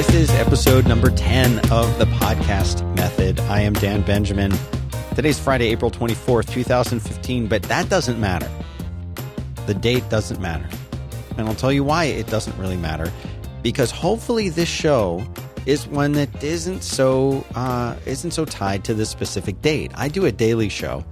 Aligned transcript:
This 0.00 0.14
is 0.14 0.30
episode 0.30 0.88
number 0.88 1.10
10 1.10 1.58
of 1.70 1.98
the 1.98 2.06
podcast 2.06 2.82
method. 2.96 3.38
I 3.38 3.60
am 3.60 3.74
Dan 3.74 4.00
Benjamin. 4.00 4.50
Today's 5.14 5.38
Friday, 5.38 5.68
April 5.68 5.90
24th, 5.90 6.50
2015, 6.50 7.48
but 7.48 7.62
that 7.64 7.90
doesn't 7.90 8.18
matter. 8.18 8.48
The 9.66 9.74
date 9.74 10.08
doesn't 10.08 10.40
matter. 10.40 10.66
And 11.36 11.46
I'll 11.46 11.54
tell 11.54 11.70
you 11.70 11.84
why 11.84 12.04
it 12.04 12.28
doesn't 12.28 12.56
really 12.56 12.78
matter. 12.78 13.12
Because 13.60 13.90
hopefully 13.90 14.48
this 14.48 14.70
show 14.70 15.22
is 15.66 15.86
one 15.86 16.12
that 16.12 16.42
isn't 16.42 16.82
so 16.82 17.44
uh, 17.54 17.94
isn't 18.06 18.30
so 18.30 18.46
tied 18.46 18.84
to 18.84 18.94
the 18.94 19.04
specific 19.04 19.60
date. 19.60 19.92
I 19.96 20.08
do 20.08 20.24
a 20.24 20.32
daily 20.32 20.70
show. 20.70 21.04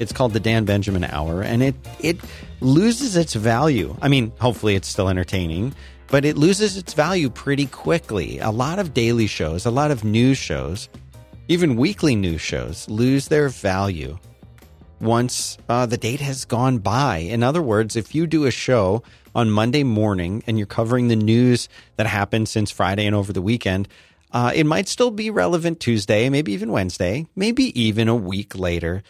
It's 0.00 0.12
called 0.12 0.32
the 0.32 0.40
Dan 0.40 0.64
Benjamin 0.64 1.04
Hour, 1.04 1.42
and 1.42 1.62
it 1.62 1.76
it 2.00 2.18
loses 2.60 3.16
its 3.16 3.34
value. 3.34 3.96
I 4.02 4.08
mean, 4.08 4.32
hopefully 4.40 4.74
it's 4.74 4.88
still 4.88 5.08
entertaining, 5.08 5.72
but 6.08 6.24
it 6.24 6.36
loses 6.36 6.76
its 6.76 6.94
value 6.94 7.30
pretty 7.30 7.66
quickly. 7.66 8.38
A 8.38 8.50
lot 8.50 8.78
of 8.78 8.94
daily 8.94 9.26
shows, 9.26 9.66
a 9.66 9.70
lot 9.70 9.90
of 9.90 10.04
news 10.04 10.38
shows, 10.38 10.88
even 11.48 11.76
weekly 11.76 12.16
news 12.16 12.40
shows 12.40 12.88
lose 12.88 13.28
their 13.28 13.48
value 13.48 14.18
once 15.00 15.58
uh, 15.68 15.86
the 15.86 15.96
date 15.96 16.20
has 16.20 16.44
gone 16.44 16.78
by. 16.78 17.18
In 17.18 17.42
other 17.42 17.62
words, 17.62 17.96
if 17.96 18.14
you 18.14 18.26
do 18.26 18.44
a 18.44 18.50
show 18.50 19.02
on 19.34 19.50
Monday 19.50 19.82
morning 19.82 20.42
and 20.46 20.58
you're 20.58 20.66
covering 20.66 21.08
the 21.08 21.16
news 21.16 21.68
that 21.96 22.06
happened 22.06 22.48
since 22.48 22.70
Friday 22.70 23.06
and 23.06 23.14
over 23.14 23.32
the 23.32 23.42
weekend, 23.42 23.88
uh, 24.32 24.52
it 24.54 24.66
might 24.66 24.88
still 24.88 25.10
be 25.10 25.30
relevant 25.30 25.80
Tuesday, 25.80 26.28
maybe 26.28 26.52
even 26.52 26.72
Wednesday, 26.72 27.26
maybe 27.36 27.78
even 27.80 28.08
a 28.08 28.14
week 28.14 28.58
later. 28.58 29.02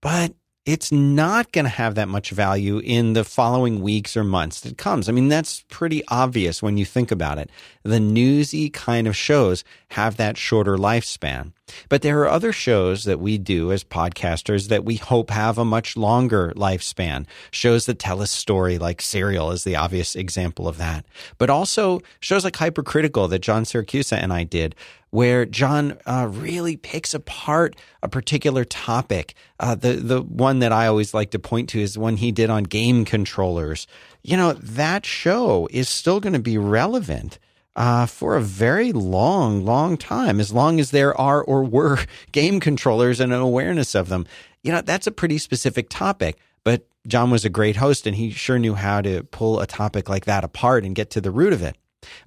But 0.00 0.34
it's 0.66 0.92
not 0.92 1.52
going 1.52 1.64
to 1.64 1.70
have 1.70 1.94
that 1.94 2.08
much 2.08 2.30
value 2.30 2.78
in 2.78 3.14
the 3.14 3.24
following 3.24 3.80
weeks 3.80 4.16
or 4.16 4.24
months 4.24 4.60
that 4.60 4.76
comes. 4.76 5.08
I 5.08 5.12
mean, 5.12 5.28
that's 5.28 5.64
pretty 5.68 6.02
obvious 6.08 6.62
when 6.62 6.76
you 6.76 6.84
think 6.84 7.10
about 7.10 7.38
it. 7.38 7.50
The 7.82 8.00
newsy 8.00 8.68
kind 8.68 9.06
of 9.06 9.16
shows 9.16 9.64
have 9.90 10.16
that 10.16 10.36
shorter 10.36 10.76
lifespan. 10.76 11.52
But 11.88 12.02
there 12.02 12.20
are 12.20 12.28
other 12.28 12.52
shows 12.52 13.04
that 13.04 13.20
we 13.20 13.38
do 13.38 13.72
as 13.72 13.84
podcasters 13.84 14.68
that 14.68 14.84
we 14.84 14.96
hope 14.96 15.30
have 15.30 15.58
a 15.58 15.64
much 15.64 15.96
longer 15.96 16.52
lifespan. 16.56 17.26
Shows 17.50 17.86
that 17.86 17.98
tell 17.98 18.22
a 18.22 18.26
story 18.26 18.78
like 18.78 19.00
Serial 19.00 19.50
is 19.50 19.64
the 19.64 19.76
obvious 19.76 20.16
example 20.16 20.68
of 20.68 20.78
that. 20.78 21.04
But 21.38 21.50
also 21.50 22.00
shows 22.20 22.44
like 22.44 22.56
Hypercritical 22.56 23.28
that 23.28 23.40
John 23.40 23.64
Siracusa 23.64 24.16
and 24.16 24.32
I 24.32 24.44
did 24.44 24.74
where 25.10 25.44
John 25.44 25.98
uh, 26.06 26.28
really 26.30 26.76
picks 26.76 27.14
apart 27.14 27.76
a 28.02 28.08
particular 28.08 28.64
topic. 28.64 29.34
Uh, 29.58 29.74
the 29.74 29.94
the 29.94 30.22
one 30.22 30.60
that 30.60 30.72
I 30.72 30.86
always 30.86 31.12
like 31.12 31.32
to 31.32 31.38
point 31.38 31.68
to 31.70 31.80
is 31.80 31.98
one 31.98 32.16
he 32.16 32.32
did 32.32 32.50
on 32.50 32.64
game 32.64 33.04
controllers. 33.04 33.86
You 34.22 34.36
know 34.36 34.52
that 34.52 35.04
show 35.04 35.68
is 35.70 35.88
still 35.88 36.20
going 36.20 36.32
to 36.32 36.38
be 36.38 36.58
relevant. 36.58 37.38
Uh, 37.76 38.04
for 38.04 38.36
a 38.36 38.42
very 38.42 38.92
long, 38.92 39.64
long 39.64 39.96
time, 39.96 40.40
as 40.40 40.52
long 40.52 40.80
as 40.80 40.90
there 40.90 41.18
are 41.18 41.42
or 41.42 41.62
were 41.62 42.00
game 42.32 42.58
controllers 42.58 43.20
and 43.20 43.32
an 43.32 43.40
awareness 43.40 43.94
of 43.94 44.08
them. 44.08 44.26
You 44.62 44.72
know, 44.72 44.80
that's 44.80 45.06
a 45.06 45.12
pretty 45.12 45.38
specific 45.38 45.88
topic, 45.88 46.36
but 46.64 46.86
John 47.06 47.30
was 47.30 47.44
a 47.44 47.48
great 47.48 47.76
host 47.76 48.06
and 48.06 48.16
he 48.16 48.30
sure 48.30 48.58
knew 48.58 48.74
how 48.74 49.00
to 49.02 49.22
pull 49.22 49.60
a 49.60 49.66
topic 49.66 50.08
like 50.08 50.24
that 50.24 50.44
apart 50.44 50.84
and 50.84 50.96
get 50.96 51.10
to 51.10 51.20
the 51.20 51.30
root 51.30 51.52
of 51.52 51.62
it. 51.62 51.76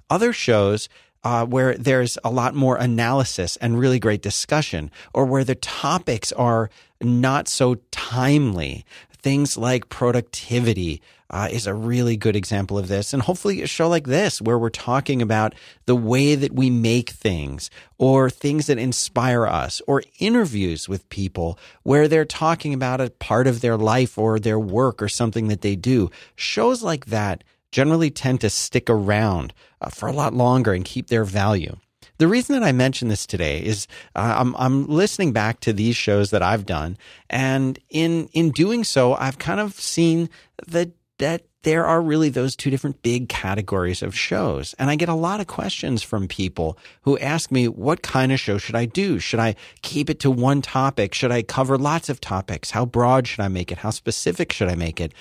Other 0.08 0.32
shows 0.32 0.88
uh, 1.24 1.46
where 1.46 1.74
there's 1.74 2.18
a 2.22 2.30
lot 2.30 2.54
more 2.54 2.76
analysis 2.76 3.56
and 3.56 3.78
really 3.78 3.98
great 3.98 4.22
discussion, 4.22 4.90
or 5.14 5.24
where 5.24 5.44
the 5.44 5.54
topics 5.54 6.32
are 6.32 6.70
not 7.00 7.48
so 7.48 7.76
timely. 7.90 8.84
Things 9.24 9.56
like 9.56 9.88
productivity 9.88 11.00
uh, 11.30 11.48
is 11.50 11.66
a 11.66 11.72
really 11.72 12.14
good 12.14 12.36
example 12.36 12.76
of 12.76 12.88
this. 12.88 13.14
And 13.14 13.22
hopefully, 13.22 13.62
a 13.62 13.66
show 13.66 13.88
like 13.88 14.06
this, 14.06 14.42
where 14.42 14.58
we're 14.58 14.68
talking 14.68 15.22
about 15.22 15.54
the 15.86 15.96
way 15.96 16.34
that 16.34 16.52
we 16.52 16.68
make 16.68 17.08
things, 17.08 17.70
or 17.96 18.28
things 18.28 18.66
that 18.66 18.76
inspire 18.76 19.46
us, 19.46 19.80
or 19.86 20.02
interviews 20.18 20.90
with 20.90 21.08
people 21.08 21.58
where 21.84 22.06
they're 22.06 22.26
talking 22.26 22.74
about 22.74 23.00
a 23.00 23.08
part 23.08 23.46
of 23.46 23.62
their 23.62 23.78
life 23.78 24.18
or 24.18 24.38
their 24.38 24.60
work 24.60 25.00
or 25.00 25.08
something 25.08 25.48
that 25.48 25.62
they 25.62 25.74
do. 25.74 26.10
Shows 26.36 26.82
like 26.82 27.06
that 27.06 27.44
generally 27.72 28.10
tend 28.10 28.42
to 28.42 28.50
stick 28.50 28.90
around 28.90 29.54
uh, 29.80 29.88
for 29.88 30.06
a 30.06 30.12
lot 30.12 30.34
longer 30.34 30.74
and 30.74 30.84
keep 30.84 31.06
their 31.06 31.24
value. 31.24 31.76
The 32.18 32.28
reason 32.28 32.58
that 32.58 32.66
I 32.66 32.72
mention 32.72 33.08
this 33.08 33.26
today 33.26 33.62
is 33.62 33.86
uh, 34.14 34.34
I'm, 34.38 34.54
I'm 34.56 34.86
listening 34.86 35.32
back 35.32 35.60
to 35.60 35.72
these 35.72 35.96
shows 35.96 36.30
that 36.30 36.42
I've 36.42 36.66
done, 36.66 36.96
and 37.28 37.78
in 37.88 38.28
in 38.28 38.50
doing 38.50 38.84
so, 38.84 39.14
I've 39.14 39.38
kind 39.38 39.60
of 39.60 39.74
seen 39.74 40.30
that 40.66 40.90
that 41.18 41.42
there 41.64 41.86
are 41.86 42.00
really 42.00 42.28
those 42.28 42.54
two 42.54 42.70
different 42.70 43.02
big 43.02 43.28
categories 43.28 44.02
of 44.02 44.14
shows. 44.14 44.74
And 44.78 44.90
I 44.90 44.96
get 44.96 45.08
a 45.08 45.14
lot 45.14 45.40
of 45.40 45.46
questions 45.46 46.02
from 46.02 46.28
people 46.28 46.78
who 47.02 47.18
ask 47.18 47.50
me, 47.50 47.68
what 47.68 48.02
kind 48.02 48.32
of 48.32 48.38
show 48.38 48.58
should 48.58 48.76
I 48.76 48.84
do? 48.84 49.18
Should 49.18 49.40
I 49.40 49.56
keep 49.82 50.10
it 50.10 50.20
to 50.20 50.30
one 50.30 50.60
topic? 50.60 51.14
Should 51.14 51.32
I 51.32 51.42
cover 51.42 51.78
lots 51.78 52.08
of 52.08 52.20
topics? 52.20 52.70
How 52.70 52.84
broad 52.84 53.26
should 53.26 53.40
I 53.40 53.48
make 53.48 53.72
it? 53.72 53.78
How 53.78 53.90
specific 53.90 54.52
should 54.52 54.68
I 54.68 54.74
make 54.74 55.00
it? 55.00 55.12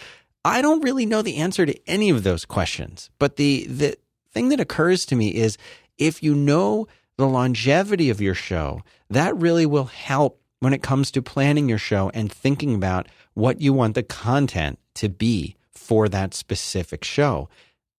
I 0.46 0.62
don't 0.62 0.84
really 0.84 1.06
know 1.06 1.22
the 1.22 1.38
answer 1.38 1.66
to 1.66 1.90
any 1.90 2.10
of 2.10 2.24
those 2.24 2.44
questions. 2.44 3.10
But 3.20 3.38
the, 3.38 3.66
the 3.68 3.98
thing 4.34 4.50
that 4.50 4.60
occurs 4.60 5.06
to 5.06 5.16
me 5.16 5.30
is 5.30 5.58
if 5.98 6.24
you 6.24 6.36
know 6.36 6.88
the 7.18 7.28
longevity 7.28 8.10
of 8.10 8.22
your 8.22 8.34
show, 8.34 8.82
that 9.10 9.36
really 9.38 9.66
will 9.66 9.86
help 9.86 10.42
when 10.60 10.74
it 10.74 10.82
comes 10.82 11.12
to 11.12 11.22
planning 11.22 11.70
your 11.70 11.78
show 11.78 12.10
and 12.14 12.32
thinking 12.32 12.74
about 12.76 13.08
what 13.34 13.62
you 13.62 13.74
want 13.74 13.96
the 13.96 14.04
content 14.04 14.80
to 14.96 15.10
be 15.10 15.56
for 15.72 16.08
that 16.10 16.34
specific 16.34 17.04
show. 17.04 17.50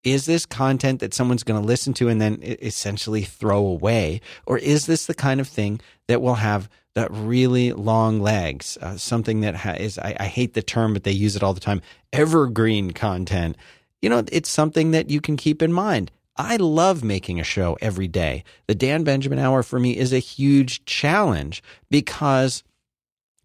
Is 0.03 0.25
this 0.25 0.45
content 0.45 0.99
that 0.99 1.13
someone's 1.13 1.43
going 1.43 1.59
to 1.59 1.65
listen 1.65 1.93
to 1.95 2.09
and 2.09 2.21
then 2.21 2.39
essentially 2.43 3.23
throw 3.23 3.65
away? 3.65 4.21
Or 4.45 4.57
is 4.57 4.85
this 4.85 5.05
the 5.05 5.13
kind 5.13 5.39
of 5.39 5.47
thing 5.47 5.79
that 6.07 6.21
will 6.21 6.35
have 6.35 6.69
that 6.93 7.11
really 7.11 7.73
long 7.73 8.21
legs, 8.21 8.77
uh, 8.81 8.97
something 8.97 9.41
that 9.41 9.55
ha- 9.55 9.71
is, 9.71 9.99
I, 9.99 10.15
I 10.19 10.27
hate 10.27 10.53
the 10.53 10.63
term, 10.63 10.93
but 10.93 11.03
they 11.03 11.11
use 11.11 11.35
it 11.35 11.43
all 11.43 11.53
the 11.53 11.59
time, 11.59 11.81
evergreen 12.13 12.91
content. 12.91 13.57
You 14.01 14.09
know, 14.09 14.23
it's 14.31 14.49
something 14.49 14.91
that 14.91 15.09
you 15.09 15.21
can 15.21 15.37
keep 15.37 15.61
in 15.61 15.73
mind. 15.73 16.11
I 16.37 16.57
love 16.57 17.03
making 17.03 17.39
a 17.39 17.43
show 17.43 17.77
every 17.81 18.07
day. 18.07 18.43
The 18.67 18.75
Dan 18.75 19.03
Benjamin 19.03 19.39
Hour 19.39 19.63
for 19.63 19.79
me 19.79 19.97
is 19.97 20.11
a 20.11 20.19
huge 20.19 20.83
challenge 20.85 21.63
because 21.89 22.63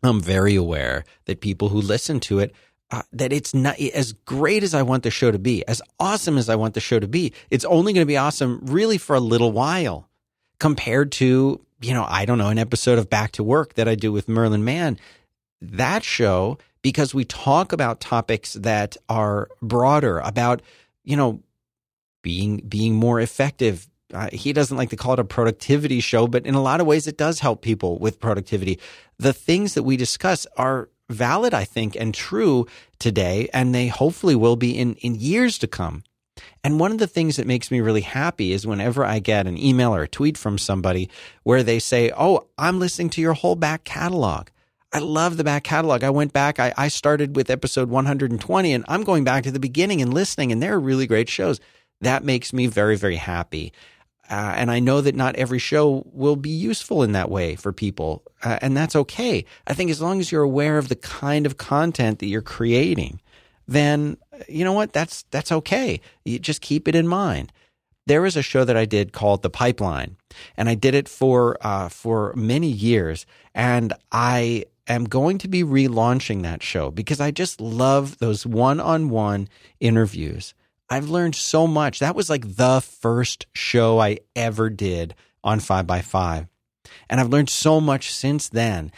I'm 0.03 0.21
very 0.21 0.57
aware 0.57 1.05
that 1.27 1.41
people 1.41 1.69
who 1.69 1.81
listen 1.81 2.21
to 2.21 2.41
it 2.41 2.55
uh, 2.91 3.03
that 3.13 3.33
it's 3.33 3.55
not 3.55 3.79
as 3.79 4.13
great 4.13 4.65
as 4.65 4.75
I 4.75 4.83
want 4.83 5.05
the 5.05 5.13
show 5.13 5.31
to 5.31 5.39
be, 5.39 5.65
as 5.69 5.81
awesome 6.01 6.37
as 6.37 6.49
I 6.49 6.57
want 6.57 6.75
the 6.75 6.81
show 6.81 6.99
to 6.99 7.07
be. 7.07 7.33
It's 7.49 7.65
only 7.67 7.93
going 7.93 8.03
to 8.03 8.07
be 8.07 8.17
awesome 8.17 8.61
really 8.65 8.99
for 8.99 9.15
a 9.15 9.21
little 9.21 9.53
while 9.53 10.09
compared 10.59 11.13
to 11.13 11.65
you 11.81 11.95
know, 11.95 12.05
I 12.09 12.25
don't 12.25 12.39
know, 12.39 12.49
an 12.49 12.59
episode 12.59 12.99
of 12.99 13.09
Back 13.09 13.33
to 13.33 13.43
Work 13.43 13.75
that 13.75 13.89
I 13.89 13.95
do 13.95 14.13
with 14.13 14.29
Merlin 14.29 14.65
Mann. 14.65 14.99
That 15.63 16.05
show, 16.05 16.59
because 16.83 17.15
we 17.15 17.25
talk 17.25 17.73
about 17.73 18.01
topics 18.01 18.55
that 18.55 18.97
are 19.09 19.49
broader, 19.63 20.19
about, 20.19 20.63
you 21.05 21.17
know, 21.17 21.43
being 22.23 22.59
being 22.69 22.95
more 22.95 23.21
effective. 23.21 23.89
Uh, 24.13 24.29
he 24.33 24.53
doesn't 24.53 24.77
like 24.77 24.91
to 24.91 24.97
call 24.97 25.13
it 25.13 25.21
a 25.21 25.25
productivity 25.25 26.01
show, 26.01 26.27
but 26.27 26.45
in 26.45 26.55
a 26.55 26.63
lot 26.63 26.81
of 26.81 26.87
ways, 26.87 27.07
it 27.07 27.17
does 27.17 27.41
help 27.41 27.63
people 27.63 27.99
with 27.99 28.19
productivity. 28.19 28.79
The 29.19 29.33
things 29.33 29.75
that 29.75 29.85
we 29.85 29.97
discuss 29.97 30.47
are 30.57 30.89
valid, 31.09 31.55
I 31.55 31.65
think, 31.65 31.97
and 31.97 32.13
true 32.13 32.67
today, 32.99 33.49
and 33.53 33.75
they 33.75 33.89
hopefully 33.89 34.35
will 34.35 34.57
be 34.57 34.77
in 34.77 34.95
in 34.97 35.15
years 35.15 35.59
to 35.59 35.67
come. 35.67 36.03
And 36.63 36.79
one 36.79 36.93
of 36.93 36.99
the 36.99 37.07
things 37.07 37.37
that 37.37 37.47
makes 37.47 37.71
me 37.71 37.81
really 37.81 38.03
happy 38.03 38.53
is 38.53 38.67
whenever 38.67 39.05
I 39.05 39.19
get 39.19 39.47
an 39.47 39.59
email 39.59 39.95
or 39.95 40.03
a 40.03 40.09
tweet 40.09 40.37
from 40.37 40.59
somebody 40.59 41.09
where 41.43 41.63
they 41.63 41.79
say, 41.79 42.13
Oh, 42.17 42.47
I'm 42.59 42.79
listening 42.79 43.11
to 43.11 43.21
your 43.21 43.35
whole 43.35 43.57
back 43.57 43.85
catalog. 43.85 44.49
I 44.93 44.99
love 44.99 45.37
the 45.37 45.45
back 45.45 45.63
catalog. 45.65 46.03
I 46.03 46.11
went 46.11 46.33
back, 46.33 46.59
I, 46.59 46.75
I 46.77 46.89
started 46.89 47.37
with 47.37 47.49
episode 47.49 47.89
120 47.89 48.73
and 48.73 48.85
I'm 48.89 49.05
going 49.05 49.23
back 49.23 49.45
to 49.45 49.53
the 49.53 49.61
beginning 49.61 50.03
and 50.03 50.13
listening, 50.13 50.51
and 50.51 50.61
they're 50.61 50.81
really 50.81 51.07
great 51.07 51.29
shows. 51.29 51.61
That 52.01 52.25
makes 52.25 52.53
me 52.53 52.67
very, 52.67 52.97
very 52.97 53.17
happy. 53.17 53.73
Uh, 54.31 54.55
and 54.57 54.71
I 54.71 54.79
know 54.79 55.01
that 55.01 55.17
not 55.17 55.35
every 55.37 55.59
show 55.59 56.05
will 56.13 56.37
be 56.37 56.51
useful 56.51 57.03
in 57.03 57.13
that 57.13 57.31
way 57.31 57.57
for 57.57 57.73
people. 57.73 58.23
Uh, 58.45 58.59
and 58.63 58.77
that's 58.77 58.95
okay. 58.95 59.45
I 59.67 59.75
think 59.75 59.91
as 59.91 60.01
long 60.01 60.21
as 60.21 60.31
you're 60.31 60.43
aware 60.43 60.79
of 60.79 60.89
the 60.89 60.97
kind 60.97 61.47
of 61.47 61.57
content 61.57 62.21
that 62.21 62.27
you're 62.27 62.41
creating, 62.41 63.21
then 63.67 64.17
you 64.49 64.65
know 64.65 64.73
what? 64.73 64.93
That's 64.93 65.25
that's 65.31 65.53
okay. 65.53 66.01
You 66.25 66.39
just 66.39 66.61
keep 66.61 66.87
it 66.89 66.95
in 66.95 67.09
mind. 67.09 67.53
There 68.07 68.23
was 68.23 68.37
a 68.37 68.43
show 68.43 68.65
that 68.65 68.77
I 68.77 68.85
did 68.85 69.13
called 69.13 69.43
The 69.43 69.51
Pipeline, 69.51 70.17
and 70.57 70.69
I 70.69 70.75
did 70.75 70.95
it 70.95 71.09
for 71.09 71.57
uh, 71.61 71.89
for 71.89 72.33
many 72.35 72.69
years, 72.69 73.27
and 73.55 73.93
I 74.11 74.65
am 74.89 75.05
going 75.05 75.39
to 75.39 75.49
be 75.49 75.63
relaunching 75.63 76.43
that 76.43 76.63
show 76.63 76.91
because 76.91 77.21
I 77.21 77.31
just 77.31 77.61
love 77.61 78.19
those 78.19 78.47
one-on-one 78.47 79.49
interviews. 79.79 80.55
I've 80.91 81.09
learned 81.09 81.37
so 81.37 81.67
much. 81.69 82.01
That 82.01 82.17
was 82.17 82.29
like 82.29 82.57
the 82.57 82.81
first 82.81 83.47
show 83.55 84.01
I 84.01 84.19
ever 84.35 84.69
did 84.69 85.15
on 85.45 85.61
5 85.61 85.87
by 85.87 86.03
5 86.03 86.47
And 87.09 87.21
I've 87.21 87.29
learned 87.31 87.49
so 87.49 87.81
much 87.81 88.13
since 88.13 88.49
then. 88.49 88.91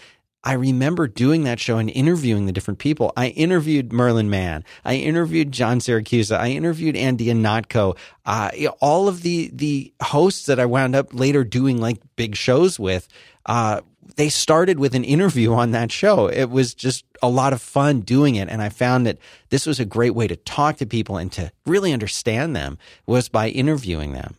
I 0.44 0.54
remember 0.54 1.06
doing 1.06 1.44
that 1.44 1.60
show 1.60 1.78
and 1.78 1.88
interviewing 1.88 2.46
the 2.46 2.52
different 2.52 2.80
people. 2.80 3.12
I 3.16 3.28
interviewed 3.28 3.92
Merlin 3.92 4.28
Mann. 4.28 4.64
I 4.84 4.94
interviewed 4.96 5.52
John 5.52 5.78
Siracusa. 5.78 6.36
I 6.36 6.48
interviewed 6.50 6.96
Andy 6.96 7.26
Ihnatko. 7.26 7.96
Uh, 8.26 8.50
all 8.80 9.06
of 9.06 9.22
the 9.22 9.50
the 9.52 9.92
hosts 10.02 10.46
that 10.46 10.58
I 10.58 10.66
wound 10.66 10.96
up 10.96 11.14
later 11.14 11.44
doing 11.44 11.80
like 11.80 11.98
big 12.16 12.34
shows 12.34 12.80
with. 12.80 13.06
Uh, 13.46 13.82
they 14.16 14.28
started 14.28 14.78
with 14.78 14.94
an 14.94 15.04
interview 15.04 15.52
on 15.52 15.70
that 15.72 15.92
show. 15.92 16.26
It 16.28 16.50
was 16.50 16.74
just 16.74 17.04
a 17.22 17.28
lot 17.28 17.52
of 17.52 17.62
fun 17.62 18.00
doing 18.00 18.36
it. 18.36 18.48
And 18.48 18.62
I 18.62 18.68
found 18.68 19.06
that 19.06 19.18
this 19.50 19.66
was 19.66 19.80
a 19.80 19.84
great 19.84 20.14
way 20.14 20.26
to 20.28 20.36
talk 20.36 20.76
to 20.78 20.86
people 20.86 21.16
and 21.16 21.30
to 21.32 21.50
really 21.66 21.92
understand 21.92 22.54
them 22.54 22.78
was 23.06 23.28
by 23.28 23.48
interviewing 23.48 24.12
them. 24.12 24.36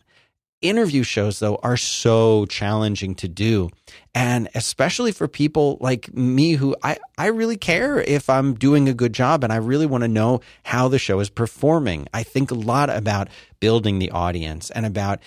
Interview 0.64 1.02
shows, 1.02 1.40
though, 1.40 1.56
are 1.62 1.76
so 1.76 2.46
challenging 2.46 3.14
to 3.16 3.28
do. 3.28 3.68
And 4.14 4.48
especially 4.54 5.12
for 5.12 5.28
people 5.28 5.76
like 5.78 6.14
me 6.14 6.52
who 6.52 6.74
I, 6.82 6.96
I 7.18 7.26
really 7.26 7.58
care 7.58 8.00
if 8.00 8.30
I'm 8.30 8.54
doing 8.54 8.88
a 8.88 8.94
good 8.94 9.12
job 9.12 9.44
and 9.44 9.52
I 9.52 9.56
really 9.56 9.84
want 9.84 10.04
to 10.04 10.08
know 10.08 10.40
how 10.62 10.88
the 10.88 10.98
show 10.98 11.20
is 11.20 11.28
performing. 11.28 12.08
I 12.14 12.22
think 12.22 12.50
a 12.50 12.54
lot 12.54 12.88
about 12.88 13.28
building 13.60 13.98
the 13.98 14.10
audience 14.10 14.70
and 14.70 14.86
about 14.86 15.20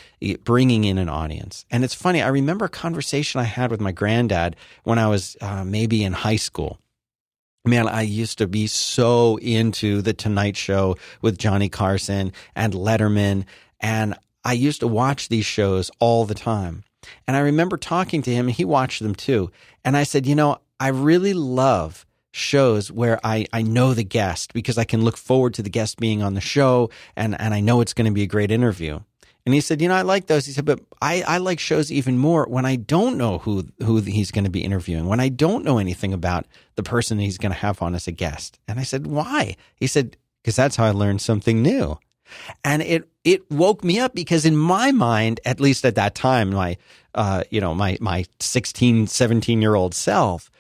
bringing 0.44 0.86
in 0.86 0.98
an 0.98 1.08
audience. 1.08 1.66
And 1.70 1.84
it's 1.84 1.94
funny, 1.94 2.24
I 2.24 2.30
remember 2.30 2.66
a 2.66 2.70
conversation 2.70 3.40
I 3.40 3.44
had 3.44 3.70
with 3.70 3.80
my 3.80 3.92
granddad 3.92 4.56
when 4.86 4.98
I 4.98 5.08
was 5.08 5.38
uh, 5.40 5.64
maybe 5.64 6.04
in 6.04 6.14
high 6.14 6.38
school 6.38 6.80
man, 7.68 7.90
I 7.90 8.04
used 8.04 8.38
to 8.38 8.48
be 8.48 8.66
so 8.68 9.38
into 9.38 10.02
the 10.02 10.14
Tonight 10.14 10.56
Show 10.56 10.96
with 11.22 11.38
Johnny 11.38 11.68
Carson 11.68 12.32
and 12.56 12.74
Letterman. 12.74 13.44
And 13.82 14.16
I 14.48 14.54
used 14.54 14.80
to 14.80 14.88
watch 14.88 15.28
these 15.28 15.46
shows 15.46 15.92
all 16.00 16.24
the 16.24 16.34
time. 16.34 16.86
And 17.28 17.36
I 17.36 17.42
remember 17.42 17.76
talking 17.76 18.22
to 18.22 18.34
him, 18.34 18.48
and 18.48 18.56
he 18.56 18.64
watched 18.64 19.04
them 19.04 19.14
too. 19.14 19.52
And 19.84 19.98
I 19.98 20.04
said, 20.04 20.26
you 20.26 20.36
know, 20.36 20.60
I 20.80 20.88
really 20.88 21.34
love 21.34 22.06
shows 22.32 22.90
where 22.90 23.20
I, 23.26 23.46
I 23.52 23.62
know 23.62 23.94
the 23.94 24.06
guest 24.06 24.54
because 24.54 24.78
I 24.78 24.86
can 24.86 25.04
look 25.04 25.18
forward 25.18 25.54
to 25.56 25.64
the 25.64 25.70
guest 25.70 26.00
being 26.00 26.24
on 26.24 26.34
the 26.34 26.42
show 26.42 26.90
and, 27.16 27.40
and 27.42 27.54
I 27.54 27.62
know 27.62 27.82
it's 27.82 27.94
going 27.94 28.06
to 28.06 28.14
be 28.14 28.24
a 28.24 28.28
great 28.28 28.52
interview. 28.52 29.00
And 29.46 29.54
he 29.54 29.62
said, 29.62 29.82
you 29.82 29.88
know, 29.88 29.96
I 29.96 30.04
like 30.04 30.28
those. 30.28 30.46
He 30.46 30.52
said, 30.52 30.66
but 30.66 30.82
I, 31.02 31.24
I 31.24 31.38
like 31.40 31.60
shows 31.60 31.92
even 31.92 32.18
more 32.18 32.46
when 32.46 32.66
I 32.66 32.76
don't 32.76 33.18
know 33.18 33.40
who, 33.40 33.66
who 33.84 34.02
he's 34.02 34.32
going 34.32 34.44
to 34.44 34.52
be 34.52 34.64
interviewing, 34.64 35.08
when 35.08 35.20
I 35.20 35.30
don't 35.30 35.66
know 35.66 35.78
anything 35.78 36.14
about 36.14 36.46
the 36.76 36.84
person 36.84 37.18
he's 37.18 37.38
going 37.38 37.54
to 37.54 37.58
have 37.58 37.82
on 37.82 37.96
as 37.96 38.08
a 38.08 38.12
guest. 38.12 38.60
And 38.68 38.80
I 38.80 38.84
said, 38.84 39.08
why? 39.08 39.56
He 39.76 39.88
said, 39.88 40.16
because 40.44 40.56
that's 40.56 40.76
how 40.76 40.86
I 40.86 40.92
learned 40.92 41.22
something 41.22 41.62
new. 41.64 41.98
And 42.64 42.82
it 42.82 43.08
it 43.24 43.50
woke 43.52 43.84
me 43.84 44.00
up 44.00 44.14
because 44.14 44.46
in 44.46 44.56
my 44.56 44.92
mind, 44.92 45.40
at 45.46 45.60
least 45.60 45.86
at 45.86 45.96
that 45.96 46.16
time, 46.16 46.52
my 46.52 46.78
uh, 47.16 47.44
you 47.50 47.60
know, 47.60 47.74
my 47.74 47.98
my 48.00 48.26
16, 48.40 49.08
17 49.08 49.62
year 49.62 49.76
old 49.76 49.96
self, 49.96 50.52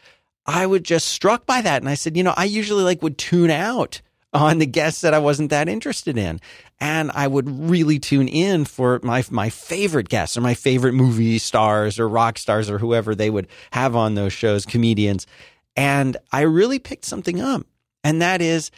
I 0.45 0.65
was 0.65 0.81
just 0.81 1.07
struck 1.07 1.45
by 1.45 1.61
that. 1.61 1.81
And 1.81 1.89
I 1.89 1.93
said, 1.93 2.17
you 2.17 2.23
know, 2.23 2.33
I 2.35 2.45
usually 2.45 2.83
like 2.83 3.03
would 3.03 3.17
tune 3.17 3.51
out 3.51 4.01
on 4.33 4.57
the 4.57 4.65
guests 4.65 5.01
that 5.01 5.13
I 5.13 5.19
wasn't 5.19 5.51
that 5.51 5.69
interested 5.69 6.17
in. 6.17 6.39
And 6.79 7.11
I 7.13 7.27
would 7.27 7.49
really 7.49 7.99
tune 7.99 8.27
in 8.27 8.65
for 8.65 8.99
my 9.03 9.23
my 9.29 9.49
favorite 9.49 10.09
guests 10.09 10.37
or 10.37 10.41
my 10.41 10.53
favorite 10.53 10.93
movie 10.93 11.37
stars 11.37 11.99
or 11.99 12.07
rock 12.07 12.37
stars 12.37 12.69
or 12.69 12.79
whoever 12.79 13.15
they 13.15 13.29
would 13.29 13.47
have 13.71 13.95
on 13.95 14.15
those 14.15 14.33
shows, 14.33 14.65
comedians. 14.65 15.27
And 15.75 16.17
I 16.31 16.41
really 16.41 16.79
picked 16.79 17.05
something 17.05 17.39
up. 17.39 17.65
And 18.03 18.21
that 18.21 18.41
is 18.41 18.71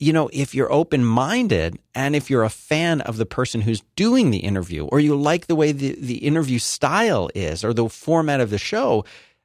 you 0.00 0.14
know, 0.14 0.30
if 0.32 0.54
you're 0.54 0.72
open 0.72 1.04
minded 1.04 1.78
and 1.94 2.16
if 2.16 2.30
you're 2.30 2.42
a 2.42 2.50
fan 2.50 3.02
of 3.02 3.18
the 3.18 3.26
person 3.26 3.60
who's 3.60 3.82
doing 3.96 4.30
the 4.30 4.38
interview 4.38 4.86
or 4.86 4.98
you 4.98 5.14
like 5.14 5.46
the 5.46 5.54
way 5.54 5.72
the, 5.72 5.94
the 6.00 6.16
interview 6.16 6.58
style 6.58 7.28
is 7.34 7.62
or 7.62 7.74
the 7.74 7.86
format 7.88 8.40
of 8.40 8.48
the 8.48 8.58
show, 8.58 9.04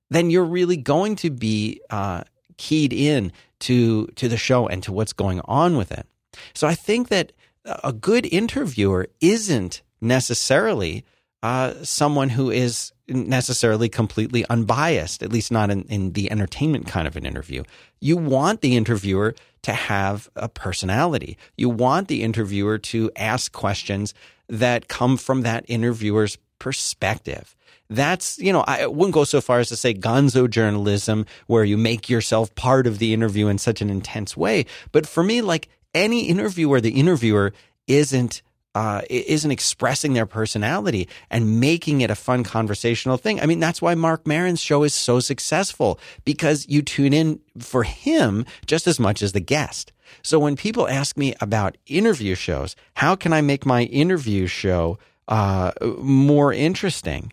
then 0.10 0.30
you're 0.30 0.46
really 0.46 0.78
going 0.78 1.18
to 1.18 1.30
be 1.30 1.81
uh, 1.90 2.24
keyed 2.56 2.94
in 2.94 3.34
to, 3.60 4.07
to 4.16 4.30
the 4.30 4.38
show 4.38 4.66
and 4.66 4.81
to 4.84 4.94
what's 4.94 5.13
going 5.13 5.42
on 5.44 5.75
with 5.75 5.92
it. 5.92 6.07
So 6.54 6.68
I 6.68 6.74
think 6.74 7.10
that 7.10 7.34
a 7.66 7.92
good 7.92 8.25
interviewer 8.25 9.07
isn't 9.19 9.81
necessarily 10.00 11.04
uh, 11.45 11.83
someone 11.83 12.30
who 12.30 12.50
is 12.50 12.92
necessarily 13.07 13.88
completely 13.88 14.44
unbiased, 14.50 15.21
at 15.21 15.31
least 15.31 15.51
not 15.51 15.69
in, 15.69 15.83
in 15.83 16.13
the 16.13 16.31
entertainment 16.31 16.88
kind 16.88 17.07
of 17.07 17.15
an 17.15 17.24
interview. 17.24 17.62
You 18.00 18.18
want 18.18 18.62
the 18.62 18.75
interviewer 18.75 19.36
to 19.62 19.71
have 19.71 20.27
a 20.36 20.50
personality. 20.50 21.38
You 21.56 21.69
want 21.69 22.07
the 22.07 22.24
interviewer 22.24 22.80
to 22.80 23.12
ask 23.15 23.51
questions 23.51 24.15
that 24.50 24.88
come 24.88 25.18
from 25.18 25.44
that 25.44 25.65
interviewer's 25.68 26.39
perspective. 26.57 27.56
That's, 27.92 28.39
you 28.39 28.51
know, 28.51 28.63
I 28.65 28.88
wouldn't 28.88 29.13
go 29.13 29.24
so 29.24 29.39
far 29.39 29.59
as 29.59 29.69
to 29.69 29.75
say 29.75 29.94
gonzo 29.94 30.50
journalism 30.50 31.27
where 31.45 31.63
you 31.63 31.77
make 31.77 32.09
yourself 32.09 32.56
part 32.56 32.88
of 32.88 32.97
the 32.97 33.13
interview 33.13 33.50
in 33.50 33.59
such 33.59 33.83
an 33.83 33.92
intense 33.92 34.36
way. 34.36 34.65
But 34.92 35.06
for 35.06 35.21
me, 35.21 35.44
like 35.44 35.69
any 35.94 36.25
interview 36.27 36.68
where 36.69 36.81
the 36.81 37.00
interviewer 37.00 37.53
isn't 37.86 38.42
uh, 38.75 39.01
isn't 39.10 39.51
expressing 39.51 40.13
their 40.13 40.25
personality 40.25 41.07
and 41.31 41.62
making 41.62 42.01
it 42.01 42.12
a 42.12 42.16
fun 42.16 42.44
conversational 42.44 43.16
thing. 43.16 43.39
I 43.39 43.45
mean, 43.45 43.62
that's 43.62 43.81
why 43.81 43.95
Marc 43.95 44.27
Maron's 44.27 44.62
show 44.62 44.83
is 44.83 44.94
so 44.94 45.22
successful 45.22 45.98
because 46.25 46.68
you 46.68 46.81
tune 46.81 47.13
in 47.13 47.39
for 47.57 47.83
him 47.83 48.45
just 48.66 48.86
as 48.86 49.00
much 49.00 49.22
as 49.22 49.31
the 49.31 49.39
guest. 49.39 49.94
So 50.22 50.39
when 50.39 50.57
people 50.57 50.89
ask 50.89 51.18
me 51.18 51.33
about 51.39 51.77
interview 51.88 52.36
shows, 52.36 52.75
how 52.95 53.16
can 53.16 53.31
I 53.31 53.39
make 53.39 53.66
my 53.66 53.83
interview 53.83 54.45
show 54.45 55.00
uh, 55.30 55.71
more 56.00 56.51
interesting? 56.51 57.31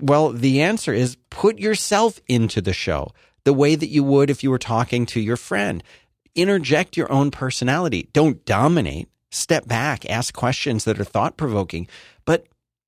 Well, 0.00 0.32
the 0.32 0.60
answer 0.60 0.92
is 0.92 1.16
put 1.30 1.60
yourself 1.60 2.20
into 2.26 2.60
the 2.60 2.72
show 2.72 3.12
the 3.44 3.52
way 3.54 3.76
that 3.76 3.88
you 3.88 4.02
would 4.02 4.28
if 4.28 4.42
you 4.42 4.50
were 4.50 4.58
talking 4.58 5.06
to 5.06 5.20
your 5.20 5.36
friend. 5.36 5.84
Interject 6.34 6.96
your 6.96 7.10
own 7.12 7.30
personality. 7.30 8.08
Don't 8.12 8.44
dominate 8.44 9.08
step 9.30 9.66
back, 9.66 10.08
ask 10.08 10.34
questions 10.34 10.84
that 10.84 11.00
are 11.00 11.04
thought 11.04 11.36
provoking, 11.36 11.86
but 12.24 12.46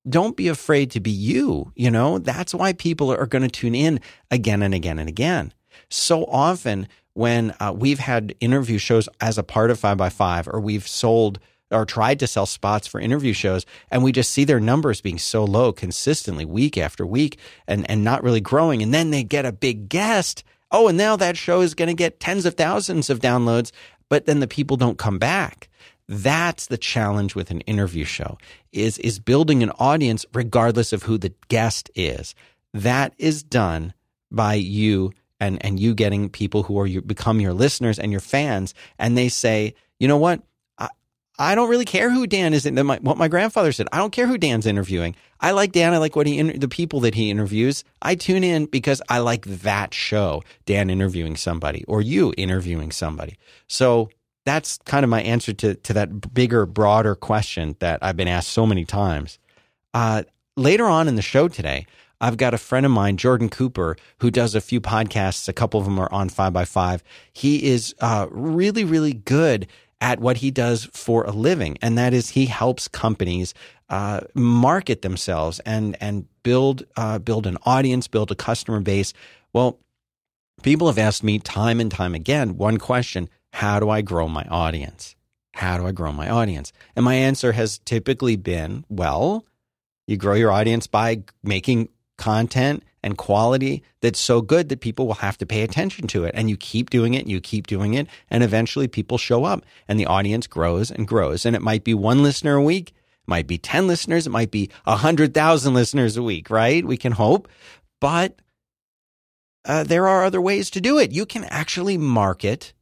don't 0.09 0.37
be 0.37 0.49
afraid 0.49 0.91
to 0.93 1.01
be 1.01 1.11
you. 1.11 1.73
You 1.77 1.91
know, 1.91 2.19
that's 2.19 2.55
why 2.55 2.73
people 2.73 3.13
are 3.13 3.27
going 3.27 3.43
to 3.43 3.49
tune 3.49 3.75
in 3.75 4.01
again 4.31 4.63
and 4.63 4.75
again 4.75 4.99
and 4.99 5.09
again. 5.09 5.53
So 5.89 6.25
often 6.25 6.89
when 7.15 7.55
uh, 7.61 7.73
we've 7.77 7.99
had 7.99 8.35
interview 8.41 8.79
shows 8.79 9.09
as 9.21 9.39
a 9.39 9.43
part 9.43 9.71
of 9.71 9.79
5 9.79 9.97
by 9.97 10.09
5 10.09 10.49
or 10.49 10.61
we've 10.61 10.89
sold 10.89 11.39
or 11.71 11.87
tried 11.87 12.19
to 12.21 12.27
sell 12.27 12.47
spots 12.47 12.87
for 12.87 13.01
interview 13.01 13.33
shows 13.33 13.65
and 13.91 14.03
we 14.03 14.13
just 14.13 14.31
see 14.31 14.45
their 14.45 14.61
numbers 14.61 15.01
being 15.01 15.19
so 15.19 15.45
low 15.45 15.73
consistently 15.73 16.45
week 16.45 16.77
after 16.77 17.07
week 17.07 17.39
and, 17.67 17.89
and 17.91 18.05
not 18.05 18.23
really 18.23 18.41
growing. 18.41 18.83
And 18.83 18.93
then 18.93 19.11
they 19.11 19.23
get 19.23 19.47
a 19.47 19.53
big 19.53 19.89
guest. 19.89 20.45
Oh, 20.71 20.89
and 20.89 20.99
now 20.99 21.17
that 21.17 21.37
show 21.37 21.61
is 21.61 21.75
going 21.75 21.89
to 21.89 21.95
get 21.95 22.21
tens 22.21 22.45
of 22.45 22.55
thousands 22.55 23.09
of 23.09 23.21
downloads, 23.21 23.73
but 24.09 24.27
then 24.27 24.41
the 24.41 24.49
people 24.49 24.77
don't 24.77 24.99
come 24.99 25.19
back. 25.19 25.69
That's 26.13 26.67
the 26.67 26.77
challenge 26.77 27.35
with 27.35 27.51
an 27.51 27.63
interview 27.63 28.05
show 28.05 28.37
is, 28.71 28.99
is 28.99 29.19
building 29.19 29.63
an 29.63 29.71
audience 29.79 30.27
regardless 30.35 30.93
of 30.93 31.05
who 31.05 31.17
the 31.17 31.33
guest 31.49 31.91
is. 31.95 32.35
That 32.75 33.15
is 33.17 33.43
done 33.43 33.95
by 34.31 34.55
you 34.55 35.13
and, 35.41 35.65
and 35.65 35.81
you 35.81 35.95
getting 35.95 36.29
people 36.29 36.65
who 36.65 36.79
are 36.79 36.87
you 36.87 37.01
become 37.01 37.41
your 37.41 37.55
listeners 37.55 37.99
and 37.99 38.13
your 38.13 38.21
fans. 38.21 38.75
And 38.99 39.17
they 39.17 39.31
say, 39.31 39.75
you 39.99 40.07
know 40.07 40.19
what? 40.19 40.43
I, 40.77 40.91
I 41.39 41.55
don't 41.55 41.71
really 41.71 41.87
care 41.87 42.11
who 42.11 42.27
Dan 42.27 42.53
is. 42.53 42.71
My, 42.71 42.99
what 42.99 43.17
my 43.17 43.29
grandfather 43.29 43.73
said, 43.73 43.89
I 43.91 43.97
don't 43.97 44.13
care 44.13 44.27
who 44.27 44.37
Dan's 44.37 44.67
interviewing. 44.67 45.17
I 45.41 45.53
like 45.53 45.73
Dan. 45.73 45.95
I 45.95 45.97
like 45.97 46.15
what 46.15 46.27
he, 46.27 46.43
the 46.43 46.69
people 46.69 47.01
that 47.01 47.15
he 47.15 47.31
interviews. 47.31 47.85
I 48.03 48.17
tune 48.17 48.45
in 48.45 48.67
because 48.67 49.01
I 49.09 49.21
like 49.21 49.47
that 49.47 49.95
show, 49.95 50.43
Dan 50.67 50.91
interviewing 50.91 51.37
somebody 51.37 51.87
or 51.89 52.03
you 52.03 52.35
interviewing 52.37 52.93
somebody. 52.93 53.39
So 53.67 54.11
that's 54.45 54.79
kind 54.85 55.05
of 55.05 55.11
my 55.11 55.23
answer 55.23 55.53
to, 55.53 55.75
to 55.75 55.93
that 55.93 56.35
bigger, 56.35 56.67
broader 56.67 57.15
question 57.15 57.77
that 57.79 57.99
I've 58.03 58.17
been 58.17 58.29
asked 58.29 58.49
so 58.49 58.67
many 58.67 58.85
times. 58.85 59.39
Uh, 59.95 60.25
later 60.57 60.87
on 60.87 61.09
in 61.09 61.17
the 61.17 61.23
show 61.23 61.49
today, 61.49 61.87
I've 62.21 62.37
got 62.37 62.55
a 62.55 62.59
friend 62.59 62.87
of 62.87 62.93
mine, 62.93 63.17
Jordan 63.17 63.49
Cooper, 63.49 63.97
who 64.19 64.31
does 64.31 64.55
a 64.55 64.61
few 64.61 64.81
podcasts. 64.81 65.49
A 65.49 65.53
couple 65.53 65.81
of 65.81 65.87
them 65.87 65.99
are 65.99 66.13
on 66.13 66.29
5 66.29 66.53
by 66.53 66.65
5 66.65 67.03
He 67.33 67.65
is 67.65 67.95
uh, 68.01 68.29
really, 68.31 68.85
really 68.85 69.13
good 69.13 69.67
at 70.03 70.19
what 70.19 70.39
he 70.39 70.51
does 70.51 70.85
for 70.93 71.25
a 71.25 71.31
living, 71.31 71.79
and 71.81 71.97
that 71.97 72.13
is 72.13 72.31
he 72.31 72.47
helps 72.47 72.89
companies 72.89 73.55
uh, 73.89 74.21
market 74.35 75.03
themselves 75.03 75.61
and 75.61 75.97
and 76.01 76.27
build 76.43 76.83
uh, 76.97 77.21
build 77.21 77.47
an 77.47 77.57
audience, 77.65 78.09
build 78.09 78.33
a 78.33 78.35
customer 78.35 78.81
base. 78.81 79.13
Well, 79.53 79.79
people 80.63 80.89
have 80.89 80.99
asked 80.99 81.23
me 81.23 81.39
time 81.39 81.79
and 81.79 81.91
time 81.91 82.17
again 82.17 82.57
one 82.57 82.79
question: 82.79 83.29
how 83.53 83.79
do 83.79 83.91
I 83.91 84.03
grow 84.03 84.29
my 84.29 84.45
audience? 84.45 85.15
How 85.55 85.77
do 85.77 85.87
I 85.87 85.93
grow 85.93 86.13
my 86.13 86.29
audience? 86.29 86.73
And 86.97 87.05
my 87.05 87.15
answer 87.15 87.53
has 87.53 87.79
typically 87.79 88.37
been, 88.37 88.85
well, 88.89 89.45
you 90.07 90.17
grow 90.17 90.35
your 90.35 90.51
audience 90.51 90.87
by 90.87 91.23
making 91.43 91.89
content 92.17 92.83
and 93.03 93.19
quality 93.19 93.83
that's 94.01 94.19
so 94.19 94.41
good 94.41 94.69
that 94.69 94.81
people 94.81 95.07
will 95.07 95.15
have 95.15 95.37
to 95.39 95.47
pay 95.47 95.63
attention 95.63 96.07
to 96.09 96.25
it. 96.25 96.33
And 96.35 96.49
you 96.49 96.57
keep 96.57 96.89
doing 96.89 97.15
it, 97.15 97.23
and 97.23 97.31
you 97.31 97.41
keep 97.41 97.67
doing 97.67 97.95
it, 97.95 98.07
and 98.31 98.43
eventually 98.43 98.89
people 98.89 99.19
show 99.19 99.45
up 99.45 99.65
and 99.89 99.99
the 99.99 100.07
audience 100.07 100.47
grows 100.47 100.91
and 100.91 101.07
grows. 101.07 101.45
And 101.45 101.55
it 101.55 101.63
might 101.63 101.85
be 101.85 101.95
one 101.95 102.23
listener 102.23 102.55
a 102.57 102.63
week, 102.63 102.91
it 102.91 103.29
might 103.29 103.47
be 103.47 103.59
10 103.59 103.87
listeners, 103.87 104.27
it 104.27 104.31
might 104.31 104.51
be 104.51 104.71
100,000 104.85 105.75
listeners 105.75 106.17
a 106.17 106.23
week, 106.23 106.49
right? 106.49 106.85
We 106.85 106.97
can 106.97 107.13
hope. 107.13 107.49
But 108.01 108.41
uh, 109.65 109.85
there 109.85 110.09
are 110.09 110.25
other 110.25 110.41
ways 110.41 110.71
to 110.71 110.81
do 110.81 110.99
it. 110.99 111.13
You 111.13 111.27
can 111.27 111.45
actually 111.45 111.99
market 111.99 112.73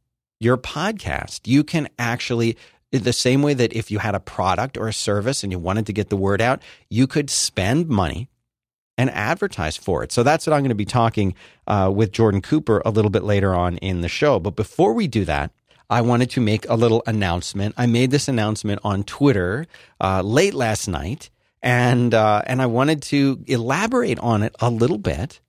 your 0.41 0.57
podcast. 0.57 1.41
You 1.45 1.63
can 1.63 1.87
actually 1.99 2.57
the 2.91 3.13
same 3.13 3.41
way 3.41 3.53
that 3.53 3.71
if 3.73 3.89
you 3.89 3.99
had 3.99 4.15
a 4.15 4.19
product 4.19 4.77
or 4.77 4.89
a 4.89 4.93
service 4.93 5.43
and 5.43 5.51
you 5.51 5.59
wanted 5.59 5.85
to 5.85 5.93
get 5.93 6.09
the 6.09 6.17
word 6.17 6.41
out, 6.41 6.61
you 6.89 7.07
could 7.07 7.29
spend 7.29 7.87
money 7.87 8.27
and 8.97 9.09
advertise 9.11 9.77
for 9.77 10.03
it. 10.03 10.11
So 10.11 10.23
that's 10.23 10.45
what 10.45 10.53
I'm 10.53 10.59
going 10.59 10.69
to 10.69 10.75
be 10.75 10.85
talking 10.85 11.33
uh, 11.67 11.89
with 11.93 12.11
Jordan 12.11 12.41
Cooper 12.41 12.81
a 12.85 12.91
little 12.91 13.11
bit 13.11 13.23
later 13.23 13.55
on 13.55 13.77
in 13.77 14.01
the 14.01 14.09
show. 14.09 14.39
But 14.39 14.55
before 14.55 14.93
we 14.93 15.07
do 15.07 15.23
that, 15.25 15.51
I 15.89 16.01
wanted 16.01 16.29
to 16.31 16.41
make 16.41 16.67
a 16.67 16.75
little 16.75 17.01
announcement. 17.05 17.75
I 17.77 17.85
made 17.85 18.11
this 18.11 18.27
announcement 18.27 18.81
on 18.83 19.03
Twitter 19.03 19.67
uh, 19.99 20.21
late 20.21 20.53
last 20.53 20.87
night, 20.87 21.29
and 21.61 22.13
uh, 22.13 22.43
and 22.45 22.61
I 22.61 22.65
wanted 22.65 23.01
to 23.03 23.43
elaborate 23.47 24.17
on 24.19 24.43
it 24.43 24.55
a 24.59 24.69
little 24.69 24.97
bit 24.97 25.41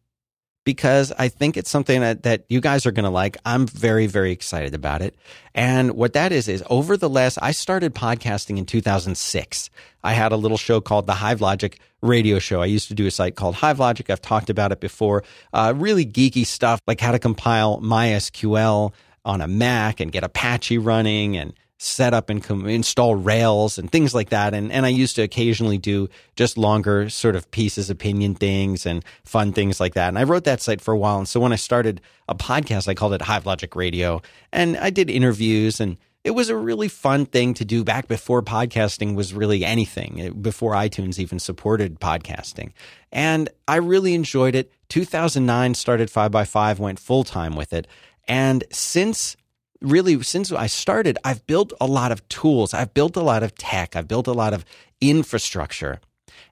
because 0.65 1.13
I 1.19 1.29
think 1.29 1.57
it's 1.57 1.71
something 1.71 2.01
that, 2.01 2.23
that 2.23 2.45
you 2.49 2.61
guys 2.61 2.87
are 2.87 2.93
going 2.93 3.05
to 3.05 3.11
like. 3.11 3.37
I'm 3.45 3.67
very, 3.67 4.07
very 4.07 4.33
excited 4.33 4.75
about 4.75 5.03
it. 5.03 5.17
And 5.55 5.93
what 5.93 6.13
that 6.13 6.33
is, 6.33 6.49
is 6.49 6.63
over 6.71 6.97
the 6.97 7.09
last, 7.09 7.39
I 7.43 7.53
started 7.53 7.95
podcasting 7.95 8.59
in 8.59 8.67
2006. 8.67 9.71
I 10.05 10.13
had 10.13 10.33
a 10.33 10.37
little 10.37 10.59
show 10.59 10.81
called 10.81 11.07
the 11.07 11.15
Hive 11.15 11.41
Logic 11.41 11.79
radio 12.01 12.39
show. 12.39 12.61
I 12.63 12.67
used 12.67 12.89
to 12.89 12.95
do 12.95 13.07
a 13.07 13.11
site 13.11 13.37
called 13.37 13.57
Hive 13.57 13.79
Logic. 13.79 14.09
I've 14.09 14.23
talked 14.23 14.51
about 14.51 14.73
it 14.73 14.81
before. 14.81 15.25
Uh, 15.53 15.75
really 15.77 16.07
geeky 16.07 16.47
stuff 16.47 16.81
like 16.87 17.01
how 17.01 17.13
to 17.13 17.19
compile 17.19 17.81
MySQL 17.81 18.93
on 19.25 19.41
a 19.41 19.49
Mac 19.49 20.01
and 20.01 20.11
get 20.11 20.25
Apache 20.25 20.79
running 20.79 21.37
and 21.37 21.55
set 21.83 22.15
up 22.15 22.31
and 22.31 22.43
com- 22.43 22.67
install 22.67 23.17
Rails 23.17 23.77
and 23.77 23.91
things 23.91 24.15
like 24.15 24.31
that. 24.31 24.55
And 24.55 24.71
and 24.71 24.87
I 24.87 24.89
used 24.89 25.17
to 25.17 25.23
occasionally 25.23 25.79
do 25.79 26.09
just 26.37 26.57
longer 26.57 27.11
sort 27.11 27.35
of 27.35 27.51
pieces, 27.51 27.91
opinion 27.91 28.35
things, 28.35 28.87
and 28.87 29.05
fun 29.25 29.53
things 29.53 29.81
like 29.81 29.95
that. 29.95 30.09
And 30.09 30.19
I 30.19 30.23
wrote 30.23 30.45
that 30.45 30.61
site 30.61 30.81
for 30.81 30.95
a 30.95 30.99
while. 30.99 31.19
And 31.19 31.29
so 31.29 31.41
when 31.41 31.53
I 31.53 31.57
started 31.57 32.01
a 32.29 32.35
podcast, 32.35 32.89
I 32.89 32.95
called 32.95 33.15
it 33.15 33.23
Hive 33.23 33.47
Logic 33.47 33.75
Radio, 33.75 34.23
and 34.53 34.77
I 34.77 34.91
did 34.91 35.11
interviews 35.11 35.81
and. 35.81 35.97
It 36.25 36.37
was 36.37 36.51
a 36.51 36.57
really 36.57 36.87
fun 36.87 37.27
thing 37.27 37.53
to 37.55 37.65
do 37.65 37.83
back 37.83 38.07
before 38.07 38.43
podcasting 38.43 39.17
was 39.17 39.35
really 39.35 39.65
anything, 39.65 40.21
eh, 40.21 40.29
before 40.29 40.73
iTunes 40.73 41.19
even 41.19 41.41
supported 41.41 41.99
podcasting. 41.99 42.71
And 43.11 43.49
I 43.67 43.79
really 43.79 44.15
enjoyed 44.15 44.55
it. 44.55 44.71
2009 44.89 45.75
started 45.75 46.11
5by5, 46.11 46.79
went 46.79 47.01
full 47.01 47.25
time 47.25 47.57
with 47.57 47.73
it. 47.73 47.89
And 48.29 48.63
since 48.71 49.37
really 49.83 50.23
since 50.23 50.53
I 50.53 50.67
started, 50.67 51.19
I've 51.25 51.47
built 51.47 51.73
a 51.81 51.87
lot 51.87 52.13
of 52.13 52.27
tools. 52.29 52.75
I've 52.75 52.95
built 52.95 53.17
a 53.17 53.23
lot 53.23 53.43
of 53.43 53.55
tech. 53.55 53.97
I've 53.97 54.09
built 54.09 54.27
a 54.27 54.33
lot 54.33 54.55
of 54.55 54.65
infrastructure. 55.01 56.01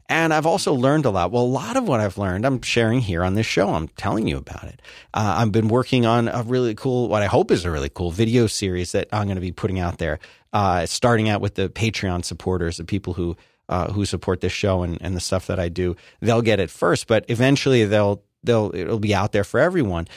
And 0.09 0.35
I've 0.35 0.47
also 0.47 0.75
learned 0.75 1.05
a 1.05 1.11
lot. 1.11 1.31
Well, 1.31 1.45
a 1.45 1.45
lot 1.45 1.77
of 1.77 1.87
what 1.87 2.01
I've 2.01 2.19
learned, 2.19 2.45
I'm 2.45 2.61
sharing 2.63 3.01
here 3.01 3.23
on 3.23 3.35
this 3.35 3.47
show. 3.47 3.71
I'm 3.75 3.87
telling 3.89 4.27
you 4.27 4.37
about 4.37 4.65
it. 4.65 4.83
Uh, 5.15 5.37
I've 5.39 5.53
been 5.53 5.69
working 5.69 6.05
on 6.05 6.27
a 6.27 6.43
really 6.43 6.75
cool, 6.75 7.09
what 7.09 7.23
I 7.23 7.27
hope 7.27 7.53
is 7.53 7.65
a 7.65 7.71
really 7.71 7.89
cool 7.89 8.11
video 8.11 8.49
series 8.49 8.91
that 8.91 9.07
I'm 9.13 9.27
going 9.27 9.37
to 9.37 9.41
be 9.41 9.53
putting 9.53 9.79
out 9.79 9.99
there. 9.99 10.19
Uh, 10.53 10.85
starting 10.85 11.29
out 11.29 11.41
with 11.41 11.55
the 11.55 11.69
Patreon 11.69 12.25
supporters, 12.25 12.79
the 12.79 12.85
people 12.85 13.15
who 13.15 13.37
uh, 13.69 13.93
who 13.93 14.05
support 14.05 14.41
this 14.41 14.53
show 14.53 14.83
and, 14.83 15.01
and 15.01 15.15
the 15.15 15.21
stuff 15.21 15.47
that 15.47 15.61
I 15.61 15.69
do. 15.69 15.95
They'll 16.19 16.43
get 16.43 16.59
it 16.59 16.71
first, 16.71 17.07
but 17.07 17.25
eventually 17.29 17.85
they'll 17.85 18.21
they'll 18.43 18.75
it'll 18.75 18.99
be 18.99 19.15
out 19.15 19.31
there 19.31 19.45
for 19.45 19.61
everyone 19.61 20.09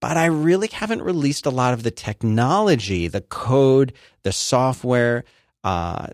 but 0.00 0.16
I 0.16 0.26
really 0.26 0.68
haven't 0.68 1.02
released 1.02 1.46
a 1.46 1.50
lot 1.50 1.72
of 1.72 1.82
the 1.82 1.90
technology, 1.90 3.08
the 3.08 3.22
code, 3.22 3.92
the 4.22 4.32
software, 4.32 5.24
uh, 5.64 6.08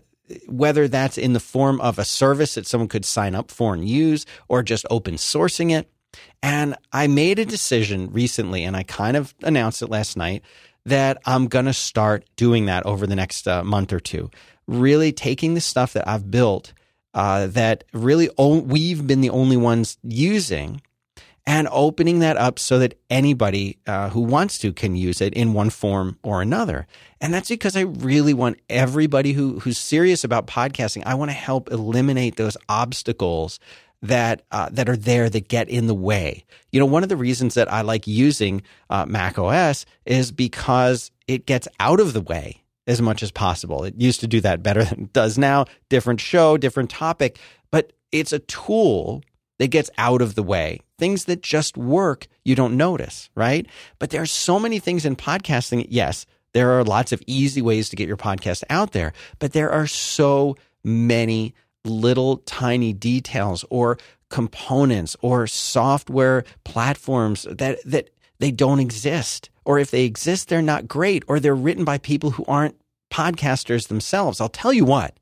whether 0.47 0.87
that's 0.87 1.17
in 1.17 1.33
the 1.33 1.39
form 1.39 1.81
of 1.81 1.99
a 1.99 2.05
service 2.05 2.55
that 2.55 2.65
someone 2.65 2.87
could 2.87 3.05
sign 3.05 3.35
up 3.35 3.51
for 3.51 3.73
and 3.73 3.87
use 3.87 4.25
or 4.47 4.63
just 4.63 4.85
open 4.89 5.15
sourcing 5.15 5.71
it. 5.71 5.89
And 6.41 6.75
I 6.91 7.07
made 7.07 7.39
a 7.39 7.45
decision 7.45 8.11
recently, 8.11 8.63
and 8.63 8.75
I 8.75 8.83
kind 8.83 9.17
of 9.17 9.33
announced 9.43 9.81
it 9.81 9.89
last 9.89 10.15
night, 10.15 10.43
that 10.85 11.17
I'm 11.25 11.47
going 11.47 11.65
to 11.65 11.73
start 11.73 12.25
doing 12.35 12.65
that 12.65 12.85
over 12.85 13.07
the 13.07 13.15
next 13.15 13.47
uh, 13.47 13.63
month 13.63 13.93
or 13.93 13.99
two. 13.99 14.29
Really 14.67 15.11
taking 15.11 15.53
the 15.53 15.61
stuff 15.61 15.93
that 15.93 16.07
I've 16.07 16.29
built 16.29 16.73
uh, 17.13 17.47
that 17.47 17.83
really 17.93 18.29
o- 18.37 18.59
we've 18.59 19.05
been 19.05 19.21
the 19.21 19.29
only 19.29 19.57
ones 19.57 19.97
using 20.03 20.81
and 21.45 21.67
opening 21.71 22.19
that 22.19 22.37
up 22.37 22.57
so 22.57 22.79
that 22.79 22.97
anybody 23.09 23.77
uh, 23.85 24.09
who 24.09 24.21
wants 24.21 24.57
to 24.59 24.71
can 24.71 24.95
use 24.95 25.19
it 25.19 25.33
in 25.33 25.53
one 25.53 25.69
form 25.69 26.17
or 26.23 26.41
another. 26.41 26.87
And 27.19 27.33
that's 27.33 27.49
because 27.49 27.75
I 27.75 27.81
really 27.81 28.33
want 28.33 28.59
everybody 28.69 29.33
who 29.33 29.59
who's 29.59 29.77
serious 29.77 30.23
about 30.23 30.47
podcasting. 30.47 31.03
I 31.05 31.15
want 31.15 31.31
to 31.31 31.37
help 31.37 31.71
eliminate 31.71 32.37
those 32.37 32.55
obstacles 32.69 33.59
that 34.01 34.43
uh, 34.51 34.69
that 34.71 34.87
are 34.89 34.97
there 34.97 35.29
that 35.29 35.47
get 35.47 35.69
in 35.69 35.87
the 35.87 35.95
way. 35.95 36.45
You 36.71 36.79
know, 36.79 36.85
one 36.85 37.03
of 37.03 37.09
the 37.09 37.17
reasons 37.17 37.55
that 37.55 37.71
I 37.71 37.81
like 37.81 38.07
using 38.07 38.61
uh, 38.89 39.05
Mac 39.05 39.37
OS 39.37 39.85
is 40.05 40.31
because 40.31 41.11
it 41.27 41.45
gets 41.45 41.67
out 41.79 41.99
of 41.99 42.13
the 42.13 42.21
way 42.21 42.63
as 42.87 43.01
much 43.01 43.23
as 43.23 43.31
possible. 43.31 43.83
It 43.83 43.95
used 43.97 44.19
to 44.21 44.27
do 44.27 44.41
that 44.41 44.61
better 44.61 44.83
than 44.83 45.03
it 45.03 45.13
does 45.13 45.37
now. 45.37 45.65
Different 45.89 46.19
show, 46.19 46.57
different 46.57 46.89
topic, 46.89 47.39
but 47.71 47.93
it's 48.11 48.33
a 48.33 48.39
tool 48.39 49.23
that 49.59 49.67
gets 49.67 49.89
out 49.97 50.21
of 50.21 50.35
the 50.35 50.43
way. 50.43 50.81
Things 51.03 51.25
that 51.25 51.41
just 51.41 51.75
work, 51.75 52.27
you 52.45 52.55
don't 52.55 52.77
notice, 52.77 53.29
right? 53.35 53.67
But 53.99 54.09
there 54.09 54.21
are 54.21 54.25
so 54.25 54.57
many 54.57 54.79
things 54.79 55.03
in 55.03 55.17
podcasting. 55.17 55.85
Yes, 55.89 56.25
there 56.53 56.71
are 56.71 56.83
lots 56.85 57.11
of 57.11 57.21
easy 57.27 57.61
ways 57.61 57.89
to 57.89 57.97
get 57.97 58.07
your 58.07 58.15
podcast 58.15 58.63
out 58.69 58.93
there, 58.93 59.11
but 59.37 59.51
there 59.51 59.69
are 59.69 59.85
so 59.85 60.55
many 60.81 61.55
little 61.83 62.37
tiny 62.37 62.93
details 62.93 63.65
or 63.69 63.97
components 64.29 65.17
or 65.21 65.45
software 65.45 66.45
platforms 66.63 67.45
that 67.51 67.79
that 67.83 68.09
they 68.39 68.51
don't 68.51 68.79
exist 68.79 69.49
or 69.65 69.79
if 69.79 69.91
they 69.91 70.05
exist 70.05 70.47
they're 70.47 70.61
not 70.61 70.87
great 70.87 71.23
or 71.27 71.37
they're 71.37 71.53
written 71.53 71.83
by 71.83 71.97
people 71.97 72.31
who 72.31 72.45
aren't 72.47 72.79
podcasters 73.11 73.89
themselves 73.89 74.39
i'll 74.39 74.47
tell 74.47 74.71
you 74.71 74.85
what 74.85 75.17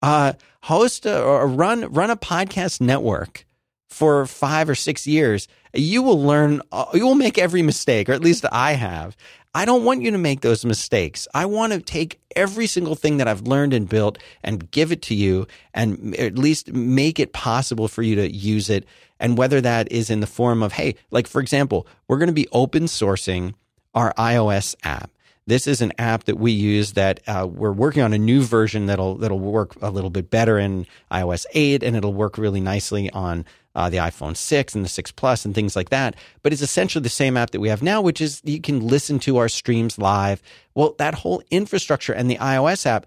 uh, 0.00 0.32
host 0.62 1.06
a, 1.06 1.20
or 1.20 1.46
run 1.48 1.92
run 1.92 2.10
a 2.10 2.16
podcast 2.16 2.80
network 2.80 3.44
for 3.92 4.26
five 4.26 4.68
or 4.68 4.74
six 4.74 5.06
years, 5.06 5.48
you 5.72 6.02
will 6.02 6.20
learn. 6.20 6.62
Uh, 6.72 6.86
you 6.94 7.06
will 7.06 7.14
make 7.14 7.38
every 7.38 7.62
mistake, 7.62 8.08
or 8.08 8.12
at 8.12 8.22
least 8.22 8.44
I 8.50 8.72
have. 8.72 9.16
I 9.54 9.66
don't 9.66 9.84
want 9.84 10.00
you 10.00 10.10
to 10.12 10.18
make 10.18 10.40
those 10.40 10.64
mistakes. 10.64 11.28
I 11.34 11.44
want 11.44 11.74
to 11.74 11.80
take 11.80 12.18
every 12.34 12.66
single 12.66 12.94
thing 12.94 13.18
that 13.18 13.28
I've 13.28 13.42
learned 13.42 13.74
and 13.74 13.86
built 13.86 14.16
and 14.42 14.70
give 14.70 14.92
it 14.92 15.02
to 15.02 15.14
you, 15.14 15.46
and 15.74 16.16
at 16.16 16.38
least 16.38 16.72
make 16.72 17.20
it 17.20 17.32
possible 17.32 17.86
for 17.86 18.02
you 18.02 18.16
to 18.16 18.32
use 18.32 18.70
it. 18.70 18.86
And 19.20 19.36
whether 19.36 19.60
that 19.60 19.92
is 19.92 20.10
in 20.10 20.20
the 20.20 20.26
form 20.26 20.62
of, 20.62 20.72
hey, 20.72 20.94
like 21.10 21.26
for 21.26 21.40
example, 21.40 21.86
we're 22.08 22.18
going 22.18 22.28
to 22.28 22.32
be 22.32 22.48
open 22.52 22.84
sourcing 22.84 23.54
our 23.94 24.14
iOS 24.14 24.74
app. 24.84 25.10
This 25.46 25.66
is 25.66 25.80
an 25.80 25.92
app 25.98 26.24
that 26.24 26.38
we 26.38 26.52
use 26.52 26.92
that 26.92 27.20
uh, 27.26 27.46
we're 27.50 27.72
working 27.72 28.02
on 28.02 28.12
a 28.12 28.18
new 28.18 28.42
version 28.42 28.86
that'll 28.86 29.16
that'll 29.16 29.40
work 29.40 29.74
a 29.82 29.90
little 29.90 30.10
bit 30.10 30.30
better 30.30 30.56
in 30.58 30.86
iOS 31.10 31.46
8, 31.52 31.82
and 31.82 31.96
it'll 31.96 32.14
work 32.14 32.38
really 32.38 32.60
nicely 32.60 33.10
on 33.10 33.44
uh, 33.74 33.90
the 33.90 33.98
iPhone 33.98 34.36
6 34.36 34.74
and 34.74 34.84
the 34.84 34.88
6 34.88 35.12
Plus 35.12 35.44
and 35.44 35.54
things 35.54 35.76
like 35.76 35.90
that. 35.90 36.16
But 36.42 36.52
it's 36.52 36.62
essentially 36.62 37.02
the 37.02 37.08
same 37.08 37.36
app 37.36 37.50
that 37.50 37.60
we 37.60 37.68
have 37.68 37.82
now, 37.82 38.00
which 38.00 38.20
is 38.20 38.40
you 38.44 38.60
can 38.60 38.86
listen 38.86 39.18
to 39.20 39.38
our 39.38 39.48
streams 39.48 39.98
live. 39.98 40.42
Well, 40.74 40.94
that 40.98 41.14
whole 41.14 41.42
infrastructure 41.50 42.12
and 42.12 42.30
the 42.30 42.36
iOS 42.36 42.86
app 42.86 43.06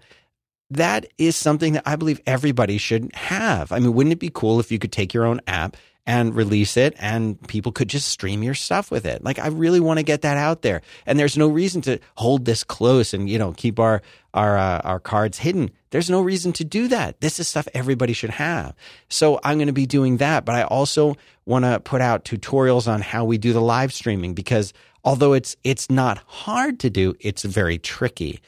that 0.70 1.06
is 1.16 1.36
something 1.36 1.74
that 1.74 1.84
I 1.86 1.94
believe 1.94 2.20
everybody 2.26 2.78
should 2.78 3.14
have. 3.14 3.70
I 3.70 3.78
mean, 3.78 3.94
wouldn't 3.94 4.12
it 4.12 4.18
be 4.18 4.30
cool 4.34 4.58
if 4.58 4.72
you 4.72 4.80
could 4.80 4.90
take 4.90 5.14
your 5.14 5.24
own 5.24 5.40
app 5.46 5.76
and 6.06 6.34
release 6.34 6.76
it 6.76 6.94
and 6.98 7.40
people 7.48 7.72
could 7.72 7.88
just 7.88 8.08
stream 8.08 8.42
your 8.42 8.54
stuff 8.54 8.90
with 8.90 9.04
it. 9.04 9.24
Like 9.24 9.38
I 9.38 9.48
really 9.48 9.80
want 9.80 9.98
to 9.98 10.04
get 10.04 10.22
that 10.22 10.36
out 10.36 10.62
there. 10.62 10.82
And 11.04 11.18
there's 11.18 11.36
no 11.36 11.48
reason 11.48 11.80
to 11.82 11.98
hold 12.16 12.44
this 12.44 12.62
close 12.62 13.12
and 13.12 13.28
you 13.28 13.38
know 13.38 13.52
keep 13.52 13.80
our 13.80 14.02
our 14.32 14.56
uh, 14.56 14.80
our 14.84 15.00
cards 15.00 15.38
hidden. 15.38 15.70
There's 15.96 16.10
no 16.10 16.20
reason 16.20 16.52
to 16.52 16.62
do 16.62 16.88
that. 16.88 17.22
This 17.22 17.40
is 17.40 17.48
stuff 17.48 17.66
everybody 17.72 18.12
should 18.12 18.28
have. 18.28 18.74
So 19.08 19.40
I'm 19.42 19.56
going 19.56 19.68
to 19.68 19.72
be 19.72 19.86
doing 19.86 20.18
that, 20.18 20.44
but 20.44 20.54
I 20.54 20.64
also 20.64 21.16
want 21.46 21.64
to 21.64 21.80
put 21.80 22.02
out 22.02 22.26
tutorials 22.26 22.86
on 22.86 23.00
how 23.00 23.24
we 23.24 23.38
do 23.38 23.54
the 23.54 23.62
live 23.62 23.94
streaming 23.94 24.34
because 24.34 24.74
although 25.04 25.32
it's 25.32 25.56
it's 25.64 25.88
not 25.88 26.18
hard 26.26 26.80
to 26.80 26.90
do, 26.90 27.14
it's 27.20 27.44
very 27.44 27.78
tricky 27.78 28.42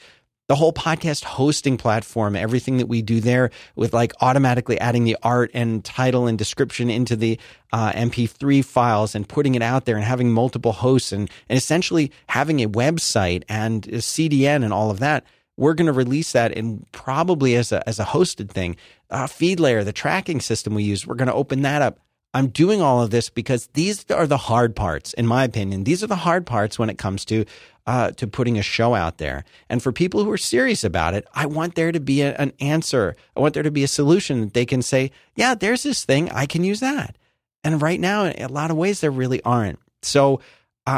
the 0.45 0.55
whole 0.55 0.73
podcast 0.73 1.23
hosting 1.23 1.77
platform, 1.77 2.35
everything 2.35 2.77
that 2.77 2.87
we 2.87 3.03
do 3.03 3.19
there 3.19 3.51
with 3.75 3.93
like 3.93 4.13
automatically 4.19 4.79
adding 4.79 5.03
the 5.03 5.15
art 5.21 5.51
and 5.53 5.85
title 5.85 6.25
and 6.25 6.39
description 6.39 6.89
into 6.89 7.15
the 7.15 7.39
uh, 7.71 7.91
MP3 7.93 8.65
files 8.65 9.13
and 9.13 9.29
putting 9.29 9.53
it 9.53 9.61
out 9.61 9.85
there 9.85 9.95
and 9.95 10.03
having 10.03 10.31
multiple 10.31 10.71
hosts 10.71 11.11
and, 11.11 11.29
and 11.49 11.57
essentially 11.57 12.11
having 12.27 12.63
a 12.63 12.69
website 12.69 13.43
and 13.47 13.85
a 13.87 13.99
CDN 13.99 14.63
and 14.63 14.73
all 14.73 14.89
of 14.89 14.99
that. 14.99 15.23
We're 15.59 15.73
going 15.73 15.87
to 15.87 15.93
release 15.93 16.31
that 16.31 16.57
and 16.57 16.89
probably 16.91 17.55
as 17.55 17.71
a, 17.71 17.87
as 17.87 17.99
a 17.99 18.05
hosted 18.05 18.49
thing. 18.49 18.77
Uh, 19.09 19.25
FeedLayer, 19.25 19.83
the 19.83 19.91
tracking 19.93 20.39
system 20.39 20.73
we 20.73 20.83
use, 20.83 21.05
we're 21.05 21.15
going 21.15 21.27
to 21.27 21.33
open 21.33 21.63
that 21.63 21.81
up. 21.81 21.99
I'm 22.33 22.47
doing 22.47 22.81
all 22.81 23.01
of 23.01 23.09
this 23.09 23.29
because 23.29 23.67
these 23.73 24.05
are 24.11 24.27
the 24.27 24.37
hard 24.37 24.75
parts, 24.75 25.13
in 25.13 25.25
my 25.25 25.43
opinion. 25.43 25.83
These 25.83 26.03
are 26.03 26.07
the 26.07 26.15
hard 26.15 26.45
parts 26.45 26.77
when 26.77 26.89
it 26.89 26.97
comes 26.97 27.25
to 27.25 27.43
uh, 27.87 28.11
to 28.11 28.27
putting 28.27 28.57
a 28.59 28.61
show 28.61 28.93
out 28.93 29.17
there. 29.17 29.43
And 29.67 29.81
for 29.81 29.91
people 29.91 30.23
who 30.23 30.31
are 30.31 30.37
serious 30.37 30.83
about 30.83 31.15
it, 31.15 31.27
I 31.33 31.47
want 31.47 31.73
there 31.73 31.91
to 31.91 31.99
be 31.99 32.21
a, 32.21 32.35
an 32.35 32.53
answer. 32.59 33.15
I 33.35 33.39
want 33.39 33.55
there 33.55 33.63
to 33.63 33.71
be 33.71 33.83
a 33.83 33.87
solution 33.87 34.41
that 34.41 34.53
they 34.53 34.65
can 34.65 34.83
say, 34.83 35.11
yeah, 35.35 35.55
there's 35.55 35.81
this 35.81 36.05
thing. 36.05 36.29
I 36.29 36.45
can 36.45 36.63
use 36.63 36.81
that. 36.81 37.17
And 37.63 37.81
right 37.81 37.99
now, 37.99 38.25
in 38.25 38.43
a 38.43 38.47
lot 38.47 38.69
of 38.69 38.77
ways, 38.77 39.01
there 39.01 39.09
really 39.09 39.41
aren't. 39.41 39.79
So 40.03 40.39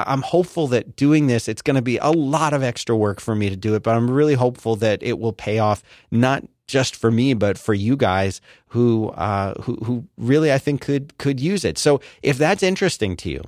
I'm 0.08 0.22
hopeful 0.22 0.68
that 0.68 0.96
doing 0.96 1.28
this, 1.28 1.48
it's 1.48 1.62
going 1.62 1.76
to 1.76 1.82
be 1.82 1.98
a 1.98 2.12
lot 2.12 2.54
of 2.54 2.64
extra 2.64 2.96
work 2.96 3.20
for 3.20 3.36
me 3.36 3.50
to 3.50 3.56
do 3.56 3.76
it, 3.76 3.84
but 3.84 3.96
I'm 3.96 4.10
really 4.10 4.36
hopeful 4.36 4.76
that 4.78 5.02
it 5.04 5.20
will 5.20 5.34
pay 5.34 5.60
off, 5.60 5.84
not 6.12 6.44
just 6.68 6.96
for 6.96 7.12
me, 7.12 7.34
but 7.34 7.58
for 7.58 7.74
you 7.74 7.98
guys 7.98 8.42
who, 8.68 9.10
uh, 9.10 9.62
who, 9.62 9.76
who 9.78 10.08
really 10.18 10.52
I 10.52 10.58
think 10.58 10.82
could, 10.82 11.18
could 11.18 11.40
use 11.40 11.66
it. 11.66 11.78
So 11.78 12.00
if 12.24 12.38
that's 12.38 12.64
interesting 12.64 13.18
to 13.18 13.30
you, 13.30 13.42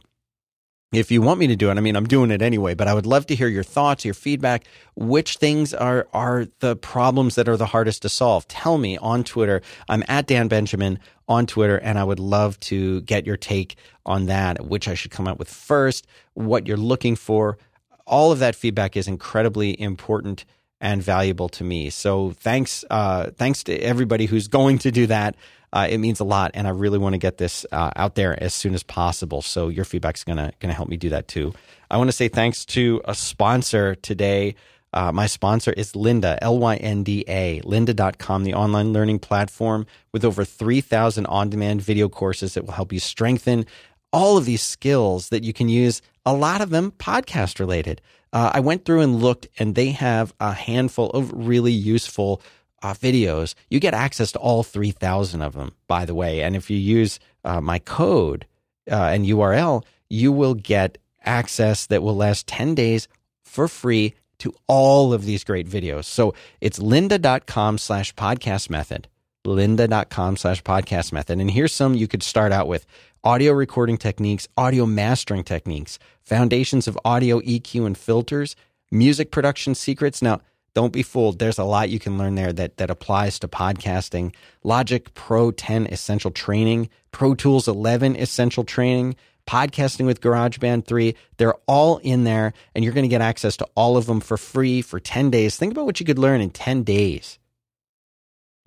if 0.93 1.09
you 1.09 1.21
want 1.23 1.39
me 1.39 1.47
to 1.47 1.55
do 1.55 1.71
it, 1.71 1.77
I 1.77 1.81
mean, 1.81 1.95
I'm 1.95 2.05
doing 2.05 2.29
it 2.29 2.41
anyway, 2.41 2.75
but 2.75 2.87
I 2.87 2.93
would 2.93 3.07
love 3.07 3.25
to 3.27 3.35
hear 3.35 3.47
your 3.47 3.63
thoughts, 3.63 4.05
your 4.05 4.13
feedback. 4.13 4.65
Which 4.95 5.37
things 5.37 5.73
are, 5.73 6.07
are 6.13 6.45
the 6.59 6.75
problems 6.75 7.33
that 7.35 7.49
are 7.49 7.57
the 7.57 7.65
hardest 7.65 8.03
to 8.03 8.09
solve? 8.09 8.47
Tell 8.47 8.77
me 8.77 8.97
on 8.97 9.23
Twitter. 9.23 9.63
I'm 9.89 10.03
at 10.07 10.27
Dan 10.27 10.47
Benjamin 10.47 10.99
on 11.27 11.47
Twitter, 11.47 11.77
and 11.77 11.97
I 11.97 12.03
would 12.03 12.19
love 12.19 12.59
to 12.61 13.01
get 13.01 13.25
your 13.25 13.37
take 13.37 13.75
on 14.05 14.27
that, 14.27 14.65
which 14.65 14.87
I 14.87 14.93
should 14.93 15.09
come 15.09 15.27
out 15.27 15.39
with 15.39 15.49
first, 15.49 16.05
what 16.35 16.67
you're 16.67 16.77
looking 16.77 17.15
for. 17.15 17.57
All 18.05 18.31
of 18.31 18.39
that 18.39 18.55
feedback 18.55 18.95
is 18.95 19.07
incredibly 19.07 19.79
important 19.81 20.45
and 20.79 21.01
valuable 21.01 21.49
to 21.49 21.63
me. 21.63 21.89
So 21.89 22.31
thanks, 22.31 22.85
uh, 22.91 23.31
thanks 23.31 23.63
to 23.63 23.75
everybody 23.79 24.27
who's 24.27 24.47
going 24.59 24.77
to 24.79 24.91
do 24.91 25.07
that. 25.07 25.35
Uh, 25.73 25.87
it 25.89 25.97
means 25.97 26.19
a 26.19 26.23
lot, 26.23 26.51
and 26.53 26.67
I 26.67 26.69
really 26.69 26.99
want 26.99 27.13
to 27.13 27.17
get 27.17 27.39
this 27.39 27.65
uh, 27.71 27.89
out 27.95 28.13
there 28.13 28.41
as 28.41 28.53
soon 28.53 28.75
as 28.75 28.83
possible. 28.83 29.41
So 29.41 29.69
your 29.69 29.85
feedback's 29.85 30.23
gonna 30.23 30.53
gonna 30.59 30.73
help 30.75 30.87
me 30.87 30.97
do 30.97 31.09
that 31.09 31.27
too. 31.27 31.53
I 31.89 31.97
want 31.97 32.09
to 32.09 32.13
say 32.13 32.27
thanks 32.27 32.63
to 32.65 33.01
a 33.05 33.15
sponsor 33.15 33.95
today. 33.95 34.55
Uh, 34.93 35.11
my 35.11 35.25
sponsor 35.25 35.73
is 35.73 35.93
Lynda, 35.93 36.37
L 36.43 36.59
Y 36.59 36.75
N 36.75 37.01
D 37.01 37.25
A, 37.27 37.59
lynda.com, 37.61 38.43
the 38.43 38.53
online 38.53 38.93
learning 38.93 39.17
platform 39.17 39.87
with 40.11 40.23
over 40.23 40.45
3,000 40.45 41.25
on 41.25 41.49
demand 41.49 41.81
video 41.81 42.07
courses 42.07 42.53
that 42.53 42.65
will 42.65 42.73
help 42.73 42.93
you 42.93 42.99
strengthen 42.99 43.65
all 44.11 44.37
of 44.37 44.45
these 44.45 44.61
skills 44.61 45.29
that 45.29 45.43
you 45.43 45.53
can 45.53 45.67
use, 45.67 46.03
a 46.23 46.33
lot 46.33 46.61
of 46.61 46.69
them 46.69 46.91
podcast 46.91 47.59
related. 47.59 47.99
Uh, 48.31 48.51
I 48.53 48.59
went 48.59 48.85
through 48.85 49.01
and 49.01 49.19
looked, 49.21 49.47
and 49.57 49.73
they 49.73 49.89
have 49.89 50.33
a 50.39 50.53
handful 50.53 51.09
of 51.09 51.31
really 51.33 51.71
useful 51.71 52.41
uh, 52.83 52.93
videos. 52.93 53.55
You 53.69 53.79
get 53.79 53.93
access 53.93 54.31
to 54.33 54.39
all 54.39 54.61
3,000 54.61 55.41
of 55.41 55.53
them, 55.53 55.73
by 55.87 56.05
the 56.05 56.13
way. 56.13 56.41
And 56.43 56.55
if 56.55 56.69
you 56.69 56.77
use 56.77 57.19
uh, 57.43 57.61
my 57.61 57.79
code 57.79 58.45
uh, 58.91 58.95
and 58.95 59.25
URL, 59.25 59.83
you 60.09 60.31
will 60.31 60.53
get 60.53 60.97
access 61.25 61.87
that 61.87 62.03
will 62.03 62.15
last 62.15 62.45
10 62.47 62.75
days 62.75 63.07
for 63.41 63.67
free 63.67 64.13
to 64.39 64.53
all 64.67 65.13
of 65.13 65.25
these 65.25 65.43
great 65.43 65.67
videos. 65.67 66.05
So 66.05 66.33
it's 66.59 66.79
lynda.com 66.79 67.77
slash 67.77 68.13
podcast 68.15 68.69
method, 68.69 69.07
lynda.com 69.45 70.35
slash 70.37 70.61
podcast 70.63 71.13
method. 71.13 71.39
And 71.39 71.49
here's 71.49 71.73
some 71.73 71.95
you 71.95 72.07
could 72.07 72.23
start 72.23 72.51
out 72.51 72.67
with 72.67 72.85
audio 73.23 73.53
recording 73.53 73.97
techniques, 73.97 74.47
audio 74.57 74.85
mastering 74.85 75.45
techniques, 75.45 75.97
foundations 76.21 76.89
of 76.89 76.99
audio 77.05 77.39
EQ 77.39 77.85
and 77.85 77.97
filters, 77.97 78.57
music 78.91 79.31
production 79.31 79.75
secrets. 79.75 80.21
Now, 80.21 80.41
don't 80.73 80.93
be 80.93 81.03
fooled. 81.03 81.39
There's 81.39 81.59
a 81.59 81.63
lot 81.63 81.89
you 81.89 81.99
can 81.99 82.17
learn 82.17 82.35
there 82.35 82.51
that, 82.53 82.77
that 82.77 82.89
applies 82.89 83.37
to 83.39 83.47
podcasting. 83.47 84.33
Logic 84.63 85.13
Pro 85.13 85.51
10 85.51 85.87
Essential 85.87 86.31
Training, 86.31 86.89
Pro 87.11 87.35
Tools 87.35 87.67
11 87.67 88.15
Essential 88.15 88.63
Training, 88.63 89.15
podcasting 89.45 90.05
with 90.05 90.21
GarageBand 90.21 90.85
3. 90.85 91.15
They're 91.37 91.55
all 91.67 91.97
in 91.99 92.23
there, 92.23 92.53
and 92.73 92.83
you're 92.83 92.93
going 92.93 93.03
to 93.03 93.09
get 93.09 93.21
access 93.21 93.55
to 93.57 93.67
all 93.75 93.97
of 93.97 94.07
them 94.07 94.19
for 94.19 94.37
free 94.37 94.81
for 94.81 94.99
10 94.99 95.29
days. 95.29 95.55
Think 95.55 95.71
about 95.71 95.85
what 95.85 95.99
you 95.99 96.05
could 96.05 96.19
learn 96.19 96.41
in 96.41 96.49
10 96.49 96.83
days. 96.83 97.37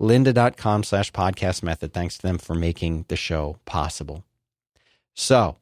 Lynda.com 0.01 0.83
slash 0.83 1.11
podcast 1.11 1.63
method. 1.63 1.91
Thanks 1.91 2.17
to 2.17 2.27
them 2.27 2.37
for 2.37 2.55
making 2.55 3.05
the 3.07 3.15
show 3.15 3.57
possible. 3.65 4.23
So, 5.15 5.57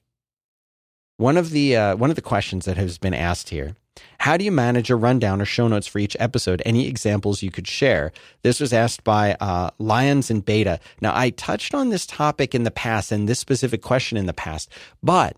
one 1.17 1.37
of 1.37 1.51
the 1.51 1.77
uh, 1.77 1.95
one 1.95 2.09
of 2.09 2.17
the 2.17 2.21
questions 2.21 2.65
that 2.65 2.75
has 2.75 2.97
been 2.97 3.13
asked 3.13 3.47
here 3.47 3.77
how 4.19 4.37
do 4.37 4.43
you 4.43 4.51
manage 4.51 4.89
a 4.89 4.95
rundown 4.95 5.41
or 5.41 5.45
show 5.45 5.67
notes 5.67 5.87
for 5.87 5.99
each 5.99 6.17
episode? 6.19 6.61
Any 6.65 6.87
examples 6.87 7.43
you 7.43 7.51
could 7.51 7.67
share? 7.67 8.11
This 8.41 8.59
was 8.59 8.73
asked 8.73 9.03
by 9.03 9.35
uh, 9.39 9.69
Lions 9.77 10.31
and 10.31 10.43
Beta. 10.43 10.79
Now, 11.01 11.15
I 11.15 11.29
touched 11.31 11.73
on 11.73 11.89
this 11.89 12.05
topic 12.05 12.55
in 12.55 12.63
the 12.63 12.71
past 12.71 13.11
and 13.11 13.29
this 13.29 13.39
specific 13.39 13.81
question 13.81 14.17
in 14.17 14.25
the 14.25 14.33
past, 14.33 14.69
but 15.03 15.37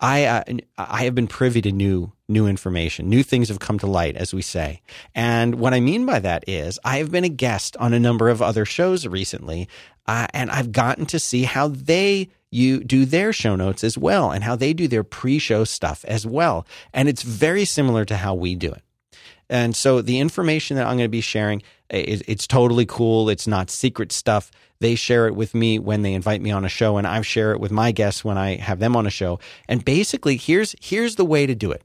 I 0.00 0.24
uh, 0.24 0.42
I 0.78 1.04
have 1.04 1.14
been 1.14 1.26
privy 1.26 1.60
to 1.62 1.72
new 1.72 2.12
new 2.28 2.46
information. 2.46 3.08
New 3.08 3.22
things 3.22 3.48
have 3.48 3.58
come 3.58 3.78
to 3.80 3.86
light, 3.86 4.16
as 4.16 4.32
we 4.32 4.42
say. 4.42 4.80
And 5.14 5.56
what 5.56 5.74
I 5.74 5.80
mean 5.80 6.06
by 6.06 6.20
that 6.20 6.44
is, 6.46 6.78
I 6.84 6.98
have 6.98 7.10
been 7.10 7.24
a 7.24 7.28
guest 7.28 7.76
on 7.78 7.92
a 7.92 8.00
number 8.00 8.28
of 8.28 8.40
other 8.40 8.64
shows 8.64 9.06
recently, 9.06 9.68
uh, 10.06 10.26
and 10.32 10.50
I've 10.50 10.72
gotten 10.72 11.06
to 11.06 11.18
see 11.18 11.42
how 11.42 11.68
they 11.68 12.30
you 12.50 12.82
do 12.82 13.04
their 13.04 13.32
show 13.32 13.56
notes 13.56 13.84
as 13.84 13.96
well 13.96 14.30
and 14.30 14.44
how 14.44 14.56
they 14.56 14.72
do 14.72 14.88
their 14.88 15.04
pre-show 15.04 15.64
stuff 15.64 16.04
as 16.06 16.26
well. 16.26 16.66
And 16.92 17.08
it's 17.08 17.22
very 17.22 17.64
similar 17.64 18.04
to 18.04 18.16
how 18.16 18.34
we 18.34 18.54
do 18.54 18.72
it. 18.72 18.82
And 19.48 19.74
so 19.74 20.00
the 20.00 20.20
information 20.20 20.76
that 20.76 20.86
I'm 20.86 20.96
going 20.96 21.06
to 21.06 21.08
be 21.08 21.20
sharing, 21.20 21.62
it's 21.88 22.46
totally 22.46 22.86
cool. 22.86 23.28
It's 23.28 23.48
not 23.48 23.68
secret 23.68 24.12
stuff. 24.12 24.50
They 24.78 24.94
share 24.94 25.26
it 25.26 25.34
with 25.34 25.54
me 25.54 25.78
when 25.78 26.02
they 26.02 26.14
invite 26.14 26.40
me 26.40 26.52
on 26.52 26.64
a 26.64 26.68
show, 26.68 26.96
and 26.96 27.06
I 27.06 27.20
share 27.22 27.52
it 27.52 27.60
with 27.60 27.72
my 27.72 27.92
guests 27.92 28.24
when 28.24 28.38
I 28.38 28.56
have 28.56 28.78
them 28.78 28.96
on 28.96 29.06
a 29.06 29.10
show. 29.10 29.40
And 29.68 29.84
basically, 29.84 30.36
here's 30.36 30.74
here's 30.80 31.16
the 31.16 31.24
way 31.24 31.46
to 31.46 31.54
do 31.54 31.70
it 31.70 31.82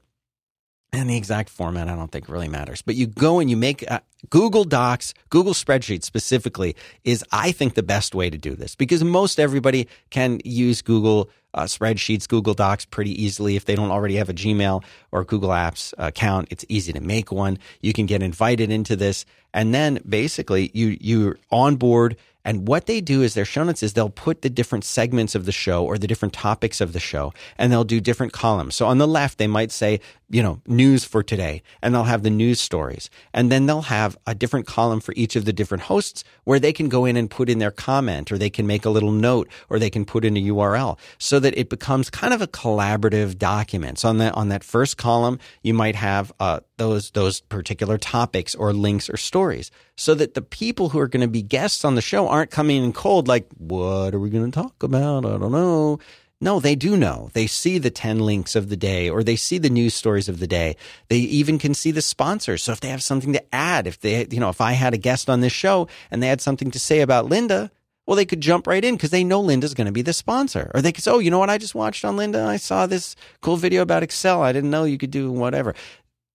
and 0.96 1.10
the 1.10 1.16
exact 1.16 1.50
format, 1.50 1.88
I 1.88 1.94
don't 1.94 2.10
think 2.10 2.28
really 2.28 2.48
matters. 2.48 2.80
But 2.80 2.94
you 2.94 3.06
go 3.06 3.38
and 3.38 3.50
you 3.50 3.56
make 3.56 3.88
uh, 3.90 4.00
Google 4.30 4.64
Docs, 4.64 5.12
Google 5.28 5.52
Spreadsheets 5.52 6.04
specifically 6.04 6.74
is, 7.04 7.22
I 7.32 7.52
think, 7.52 7.74
the 7.74 7.82
best 7.82 8.14
way 8.14 8.30
to 8.30 8.38
do 8.38 8.54
this 8.54 8.74
because 8.74 9.04
most 9.04 9.38
everybody 9.38 9.88
can 10.10 10.40
use 10.44 10.80
Google 10.80 11.28
uh, 11.56 11.64
Spreadsheets, 11.64 12.28
Google 12.28 12.54
Docs 12.54 12.84
pretty 12.84 13.20
easily. 13.20 13.56
If 13.56 13.64
they 13.64 13.74
don't 13.74 13.90
already 13.90 14.16
have 14.16 14.28
a 14.28 14.34
Gmail 14.34 14.84
or 15.10 15.24
Google 15.24 15.48
Apps 15.50 15.92
account, 15.98 16.48
it's 16.50 16.64
easy 16.68 16.92
to 16.92 17.00
make 17.00 17.32
one. 17.32 17.58
You 17.80 17.92
can 17.92 18.06
get 18.06 18.22
invited 18.22 18.70
into 18.70 18.94
this. 18.94 19.24
And 19.52 19.74
then 19.74 20.00
basically 20.08 20.70
you, 20.74 20.96
you're 21.00 21.38
on 21.50 21.76
board 21.76 22.16
and 22.46 22.68
what 22.68 22.86
they 22.86 23.00
do 23.00 23.22
is 23.22 23.34
their 23.34 23.44
show 23.44 23.64
notes 23.64 23.82
is 23.82 23.94
they'll 23.94 24.08
put 24.08 24.42
the 24.42 24.48
different 24.48 24.84
segments 24.84 25.34
of 25.34 25.46
the 25.46 25.52
show 25.52 25.84
or 25.84 25.98
the 25.98 26.06
different 26.06 26.32
topics 26.32 26.80
of 26.80 26.92
the 26.92 27.00
show 27.00 27.32
and 27.58 27.72
they'll 27.72 27.82
do 27.82 28.00
different 28.00 28.32
columns. 28.32 28.76
So 28.76 28.86
on 28.86 28.98
the 28.98 29.08
left, 29.08 29.38
they 29.38 29.48
might 29.48 29.72
say, 29.72 29.98
you 30.30 30.44
know, 30.44 30.60
news 30.64 31.04
for 31.04 31.24
today 31.24 31.62
and 31.82 31.92
they'll 31.92 32.04
have 32.04 32.22
the 32.22 32.30
news 32.30 32.60
stories. 32.60 33.10
And 33.34 33.50
then 33.50 33.66
they'll 33.66 33.82
have 33.82 34.16
a 34.28 34.34
different 34.34 34.68
column 34.68 35.00
for 35.00 35.12
each 35.16 35.34
of 35.34 35.44
the 35.44 35.52
different 35.52 35.82
hosts 35.82 36.22
where 36.44 36.60
they 36.60 36.72
can 36.72 36.88
go 36.88 37.04
in 37.04 37.16
and 37.16 37.28
put 37.28 37.48
in 37.48 37.58
their 37.58 37.72
comment 37.72 38.30
or 38.30 38.38
they 38.38 38.50
can 38.50 38.64
make 38.64 38.84
a 38.84 38.90
little 38.90 39.10
note 39.10 39.48
or 39.68 39.80
they 39.80 39.90
can 39.90 40.04
put 40.04 40.24
in 40.24 40.36
a 40.36 40.42
URL 40.42 40.96
so 41.18 41.40
that 41.46 41.56
it 41.56 41.68
becomes 41.68 42.10
kind 42.10 42.34
of 42.34 42.42
a 42.42 42.48
collaborative 42.48 43.38
document. 43.38 44.00
So 44.00 44.08
on 44.08 44.18
that, 44.18 44.34
on 44.34 44.48
that 44.48 44.64
first 44.64 44.96
column, 44.96 45.38
you 45.62 45.74
might 45.74 45.94
have, 45.94 46.32
uh, 46.40 46.58
those, 46.76 47.12
those 47.12 47.40
particular 47.40 47.98
topics 47.98 48.56
or 48.56 48.72
links 48.72 49.08
or 49.08 49.16
stories 49.16 49.70
so 49.96 50.12
that 50.16 50.34
the 50.34 50.42
people 50.42 50.88
who 50.88 50.98
are 50.98 51.06
going 51.06 51.20
to 51.20 51.28
be 51.28 51.42
guests 51.42 51.84
on 51.84 51.94
the 51.94 52.02
show 52.02 52.26
aren't 52.26 52.50
coming 52.50 52.82
in 52.82 52.92
cold 52.92 53.28
like, 53.28 53.46
what 53.58 54.12
are 54.12 54.18
we 54.18 54.28
going 54.28 54.50
to 54.50 54.60
talk 54.60 54.82
about? 54.82 55.24
I 55.24 55.38
don't 55.38 55.52
know. 55.52 56.00
No, 56.40 56.58
they 56.58 56.74
do 56.74 56.96
know. 56.96 57.30
They 57.32 57.46
see 57.46 57.78
the 57.78 57.90
10 57.90 58.18
links 58.18 58.56
of 58.56 58.68
the 58.68 58.76
day 58.76 59.08
or 59.08 59.22
they 59.22 59.36
see 59.36 59.58
the 59.58 59.70
news 59.70 59.94
stories 59.94 60.28
of 60.28 60.40
the 60.40 60.48
day. 60.48 60.74
They 61.08 61.18
even 61.18 61.60
can 61.60 61.74
see 61.74 61.92
the 61.92 62.02
sponsors. 62.02 62.64
So 62.64 62.72
if 62.72 62.80
they 62.80 62.88
have 62.88 63.04
something 63.04 63.32
to 63.34 63.54
add, 63.54 63.86
if 63.86 64.00
they, 64.00 64.26
you 64.32 64.40
know, 64.40 64.48
if 64.48 64.60
I 64.60 64.72
had 64.72 64.94
a 64.94 64.98
guest 64.98 65.30
on 65.30 65.42
this 65.42 65.52
show 65.52 65.86
and 66.10 66.20
they 66.20 66.26
had 66.26 66.40
something 66.40 66.72
to 66.72 66.80
say 66.80 67.02
about 67.02 67.28
Lynda, 67.28 67.70
well, 68.06 68.16
they 68.16 68.24
could 68.24 68.40
jump 68.40 68.66
right 68.66 68.84
in 68.84 68.94
because 68.94 69.10
they 69.10 69.24
know 69.24 69.42
Lynda's 69.42 69.74
going 69.74 69.86
to 69.86 69.92
be 69.92 70.02
the 70.02 70.12
sponsor. 70.12 70.70
Or 70.74 70.80
they 70.80 70.92
could 70.92 71.02
say, 71.02 71.10
oh, 71.10 71.18
you 71.18 71.30
know 71.30 71.40
what? 71.40 71.50
I 71.50 71.58
just 71.58 71.74
watched 71.74 72.04
on 72.04 72.16
Lynda. 72.16 72.46
I 72.46 72.56
saw 72.56 72.86
this 72.86 73.16
cool 73.40 73.56
video 73.56 73.82
about 73.82 74.02
Excel. 74.02 74.42
I 74.42 74.52
didn't 74.52 74.70
know 74.70 74.84
you 74.84 74.98
could 74.98 75.10
do 75.10 75.32
whatever. 75.32 75.74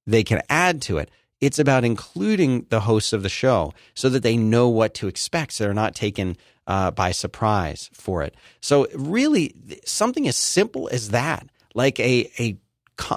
They 0.06 0.24
can 0.24 0.42
add 0.50 0.82
to 0.84 0.98
it. 0.98 1.10
It's 1.40 1.60
about 1.60 1.84
including 1.84 2.68
the 2.70 2.82
hosts 2.82 3.14
of 3.14 3.24
the 3.24 3.30
show 3.30 3.74
so 3.96 4.10
that 4.10 4.22
they 4.22 4.38
know 4.38 4.70
what 4.70 4.94
to 4.96 5.08
expect. 5.08 5.54
So 5.54 5.64
they're 5.64 5.74
not 5.74 5.96
taken 5.96 6.38
uh, 6.68 6.92
by 6.92 7.12
surprise 7.12 7.90
for 7.94 8.22
it. 8.22 8.36
So 8.60 8.88
really, 8.94 9.56
something 9.86 10.28
as 10.28 10.36
simple 10.36 10.90
as 10.92 11.10
that, 11.10 11.48
like 11.74 12.00
a 12.00 12.32
a 12.38 12.58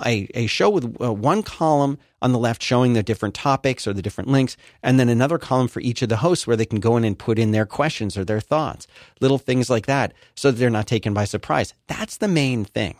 a, 0.06 0.28
a 0.34 0.46
show 0.46 0.70
with 0.70 0.96
uh, 1.00 1.12
one 1.12 1.42
column 1.42 1.98
on 2.22 2.32
the 2.32 2.38
left 2.38 2.62
showing 2.62 2.94
the 2.94 3.02
different 3.02 3.34
topics 3.34 3.86
or 3.86 3.92
the 3.92 4.02
different 4.02 4.30
links, 4.30 4.56
and 4.82 4.98
then 4.98 5.08
another 5.08 5.38
column 5.38 5.68
for 5.68 5.80
each 5.80 6.02
of 6.02 6.08
the 6.08 6.16
hosts 6.16 6.46
where 6.46 6.56
they 6.56 6.64
can 6.64 6.80
go 6.80 6.96
in 6.96 7.04
and 7.04 7.18
put 7.18 7.38
in 7.38 7.50
their 7.50 7.66
questions 7.66 8.16
or 8.16 8.24
their 8.24 8.40
thoughts, 8.40 8.86
little 9.20 9.38
things 9.38 9.68
like 9.68 9.86
that, 9.86 10.12
so 10.34 10.50
that 10.50 10.58
they're 10.58 10.70
not 10.70 10.86
taken 10.86 11.12
by 11.12 11.24
surprise. 11.24 11.74
That's 11.86 12.16
the 12.16 12.28
main 12.28 12.64
thing. 12.64 12.96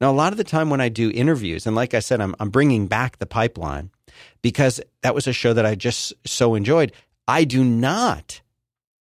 Now, 0.00 0.10
a 0.10 0.12
lot 0.12 0.32
of 0.32 0.36
the 0.36 0.44
time 0.44 0.68
when 0.68 0.80
I 0.80 0.88
do 0.88 1.10
interviews, 1.10 1.66
and 1.66 1.74
like 1.74 1.94
I 1.94 2.00
said, 2.00 2.20
I'm, 2.20 2.34
I'm 2.38 2.50
bringing 2.50 2.86
back 2.86 3.18
the 3.18 3.26
pipeline 3.26 3.90
because 4.42 4.80
that 5.02 5.14
was 5.14 5.26
a 5.26 5.32
show 5.32 5.52
that 5.52 5.66
I 5.66 5.74
just 5.74 6.12
so 6.26 6.54
enjoyed. 6.54 6.92
I 7.26 7.44
do 7.44 7.64
not, 7.64 8.42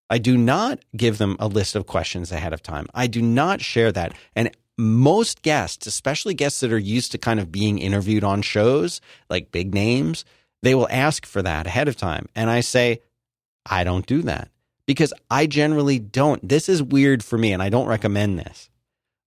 I 0.09 0.17
do 0.17 0.37
not 0.37 0.79
give 0.95 1.17
them 1.17 1.35
a 1.39 1.47
list 1.47 1.75
of 1.75 1.85
questions 1.85 2.31
ahead 2.31 2.53
of 2.53 2.63
time. 2.63 2.87
I 2.93 3.07
do 3.07 3.21
not 3.21 3.61
share 3.61 3.91
that. 3.91 4.13
And 4.35 4.51
most 4.77 5.41
guests, 5.41 5.87
especially 5.87 6.33
guests 6.33 6.59
that 6.59 6.71
are 6.71 6.77
used 6.77 7.11
to 7.11 7.17
kind 7.17 7.39
of 7.39 7.51
being 7.51 7.79
interviewed 7.79 8.23
on 8.23 8.41
shows 8.41 9.01
like 9.29 9.51
big 9.51 9.73
names, 9.73 10.25
they 10.63 10.75
will 10.75 10.87
ask 10.89 11.25
for 11.25 11.41
that 11.41 11.67
ahead 11.67 11.87
of 11.87 11.95
time. 11.95 12.27
And 12.35 12.49
I 12.49 12.61
say, 12.61 13.01
I 13.65 13.83
don't 13.83 14.05
do 14.05 14.21
that 14.23 14.49
because 14.85 15.13
I 15.29 15.47
generally 15.47 15.99
don't. 15.99 16.47
This 16.47 16.69
is 16.69 16.83
weird 16.83 17.23
for 17.23 17.37
me 17.37 17.53
and 17.53 17.61
I 17.61 17.69
don't 17.69 17.87
recommend 17.87 18.39
this. 18.39 18.69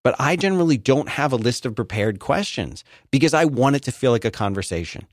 But 0.04 0.14
I 0.18 0.36
generally 0.36 0.78
don't 0.78 1.08
have 1.08 1.32
a 1.32 1.36
list 1.36 1.66
of 1.66 1.74
prepared 1.74 2.20
questions 2.20 2.84
because 3.10 3.34
I 3.34 3.44
want 3.44 3.76
it 3.76 3.82
to 3.84 3.92
feel 3.92 4.12
like 4.12 4.24
a 4.24 4.30
conversation. 4.30 5.06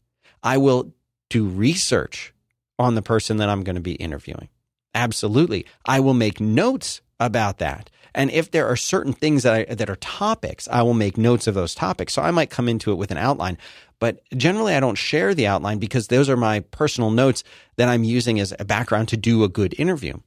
I 0.43 0.57
will 0.57 0.93
do 1.29 1.47
research 1.47 2.33
on 2.77 2.95
the 2.95 3.01
person 3.01 3.37
that 3.37 3.49
I'm 3.49 3.63
going 3.63 3.75
to 3.75 3.81
be 3.81 3.95
interviewing. 3.95 4.49
Absolutely. 4.93 5.65
I 5.85 5.99
will 5.99 6.13
make 6.13 6.39
notes 6.39 7.01
about 7.19 7.59
that. 7.59 7.89
And 8.13 8.31
if 8.31 8.51
there 8.51 8.67
are 8.67 8.77
certain 8.77 9.13
things 9.13 9.43
that 9.43 9.53
I, 9.69 9.73
that 9.73 9.89
are 9.89 9.97
topics, 9.97 10.67
I 10.69 10.81
will 10.81 10.93
make 10.93 11.17
notes 11.17 11.47
of 11.47 11.53
those 11.53 11.75
topics. 11.75 12.13
So 12.13 12.21
I 12.21 12.31
might 12.31 12.49
come 12.49 12.69
into 12.69 12.91
it 12.91 12.95
with 12.95 13.11
an 13.11 13.17
outline, 13.17 13.57
but 13.99 14.21
generally 14.35 14.73
I 14.73 14.79
don't 14.79 14.97
share 14.97 15.33
the 15.33 15.47
outline 15.47 15.79
because 15.79 16.07
those 16.07 16.29
are 16.29 16.37
my 16.37 16.61
personal 16.61 17.11
notes 17.11 17.43
that 17.75 17.89
I'm 17.89 18.03
using 18.03 18.39
as 18.39 18.53
a 18.57 18.65
background 18.65 19.09
to 19.09 19.17
do 19.17 19.43
a 19.43 19.49
good 19.49 19.77
interview. 19.77 20.17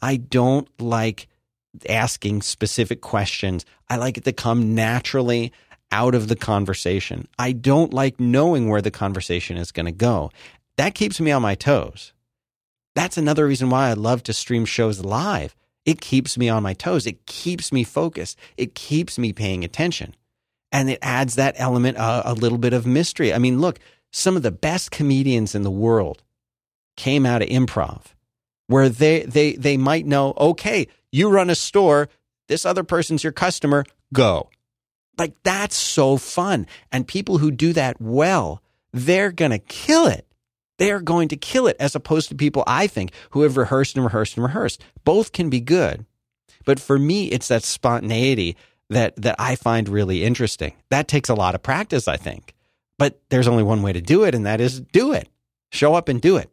I 0.00 0.16
don't 0.16 0.68
like 0.80 1.28
asking 1.88 2.42
specific 2.42 3.02
questions. 3.02 3.66
I 3.88 3.96
like 3.96 4.16
it 4.16 4.24
to 4.24 4.32
come 4.32 4.74
naturally 4.74 5.52
out 5.92 6.14
of 6.14 6.28
the 6.28 6.36
conversation. 6.36 7.28
I 7.38 7.52
don't 7.52 7.92
like 7.92 8.18
knowing 8.18 8.68
where 8.68 8.82
the 8.82 8.90
conversation 8.90 9.56
is 9.56 9.72
going 9.72 9.86
to 9.86 9.92
go. 9.92 10.30
That 10.76 10.94
keeps 10.94 11.20
me 11.20 11.30
on 11.30 11.42
my 11.42 11.54
toes. 11.54 12.12
That's 12.94 13.18
another 13.18 13.46
reason 13.46 13.68
why 13.68 13.90
I 13.90 13.92
love 13.92 14.22
to 14.24 14.32
stream 14.32 14.64
shows 14.64 15.04
live. 15.04 15.54
It 15.86 16.00
keeps 16.00 16.36
me 16.36 16.48
on 16.48 16.64
my 16.64 16.74
toes. 16.74 17.06
It 17.06 17.24
keeps 17.26 17.72
me 17.72 17.84
focused. 17.84 18.36
It 18.56 18.74
keeps 18.74 19.18
me 19.18 19.32
paying 19.32 19.64
attention. 19.64 20.14
And 20.72 20.90
it 20.90 20.98
adds 21.00 21.36
that 21.36 21.54
element, 21.56 21.96
uh, 21.96 22.22
a 22.24 22.34
little 22.34 22.58
bit 22.58 22.72
of 22.72 22.84
mystery. 22.84 23.32
I 23.32 23.38
mean, 23.38 23.60
look, 23.60 23.78
some 24.12 24.36
of 24.36 24.42
the 24.42 24.50
best 24.50 24.90
comedians 24.90 25.54
in 25.54 25.62
the 25.62 25.70
world 25.70 26.22
came 26.96 27.24
out 27.24 27.40
of 27.40 27.48
improv 27.48 28.02
where 28.66 28.88
they, 28.88 29.22
they, 29.22 29.52
they 29.52 29.76
might 29.76 30.06
know, 30.06 30.34
okay, 30.36 30.88
you 31.12 31.30
run 31.30 31.50
a 31.50 31.54
store, 31.54 32.08
this 32.48 32.66
other 32.66 32.82
person's 32.82 33.22
your 33.22 33.32
customer, 33.32 33.84
go. 34.12 34.50
Like 35.16 35.34
that's 35.44 35.76
so 35.76 36.16
fun. 36.16 36.66
And 36.90 37.06
people 37.06 37.38
who 37.38 37.52
do 37.52 37.72
that 37.74 38.00
well, 38.00 38.60
they're 38.92 39.30
going 39.30 39.52
to 39.52 39.58
kill 39.58 40.06
it 40.06 40.26
they 40.78 40.90
are 40.90 41.00
going 41.00 41.28
to 41.28 41.36
kill 41.36 41.66
it 41.66 41.76
as 41.80 41.94
opposed 41.94 42.28
to 42.28 42.34
people 42.34 42.64
I 42.66 42.86
think 42.86 43.12
who 43.30 43.42
have 43.42 43.56
rehearsed 43.56 43.96
and 43.96 44.04
rehearsed 44.04 44.36
and 44.36 44.44
rehearsed. 44.44 44.82
Both 45.04 45.32
can 45.32 45.50
be 45.50 45.60
good. 45.60 46.04
But 46.64 46.80
for 46.80 46.98
me, 46.98 47.26
it's 47.26 47.48
that 47.48 47.62
spontaneity 47.62 48.56
that, 48.90 49.16
that 49.16 49.36
I 49.38 49.56
find 49.56 49.88
really 49.88 50.24
interesting. 50.24 50.74
That 50.90 51.08
takes 51.08 51.28
a 51.28 51.34
lot 51.34 51.54
of 51.54 51.62
practice, 51.62 52.08
I 52.08 52.16
think. 52.16 52.54
But 52.98 53.20
there's 53.28 53.48
only 53.48 53.62
one 53.62 53.82
way 53.82 53.92
to 53.92 54.00
do 54.00 54.24
it, 54.24 54.34
and 54.34 54.46
that 54.46 54.60
is 54.60 54.80
do 54.80 55.12
it. 55.12 55.28
Show 55.70 55.94
up 55.94 56.08
and 56.08 56.20
do 56.20 56.36
it. 56.36 56.50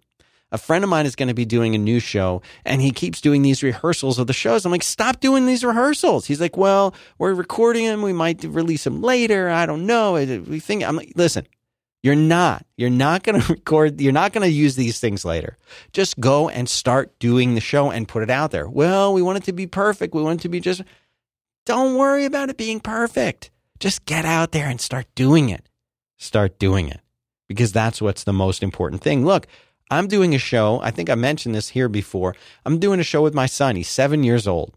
A 0.51 0.57
friend 0.57 0.83
of 0.83 0.89
mine 0.89 1.07
is 1.07 1.15
going 1.15 1.29
to 1.29 1.33
be 1.33 1.45
doing 1.45 1.73
a 1.73 1.79
new 1.79 1.99
show, 1.99 2.43
and 2.63 2.79
he 2.79 2.91
keeps 2.91 3.21
doing 3.21 3.41
these 3.41 3.63
rehearsals 3.63 4.19
of 4.19 4.27
the 4.27 4.33
shows. 4.33 4.65
I'm 4.65 4.71
like, 4.71 4.83
stop 4.83 5.19
doing 5.19 5.47
these 5.47 5.63
rehearsals. 5.63 6.27
He's 6.27 6.39
like, 6.39 6.55
well, 6.55 6.93
we're 7.17 7.33
recording 7.33 7.85
them. 7.85 8.03
We 8.03 8.13
might 8.13 8.43
release 8.43 8.83
them 8.83 9.01
later. 9.01 9.49
I 9.49 9.65
don't 9.65 9.87
know. 9.87 10.13
We 10.13 10.59
think 10.59 10.83
I'm 10.83 10.95
like, 10.95 11.13
listen, 11.15 11.47
you're 12.03 12.15
not. 12.15 12.65
You're 12.77 12.89
not 12.89 13.23
going 13.23 13.41
to 13.41 13.53
record. 13.53 13.99
You're 13.99 14.11
not 14.11 14.33
going 14.33 14.43
to 14.43 14.53
use 14.53 14.75
these 14.75 14.99
things 14.99 15.25
later. 15.25 15.57
Just 15.93 16.19
go 16.19 16.49
and 16.49 16.69
start 16.69 17.17
doing 17.17 17.55
the 17.55 17.61
show 17.61 17.89
and 17.89 18.07
put 18.07 18.21
it 18.23 18.29
out 18.29 18.51
there. 18.51 18.69
Well, 18.69 19.13
we 19.13 19.21
want 19.21 19.37
it 19.37 19.45
to 19.45 19.53
be 19.53 19.65
perfect. 19.65 20.13
We 20.13 20.21
want 20.21 20.41
it 20.41 20.43
to 20.43 20.49
be 20.49 20.59
just. 20.59 20.83
Don't 21.65 21.95
worry 21.97 22.25
about 22.25 22.49
it 22.49 22.57
being 22.57 22.81
perfect. 22.81 23.49
Just 23.79 24.05
get 24.05 24.25
out 24.25 24.51
there 24.51 24.67
and 24.67 24.81
start 24.81 25.07
doing 25.15 25.49
it. 25.49 25.67
Start 26.17 26.59
doing 26.59 26.89
it 26.89 26.99
because 27.47 27.71
that's 27.71 28.01
what's 28.01 28.25
the 28.25 28.33
most 28.33 28.61
important 28.61 29.01
thing. 29.01 29.25
Look, 29.25 29.47
I'm 29.89 30.07
doing 30.07 30.35
a 30.35 30.39
show. 30.39 30.81
I 30.81 30.91
think 30.91 31.09
I 31.09 31.15
mentioned 31.15 31.55
this 31.55 31.69
here 31.69 31.87
before. 31.87 32.35
I'm 32.65 32.79
doing 32.79 32.99
a 32.99 33.03
show 33.03 33.21
with 33.21 33.33
my 33.33 33.45
son. 33.45 33.75
He's 33.75 33.89
seven 33.89 34.23
years 34.23 34.47
old. 34.47 34.75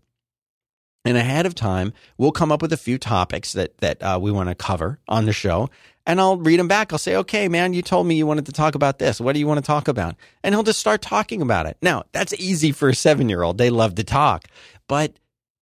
And 1.04 1.16
ahead 1.16 1.46
of 1.46 1.54
time, 1.54 1.92
we'll 2.18 2.32
come 2.32 2.50
up 2.50 2.62
with 2.62 2.72
a 2.72 2.76
few 2.76 2.98
topics 2.98 3.52
that 3.52 3.78
that 3.78 4.02
uh, 4.02 4.18
we 4.20 4.32
want 4.32 4.48
to 4.48 4.54
cover 4.54 4.98
on 5.08 5.24
the 5.24 5.32
show, 5.32 5.70
and 6.06 6.20
I'll 6.20 6.36
read 6.36 6.58
them 6.58 6.68
back. 6.68 6.92
I'll 6.92 6.98
say, 6.98 7.16
"Okay, 7.16 7.48
man, 7.48 7.74
you 7.74 7.82
told 7.82 8.06
me 8.06 8.16
you 8.16 8.26
wanted 8.26 8.46
to 8.46 8.52
talk 8.52 8.74
about 8.74 8.98
this. 8.98 9.20
What 9.20 9.34
do 9.34 9.40
you 9.40 9.46
want 9.46 9.58
to 9.58 9.66
talk 9.66 9.88
about?" 9.88 10.14
And 10.42 10.54
he'll 10.54 10.62
just 10.62 10.80
start 10.80 11.02
talking 11.02 11.42
about 11.42 11.66
it. 11.66 11.76
Now, 11.82 12.04
that's 12.12 12.34
easy 12.34 12.72
for 12.72 12.88
a 12.88 12.94
seven 12.94 13.28
year 13.28 13.42
old. 13.42 13.58
They 13.58 13.70
love 13.70 13.94
to 13.96 14.04
talk, 14.04 14.46
but 14.88 15.12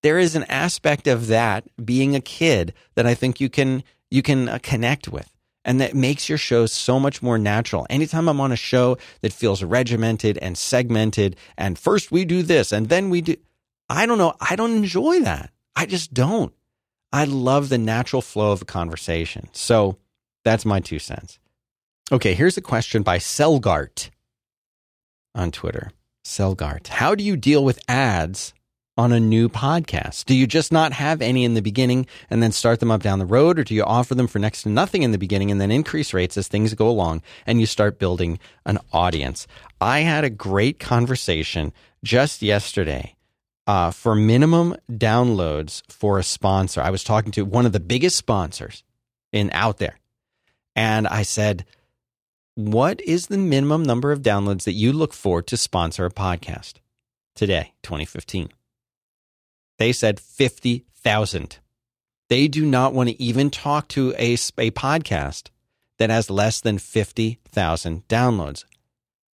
there 0.03 0.19
is 0.19 0.37
an 0.37 0.45
aspect 0.45 1.07
of 1.07 1.29
that 1.29 1.65
being 1.83 2.15
a 2.15 2.21
kid 2.21 2.75
that 2.95 3.07
I 3.07 3.15
think 3.15 3.41
you 3.41 3.49
can 3.49 3.83
you 4.11 4.23
can 4.23 4.49
uh, 4.49 4.59
connect 4.63 5.09
with 5.09 5.35
and 5.65 5.81
that 5.81 5.95
makes 5.95 6.29
your 6.29 6.39
show 6.39 6.67
so 6.67 7.01
much 7.01 7.23
more 7.23 7.39
natural. 7.39 7.87
Anytime 7.89 8.29
I'm 8.29 8.41
on 8.41 8.53
a 8.53 8.57
show 8.57 8.99
that 9.23 9.33
feels 9.33 9.63
regimented 9.63 10.39
and 10.39 10.59
segmented, 10.59 11.37
and 11.57 11.79
first 11.79 12.13
we 12.13 12.25
do 12.25 12.43
this 12.43 12.71
and 12.71 12.89
then 12.89 13.11
we 13.11 13.23
do, 13.23 13.37
I 13.89 14.07
don't 14.07 14.19
know. 14.19 14.35
I 14.41 14.57
don't 14.57 14.77
enjoy 14.77 15.21
that. 15.21 15.51
I 15.75 15.87
just 15.87 16.13
don't. 16.13 16.53
I 17.13 17.25
love 17.25 17.69
the 17.69 17.79
natural 17.79 18.23
flow 18.23 18.53
of 18.53 18.63
a 18.63 18.67
conversation. 18.67 19.49
So 19.53 19.97
that's 20.45 20.65
my 20.65 20.81
two 20.81 20.99
cents. 20.99 21.39
Okay, 22.13 22.35
here's 22.35 22.57
a 22.57 22.63
question 22.63 23.03
by 23.03 23.19
Selgart 23.19 24.11
on 25.35 25.51
Twitter. 25.51 25.91
Selgart, 26.25 26.89
how 26.89 27.15
do 27.15 27.25
you 27.25 27.37
deal 27.37 27.65
with 27.65 27.81
ads 27.89 28.55
on 28.97 29.13
a 29.13 29.21
new 29.21 29.49
podcast? 29.49 30.25
Do 30.27 30.35
you 30.35 30.47
just 30.47 30.71
not 30.71 30.93
have 30.93 31.21
any 31.21 31.45
in 31.45 31.55
the 31.55 31.63
beginning 31.63 32.07
and 32.31 32.43
then 32.43 32.53
start 32.53 32.81
them 32.81 32.91
up 32.91 33.03
down 33.03 33.19
the 33.19 33.27
road, 33.27 33.59
or 33.59 33.65
do 33.65 33.75
you 33.75 33.83
offer 33.85 34.15
them 34.15 34.27
for 34.27 34.39
next 34.39 34.63
to 34.63 34.69
nothing 34.69 35.03
in 35.03 35.13
the 35.13 35.19
beginning 35.19 35.51
and 35.51 35.61
then 35.61 35.71
increase 35.71 36.15
rates 36.15 36.37
as 36.37 36.49
things 36.49 36.75
go 36.75 36.89
along 36.89 37.23
and 37.47 37.61
you 37.61 37.67
start 37.67 37.99
building 37.99 38.39
an 38.65 38.79
audience? 38.93 39.47
I 39.81 40.01
had 40.01 40.25
a 40.25 40.31
great 40.31 40.79
conversation 40.79 41.73
just 42.05 42.43
yesterday 42.43 43.17
uh, 43.67 43.91
for 43.91 44.15
minimum 44.15 44.77
downloads 44.91 45.83
for 45.91 46.19
a 46.19 46.23
sponsor. 46.23 46.81
I 46.81 46.91
was 46.91 47.05
talking 47.05 47.33
to 47.33 47.45
one 47.45 47.67
of 47.67 47.73
the 47.73 47.81
biggest 47.81 48.17
sponsors 48.17 48.85
in 49.33 49.51
out 49.53 49.79
there, 49.79 49.99
and 50.77 51.07
I 51.07 51.23
said, 51.23 51.65
"What 52.55 53.01
is 53.03 53.27
the 53.27 53.39
minimum 53.39 53.83
number 53.83 54.13
of 54.13 54.23
downloads 54.23 54.65
that 54.65 54.73
you 54.73 54.93
look 54.93 55.13
for 55.13 55.43
to 55.43 55.57
sponsor 55.57 56.07
a 56.07 56.11
podcast 56.11 56.75
today, 57.35 57.73
2015?" 57.83 58.51
They 59.79 59.93
said 59.93 60.21
fifty 60.21 60.85
thousand. 60.95 61.59
They 62.29 62.49
do 62.49 62.65
not 62.65 62.95
want 62.95 63.11
to 63.11 63.23
even 63.23 63.51
talk 63.51 63.89
to 63.89 64.15
a, 64.19 64.33
a 64.33 64.71
podcast 64.71 65.51
that 65.99 66.11
has 66.11 66.31
less 66.31 66.61
than 66.61 66.79
50,000 66.79 68.09
downloads. 68.09 68.65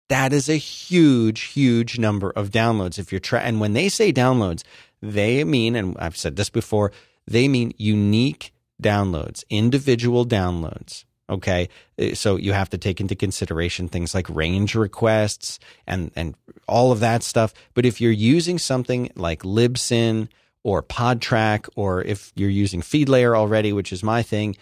That 0.09 0.31
is 0.31 0.47
a 0.47 0.55
huge, 0.55 1.41
huge 1.41 1.99
number 1.99 2.31
of 2.31 2.49
downloads. 2.49 2.97
If 2.97 3.11
you're 3.11 3.19
trying, 3.19 3.45
and 3.45 3.59
when 3.59 3.73
they 3.73 3.89
say 3.89 4.13
downloads, 4.13 4.63
they 5.01 5.43
mean, 5.43 5.75
and 5.75 5.97
I've 5.99 6.17
said 6.17 6.37
this 6.37 6.49
before, 6.49 6.91
they 7.27 7.47
mean 7.47 7.73
unique 7.77 8.53
downloads, 8.81 9.43
individual 9.49 10.25
downloads. 10.25 11.03
Okay. 11.29 11.69
Uh, 11.99 12.13
so 12.13 12.35
you 12.37 12.53
have 12.53 12.69
to 12.69 12.77
take 12.77 13.01
into 13.01 13.15
consideration 13.15 13.87
things 13.87 14.15
like 14.15 14.29
range 14.29 14.75
requests 14.75 15.59
and, 15.85 16.11
and 16.15 16.35
all 16.67 16.91
of 16.91 16.99
that 17.01 17.23
stuff. 17.23 17.53
But 17.73 17.85
if 17.85 17.99
you're 17.99 18.11
using 18.11 18.57
something 18.57 19.11
like 19.15 19.43
Libsyn 19.43 20.29
or 20.63 20.81
Podtrac, 20.83 21.69
or 21.75 22.01
if 22.03 22.31
you're 22.35 22.49
using 22.49 22.81
FeedLayer 22.81 23.35
already, 23.35 23.71
which 23.73 23.93
is 23.93 24.03
my 24.03 24.21
thing, 24.23 24.55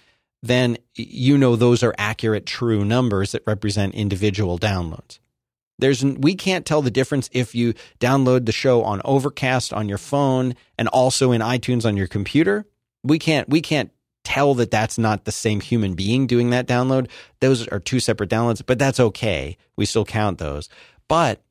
then 0.44 0.78
you 0.96 1.38
know 1.38 1.56
those 1.56 1.82
are 1.82 1.96
accurate, 1.98 2.46
true 2.46 2.86
numbers 2.86 3.32
that 3.32 3.44
represent 3.48 3.96
individual 3.96 4.60
downloads. 4.60 5.20
There's 5.80 6.06
we 6.06 6.36
can't 6.36 6.66
tell 6.66 6.82
the 6.82 6.92
difference 6.92 7.30
if 7.34 7.54
you 7.54 7.74
download 8.00 8.46
the 8.46 8.52
show 8.52 8.84
on 8.84 9.02
Overcast 9.04 9.74
on 9.74 9.90
your 9.90 9.98
phone 9.98 10.56
and 10.78 10.88
also 10.88 11.32
in 11.32 11.42
iTunes 11.42 11.86
on 11.86 11.98
your 11.98 12.08
computer. 12.08 12.66
We 13.04 13.20
can't 13.20 13.50
we 13.50 13.62
can't 13.62 13.92
tell 14.26 14.54
that 14.56 14.72
that's 14.72 14.98
not 14.98 15.26
the 15.26 15.32
same 15.32 15.62
human 15.62 15.94
being 15.94 16.28
doing 16.28 16.50
that 16.50 16.68
download. 16.68 17.10
Those 17.40 17.68
are 17.68 17.80
two 17.80 18.00
separate 18.00 18.30
downloads, 18.30 18.62
but 18.66 18.80
that's 18.80 19.00
okay. 19.00 19.58
We 19.76 19.86
still 19.86 20.06
count 20.06 20.40
those. 20.40 20.70
But 21.08 21.42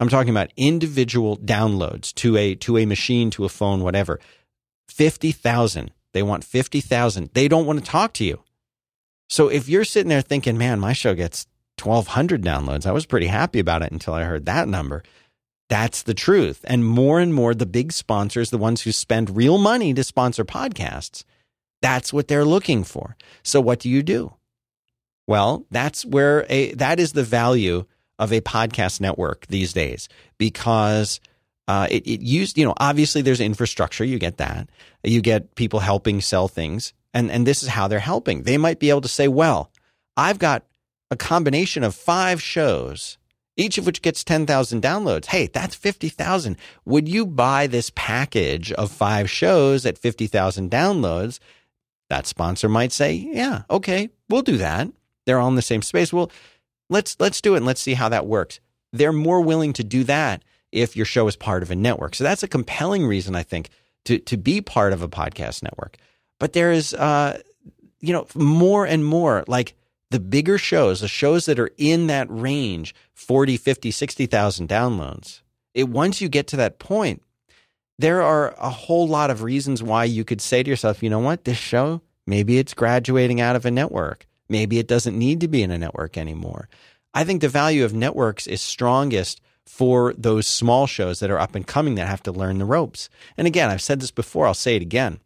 I'm 0.00 0.08
talking 0.08 0.30
about 0.30 0.52
individual 0.56 1.36
downloads 1.36 2.14
to 2.14 2.36
a 2.36 2.54
to 2.56 2.78
a 2.78 2.86
machine, 2.86 3.30
to 3.30 3.44
a 3.44 3.48
phone, 3.48 3.82
whatever. 3.82 4.20
50,000. 4.88 5.90
They 6.12 6.22
want 6.22 6.44
50,000. 6.44 7.30
They 7.34 7.48
don't 7.48 7.66
want 7.66 7.80
to 7.80 7.84
talk 7.84 8.12
to 8.14 8.24
you. 8.24 8.42
So 9.28 9.48
if 9.48 9.68
you're 9.68 9.84
sitting 9.84 10.08
there 10.08 10.22
thinking, 10.22 10.56
"Man, 10.56 10.78
my 10.80 10.92
show 10.92 11.14
gets 11.14 11.46
1,200 11.78 12.42
downloads. 12.42 12.86
I 12.86 12.92
was 12.92 13.06
pretty 13.06 13.26
happy 13.26 13.58
about 13.58 13.82
it 13.82 13.92
until 13.92 14.14
I 14.14 14.24
heard 14.24 14.46
that 14.46 14.68
number. 14.68 15.02
That's 15.68 16.02
the 16.02 16.14
truth. 16.14 16.60
And 16.64 16.84
more 16.84 17.20
and 17.20 17.34
more, 17.34 17.54
the 17.54 17.66
big 17.66 17.92
sponsors, 17.92 18.50
the 18.50 18.58
ones 18.58 18.82
who 18.82 18.92
spend 18.92 19.36
real 19.36 19.58
money 19.58 19.92
to 19.94 20.04
sponsor 20.04 20.44
podcasts, 20.44 21.24
that's 21.82 22.12
what 22.12 22.28
they're 22.28 22.44
looking 22.44 22.84
for. 22.84 23.16
So, 23.42 23.60
what 23.60 23.80
do 23.80 23.88
you 23.88 24.02
do? 24.02 24.32
Well, 25.26 25.66
that's 25.70 26.04
where 26.04 26.46
a 26.48 26.72
that 26.74 27.00
is 27.00 27.12
the 27.12 27.22
value 27.22 27.84
of 28.18 28.32
a 28.32 28.40
podcast 28.40 29.00
network 29.00 29.46
these 29.46 29.72
days 29.72 30.08
because 30.38 31.20
uh, 31.68 31.88
it, 31.90 32.06
it 32.06 32.22
used, 32.22 32.56
you 32.56 32.64
know, 32.64 32.74
obviously 32.78 33.22
there's 33.22 33.40
infrastructure. 33.40 34.04
You 34.04 34.18
get 34.18 34.38
that. 34.38 34.68
You 35.02 35.20
get 35.20 35.54
people 35.54 35.80
helping 35.80 36.20
sell 36.20 36.48
things. 36.48 36.92
And, 37.12 37.30
and 37.30 37.46
this 37.46 37.62
is 37.62 37.68
how 37.68 37.88
they're 37.88 37.98
helping. 37.98 38.42
They 38.42 38.56
might 38.56 38.78
be 38.78 38.90
able 38.90 39.00
to 39.02 39.08
say, 39.08 39.26
well, 39.26 39.70
I've 40.16 40.38
got 40.38 40.64
a 41.10 41.16
combination 41.16 41.82
of 41.82 41.94
five 41.94 42.40
shows 42.40 43.18
each 43.56 43.78
of 43.78 43.86
which 43.86 44.02
gets 44.02 44.22
10,000 44.22 44.82
downloads. 44.82 45.26
Hey, 45.26 45.46
that's 45.46 45.74
50,000. 45.74 46.56
Would 46.84 47.08
you 47.08 47.26
buy 47.26 47.66
this 47.66 47.90
package 47.94 48.72
of 48.72 48.90
five 48.90 49.30
shows 49.30 49.86
at 49.86 49.98
50,000 49.98 50.70
downloads? 50.70 51.38
That 52.08 52.26
sponsor 52.26 52.68
might 52.68 52.92
say, 52.92 53.14
yeah, 53.14 53.62
okay, 53.70 54.10
we'll 54.28 54.42
do 54.42 54.58
that. 54.58 54.88
They're 55.24 55.38
all 55.38 55.48
in 55.48 55.56
the 55.56 55.62
same 55.62 55.82
space. 55.82 56.12
Well, 56.12 56.30
let's, 56.88 57.16
let's 57.18 57.40
do 57.40 57.54
it 57.54 57.58
and 57.58 57.66
let's 57.66 57.80
see 57.80 57.94
how 57.94 58.08
that 58.08 58.26
works. 58.26 58.60
They're 58.92 59.12
more 59.12 59.40
willing 59.40 59.72
to 59.74 59.84
do 59.84 60.04
that 60.04 60.42
if 60.72 60.96
your 60.96 61.06
show 61.06 61.26
is 61.26 61.36
part 61.36 61.62
of 61.62 61.70
a 61.70 61.76
network. 61.76 62.14
So 62.14 62.24
that's 62.24 62.42
a 62.42 62.48
compelling 62.48 63.06
reason, 63.06 63.34
I 63.34 63.42
think, 63.42 63.70
to, 64.04 64.18
to 64.20 64.36
be 64.36 64.60
part 64.60 64.92
of 64.92 65.02
a 65.02 65.08
podcast 65.08 65.62
network. 65.62 65.96
But 66.38 66.52
there 66.52 66.70
is, 66.70 66.94
uh, 66.94 67.40
you 68.00 68.12
know, 68.12 68.26
more 68.34 68.86
and 68.86 69.04
more 69.04 69.44
like 69.48 69.74
the 70.10 70.20
bigger 70.20 70.58
shows, 70.58 71.00
the 71.00 71.08
shows 71.08 71.46
that 71.46 71.58
are 71.58 71.70
in 71.76 72.06
that 72.06 72.28
range, 72.30 72.94
40, 73.14 73.56
50, 73.56 73.90
60,000 73.90 74.68
downloads. 74.68 75.40
It 75.74 75.88
once 75.88 76.20
you 76.20 76.28
get 76.28 76.46
to 76.48 76.56
that 76.56 76.78
point, 76.78 77.22
there 77.98 78.22
are 78.22 78.54
a 78.58 78.70
whole 78.70 79.08
lot 79.08 79.30
of 79.30 79.42
reasons 79.42 79.82
why 79.82 80.04
you 80.04 80.24
could 80.24 80.40
say 80.40 80.62
to 80.62 80.70
yourself, 80.70 81.02
you 81.02 81.10
know 81.10 81.18
what, 81.18 81.44
this 81.44 81.56
show, 81.56 82.02
maybe 82.26 82.58
it's 82.58 82.74
graduating 82.74 83.40
out 83.40 83.56
of 83.56 83.64
a 83.64 83.70
network. 83.70 84.26
Maybe 84.48 84.78
it 84.78 84.86
doesn't 84.86 85.18
need 85.18 85.40
to 85.40 85.48
be 85.48 85.62
in 85.62 85.70
a 85.70 85.78
network 85.78 86.16
anymore. 86.16 86.68
I 87.14 87.24
think 87.24 87.40
the 87.40 87.48
value 87.48 87.84
of 87.84 87.94
networks 87.94 88.46
is 88.46 88.60
strongest 88.60 89.40
for 89.64 90.14
those 90.16 90.46
small 90.46 90.86
shows 90.86 91.18
that 91.20 91.30
are 91.30 91.40
up 91.40 91.54
and 91.54 91.66
coming 91.66 91.96
that 91.96 92.06
have 92.06 92.22
to 92.24 92.32
learn 92.32 92.58
the 92.58 92.64
ropes. 92.64 93.08
And 93.36 93.46
again, 93.46 93.70
I've 93.70 93.82
said 93.82 94.00
this 94.00 94.10
before, 94.12 94.46
I'll 94.46 94.54
say 94.54 94.76
it 94.76 94.82
again. 94.82 95.18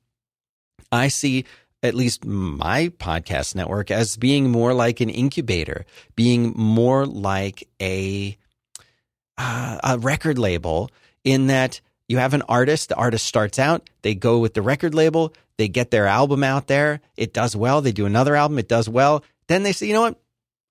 I 0.91 1.09
see 1.09 1.45
at 1.83 1.95
least 1.95 2.25
my 2.25 2.89
podcast 2.99 3.55
network 3.55 3.91
as 3.91 4.17
being 4.17 4.51
more 4.51 4.73
like 4.73 5.01
an 5.01 5.11
incubator, 5.11 5.85
being 6.15 6.53
more 6.57 7.07
like 7.07 7.69
a 7.81 8.37
uh, 9.39 9.79
a 9.83 9.99
record 9.99 10.39
label 10.39 10.91
in 11.25 11.47
that 11.47 11.81
you 12.11 12.19
have 12.19 12.35
an 12.35 12.43
artist, 12.49 12.89
the 12.89 12.97
artist 12.97 13.25
starts 13.25 13.59
out, 13.61 13.89
they 14.03 14.17
go 14.17 14.41
with 14.41 14.55
the 14.55 14.63
record 14.63 14.95
label, 14.95 15.33
they 15.59 15.69
get 15.69 15.93
their 15.93 16.07
album 16.07 16.43
out 16.43 16.67
there, 16.67 17.01
it 17.17 17.33
does 17.33 17.55
well, 17.55 17.81
they 17.81 17.93
do 17.93 18.05
another 18.05 18.35
album, 18.35 18.59
it 18.59 18.67
does 18.67 18.89
well, 18.89 19.23
then 19.47 19.63
they 19.63 19.71
say, 19.71 19.87
"You 19.87 19.95
know 19.95 20.01
what? 20.03 20.21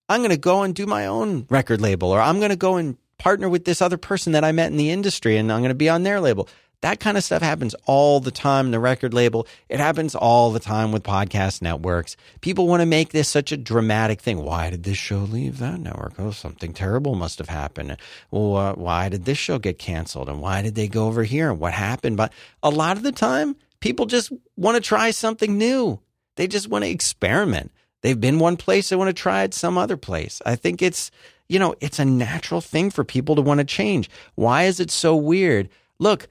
I'm 0.10 0.20
going 0.20 0.32
to 0.32 0.38
go 0.38 0.64
and 0.64 0.76
do 0.76 0.86
my 0.86 1.06
own 1.06 1.46
record 1.50 1.80
label 1.80 2.10
or 2.10 2.20
I'm 2.20 2.40
going 2.40 2.50
to 2.50 2.58
go 2.58 2.76
and 2.76 2.98
partner 3.20 3.48
with 3.48 3.64
this 3.64 3.82
other 3.82 3.98
person 3.98 4.34
that 4.34 4.44
I 4.44 4.52
met 4.52 4.72
in 4.72 4.78
the 4.78 4.90
industry 4.90 5.38
and 5.38 5.50
I'm 5.50 5.60
going 5.60 5.70
to 5.70 5.76
be 5.76 5.88
on 5.88 6.04
their 6.04 6.20
label. 6.20 6.50
That 6.82 7.02
kind 7.02 7.18
of 7.18 7.24
stuff 7.26 7.42
happens 7.42 7.76
all 7.86 8.22
the 8.22 8.32
time 8.32 8.68
in 8.68 8.72
the 8.72 8.80
record 8.80 9.14
label. 9.14 9.48
It 9.68 9.82
happens 9.82 10.16
all 10.16 10.52
the 10.52 10.62
time 10.62 10.94
with 10.94 11.04
podcast 11.04 11.62
networks. 11.62 12.16
People 12.40 12.68
want 12.68 12.82
to 12.82 12.86
make 12.86 13.10
this 13.10 13.28
such 13.28 13.52
a 13.52 13.58
dramatic 13.58 14.22
thing. 14.22 14.44
Why 14.44 14.70
did 14.70 14.84
this 14.84 14.98
show 14.98 15.20
leave 15.20 15.60
that 15.60 15.82
network? 15.82 16.14
Oh, 16.18 16.32
something 16.32 16.72
terrible 16.72 17.16
must 17.16 17.38
have 17.40 17.50
happened. 17.50 17.98
Well, 18.32 18.56
uh, 18.56 18.74
why 18.76 19.10
did 19.10 19.26
this 19.26 19.38
show 19.38 19.60
get 19.60 19.78
canceled? 19.78 20.30
And 20.30 20.42
why 20.42 20.62
did 20.62 20.76
they 20.76 20.88
go 20.88 21.08
over 21.08 21.24
here? 21.24 21.52
And 21.52 21.60
what 21.60 21.74
happened? 21.74 22.16
But 22.16 22.32
a 22.64 22.70
lot 22.70 22.96
of 22.96 23.04
the 23.04 23.12
time, 23.12 23.58
people 23.82 24.06
just 24.06 24.32
want 24.56 24.76
to 24.76 24.82
try 24.82 25.12
something 25.12 25.58
new. 25.58 26.00
They 26.38 26.48
just 26.48 26.70
want 26.70 26.86
to 26.86 26.90
experiment. 26.90 27.74
They've 28.02 28.20
been 28.20 28.40
one 28.40 28.56
place, 28.56 28.88
they 28.88 28.96
want 28.96 29.10
to 29.10 29.22
try 29.22 29.44
it 29.44 29.54
some 29.54 29.78
other 29.78 29.98
place. 29.98 30.42
I 30.46 30.56
think 30.56 30.82
it's, 30.82 31.12
you 31.50 31.60
know, 31.60 31.76
it's 31.82 32.00
a 32.00 32.06
natural 32.06 32.62
thing 32.62 32.90
for 32.90 33.04
people 33.04 33.36
to 33.36 33.42
want 33.42 33.58
to 33.58 33.66
change. 33.66 34.10
Why 34.36 34.64
is 34.64 34.80
it 34.80 34.90
so 34.90 35.18
weird? 35.18 35.68
Look, 36.00 36.30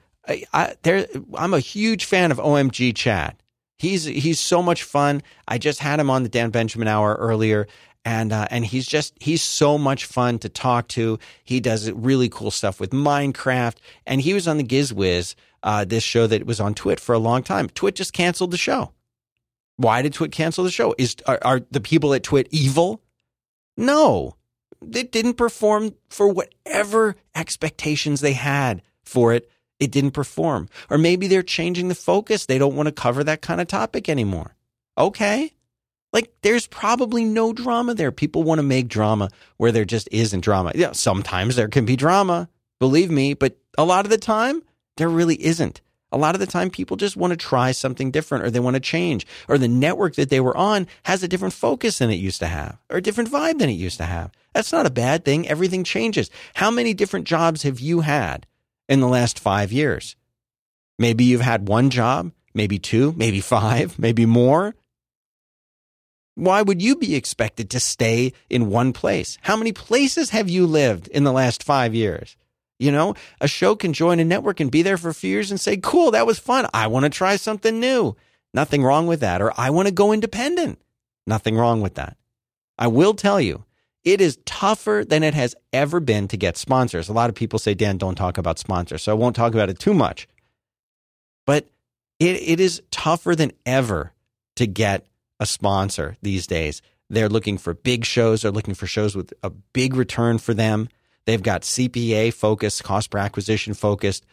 I, 0.53 0.75
there, 0.83 1.07
I'm 1.35 1.53
a 1.53 1.59
huge 1.59 2.05
fan 2.05 2.31
of 2.31 2.37
OMG 2.37 2.95
Chad. 2.95 3.41
He's 3.77 4.03
he's 4.03 4.39
so 4.39 4.61
much 4.61 4.83
fun. 4.83 5.23
I 5.47 5.57
just 5.57 5.79
had 5.79 5.99
him 5.99 6.09
on 6.09 6.23
the 6.23 6.29
Dan 6.29 6.49
Benjamin 6.49 6.89
Hour 6.89 7.15
earlier, 7.15 7.65
and 8.03 8.33
uh, 8.33 8.47
and 8.51 8.65
he's 8.65 8.85
just 8.85 9.13
he's 9.21 9.41
so 9.41 9.77
much 9.77 10.05
fun 10.05 10.37
to 10.39 10.49
talk 10.49 10.89
to. 10.89 11.17
He 11.43 11.59
does 11.61 11.89
really 11.91 12.27
cool 12.27 12.51
stuff 12.51 12.79
with 12.79 12.91
Minecraft, 12.91 13.77
and 14.05 14.19
he 14.19 14.33
was 14.33 14.47
on 14.47 14.57
the 14.57 14.65
GizWiz, 14.65 15.35
uh, 15.63 15.85
this 15.85 16.03
show 16.03 16.27
that 16.27 16.45
was 16.45 16.59
on 16.59 16.73
Twit 16.73 16.99
for 16.99 17.13
a 17.13 17.19
long 17.19 17.41
time. 17.41 17.69
Twit 17.69 17.95
just 17.95 18.11
canceled 18.11 18.51
the 18.51 18.57
show. 18.57 18.91
Why 19.77 20.01
did 20.01 20.13
Twit 20.13 20.33
cancel 20.33 20.65
the 20.65 20.71
show? 20.71 20.93
Is 20.97 21.15
are, 21.25 21.39
are 21.41 21.61
the 21.71 21.79
people 21.79 22.13
at 22.13 22.23
Twit 22.23 22.49
evil? 22.51 23.01
No, 23.77 24.35
they 24.81 25.03
didn't 25.03 25.35
perform 25.35 25.95
for 26.09 26.27
whatever 26.27 27.15
expectations 27.33 28.19
they 28.19 28.33
had 28.33 28.81
for 29.03 29.33
it 29.33 29.49
it 29.79 29.91
didn't 29.91 30.11
perform. 30.11 30.69
Or 30.89 30.97
maybe 30.97 31.27
they're 31.27 31.43
changing 31.43 31.87
the 31.87 31.95
focus. 31.95 32.45
They 32.45 32.57
don't 32.57 32.75
want 32.75 32.87
to 32.87 32.93
cover 32.93 33.23
that 33.23 33.41
kind 33.41 33.61
of 33.61 33.67
topic 33.67 34.09
anymore. 34.09 34.55
Okay. 34.97 35.53
Like 36.11 36.33
there's 36.41 36.67
probably 36.67 37.23
no 37.23 37.53
drama 37.53 37.93
there. 37.93 38.11
People 38.11 38.43
want 38.43 38.59
to 38.59 38.63
make 38.63 38.87
drama 38.87 39.29
where 39.57 39.71
there 39.71 39.85
just 39.85 40.09
isn't 40.11 40.41
drama. 40.41 40.71
Yeah, 40.75 40.91
sometimes 40.91 41.55
there 41.55 41.67
can 41.67 41.85
be 41.85 41.95
drama, 41.95 42.49
believe 42.79 43.11
me, 43.11 43.35
but 43.35 43.57
a 43.77 43.85
lot 43.85 44.05
of 44.05 44.09
the 44.09 44.17
time 44.17 44.63
there 44.97 45.09
really 45.09 45.41
isn't. 45.43 45.81
A 46.11 46.17
lot 46.17 46.33
of 46.33 46.39
the 46.39 46.47
time 46.47 46.71
people 46.71 46.97
just 46.97 47.15
want 47.15 47.31
to 47.31 47.37
try 47.37 47.71
something 47.71 48.09
different 48.09 48.43
or 48.43 48.49
they 48.49 48.59
want 48.59 48.75
to 48.75 48.79
change 48.79 49.27
or 49.47 49.59
the 49.59 49.67
network 49.67 50.15
that 50.15 50.29
they 50.29 50.39
were 50.39 50.57
on 50.57 50.87
has 51.03 51.21
a 51.21 51.27
different 51.27 51.53
focus 51.53 51.99
than 51.99 52.09
it 52.09 52.15
used 52.15 52.39
to 52.39 52.47
have 52.47 52.79
or 52.89 52.97
a 52.97 53.01
different 53.01 53.31
vibe 53.31 53.59
than 53.59 53.69
it 53.69 53.73
used 53.73 53.97
to 53.97 54.05
have. 54.05 54.31
That's 54.53 54.71
not 54.71 54.87
a 54.87 54.91
bad 54.91 55.23
thing. 55.23 55.47
Everything 55.47 55.83
changes. 55.83 56.31
How 56.55 56.71
many 56.71 56.95
different 56.95 57.27
jobs 57.27 57.61
have 57.61 57.79
you 57.79 58.01
had 58.01 58.47
in 58.89 58.99
the 58.99 59.07
last 59.07 59.39
five 59.39 59.71
years. 59.71 60.17
Maybe 60.97 61.23
you've 61.23 61.39
had 61.39 61.69
one 61.69 61.89
job, 61.91 62.33
maybe 62.53 62.79
two, 62.79 63.13
maybe 63.15 63.39
five, 63.39 63.97
maybe 63.99 64.25
more. 64.25 64.75
Why 66.35 66.61
would 66.61 66.81
you 66.81 66.95
be 66.95 67.15
expected 67.15 67.69
to 67.69 67.79
stay 67.79 68.33
in 68.49 68.69
one 68.69 68.91
place? 68.91 69.37
How 69.41 69.55
many 69.55 69.71
places 69.71 70.31
have 70.31 70.49
you 70.49 70.65
lived 70.65 71.07
in 71.09 71.23
the 71.23 71.31
last 71.31 71.63
five 71.63 71.93
years? 71.93 72.35
You 72.79 72.91
know, 72.93 73.15
a 73.41 73.47
show 73.47 73.75
can 73.75 73.91
join 73.91 74.19
a 74.19 74.25
network 74.25 74.61
and 74.61 74.71
be 74.71 74.81
there 74.81 74.97
for 74.97 75.09
a 75.09 75.13
few 75.13 75.31
years 75.31 75.51
and 75.51 75.59
say, 75.59 75.75
cool, 75.77 76.11
that 76.11 76.25
was 76.25 76.39
fun. 76.39 76.67
I 76.73 76.87
want 76.87 77.03
to 77.03 77.09
try 77.09 77.35
something 77.35 77.77
new. 77.79 78.15
Nothing 78.53 78.83
wrong 78.83 79.05
with 79.05 79.19
that. 79.19 79.41
Or 79.41 79.51
I 79.59 79.69
want 79.69 79.89
to 79.89 79.93
go 79.93 80.13
independent. 80.13 80.79
Nothing 81.27 81.57
wrong 81.57 81.81
with 81.81 81.95
that. 81.95 82.15
I 82.77 82.87
will 82.87 83.13
tell 83.13 83.41
you, 83.41 83.65
it 84.03 84.21
is 84.21 84.37
tougher 84.45 85.03
than 85.07 85.23
it 85.23 85.33
has 85.33 85.55
ever 85.73 85.99
been 85.99 86.27
to 86.29 86.37
get 86.37 86.57
sponsors. 86.57 87.09
A 87.09 87.13
lot 87.13 87.29
of 87.29 87.35
people 87.35 87.59
say, 87.59 87.73
Dan, 87.73 87.97
don't 87.97 88.15
talk 88.15 88.37
about 88.37 88.59
sponsors. 88.59 89.03
So 89.03 89.11
I 89.11 89.15
won't 89.15 89.35
talk 89.35 89.53
about 89.53 89.69
it 89.69 89.79
too 89.79 89.93
much. 89.93 90.27
But 91.45 91.67
it, 92.19 92.41
it 92.41 92.59
is 92.59 92.81
tougher 92.91 93.35
than 93.35 93.51
ever 93.65 94.13
to 94.55 94.67
get 94.67 95.05
a 95.39 95.45
sponsor 95.45 96.17
these 96.21 96.47
days. 96.47 96.81
They're 97.09 97.29
looking 97.29 97.57
for 97.57 97.73
big 97.73 98.05
shows, 98.05 98.41
they're 98.41 98.51
looking 98.51 98.75
for 98.75 98.87
shows 98.87 99.15
with 99.15 99.33
a 99.43 99.49
big 99.49 99.95
return 99.95 100.37
for 100.37 100.53
them. 100.53 100.89
They've 101.25 101.41
got 101.41 101.61
CPA 101.63 102.33
focused, 102.33 102.83
cost 102.83 103.09
per 103.09 103.17
acquisition 103.17 103.73
focused. 103.73 104.25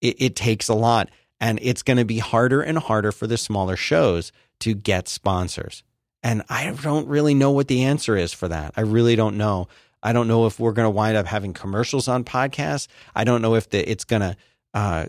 It, 0.00 0.20
it 0.20 0.36
takes 0.36 0.68
a 0.68 0.74
lot. 0.74 1.10
And 1.40 1.58
it's 1.62 1.82
going 1.82 1.98
to 1.98 2.04
be 2.04 2.18
harder 2.18 2.60
and 2.60 2.78
harder 2.78 3.12
for 3.12 3.26
the 3.26 3.38
smaller 3.38 3.76
shows 3.76 4.32
to 4.60 4.74
get 4.74 5.08
sponsors. 5.08 5.82
And 6.22 6.42
I 6.48 6.70
don't 6.82 7.08
really 7.08 7.34
know 7.34 7.52
what 7.52 7.68
the 7.68 7.84
answer 7.84 8.16
is 8.16 8.32
for 8.32 8.48
that. 8.48 8.74
I 8.76 8.82
really 8.82 9.16
don't 9.16 9.36
know. 9.36 9.68
I 10.02 10.12
don't 10.12 10.28
know 10.28 10.46
if 10.46 10.58
we're 10.60 10.72
going 10.72 10.86
to 10.86 10.90
wind 10.90 11.16
up 11.16 11.26
having 11.26 11.52
commercials 11.52 12.08
on 12.08 12.24
podcasts. 12.24 12.88
I 13.14 13.24
don't 13.24 13.42
know 13.42 13.54
if 13.54 13.70
the, 13.70 13.88
it's 13.88 14.04
going 14.04 14.22
to 14.22 14.36
uh, 14.74 15.06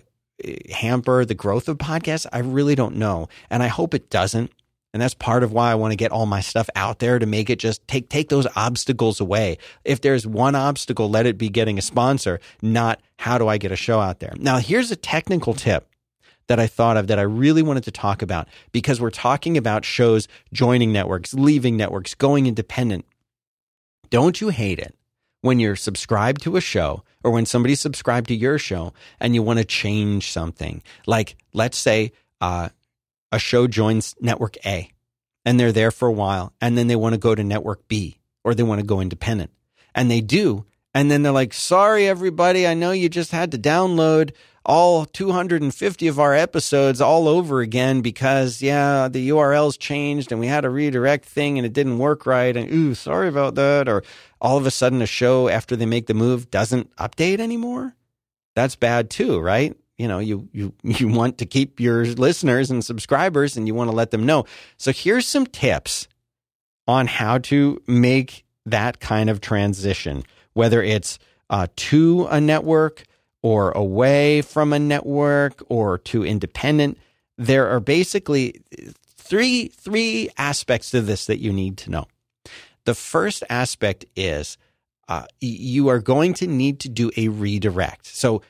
hamper 0.72 1.26
the 1.26 1.36
growth 1.36 1.67
of 1.67 1.78
podcasts. 1.78 2.26
I 2.32 2.39
really 2.39 2.76
don't 2.76 2.95
know. 2.95 3.28
And 3.50 3.62
I 3.62 3.67
hope 3.67 3.93
it 3.93 4.10
doesn't. 4.10 4.52
And 4.91 5.02
that's 5.02 5.13
part 5.13 5.43
of 5.43 5.52
why 5.52 5.72
I 5.72 5.76
want 5.76 5.91
to 5.91 5.95
get 5.95 6.12
all 6.12 6.26
my 6.26 6.41
stuff 6.41 6.67
out 6.76 6.98
there 6.98 7.19
to 7.19 7.26
make 7.26 7.50
it 7.52 7.60
just 7.60 7.88
take 7.88 8.10
take 8.10 8.30
those 8.30 8.48
obstacles 8.56 9.19
away. 9.19 9.60
If 9.86 10.02
there's 10.02 10.26
one 10.26 10.56
obstacle, 10.56 11.10
let 11.10 11.28
it 11.28 11.38
be 11.38 11.50
getting 11.50 11.78
a 11.78 11.82
sponsor, 11.82 12.39
not 12.63 13.00
how 13.17 13.38
do 13.38 13.48
I 13.48 13.60
get 13.60 13.72
a 13.72 13.76
show 13.76 14.00
out 14.00 14.19
there. 14.19 14.34
Now, 14.39 14.58
here's 14.58 14.89
a 14.89 14.95
technical 14.95 15.54
tip 15.54 15.88
that 16.49 16.59
I 16.59 16.67
thought 16.67 16.97
of 16.97 17.07
that 17.07 17.19
I 17.19 17.21
really 17.21 17.62
wanted 17.62 17.83
to 17.85 17.91
talk 17.91 18.21
about 18.21 18.47
because 18.71 18.99
we're 18.99 19.12
talking 19.12 19.55
about 19.55 19.85
shows 19.85 20.27
joining 20.51 20.91
networks, 20.91 21.33
leaving 21.33 21.77
networks, 21.77 22.15
going 22.15 22.47
independent. 22.47 23.05
Don't 24.09 24.41
you 24.41 24.49
hate 24.49 24.79
it 24.79 24.95
when 25.41 25.59
you're 25.59 25.75
subscribed 25.75 26.41
to 26.41 26.57
a 26.57 26.62
show 26.62 27.03
or 27.23 27.31
when 27.31 27.45
somebody's 27.45 27.79
subscribed 27.79 28.29
to 28.29 28.35
your 28.35 28.57
show 28.57 28.93
and 29.19 29.35
you 29.35 29.43
want 29.43 29.59
to 29.59 29.65
change 29.65 30.31
something? 30.31 30.81
Like, 31.05 31.38
let's 31.53 31.77
say 31.77 32.13
uh, 32.41 32.69
a 33.31 33.38
show 33.38 33.67
joins 33.67 34.15
network 34.19 34.57
A 34.65 34.89
and 35.45 35.59
they're 35.59 35.71
there 35.71 35.91
for 35.91 36.07
a 36.07 36.12
while 36.13 36.51
and 36.59 36.75
then 36.75 36.88
they 36.88 36.95
want 36.95 37.13
to 37.13 37.19
go 37.19 37.35
to 37.35 37.43
network 37.43 37.88
B 37.88 38.17
or 38.43 38.55
they 38.55 38.63
want 38.63 38.81
to 38.81 38.88
go 38.88 39.01
independent. 39.01 39.51
And 39.93 40.09
they 40.09 40.21
do. 40.21 40.65
And 40.95 41.12
then 41.12 41.21
they're 41.21 41.31
like, 41.31 41.53
sorry, 41.53 42.07
everybody. 42.07 42.65
I 42.65 42.73
know 42.73 42.89
you 42.89 43.07
just 43.07 43.31
had 43.31 43.51
to 43.51 43.59
download 43.59 44.31
all 44.69 45.03
250 45.03 46.08
of 46.08 46.19
our 46.19 46.36
episodes 46.36 47.01
all 47.01 47.27
over 47.27 47.60
again 47.60 48.01
because 48.01 48.62
yeah 48.62 49.08
the 49.08 49.29
urls 49.29 49.79
changed 49.79 50.32
and 50.32 50.39
we 50.39 50.45
had 50.45 50.63
a 50.63 50.69
redirect 50.69 51.25
thing 51.25 51.58
and 51.58 51.65
it 51.65 51.73
didn't 51.73 51.97
work 51.97 52.27
right 52.27 52.55
and 52.55 52.71
ooh 52.71 52.93
sorry 52.93 53.27
about 53.27 53.55
that 53.55 53.89
or 53.89 54.03
all 54.39 54.58
of 54.58 54.67
a 54.67 54.71
sudden 54.71 55.01
a 55.01 55.08
show 55.08 55.49
after 55.49 55.75
they 55.75 55.88
make 55.88 56.05
the 56.05 56.13
move 56.13 56.51
doesn't 56.51 56.95
update 56.97 57.39
anymore? 57.39 57.95
That's 58.55 58.75
bad 58.75 59.10
too 59.10 59.39
right? 59.39 59.75
You 59.97 60.08
know 60.08 60.19
you 60.19 60.47
you 60.53 60.71
you 60.84 61.08
want 61.08 61.39
to 61.39 61.47
keep 61.47 61.79
your 61.79 62.05
listeners 62.05 62.69
and 62.69 62.86
subscribers 62.86 63.58
and 63.58 63.65
you 63.65 63.73
want 63.73 63.89
to 63.89 63.95
let 63.95 64.12
them 64.12 64.27
know. 64.27 64.45
So 64.77 64.91
here's 64.91 65.25
some 65.25 65.47
tips 65.47 66.08
on 66.88 67.08
how 67.08 67.39
to 67.39 67.82
make 67.88 68.45
that 68.67 68.99
kind 68.99 69.32
of 69.32 69.41
transition 69.41 70.25
whether 70.53 70.84
it's 70.84 71.17
uh, 71.49 71.65
to 71.75 72.27
a 72.29 72.39
network 72.39 73.03
or 73.41 73.71
away 73.71 74.41
from 74.41 74.73
a 74.73 74.80
network 74.80 75.63
or 75.69 75.97
to 75.99 76.25
independent. 76.25 76.97
There 77.38 77.69
are 77.69 77.80
basically 77.80 78.62
three 79.15 79.67
three 79.67 80.30
aspects 80.38 80.91
to 80.91 81.02
this 81.02 81.25
that 81.28 81.39
you 81.39 81.54
need 81.54 81.78
to 81.78 81.91
know. 81.91 82.08
The 82.86 82.95
first 82.95 83.43
aspect 83.49 84.06
is 84.15 84.58
uh, 85.08 85.25
you 85.39 85.89
are 85.89 85.99
going 85.99 86.34
to 86.36 86.47
need 86.47 86.80
to 86.82 86.89
do 86.89 87.12
a 87.17 87.28
redirect. 87.28 88.06
So 88.06 88.41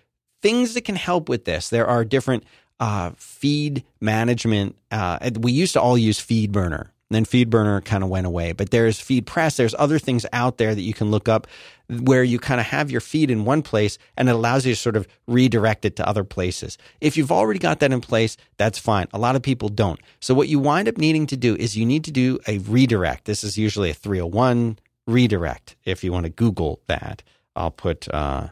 things 0.42 0.74
that 0.74 0.82
can 0.82 0.96
help 0.96 1.30
with 1.30 1.46
this. 1.46 1.70
There 1.70 1.88
are 1.88 2.04
different 2.04 2.44
uh, 2.80 3.12
feed 3.16 3.84
management. 4.00 4.76
Uh, 4.92 5.30
we 5.40 5.52
used 5.52 5.74
to 5.74 5.82
all 5.82 5.98
use 5.98 6.20
FeedBurner. 6.20 6.90
Then 7.12 7.26
FeedBurner 7.26 7.84
kind 7.84 8.04
of 8.04 8.10
went 8.10 8.28
away, 8.28 8.52
but 8.52 8.70
there's 8.70 9.00
FeedPress. 9.00 9.56
There's 9.56 9.74
other 9.80 9.98
things 9.98 10.28
out 10.32 10.58
there 10.58 10.76
that 10.76 10.82
you 10.82 10.94
can 10.94 11.10
look 11.10 11.28
up 11.28 11.48
where 11.90 12.24
you 12.24 12.38
kind 12.38 12.60
of 12.60 12.68
have 12.68 12.92
your 12.92 13.02
feed 13.02 13.32
in 13.32 13.46
one 13.46 13.64
place 13.64 13.98
and 14.16 14.30
it 14.30 14.34
allows 14.34 14.64
you 14.64 14.74
to 14.74 14.80
sort 14.80 14.96
of 14.96 15.08
redirect 15.28 15.86
it 15.86 15.96
to 15.96 16.08
other 16.08 16.24
places. 16.24 16.78
If 17.02 17.18
you've 17.18 17.32
already 17.32 17.60
got 17.60 17.80
that 17.80 17.92
in 17.92 18.00
place, 18.00 18.38
that's 18.58 18.78
fine. 18.78 19.08
A 19.12 19.18
lot 19.18 19.36
of 19.36 19.42
people 19.42 19.70
don't. 19.70 20.00
So 20.20 20.36
what 20.36 20.50
you 20.50 20.60
wind 20.60 20.88
up 20.88 20.98
needing 20.98 21.26
to 21.28 21.38
do 21.38 21.56
is 21.56 21.76
you 21.76 21.86
need 21.86 22.04
to 22.04 22.12
do 22.12 22.38
a 22.48 22.60
redirect. 22.60 23.26
This 23.26 23.44
is 23.44 23.58
usually 23.58 23.90
a 23.90 23.96
301 23.96 24.78
redirect. 25.08 25.78
If 25.86 26.04
you 26.04 26.12
want 26.12 26.26
to 26.26 26.30
Google 26.30 26.80
that, 26.86 27.24
I'll 27.56 27.72
put, 27.72 28.08
uh, 28.14 28.50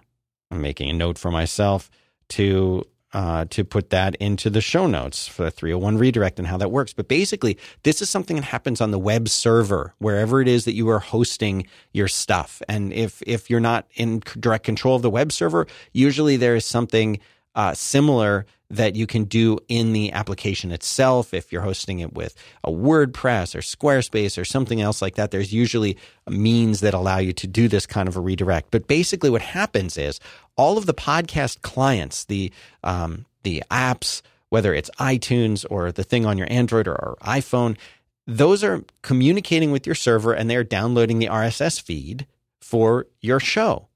I'm 0.49 0.61
making 0.61 0.89
a 0.89 0.93
note 0.93 1.19
for 1.19 1.29
myself 1.29 1.91
to 2.29 2.83
uh, 3.13 3.45
to 3.45 3.63
put 3.63 3.89
that 3.89 4.15
into 4.15 4.49
the 4.49 4.61
show 4.61 4.87
notes 4.87 5.27
for 5.27 5.43
the 5.43 5.51
301 5.51 5.97
redirect 5.97 6.39
and 6.39 6.47
how 6.47 6.57
that 6.57 6.71
works. 6.71 6.93
But 6.93 7.07
basically, 7.07 7.57
this 7.83 8.01
is 8.01 8.09
something 8.09 8.35
that 8.35 8.45
happens 8.45 8.81
on 8.81 8.91
the 8.91 8.99
web 8.99 9.29
server, 9.29 9.93
wherever 9.99 10.41
it 10.41 10.47
is 10.47 10.65
that 10.65 10.73
you 10.73 10.89
are 10.89 10.99
hosting 10.99 11.67
your 11.93 12.07
stuff. 12.07 12.61
And 12.67 12.91
if 12.91 13.21
if 13.25 13.49
you're 13.49 13.59
not 13.59 13.87
in 13.95 14.21
direct 14.39 14.65
control 14.65 14.95
of 14.95 15.01
the 15.01 15.09
web 15.09 15.31
server, 15.31 15.67
usually 15.93 16.37
there 16.37 16.55
is 16.55 16.65
something 16.65 17.19
uh, 17.55 17.73
similar 17.73 18.45
that 18.69 18.95
you 18.95 19.07
can 19.07 19.23
do 19.23 19.57
in 19.69 19.93
the 19.93 20.11
application 20.11 20.71
itself. 20.71 21.33
If 21.33 21.51
you're 21.51 21.61
hosting 21.61 21.99
it 21.99 22.13
with 22.13 22.35
a 22.63 22.71
WordPress 22.71 23.55
or 23.55 23.59
Squarespace 23.59 24.39
or 24.39 24.45
something 24.45 24.81
else 24.81 25.01
like 25.01 25.15
that, 25.15 25.31
there's 25.31 25.53
usually 25.53 25.97
a 26.25 26.31
means 26.31 26.81
that 26.81 26.93
allow 26.93 27.17
you 27.19 27.33
to 27.33 27.47
do 27.47 27.67
this 27.67 27.85
kind 27.85 28.09
of 28.09 28.17
a 28.17 28.21
redirect. 28.21 28.71
But 28.71 28.87
basically, 28.87 29.29
what 29.29 29.41
happens 29.41 29.97
is 29.97 30.19
all 30.57 30.77
of 30.77 30.85
the 30.85 30.93
podcast 30.93 31.61
clients, 31.61 32.25
the 32.25 32.51
um, 32.83 33.25
the 33.43 33.63
apps, 33.71 34.21
whether 34.49 34.73
it's 34.73 34.89
iTunes 34.99 35.65
or 35.69 35.91
the 35.91 36.03
thing 36.03 36.25
on 36.25 36.37
your 36.37 36.47
Android 36.49 36.87
or, 36.87 36.95
or 36.95 37.17
iPhone, 37.21 37.77
those 38.25 38.63
are 38.63 38.83
communicating 39.01 39.71
with 39.71 39.85
your 39.85 39.95
server 39.95 40.33
and 40.33 40.49
they're 40.49 40.63
downloading 40.63 41.19
the 41.19 41.27
RSS 41.27 41.81
feed 41.81 42.27
for 42.59 43.07
your 43.21 43.39
show. 43.39 43.87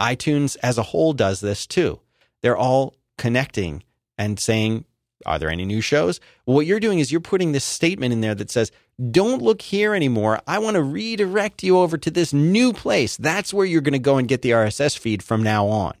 iTunes 0.00 0.56
as 0.62 0.76
a 0.76 0.82
whole 0.82 1.12
does 1.12 1.40
this 1.40 1.66
too. 1.66 2.00
They're 2.42 2.56
all 2.56 2.96
connecting 3.16 3.84
and 4.18 4.38
saying, 4.38 4.84
Are 5.24 5.38
there 5.38 5.50
any 5.50 5.64
new 5.64 5.80
shows? 5.80 6.20
What 6.44 6.66
you're 6.66 6.80
doing 6.80 6.98
is 6.98 7.10
you're 7.10 7.20
putting 7.20 7.52
this 7.52 7.64
statement 7.64 8.12
in 8.12 8.20
there 8.20 8.34
that 8.34 8.50
says, 8.50 8.70
Don't 9.10 9.42
look 9.42 9.62
here 9.62 9.94
anymore. 9.94 10.40
I 10.46 10.58
want 10.58 10.76
to 10.76 10.82
redirect 10.82 11.62
you 11.62 11.78
over 11.78 11.98
to 11.98 12.10
this 12.10 12.32
new 12.32 12.72
place. 12.72 13.16
That's 13.16 13.54
where 13.54 13.66
you're 13.66 13.80
going 13.80 13.92
to 13.92 13.98
go 13.98 14.18
and 14.18 14.28
get 14.28 14.42
the 14.42 14.50
RSS 14.50 14.98
feed 14.98 15.22
from 15.22 15.42
now 15.42 15.66
on. 15.66 15.94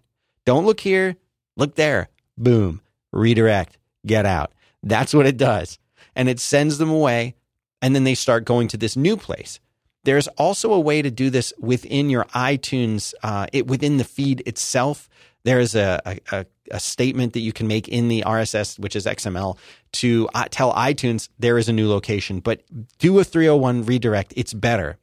Don't 0.44 0.66
look 0.66 0.80
here, 0.80 1.16
look 1.56 1.74
there. 1.74 2.08
Boom, 2.38 2.80
redirect, 3.12 3.78
get 4.04 4.26
out. 4.26 4.52
That's 4.82 5.14
what 5.14 5.26
it 5.26 5.36
does. 5.36 5.78
And 6.14 6.28
it 6.28 6.38
sends 6.38 6.78
them 6.78 6.90
away, 6.90 7.34
and 7.82 7.94
then 7.94 8.04
they 8.04 8.14
start 8.14 8.44
going 8.44 8.68
to 8.68 8.76
this 8.76 8.96
new 8.96 9.16
place. 9.16 9.58
There's 10.04 10.28
also 10.28 10.72
a 10.72 10.78
way 10.78 11.02
to 11.02 11.10
do 11.10 11.30
this 11.30 11.52
within 11.58 12.10
your 12.10 12.26
iTunes, 12.26 13.12
uh, 13.24 13.48
it, 13.52 13.66
within 13.66 13.96
the 13.96 14.04
feed 14.04 14.40
itself. 14.46 15.08
There 15.42 15.58
is 15.58 15.74
a, 15.74 16.00
a, 16.06 16.20
a, 16.30 16.46
statement 16.78 17.32
that 17.32 17.40
you 17.40 17.52
can 17.52 17.66
make 17.66 17.88
in 17.88 18.08
the 18.08 18.22
RSS, 18.26 18.78
which 18.78 18.96
is 18.96 19.06
XML, 19.06 19.58
to 19.92 20.28
uh, 20.34 20.46
tell 20.50 20.72
iTunes 20.74 21.28
there 21.38 21.58
is 21.58 21.68
a 21.68 21.72
new 21.72 21.88
location. 21.88 22.40
But 22.40 22.62
do 22.98 23.18
a 23.18 23.24
301 23.24 23.84
redirect. 23.84 24.34
It's 24.36 24.54
better. 24.54 24.98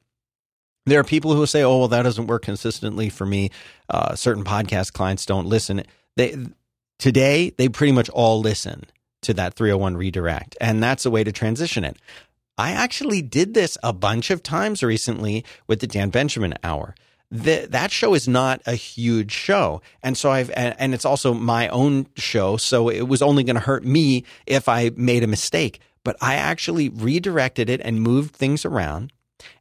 There 0.86 1.00
are 1.00 1.06
people 1.06 1.34
who 1.34 1.46
say, 1.46 1.64
"Oh, 1.64 1.80
well, 1.80 1.88
that 1.90 2.04
doesn't 2.04 2.28
work 2.28 2.44
consistently 2.44 3.10
for 3.10 3.26
me." 3.26 3.52
Uh, 3.90 4.16
certain 4.16 4.44
podcast 4.44 4.94
clients 4.94 5.26
don't 5.26 5.48
listen. 5.48 5.84
They 6.18 6.36
today 7.00 7.52
they 7.58 7.70
pretty 7.70 7.94
much 7.94 8.10
all 8.10 8.42
listen 8.42 8.84
to 9.22 9.34
that 9.36 9.54
301 9.54 9.96
redirect, 9.96 10.58
and 10.60 10.84
that's 10.84 11.06
a 11.06 11.12
way 11.12 11.24
to 11.24 11.32
transition 11.32 11.86
it. 11.86 11.98
I 12.58 12.72
actually 12.72 13.22
did 13.22 13.54
this 13.54 13.78
a 13.82 13.94
bunch 13.94 14.30
of 14.30 14.44
times 14.44 14.84
recently 14.84 15.44
with 15.68 15.80
the 15.80 15.88
Dan 15.88 16.10
Benjamin 16.10 16.54
Hour 16.64 16.94
the, 17.34 17.66
that 17.72 17.92
show 17.92 18.14
is 18.14 18.28
not 18.28 18.62
a 18.68 18.76
huge 18.76 19.32
show. 19.32 19.82
And 20.04 20.16
so 20.16 20.30
I've, 20.30 20.52
and, 20.52 20.76
and 20.78 20.94
it's 20.94 21.04
also 21.04 21.34
my 21.34 21.68
own 21.70 22.06
show. 22.16 22.58
So 22.58 22.90
it 22.90 23.08
was 23.08 23.24
only 23.24 23.44
going 23.44 23.56
to 23.56 23.62
hurt 23.62 23.84
me 23.84 24.24
if 24.46 24.70
I 24.70 24.92
made 24.96 25.24
a 25.24 25.28
mistake. 25.28 25.80
But 26.04 26.16
I 26.22 26.36
actually 26.36 26.90
redirected 26.90 27.70
it 27.70 27.82
and 27.84 28.02
moved 28.02 28.36
things 28.36 28.66
around, 28.66 29.14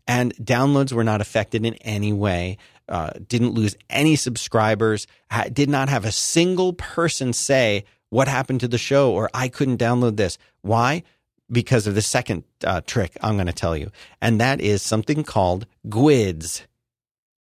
and 0.06 0.34
downloads 0.36 0.92
were 0.92 1.04
not 1.04 1.20
affected 1.20 1.64
in 1.64 1.74
any 1.76 2.12
way. 2.12 2.58
Uh, 2.88 3.10
didn't 3.26 3.54
lose 3.54 3.76
any 3.88 4.16
subscribers. 4.16 5.06
Ha- 5.30 5.46
did 5.52 5.70
not 5.70 5.88
have 5.88 6.04
a 6.04 6.12
single 6.12 6.74
person 6.74 7.32
say 7.32 7.84
what 8.10 8.28
happened 8.28 8.60
to 8.60 8.68
the 8.68 8.76
show 8.76 9.12
or 9.12 9.30
I 9.32 9.48
couldn't 9.48 9.78
download 9.78 10.16
this. 10.16 10.36
Why? 10.60 11.04
Because 11.50 11.86
of 11.86 11.94
the 11.94 12.02
second 12.02 12.44
uh, 12.64 12.82
trick 12.82 13.16
I'm 13.22 13.36
going 13.36 13.46
to 13.46 13.52
tell 13.52 13.76
you, 13.76 13.90
and 14.20 14.40
that 14.40 14.60
is 14.60 14.82
something 14.82 15.22
called 15.22 15.66
GUIDs. 15.88 16.66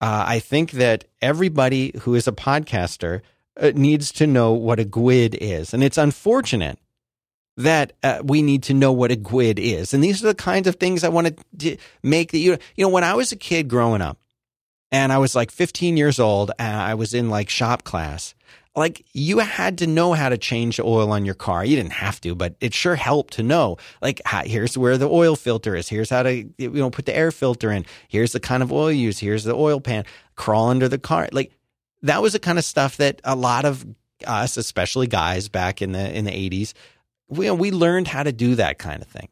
Uh, 0.07 0.25
I 0.25 0.39
think 0.39 0.71
that 0.71 1.05
everybody 1.21 1.93
who 2.03 2.15
is 2.15 2.29
a 2.29 2.33
podcaster 2.33 3.23
uh, 3.61 3.73
needs 3.75 4.13
to 4.13 4.27
know 4.29 4.53
what 4.53 4.79
a 4.79 4.85
GUID 4.85 5.35
is. 5.35 5.75
And 5.75 5.83
it's 5.83 5.99
unfortunate 5.99 6.79
that 7.57 7.93
uh, 8.05 8.21
we 8.23 8.41
need 8.41 8.63
to 8.65 8.75
know 8.75 8.93
what 8.93 9.11
a 9.11 9.17
GUID 9.17 9.59
is. 9.59 9.93
And 9.93 10.05
these 10.05 10.23
are 10.23 10.29
the 10.29 10.35
kinds 10.37 10.69
of 10.69 10.77
things 10.77 11.03
I 11.03 11.09
want 11.09 11.37
to 11.59 11.77
make 12.05 12.31
that 12.31 12.39
you, 12.39 12.57
you 12.77 12.85
know, 12.85 12.89
when 12.89 13.03
I 13.03 13.15
was 13.15 13.33
a 13.33 13.37
kid 13.37 13.67
growing 13.67 14.01
up 14.01 14.17
and 14.93 15.13
I 15.13 15.19
was 15.19 15.35
like 15.35 15.51
15 15.51 15.97
years 15.97 16.21
old 16.21 16.53
and 16.57 16.77
I 16.77 16.95
was 16.95 17.13
in 17.13 17.29
like 17.29 17.51
shop 17.51 17.83
class, 17.83 18.37
like 18.77 19.07
you 19.15 19.39
had 19.39 19.79
to 19.79 19.87
know 19.87 20.13
how 20.13 20.29
to 20.29 20.37
change 20.37 20.77
the 20.77 20.85
oil 20.85 21.11
on 21.11 21.25
your 21.25 21.35
car. 21.35 21.65
You 21.65 21.77
didn't 21.77 21.95
have 21.95 22.21
to, 22.21 22.35
but 22.35 22.57
it 22.61 22.75
sure 22.75 22.95
helped 22.95 23.35
to 23.35 23.43
know. 23.43 23.79
Like 24.03 24.21
here's 24.45 24.77
where 24.77 24.99
the 24.99 25.09
oil 25.09 25.35
filter 25.35 25.75
is. 25.75 25.89
Here's 25.89 26.11
how 26.11 26.23
to 26.23 26.33
you 26.59 26.71
know 26.71 26.91
put 26.91 27.07
the 27.07 27.17
air 27.17 27.33
filter 27.33 27.73
in. 27.73 27.87
Here's 28.09 28.33
the 28.33 28.41
kind 28.41 28.63
of 28.63 28.71
oil 28.71 28.93
you 28.93 29.07
use. 29.07 29.19
Here's 29.19 29.45
the 29.45 29.55
oil 29.55 29.81
pan. 29.81 30.05
Crawl 30.37 30.69
under 30.69 30.89
the 30.89 30.99
car. 30.99 31.29
Like 31.33 31.53
that 32.03 32.21
was 32.21 32.35
the 32.35 32.39
kind 32.39 32.59
of 32.59 32.65
stuff 32.65 32.99
that 32.99 33.23
a 33.25 33.35
lot 33.35 33.65
of 33.65 33.87
us, 34.27 34.59
especially 34.59 35.07
guys 35.07 35.49
back 35.49 35.81
in 35.81 35.93
the 35.93 36.15
in 36.15 36.27
the 36.27 36.31
80s, 36.31 36.75
we 37.29 37.51
we 37.51 37.71
learned 37.71 38.09
how 38.09 38.23
to 38.23 38.33
do 38.33 38.57
that 38.57 38.79
kind 38.79 39.01
of 39.01 39.09
thing. 39.09 39.29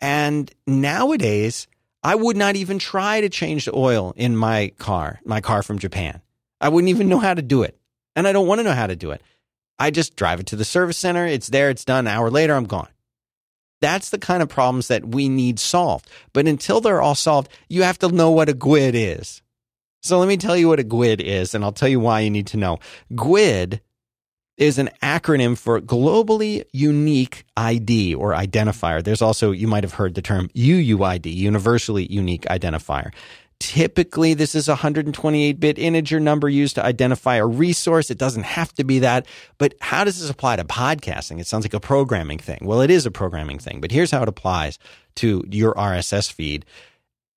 And 0.00 0.52
nowadays, 0.66 1.68
I 2.02 2.16
would 2.16 2.36
not 2.36 2.56
even 2.56 2.80
try 2.80 3.20
to 3.20 3.28
change 3.28 3.66
the 3.66 3.76
oil 3.76 4.12
in 4.16 4.36
my 4.36 4.72
car, 4.78 5.20
my 5.24 5.40
car 5.40 5.62
from 5.62 5.78
Japan. 5.78 6.20
I 6.60 6.70
wouldn't 6.70 6.90
even 6.90 7.08
know 7.08 7.20
how 7.20 7.34
to 7.34 7.42
do 7.42 7.62
it 7.62 7.78
and 8.16 8.26
I 8.26 8.32
don't 8.32 8.46
want 8.46 8.60
to 8.60 8.64
know 8.64 8.72
how 8.72 8.86
to 8.86 8.96
do 8.96 9.10
it. 9.10 9.22
I 9.78 9.90
just 9.90 10.16
drive 10.16 10.40
it 10.40 10.46
to 10.46 10.56
the 10.56 10.64
service 10.64 10.98
center. 10.98 11.26
It's 11.26 11.48
there. 11.48 11.70
It's 11.70 11.84
done. 11.84 12.06
An 12.06 12.12
hour 12.12 12.30
later, 12.30 12.54
I'm 12.54 12.66
gone. 12.66 12.88
That's 13.80 14.10
the 14.10 14.18
kind 14.18 14.42
of 14.42 14.48
problems 14.48 14.88
that 14.88 15.04
we 15.04 15.28
need 15.28 15.58
solved. 15.58 16.08
But 16.32 16.46
until 16.46 16.80
they're 16.80 17.02
all 17.02 17.16
solved, 17.16 17.50
you 17.68 17.82
have 17.82 17.98
to 17.98 18.08
know 18.08 18.30
what 18.30 18.48
a 18.48 18.54
GUID 18.54 18.94
is. 18.94 19.42
So 20.02 20.18
let 20.18 20.28
me 20.28 20.36
tell 20.36 20.56
you 20.56 20.68
what 20.68 20.80
a 20.80 20.84
GUID 20.84 21.20
is, 21.20 21.54
and 21.54 21.64
I'll 21.64 21.72
tell 21.72 21.88
you 21.88 21.98
why 22.00 22.20
you 22.20 22.30
need 22.30 22.46
to 22.48 22.56
know. 22.56 22.78
GUID 23.14 23.80
is 24.56 24.78
an 24.78 24.90
acronym 25.02 25.58
for 25.58 25.80
Globally 25.80 26.64
Unique 26.72 27.44
ID 27.56 28.14
or 28.14 28.32
Identifier. 28.32 29.02
There's 29.02 29.22
also, 29.22 29.50
you 29.50 29.66
might 29.66 29.82
have 29.82 29.94
heard 29.94 30.14
the 30.14 30.22
term 30.22 30.48
UUID, 30.50 31.34
Universally 31.34 32.06
Unique 32.06 32.42
Identifier. 32.42 33.12
Typically, 33.62 34.34
this 34.34 34.56
is 34.56 34.66
a 34.66 34.72
128 34.72 35.60
bit 35.60 35.78
integer 35.78 36.18
number 36.18 36.48
used 36.48 36.74
to 36.74 36.84
identify 36.84 37.36
a 37.36 37.46
resource. 37.46 38.10
It 38.10 38.18
doesn't 38.18 38.42
have 38.42 38.74
to 38.74 38.82
be 38.82 38.98
that. 38.98 39.24
But 39.56 39.74
how 39.80 40.02
does 40.02 40.20
this 40.20 40.28
apply 40.28 40.56
to 40.56 40.64
podcasting? 40.64 41.38
It 41.38 41.46
sounds 41.46 41.64
like 41.64 41.72
a 41.72 41.78
programming 41.78 42.40
thing. 42.40 42.58
Well, 42.62 42.80
it 42.80 42.90
is 42.90 43.06
a 43.06 43.12
programming 43.12 43.60
thing, 43.60 43.80
but 43.80 43.92
here's 43.92 44.10
how 44.10 44.20
it 44.20 44.28
applies 44.28 44.80
to 45.16 45.44
your 45.48 45.74
RSS 45.74 46.32
feed. 46.32 46.66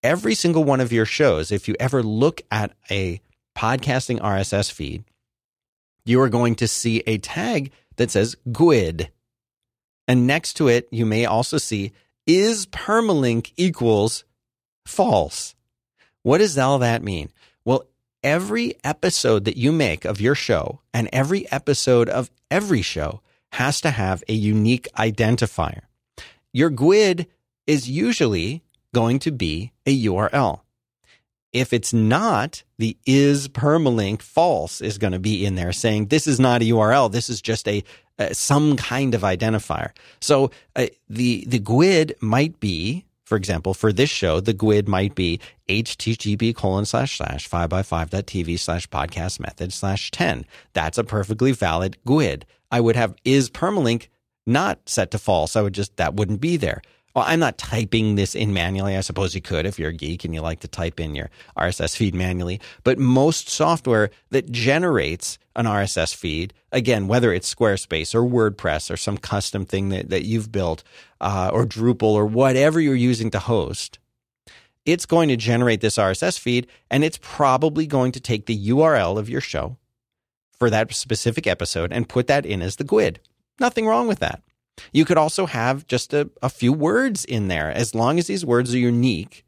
Every 0.02 0.34
single 0.34 0.64
one 0.64 0.82
of 0.82 0.92
your 0.92 1.06
shows, 1.06 1.52
if 1.52 1.68
you 1.68 1.76
ever 1.80 2.02
look 2.02 2.42
at 2.50 2.74
a 2.90 3.22
podcasting 3.56 4.20
RSS 4.20 4.72
feed, 4.72 5.04
you 6.06 6.20
are 6.22 6.30
going 6.30 6.56
to 6.56 6.68
see 6.68 7.04
a 7.06 7.20
tag 7.20 7.72
that 7.98 8.10
says 8.10 8.36
GUID. 8.52 9.12
And 10.08 10.26
next 10.26 10.56
to 10.56 10.70
it, 10.70 10.88
you 10.90 11.06
may 11.06 11.26
also 11.26 11.60
see 11.60 11.92
is 12.26 12.66
permalink 12.66 13.52
equals 13.58 14.24
false. 14.88 15.55
What 16.26 16.40
does 16.40 16.58
all 16.58 16.80
that 16.80 17.04
mean? 17.04 17.30
Well, 17.66 17.84
every 18.24 18.74
episode 18.84 19.46
that 19.46 19.58
you 19.58 19.72
make 19.72 20.06
of 20.06 20.20
your 20.20 20.34
show 20.34 20.82
and 20.92 21.08
every 21.14 21.50
episode 21.52 22.10
of 22.10 22.32
every 22.50 22.82
show 22.82 23.22
has 23.52 23.80
to 23.82 23.92
have 23.92 24.24
a 24.28 24.34
unique 24.34 24.88
identifier. 24.98 25.82
Your 26.52 26.72
GUID 26.72 27.28
is 27.68 27.88
usually 27.88 28.64
going 28.92 29.20
to 29.20 29.32
be 29.32 29.72
a 29.86 30.06
URL. 30.06 30.62
If 31.54 31.74
it's 31.74 31.94
not, 31.94 32.64
the 32.80 32.98
is 33.06 33.48
permalink 33.48 34.24
false 34.24 34.82
is 34.82 34.98
going 34.98 35.14
to 35.14 35.20
be 35.20 35.46
in 35.46 35.54
there 35.54 35.72
saying 35.72 36.08
this 36.08 36.26
is 36.26 36.40
not 36.40 36.64
a 36.64 36.66
URL. 36.66 37.12
This 37.12 37.30
is 37.30 37.40
just 37.40 37.68
a, 37.68 37.84
uh, 38.18 38.34
some 38.34 38.78
kind 38.78 39.14
of 39.14 39.22
identifier. 39.22 39.92
So 40.22 40.50
uh, 40.76 40.88
the 41.08 41.46
the 41.48 41.60
GUID 41.60 42.16
might 42.20 42.60
be, 42.60 43.06
for 43.26 43.36
example, 43.36 43.74
for 43.74 43.92
this 43.92 44.10
show, 44.10 44.40
the 44.40 44.54
GUID 44.54 44.88
might 44.88 45.16
be 45.16 45.40
http 45.68 46.56
colon 46.56 46.86
slash 46.86 47.18
slash 47.18 47.48
five 47.48 47.70
by 47.70 47.82
five 47.82 48.12
dot 48.12 48.28
tv 48.28 48.58
slash 48.58 48.88
podcast 48.88 49.40
method 49.40 49.74
slash 49.74 50.12
ten. 50.12 50.46
That's 50.74 51.00
a 51.00 51.04
perfectly 51.04 51.52
valid 51.52 51.98
GUID. 52.06 52.46
I 52.72 52.80
would 52.80 52.96
have 52.96 53.16
is 53.26 53.50
permalink 53.50 54.08
not 54.46 54.88
set 54.88 55.12
to 55.12 55.18
false. 55.18 55.56
I 55.56 55.62
would 55.62 55.74
just 55.74 55.98
that 55.98 56.14
wouldn't 56.14 56.40
be 56.40 56.56
there. 56.56 56.82
Well, 57.16 57.26
I'm 57.28 57.40
not 57.40 57.58
typing 57.58 58.16
this 58.16 58.36
in 58.36 58.54
manually. 58.54 58.98
I 58.98 59.02
suppose 59.02 59.34
you 59.34 59.42
could 59.42 59.66
if 59.66 59.80
you're 59.80 59.90
a 59.90 59.94
geek 59.94 60.26
and 60.26 60.36
you 60.36 60.42
like 60.42 60.60
to 60.60 60.68
type 60.68 61.00
in 61.00 61.16
your 61.16 61.30
RSS 61.58 61.96
feed 61.96 62.14
manually. 62.14 62.60
But 62.84 63.00
most 63.00 63.50
software 63.50 64.12
that 64.32 64.52
generates 64.52 65.40
an 65.56 65.66
RSS 65.66 66.14
feed, 66.14 66.54
again, 66.72 67.08
whether 67.08 67.34
it's 67.34 67.54
Squarespace 67.54 68.14
or 68.14 68.24
WordPress 68.24 68.92
or 68.92 68.98
some 68.98 69.18
custom 69.18 69.66
thing 69.66 69.90
that, 69.90 70.10
that 70.10 70.26
you've 70.26 70.52
built, 70.52 70.84
uh, 71.22 71.50
or 71.54 71.66
Drupal 71.66 72.14
or 72.14 72.26
whatever 72.26 72.80
you're 72.80 72.96
using 72.96 73.32
to 73.32 73.40
host, 73.40 74.00
it's 74.86 75.06
going 75.06 75.30
to 75.30 75.38
generate 75.38 75.82
this 75.82 75.98
RSS 75.98 76.38
feed 76.38 76.68
and 76.92 77.04
it's 77.04 77.20
probably 77.22 77.88
going 77.88 78.12
to 78.12 78.20
take 78.20 78.46
the 78.46 78.70
URL 78.70 79.18
of 79.18 79.30
your 79.30 79.42
show 79.42 79.78
for 80.60 80.70
that 80.70 80.94
specific 80.94 81.48
episode 81.48 81.92
and 81.92 82.10
put 82.10 82.28
that 82.28 82.46
in 82.46 82.62
as 82.62 82.76
the 82.76 82.84
GUID. 82.84 83.20
Nothing 83.60 83.88
wrong 83.88 84.08
with 84.08 84.20
that. 84.20 84.42
You 84.92 85.06
could 85.06 85.18
also 85.18 85.46
have 85.46 85.88
just 85.88 86.14
a, 86.14 86.30
a 86.42 86.50
few 86.50 86.74
words 86.74 87.24
in 87.26 87.48
there. 87.48 87.72
As 87.72 87.96
long 87.96 88.20
as 88.20 88.28
these 88.28 88.46
words 88.46 88.74
are 88.74 88.80
unique, 88.80 89.45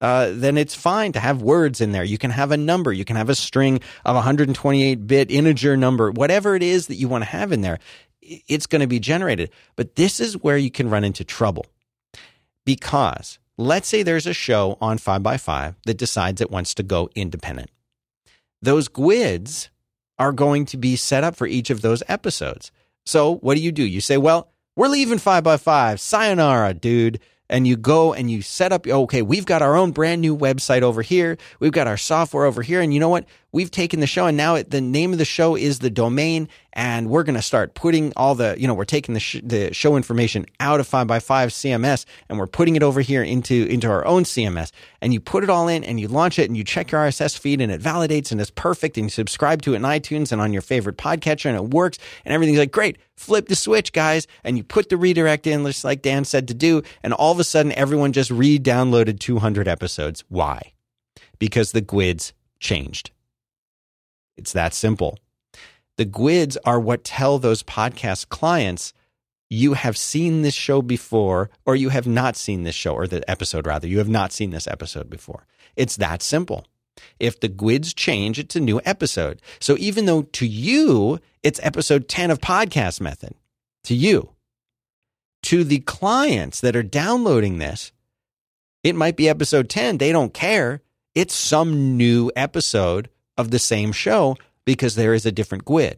uh, 0.00 0.30
then 0.32 0.56
it's 0.56 0.74
fine 0.74 1.12
to 1.12 1.20
have 1.20 1.42
words 1.42 1.80
in 1.80 1.92
there. 1.92 2.04
You 2.04 2.18
can 2.18 2.30
have 2.30 2.52
a 2.52 2.56
number, 2.56 2.92
you 2.92 3.04
can 3.04 3.16
have 3.16 3.28
a 3.28 3.34
string 3.34 3.80
of 4.04 4.14
128 4.14 5.06
bit 5.06 5.30
integer 5.30 5.76
number, 5.76 6.10
whatever 6.10 6.54
it 6.54 6.62
is 6.62 6.86
that 6.86 6.94
you 6.94 7.08
want 7.08 7.24
to 7.24 7.30
have 7.30 7.52
in 7.52 7.62
there, 7.62 7.78
it's 8.20 8.66
going 8.66 8.80
to 8.80 8.86
be 8.86 9.00
generated. 9.00 9.50
But 9.76 9.96
this 9.96 10.20
is 10.20 10.42
where 10.42 10.56
you 10.56 10.70
can 10.70 10.90
run 10.90 11.04
into 11.04 11.24
trouble 11.24 11.66
because 12.64 13.38
let's 13.56 13.88
say 13.88 14.02
there's 14.02 14.26
a 14.26 14.34
show 14.34 14.78
on 14.80 14.98
5by5 14.98 15.74
that 15.86 15.98
decides 15.98 16.40
it 16.40 16.50
wants 16.50 16.74
to 16.74 16.82
go 16.82 17.10
independent. 17.14 17.70
Those 18.62 18.88
GUIDs 18.88 19.70
are 20.18 20.32
going 20.32 20.64
to 20.66 20.76
be 20.76 20.96
set 20.96 21.24
up 21.24 21.36
for 21.36 21.46
each 21.46 21.70
of 21.70 21.80
those 21.80 22.02
episodes. 22.08 22.70
So 23.06 23.36
what 23.36 23.54
do 23.54 23.60
you 23.60 23.72
do? 23.72 23.84
You 23.84 24.00
say, 24.00 24.16
well, 24.16 24.52
we're 24.76 24.88
leaving 24.88 25.18
five 25.18 25.42
by 25.42 25.56
five. 25.56 26.00
Sayonara, 26.00 26.74
dude 26.74 27.20
and 27.48 27.66
you 27.66 27.76
go 27.76 28.12
and 28.12 28.30
you 28.30 28.42
set 28.42 28.72
up, 28.72 28.86
okay, 28.86 29.22
we've 29.22 29.46
got 29.46 29.62
our 29.62 29.76
own 29.76 29.92
brand 29.92 30.20
new 30.20 30.36
website 30.36 30.82
over 30.82 31.02
here. 31.02 31.38
We've 31.60 31.72
got 31.72 31.86
our 31.86 31.96
software 31.96 32.44
over 32.44 32.62
here. 32.62 32.80
And 32.80 32.92
you 32.92 33.00
know 33.00 33.08
what? 33.08 33.24
We've 33.50 33.70
taken 33.70 34.00
the 34.00 34.06
show 34.06 34.26
and 34.26 34.36
now 34.36 34.62
the 34.62 34.82
name 34.82 35.12
of 35.12 35.18
the 35.18 35.24
show 35.24 35.56
is 35.56 35.78
the 35.78 35.88
domain. 35.88 36.48
And 36.74 37.08
we're 37.08 37.22
going 37.22 37.34
to 37.34 37.42
start 37.42 37.74
putting 37.74 38.12
all 38.14 38.34
the, 38.34 38.54
you 38.58 38.68
know, 38.68 38.74
we're 38.74 38.84
taking 38.84 39.14
the, 39.14 39.20
sh- 39.20 39.40
the 39.42 39.72
show 39.72 39.96
information 39.96 40.46
out 40.60 40.80
of 40.80 40.88
5by5 40.88 41.24
CMS 41.24 42.04
and 42.28 42.38
we're 42.38 42.46
putting 42.46 42.76
it 42.76 42.82
over 42.82 43.00
here 43.00 43.22
into, 43.22 43.66
into 43.68 43.88
our 43.88 44.04
own 44.06 44.24
CMS. 44.24 44.70
And 45.00 45.14
you 45.14 45.20
put 45.20 45.44
it 45.44 45.50
all 45.50 45.66
in 45.66 45.82
and 45.82 45.98
you 45.98 46.08
launch 46.08 46.38
it 46.38 46.48
and 46.48 46.56
you 46.56 46.62
check 46.62 46.92
your 46.92 47.00
RSS 47.00 47.38
feed 47.38 47.62
and 47.62 47.72
it 47.72 47.80
validates 47.80 48.30
and 48.30 48.40
it's 48.40 48.50
perfect. 48.50 48.98
And 48.98 49.06
you 49.06 49.10
subscribe 49.10 49.62
to 49.62 49.72
it 49.72 49.76
in 49.76 49.82
iTunes 49.82 50.30
and 50.30 50.42
on 50.42 50.52
your 50.52 50.62
favorite 50.62 50.98
podcatcher 50.98 51.46
and 51.46 51.56
it 51.56 51.70
works 51.70 51.98
and 52.26 52.34
everything's 52.34 52.58
like, 52.58 52.70
great, 52.70 52.98
flip 53.16 53.48
the 53.48 53.56
switch, 53.56 53.92
guys. 53.92 54.26
And 54.44 54.58
you 54.58 54.62
put 54.62 54.90
the 54.90 54.98
redirect 54.98 55.46
in, 55.46 55.64
just 55.64 55.84
like 55.84 56.02
Dan 56.02 56.24
said 56.24 56.48
to 56.48 56.54
do. 56.54 56.82
And 57.02 57.14
all 57.14 57.32
of 57.32 57.40
a 57.40 57.44
sudden, 57.44 57.72
everyone 57.72 58.12
just 58.12 58.30
re 58.30 58.58
downloaded 58.58 59.20
200 59.20 59.66
episodes. 59.66 60.22
Why? 60.28 60.74
Because 61.38 61.72
the 61.72 61.82
GUIDs 61.82 62.32
changed. 62.60 63.10
It's 64.38 64.52
that 64.52 64.72
simple. 64.72 65.18
The 65.96 66.06
GUIDs 66.06 66.56
are 66.64 66.78
what 66.78 67.04
tell 67.04 67.38
those 67.38 67.62
podcast 67.62 68.28
clients 68.28 68.94
you 69.50 69.72
have 69.72 69.96
seen 69.96 70.42
this 70.42 70.54
show 70.54 70.80
before, 70.82 71.50
or 71.66 71.74
you 71.74 71.88
have 71.88 72.06
not 72.06 72.36
seen 72.36 72.62
this 72.62 72.74
show, 72.74 72.94
or 72.94 73.06
the 73.06 73.28
episode 73.28 73.66
rather. 73.66 73.88
You 73.88 73.98
have 73.98 74.08
not 74.08 74.32
seen 74.32 74.50
this 74.50 74.66
episode 74.66 75.10
before. 75.10 75.46
It's 75.74 75.96
that 75.96 76.22
simple. 76.22 76.66
If 77.18 77.40
the 77.40 77.48
GUIDs 77.48 77.94
change, 77.94 78.38
it's 78.38 78.56
a 78.56 78.60
new 78.60 78.80
episode. 78.84 79.40
So 79.58 79.76
even 79.78 80.06
though 80.06 80.22
to 80.22 80.46
you, 80.46 81.18
it's 81.42 81.60
episode 81.62 82.08
10 82.08 82.30
of 82.30 82.40
Podcast 82.40 83.00
Method, 83.00 83.34
to 83.84 83.94
you, 83.94 84.30
to 85.44 85.64
the 85.64 85.80
clients 85.80 86.60
that 86.60 86.76
are 86.76 86.82
downloading 86.82 87.58
this, 87.58 87.92
it 88.84 88.94
might 88.94 89.16
be 89.16 89.28
episode 89.28 89.68
10. 89.68 89.98
They 89.98 90.12
don't 90.12 90.34
care. 90.34 90.82
It's 91.14 91.34
some 91.34 91.96
new 91.96 92.30
episode 92.36 93.08
of 93.38 93.50
the 93.50 93.58
same 93.58 93.92
show 93.92 94.36
because 94.64 94.96
there 94.96 95.14
is 95.14 95.24
a 95.24 95.32
different 95.32 95.64
GUID. 95.64 95.96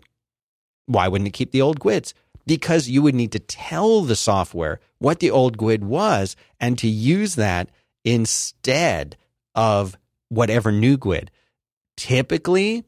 Why 0.87 1.09
wouldn't 1.09 1.29
it 1.29 1.33
keep 1.33 1.51
the 1.51 1.63
old 1.63 1.81
GUIDs? 1.81 2.15
Because 2.47 2.89
you 2.89 3.03
would 3.03 3.15
need 3.15 3.33
to 3.33 3.39
tell 3.39 4.03
the 4.03 4.17
software 4.17 4.81
what 4.99 5.19
the 5.19 5.31
old 5.31 5.57
GUID 5.57 5.83
was 5.83 6.37
and 6.61 6.79
to 6.79 6.89
use 6.89 7.35
that 7.35 7.69
instead 8.05 9.17
of 9.55 9.97
whatever 10.29 10.71
new 10.71 10.97
GUID. 10.97 11.31
Typically, 11.97 12.85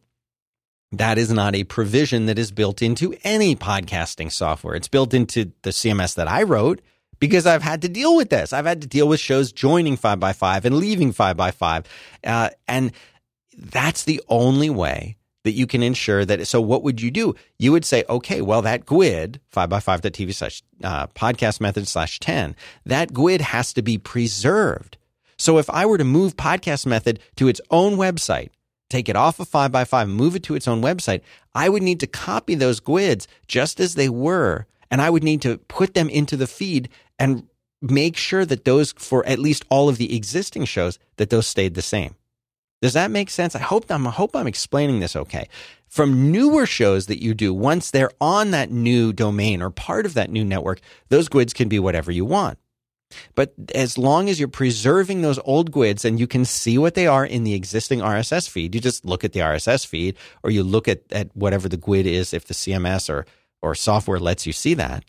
that 0.92 1.18
is 1.18 1.32
not 1.32 1.55
a 1.55 1.64
provision 1.64 2.26
that 2.26 2.38
is 2.38 2.50
built 2.50 2.82
into 2.82 3.14
any 3.24 3.57
podcasting 3.57 4.30
software. 4.30 4.74
It's 4.74 4.88
built 4.88 5.14
into 5.14 5.53
the 5.62 5.70
CMS 5.70 6.14
that 6.16 6.28
I 6.28 6.42
wrote 6.42 6.80
because 7.18 7.46
I've 7.46 7.62
had 7.62 7.82
to 7.82 7.88
deal 7.88 8.16
with 8.16 8.30
this. 8.30 8.53
I've 8.53 8.66
had 8.66 8.82
to 8.82 8.88
deal 8.88 9.09
with 9.09 9.20
shows 9.20 9.53
joining 9.53 9.96
5by5 9.96 10.64
and 10.64 10.76
leaving 10.76 11.12
5by5. 11.12 11.84
Uh, 12.24 12.50
and 12.66 12.92
that's 13.57 14.05
the 14.05 14.22
only 14.28 14.70
way 14.70 15.16
that 15.44 15.53
you 15.53 15.66
can 15.66 15.82
ensure 15.82 16.24
that. 16.24 16.46
So 16.46 16.61
what 16.61 16.82
would 16.82 17.00
you 17.00 17.11
do? 17.11 17.34
You 17.59 17.72
would 17.72 17.84
say, 17.84 18.05
okay, 18.09 18.40
well, 18.40 18.62
that 18.62 18.86
GUID, 18.86 19.40
5by5.tv 19.53 20.34
slash 20.34 20.62
uh, 20.82 21.07
podcast 21.09 21.61
method 21.61 21.88
slash 21.88 22.20
10, 22.20 22.55
that 22.86 23.12
GUID 23.12 23.40
has 23.40 23.72
to 23.72 23.82
be 23.82 23.98
preserved. 23.98 24.98
So 25.36 25.59
if 25.59 25.68
I 25.70 25.86
were 25.86 25.98
to 25.98 26.05
move 26.05 26.36
podcast 26.36 26.86
method 26.86 27.18
to 27.36 27.48
its 27.48 27.61
own 27.70 27.96
website, 27.96 28.50
take 28.88 29.09
it 29.09 29.16
off 29.16 29.40
of 29.40 29.48
5by5, 29.48 30.09
move 30.09 30.36
it 30.36 30.42
to 30.44 30.55
its 30.55 30.68
own 30.68 30.82
website, 30.82 31.22
I 31.55 31.68
would 31.68 31.82
need 31.82 32.00
to 32.00 32.07
copy 32.07 32.55
those 32.55 32.80
GUIDs 32.80 33.26
just 33.48 33.80
as 33.80 33.94
they 33.94 34.09
were. 34.09 34.66
And 34.90 35.00
I 35.00 35.11
would 35.11 35.24
need 35.24 35.42
to 35.42 35.59
put 35.59 35.94
them 35.94 36.09
into 36.09 36.36
the 36.36 36.46
feed 36.46 36.90
and 37.18 37.48
make 37.80 38.16
sure 38.16 38.44
that 38.44 38.64
those, 38.64 38.92
for 38.92 39.26
at 39.26 39.38
least 39.38 39.64
all 39.70 39.88
of 39.88 39.96
the 39.98 40.14
existing 40.14 40.66
shows, 40.66 40.98
that 41.16 41.30
those 41.30 41.46
stayed 41.46 41.74
the 41.74 41.82
same. 41.82 42.14
Does 42.82 42.94
that 42.94 43.12
make 43.12 43.30
sense? 43.30 43.54
I 43.54 43.60
hope 43.60 43.88
I'm, 43.90 44.06
I 44.08 44.10
hope 44.10 44.34
I'm 44.34 44.48
explaining 44.48 44.98
this 44.98 45.14
okay. 45.14 45.48
From 45.86 46.32
newer 46.32 46.66
shows 46.66 47.06
that 47.06 47.22
you 47.22 47.32
do, 47.32 47.54
once 47.54 47.90
they're 47.90 48.10
on 48.20 48.50
that 48.50 48.72
new 48.72 49.12
domain 49.12 49.62
or 49.62 49.70
part 49.70 50.04
of 50.04 50.14
that 50.14 50.30
new 50.30 50.44
network, 50.44 50.80
those 51.08 51.28
GUIDs 51.28 51.54
can 51.54 51.68
be 51.68 51.78
whatever 51.78 52.10
you 52.10 52.24
want. 52.24 52.58
But 53.36 53.54
as 53.74 53.96
long 53.96 54.28
as 54.28 54.40
you're 54.40 54.48
preserving 54.48 55.22
those 55.22 55.38
old 55.44 55.70
GUIDs 55.70 56.04
and 56.04 56.18
you 56.18 56.26
can 56.26 56.44
see 56.44 56.76
what 56.76 56.94
they 56.94 57.06
are 57.06 57.24
in 57.24 57.44
the 57.44 57.54
existing 57.54 58.00
RSS 58.00 58.48
feed, 58.48 58.74
you 58.74 58.80
just 58.80 59.04
look 59.04 59.22
at 59.22 59.32
the 59.32 59.40
RSS 59.40 59.86
feed 59.86 60.16
or 60.42 60.50
you 60.50 60.64
look 60.64 60.88
at, 60.88 61.02
at 61.12 61.34
whatever 61.36 61.68
the 61.68 61.76
GUID 61.76 62.06
is, 62.06 62.34
if 62.34 62.46
the 62.46 62.54
CMS 62.54 63.08
or, 63.08 63.26
or 63.60 63.76
software 63.76 64.18
lets 64.18 64.44
you 64.44 64.52
see 64.52 64.74
that, 64.74 65.04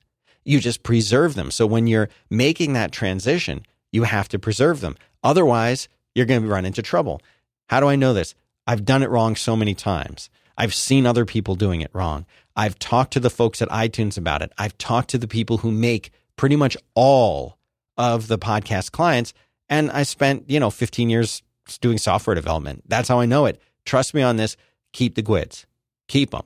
you 0.46 0.60
just 0.60 0.84
preserve 0.84 1.34
them. 1.34 1.50
So 1.50 1.66
when 1.66 1.88
you're 1.88 2.10
making 2.30 2.74
that 2.74 2.92
transition, 2.92 3.66
you 3.92 4.04
have 4.04 4.30
to 4.30 4.38
preserve 4.38 4.82
them. 4.82 4.96
Otherwise, 5.24 5.88
you're 6.14 6.26
going 6.28 6.44
to 6.44 6.48
run 6.48 6.66
into 6.66 6.82
trouble. 6.84 7.22
How 7.68 7.80
do 7.80 7.88
I 7.88 7.96
know 7.96 8.14
this? 8.14 8.36
I've 8.68 8.86
done 8.86 9.04
it 9.04 9.10
wrong 9.10 9.36
so 9.36 9.56
many 9.56 9.74
times. 9.74 10.30
I've 10.58 10.74
seen 10.74 11.06
other 11.06 11.26
people 11.26 11.56
doing 11.56 11.82
it 11.82 11.92
wrong. 11.94 12.26
I've 12.56 12.78
talked 12.78 13.14
to 13.14 13.20
the 13.20 13.30
folks 13.30 13.62
at 13.62 13.70
iTunes 13.70 14.18
about 14.18 14.42
it. 14.42 14.52
I've 14.58 14.78
talked 14.78 15.10
to 15.10 15.18
the 15.18 15.28
people 15.28 15.58
who 15.60 15.72
make 15.72 16.12
pretty 16.36 16.56
much 16.56 16.78
all 16.94 17.58
of 17.98 18.28
the 18.28 18.38
podcast 18.38 18.92
clients. 18.92 19.34
And 19.70 19.90
I 19.92 20.04
spent, 20.04 20.50
you 20.50 20.60
know, 20.60 20.70
15 20.70 21.10
years 21.10 21.42
doing 21.82 21.98
software 21.98 22.36
development. 22.36 22.84
That's 22.88 23.10
how 23.10 23.20
I 23.20 23.26
know 23.26 23.46
it. 23.46 23.60
Trust 23.86 24.14
me 24.14 24.22
on 24.22 24.38
this. 24.38 24.56
Keep 24.92 25.16
the 25.16 25.24
GUIDs. 25.24 25.66
Keep 26.08 26.32
them. 26.32 26.44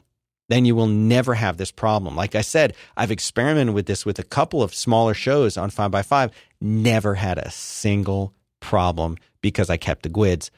Then 0.50 0.64
you 0.64 0.76
will 0.76 0.88
never 0.88 1.34
have 1.34 1.58
this 1.58 1.72
problem. 1.72 2.16
Like 2.16 2.34
I 2.34 2.42
said, 2.42 2.74
I've 2.96 3.12
experimented 3.12 3.76
with 3.76 3.86
this 3.86 4.06
with 4.06 4.18
a 4.18 4.24
couple 4.24 4.64
of 4.64 4.74
smaller 4.74 5.14
shows 5.14 5.58
on 5.58 5.72
5by5. 5.72 6.32
Never 6.62 7.16
had 7.16 7.38
a 7.38 7.52
single 7.52 8.34
problem 8.62 9.18
because 9.42 9.70
I 9.70 9.76
kept 9.76 10.04
the 10.04 10.10
GUIDs 10.10 10.50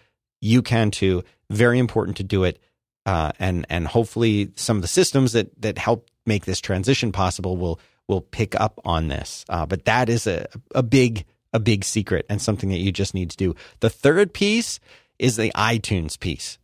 you 0.41 0.61
can 0.61 0.91
too. 0.91 1.23
Very 1.49 1.79
important 1.79 2.17
to 2.17 2.23
do 2.23 2.43
it. 2.43 2.59
Uh, 3.05 3.31
and 3.39 3.65
and 3.69 3.87
hopefully 3.87 4.51
some 4.55 4.77
of 4.77 4.81
the 4.81 4.87
systems 4.87 5.33
that 5.33 5.49
that 5.61 5.77
help 5.77 6.09
make 6.25 6.45
this 6.45 6.59
transition 6.59 7.11
possible 7.11 7.57
will 7.57 7.79
will 8.07 8.21
pick 8.21 8.59
up 8.59 8.79
on 8.85 9.07
this. 9.07 9.45
Uh, 9.49 9.65
but 9.65 9.85
that 9.85 10.09
is 10.09 10.27
a 10.27 10.47
a 10.75 10.83
big 10.83 11.25
a 11.53 11.59
big 11.59 11.83
secret 11.83 12.25
and 12.29 12.41
something 12.41 12.69
that 12.69 12.77
you 12.77 12.91
just 12.91 13.13
need 13.13 13.29
to 13.31 13.37
do. 13.37 13.55
The 13.79 13.89
third 13.89 14.33
piece 14.33 14.79
is 15.17 15.35
the 15.35 15.51
iTunes 15.55 16.19
piece. 16.19 16.57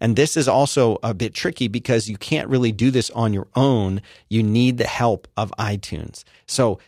And 0.00 0.16
this 0.16 0.36
is 0.36 0.48
also 0.48 0.98
a 1.02 1.14
bit 1.14 1.34
tricky 1.34 1.68
because 1.68 2.08
you 2.08 2.16
can't 2.16 2.48
really 2.48 2.72
do 2.72 2.90
this 2.90 3.10
on 3.10 3.32
your 3.32 3.46
own. 3.54 4.02
You 4.28 4.42
need 4.42 4.78
the 4.78 4.86
help 4.86 5.28
of 5.36 5.52
iTunes. 5.58 6.24
So 6.46 6.78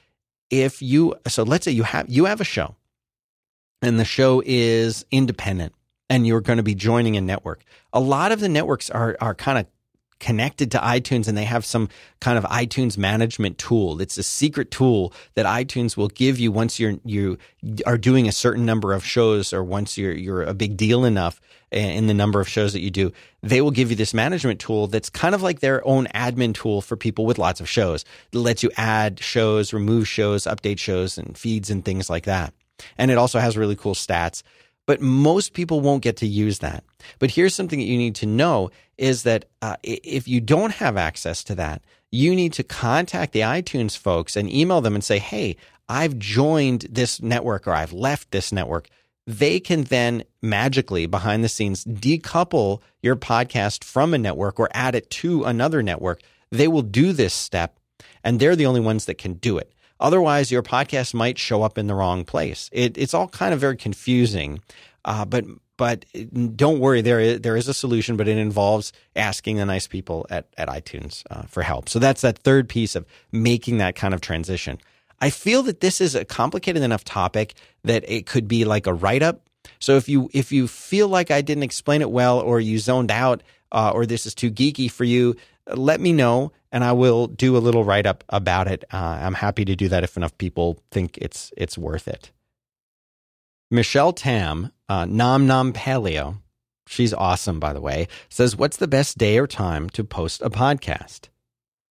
if 0.51 0.83
you 0.83 1.15
so 1.29 1.43
let's 1.43 1.65
say 1.65 1.71
you 1.71 1.85
have 1.85 2.09
you 2.09 2.25
have 2.25 2.41
a 2.41 2.45
show 2.45 2.75
and 3.83 3.99
the 3.99 4.05
show 4.05 4.43
is 4.45 5.05
independent 5.11 5.73
and 6.11 6.27
you're 6.27 6.43
going 6.43 6.59
to 6.59 6.63
be 6.63 6.75
joining 6.75 7.17
a 7.17 7.21
network. 7.21 7.63
A 7.93 8.01
lot 8.01 8.33
of 8.33 8.41
the 8.41 8.49
networks 8.49 8.91
are 8.91 9.17
are 9.21 9.35
kind 9.35 9.59
of 9.59 9.67
connected 10.19 10.71
to 10.71 10.79
iTunes 10.79 11.29
and 11.29 11.39
they 11.39 11.47
have 11.47 11.65
some 11.65 11.89
kind 12.21 12.37
of 12.37 12.45
iTunes 12.45 12.99
management 12.99 13.57
tool. 13.57 14.03
It's 14.03 14.19
a 14.19 14.23
secret 14.23 14.71
tool 14.71 15.15
that 15.33 15.47
iTunes 15.47 15.97
will 15.97 16.09
give 16.09 16.39
you 16.39 16.53
once 16.53 16.79
you're 16.79 16.97
you 17.05 17.39
are 17.87 17.97
doing 17.97 18.29
a 18.29 18.33
certain 18.33 18.67
number 18.67 18.93
of 18.93 19.03
shows 19.03 19.55
or 19.55 19.65
once 19.65 19.97
you're 19.97 20.13
you're 20.13 20.43
a 20.43 20.53
big 20.53 20.77
deal 20.77 21.07
enough 21.07 21.41
in 21.71 22.09
the 22.09 22.15
number 22.15 22.41
of 22.41 22.49
shows 22.49 22.73
that 22.73 22.81
you 22.81 22.91
do. 22.91 23.13
They 23.43 23.63
will 23.63 23.71
give 23.71 23.91
you 23.91 23.97
this 23.97 24.13
management 24.13 24.61
tool 24.61 24.89
that's 24.89 25.09
kind 25.09 25.35
of 25.35 25.43
like 25.43 25.61
their 25.61 25.87
own 25.87 26.07
admin 26.09 26.53
tool 26.53 26.83
for 26.83 26.97
people 26.97 27.25
with 27.25 27.39
lots 27.39 27.61
of 27.61 27.69
shows. 27.69 28.05
It 28.33 28.39
lets 28.39 28.63
you 28.63 28.71
add 28.77 29.21
shows, 29.21 29.73
remove 29.73 30.09
shows, 30.09 30.45
update 30.45 30.81
shows 30.81 31.17
and 31.17 31.39
feeds 31.39 31.71
and 31.71 31.85
things 31.85 32.11
like 32.11 32.25
that. 32.25 32.53
And 32.99 33.11
it 33.11 33.19
also 33.19 33.39
has 33.39 33.57
really 33.57 33.77
cool 33.77 33.95
stats 33.95 34.43
but 34.91 35.01
most 35.01 35.53
people 35.53 35.81
won't 35.81 36.03
get 36.03 36.17
to 36.17 36.27
use 36.27 36.59
that. 36.59 36.83
But 37.21 37.31
here's 37.31 37.55
something 37.55 37.79
that 37.79 37.85
you 37.85 37.97
need 37.97 38.17
to 38.17 38.27
know 38.27 38.73
is 38.99 39.23
that 39.23 39.45
uh, 39.63 39.77
if 39.85 40.27
you 40.27 40.41
don't 40.41 40.73
have 40.73 40.97
access 40.97 41.45
to 41.45 41.55
that, 41.55 41.83
you 42.11 42.35
need 42.35 42.53
to 42.55 42.65
contact 42.65 43.33
the 43.33 43.43
iTunes 43.43 43.97
folks 43.97 44.35
and 44.35 44.53
email 44.53 44.81
them 44.81 44.97
and 44.97 45.05
say, 45.05 45.21
hey, 45.21 45.55
I've 45.89 46.19
joined 46.19 46.89
this 46.91 47.23
network 47.23 47.69
or 47.69 47.73
I've 47.73 47.93
left 47.93 48.33
this 48.33 48.51
network. 48.51 48.89
They 49.29 49.61
can 49.61 49.85
then 49.85 50.25
magically, 50.43 51.07
behind 51.07 51.45
the 51.45 51.49
scenes, 51.49 51.85
decouple 51.85 52.81
your 53.01 53.15
podcast 53.15 53.85
from 53.85 54.13
a 54.13 54.19
network 54.19 54.59
or 54.59 54.71
add 54.73 54.97
it 54.97 55.09
to 55.11 55.45
another 55.45 55.85
network. 55.85 56.21
They 56.51 56.67
will 56.67 56.83
do 56.83 57.13
this 57.13 57.33
step, 57.33 57.79
and 58.25 58.41
they're 58.41 58.57
the 58.57 58.67
only 58.67 58.81
ones 58.81 59.05
that 59.05 59.19
can 59.19 59.35
do 59.35 59.57
it. 59.57 59.73
Otherwise, 60.01 60.51
your 60.51 60.63
podcast 60.63 61.15
might 61.15 61.39
show 61.39 61.63
up 61.63 61.79
in 61.79 61.87
the 61.87 61.95
wrong 61.95 62.25
place. 62.25 62.69
It, 62.73 62.99
it's 62.99 63.15
all 63.15 63.29
kind 63.29 63.55
of 63.55 63.61
very 63.61 63.77
confusing, 63.77 64.61
uh, 65.05 65.25
but 65.25 65.45
but 65.77 66.05
don't 66.57 66.79
worry, 66.79 67.01
there 67.01 67.21
is, 67.21 67.41
there 67.41 67.57
is 67.57 67.67
a 67.67 67.73
solution, 67.73 68.19
but 68.19 68.29
it 68.29 68.37
involves 68.37 68.93
asking 69.17 69.57
the 69.57 69.65
nice 69.65 69.87
people 69.87 70.27
at, 70.29 70.47
at 70.59 70.69
iTunes 70.69 71.23
uh, 71.31 71.45
for 71.45 71.63
help. 71.63 71.89
So 71.89 71.99
that's 71.99 72.21
that 72.21 72.39
third 72.41 72.69
piece 72.69 72.95
of 72.95 73.07
making 73.33 73.79
that 73.79 73.95
kind 73.95 74.13
of 74.13 74.21
transition. 74.21 74.79
I 75.23 75.31
feel 75.31 75.63
that 75.63 75.81
this 75.81 76.03
is 76.03 76.15
a 76.15 76.27
complicated 76.27 76.83
enough 76.83 77.05
topic 77.05 77.55
that 77.85 78.05
it 78.07 78.27
could 78.27 78.47
be 78.47 78.67
like 78.67 78.87
a 78.87 78.93
write 78.93 79.23
up. 79.23 79.49
So 79.79 79.97
if 79.97 80.07
you 80.07 80.29
if 80.35 80.53
you 80.53 80.69
feel 80.69 81.09
like 81.09 81.31
I 81.31 81.41
didn't 81.41 81.63
explain 81.63 82.03
it 82.03 82.11
well, 82.11 82.41
or 82.41 82.61
you 82.61 82.79
zoned 82.79 83.11
out, 83.11 83.43
uh, 83.73 83.93
or 83.95 84.05
this 84.05 84.27
is 84.27 84.35
too 84.35 84.51
geeky 84.51 84.91
for 84.91 85.05
you, 85.05 85.35
let 85.67 86.01
me 86.01 86.13
know 86.13 86.53
and 86.73 86.85
I 86.85 86.93
will 86.93 87.27
do 87.27 87.57
a 87.57 87.59
little 87.59 87.85
write 87.85 88.07
up 88.07 88.25
about 88.29 88.69
it. 88.69 88.85
Uh, 88.93 89.19
I'm 89.21 89.35
happy 89.35 89.65
to 89.65 89.77
do 89.77 89.89
that 89.89 90.05
if 90.05 90.17
enough 90.17 90.37
people 90.39 90.83
think 90.91 91.19
it's 91.19 91.53
it's 91.57 91.77
worth 91.77 92.09
it. 92.09 92.31
Michelle 93.71 94.13
Tam, 94.13 94.73
uh, 94.89 95.05
Nom 95.05 95.47
Nom 95.47 95.73
Paleo, 95.73 96.39
she's 96.87 97.15
awesome 97.15 97.61
by 97.61 97.73
the 97.73 97.81
way, 97.81 98.09
says, 98.29 98.57
"What's 98.57 98.77
the 98.77 98.89
best 98.89 99.19
day 99.19 99.39
or 99.39 99.47
time 99.47 99.91
to 99.91 100.05
post 100.05 100.43
a 100.43 100.51
podcast?" 100.51 101.29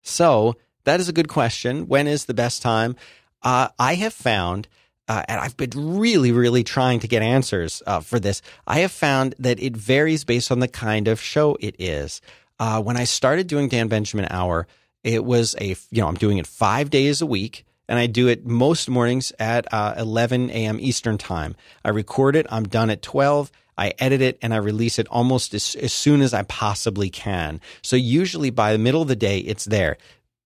So 0.02 0.56
that 0.84 1.00
is 1.00 1.08
a 1.08 1.12
good 1.12 1.28
question. 1.28 1.88
When 1.88 2.06
is 2.06 2.24
the 2.24 2.34
best 2.34 2.62
time? 2.62 2.96
Uh, 3.42 3.68
I 3.78 3.94
have 3.94 4.14
found. 4.14 4.68
Uh, 5.10 5.22
and 5.26 5.40
I've 5.40 5.56
been 5.56 5.70
really, 5.74 6.32
really 6.32 6.62
trying 6.62 7.00
to 7.00 7.08
get 7.08 7.22
answers 7.22 7.82
uh, 7.86 8.00
for 8.00 8.20
this. 8.20 8.42
I 8.66 8.80
have 8.80 8.92
found 8.92 9.34
that 9.38 9.58
it 9.58 9.74
varies 9.74 10.22
based 10.22 10.52
on 10.52 10.60
the 10.60 10.68
kind 10.68 11.08
of 11.08 11.18
show 11.18 11.56
it 11.60 11.74
is 11.78 12.20
uh, 12.59 12.82
when 12.82 12.96
I 12.96 13.04
started 13.04 13.46
doing 13.46 13.68
Dan 13.68 13.88
Benjamin 13.88 14.26
Hour, 14.30 14.66
it 15.04 15.24
was 15.24 15.54
a, 15.61 15.76
you 15.90 16.02
know, 16.02 16.09
I'm 16.09 16.14
doing 16.14 16.38
it 16.38 16.46
five 16.46 16.90
days 16.90 17.22
a 17.22 17.26
week 17.26 17.64
and 17.88 17.98
I 17.98 18.06
do 18.06 18.28
it 18.28 18.46
most 18.46 18.88
mornings 18.88 19.32
at 19.38 19.72
uh, 19.72 19.94
11 19.96 20.50
a.m. 20.50 20.78
Eastern 20.80 21.18
time. 21.18 21.56
I 21.84 21.90
record 21.90 22.36
it, 22.36 22.46
I'm 22.50 22.64
done 22.64 22.90
at 22.90 23.02
12. 23.02 23.50
I 23.78 23.94
edit 23.98 24.20
it 24.20 24.38
and 24.42 24.52
I 24.52 24.56
release 24.56 24.98
it 24.98 25.06
almost 25.09 25.54
as, 25.54 25.76
as 25.76 25.92
soon 25.92 26.20
as 26.20 26.34
I 26.34 26.42
possibly 26.42 27.11
can. 27.11 27.61
So 27.80 27.94
usually 27.94 28.50
by 28.50 28.72
the 28.72 28.78
middle 28.78 29.02
of 29.02 29.09
the 29.09 29.16
day, 29.16 29.38
it's 29.38 29.64
there. 29.64 29.96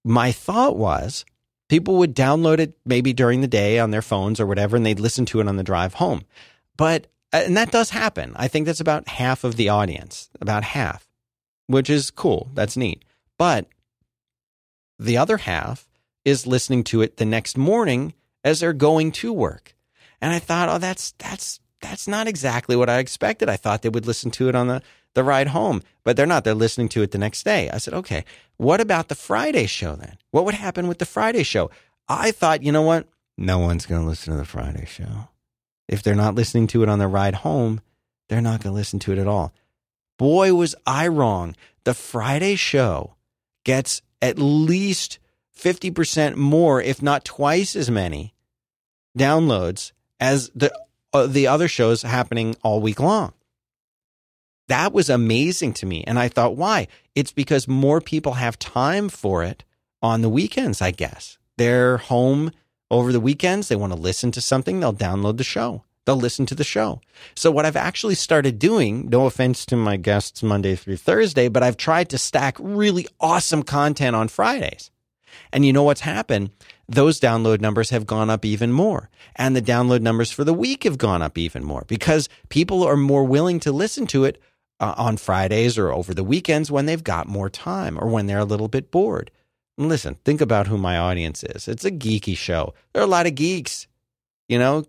My 0.05 0.33
thought 0.33 0.77
was 0.77 1.25
people 1.69 1.97
would 1.97 2.15
download 2.15 2.59
it 2.59 2.77
maybe 2.85 3.15
during 3.15 3.41
the 3.41 3.49
day 3.49 3.79
on 3.79 3.91
their 3.91 4.03
phones 4.03 4.39
or 4.39 4.47
whatever, 4.47 4.77
and 4.77 4.85
they'd 4.85 5.01
listen 5.01 5.25
to 5.27 5.41
it 5.41 5.49
on 5.49 5.57
the 5.57 5.63
drive 5.63 5.95
home. 5.95 6.25
But, 6.77 7.07
uh, 7.33 7.43
and 7.47 7.57
that 7.57 7.73
does 7.73 7.89
happen. 7.89 8.35
I 8.37 8.49
think 8.49 8.67
that's 8.67 8.81
about 8.81 9.09
half 9.09 9.45
of 9.45 9.57
the 9.57 9.71
audience, 9.71 10.29
about 10.41 10.63
half 10.63 11.09
which 11.67 11.91
is 11.91 12.11
cool. 12.11 12.51
That's 12.55 12.77
neat. 12.77 13.05
But 13.39 13.67
the 14.99 15.17
other 15.17 15.39
half 15.39 15.89
is 16.25 16.47
listening 16.47 16.85
to 16.85 17.03
it 17.03 17.17
the 17.17 17.25
next 17.25 17.57
morning 17.59 18.15
as 18.45 18.61
they're 18.61 18.73
going 18.73 19.13
to 19.13 19.33
work. 19.33 19.75
And 20.21 20.33
I 20.33 20.39
thought, 20.39 20.69
oh, 20.69 20.79
that's 20.79 21.13
that's 21.19 21.61
that's 21.81 22.07
not 22.07 22.29
exactly 22.29 22.77
what 22.77 22.89
I 22.89 22.99
expected. 22.99 23.49
I 23.49 23.57
thought 23.57 23.83
they 23.83 23.89
would 23.89 24.07
listen 24.07 24.31
to 24.33 24.49
it 24.49 24.55
on 24.55 24.69
the, 24.69 24.83
the 25.15 25.25
ride 25.25 25.49
home, 25.49 25.83
but 26.05 26.17
they're 26.17 26.27
not. 26.27 26.45
They're 26.45 26.55
listening 26.55 26.89
to 26.91 27.03
it 27.03 27.11
the 27.11 27.19
next 27.19 27.43
day. 27.43 27.69
I 27.71 27.79
said, 27.79 27.95
okay, 27.95 28.25
what 28.57 28.81
about 28.81 29.09
the 29.09 29.17
Friday 29.17 29.67
show 29.67 29.97
then? 29.97 30.17
What 30.31 30.45
would 30.45 30.55
happen 30.55 30.87
with 30.87 30.99
the 30.99 31.05
Friday 31.05 31.43
show? 31.43 31.71
I 32.09 32.31
thought, 32.31 32.63
you 32.63 32.71
know 32.71 32.83
what? 32.83 33.09
No 33.37 33.59
one's 33.59 33.87
going 33.87 34.03
to 34.03 34.07
listen 34.07 34.33
to 34.33 34.39
the 34.39 34.45
Friday 34.45 34.87
show. 34.87 35.29
If 35.89 36.03
they're 36.03 36.15
not 36.15 36.37
listening 36.37 36.69
to 36.69 36.85
it 36.85 36.89
on 36.89 37.01
the 37.01 37.09
ride 37.09 37.35
home, 37.35 37.81
they're 38.29 38.41
not 38.41 38.63
going 38.63 38.73
to 38.73 38.79
listen 38.79 39.01
to 39.01 39.13
it 39.13 39.19
at 39.19 39.27
all 39.27 39.53
boy, 40.23 40.55
was 40.55 40.77
I 40.87 41.09
wrong. 41.09 41.57
The 41.83 41.95
Friday 41.95 42.55
show 42.55 43.17
gets 43.65 44.03
at 44.23 44.39
least 44.39 45.19
50% 45.59 46.37
more, 46.37 46.81
if 46.81 47.03
not 47.03 47.25
twice 47.25 47.75
as 47.75 47.91
many 47.91 48.33
downloads 49.19 49.91
as 50.21 50.49
the, 50.55 50.73
uh, 51.13 51.27
the 51.27 51.49
other 51.49 51.67
shows 51.67 52.03
happening 52.03 52.55
all 52.63 52.81
week 52.81 53.01
long. 53.01 53.33
That 54.69 54.93
was 54.93 55.11
amazing 55.11 55.73
to 55.75 55.87
me. 55.87 56.05
And 56.05 56.21
I 56.21 56.29
thought, 56.29 56.57
why? 56.57 56.87
It's 57.17 57.33
because 57.33 57.67
more 57.67 58.01
people 58.01 58.35
have 58.35 58.57
time 58.61 59.09
for 59.09 59.43
it 59.43 59.65
on 60.03 60.21
the 60.21 60.29
weekends, 60.29 60.81
I 60.81 60.93
guess. 60.93 61.37
They're 61.59 61.97
home 61.97 62.53
over 62.93 63.11
the 63.11 63.19
weekends. 63.19 63.67
They 63.67 63.75
want 63.75 63.93
to 63.93 63.99
listen 63.99 64.31
to 64.31 64.41
something, 64.41 64.79
they'll 64.79 64.95
download 64.95 65.39
the 65.39 65.43
show 65.43 65.83
they'll 66.05 66.17
listen 66.17 66.47
to 66.47 66.55
the 66.55 66.65
show. 66.65 67.01
So 67.35 67.51
what 67.51 67.67
I've 67.67 67.77
actually 67.77 68.15
started 68.15 68.59
doing, 68.59 69.09
no 69.09 69.27
offense 69.27 69.65
to 69.67 69.77
my 69.77 69.97
guests 69.97 70.43
Monday 70.43 70.75
through 70.75 70.97
Thursday, 70.97 71.49
but 71.49 71.63
I've 71.63 71.77
tried 71.77 72.09
to 72.11 72.19
stack 72.19 72.57
really 72.59 73.07
awesome 73.21 73.63
content 73.63 74.17
on 74.17 74.29
Fridays. 74.29 74.91
And 75.53 75.65
you 75.65 75.73
know 75.73 75.83
what's 75.83 76.03
happened? 76.03 76.51
Those 76.89 77.21
download 77.21 77.61
numbers 77.61 77.91
have 77.91 78.07
gone 78.07 78.29
up 78.29 78.45
even 78.45 78.73
more. 78.73 79.09
And 79.37 79.57
the 79.57 79.63
download 79.63 80.01
numbers 80.01 80.31
for 80.31 80.45
the 80.45 80.55
week 80.55 80.85
have 80.85 80.99
gone 80.99 81.23
up 81.23 81.39
even 81.39 81.65
more 81.65 81.85
because 81.87 82.29
people 82.49 82.83
are 82.83 82.97
more 82.97 83.25
willing 83.25 83.61
to 83.61 83.73
listen 83.73 84.07
to 84.09 84.25
it 84.25 84.41
uh, 84.81 84.95
on 84.97 85.17
Fridays 85.17 85.79
or 85.79 85.93
over 85.93 86.13
the 86.13 86.25
weekends 86.25 86.71
when 86.71 86.87
they've 86.87 87.05
got 87.05 87.29
more 87.29 87.49
time 87.49 87.99
or 87.99 88.09
when 88.09 88.27
they're 88.27 88.39
a 88.39 88.45
little 88.45 88.69
bit 88.69 88.91
bored. 88.91 89.31
Listen, 89.79 90.17
think 90.25 90.41
about 90.41 90.67
who 90.67 90.77
my 90.77 90.99
audience 90.99 91.43
is. 91.45 91.67
It's 91.67 91.85
a 91.85 91.91
geeky 91.91 92.37
show. 92.37 92.75
There 92.93 93.03
are 93.03 93.07
a 93.07 93.09
lot 93.09 93.27
of 93.27 93.35
geeks. 93.35 93.87
You 94.49 94.59
know, 94.59 94.85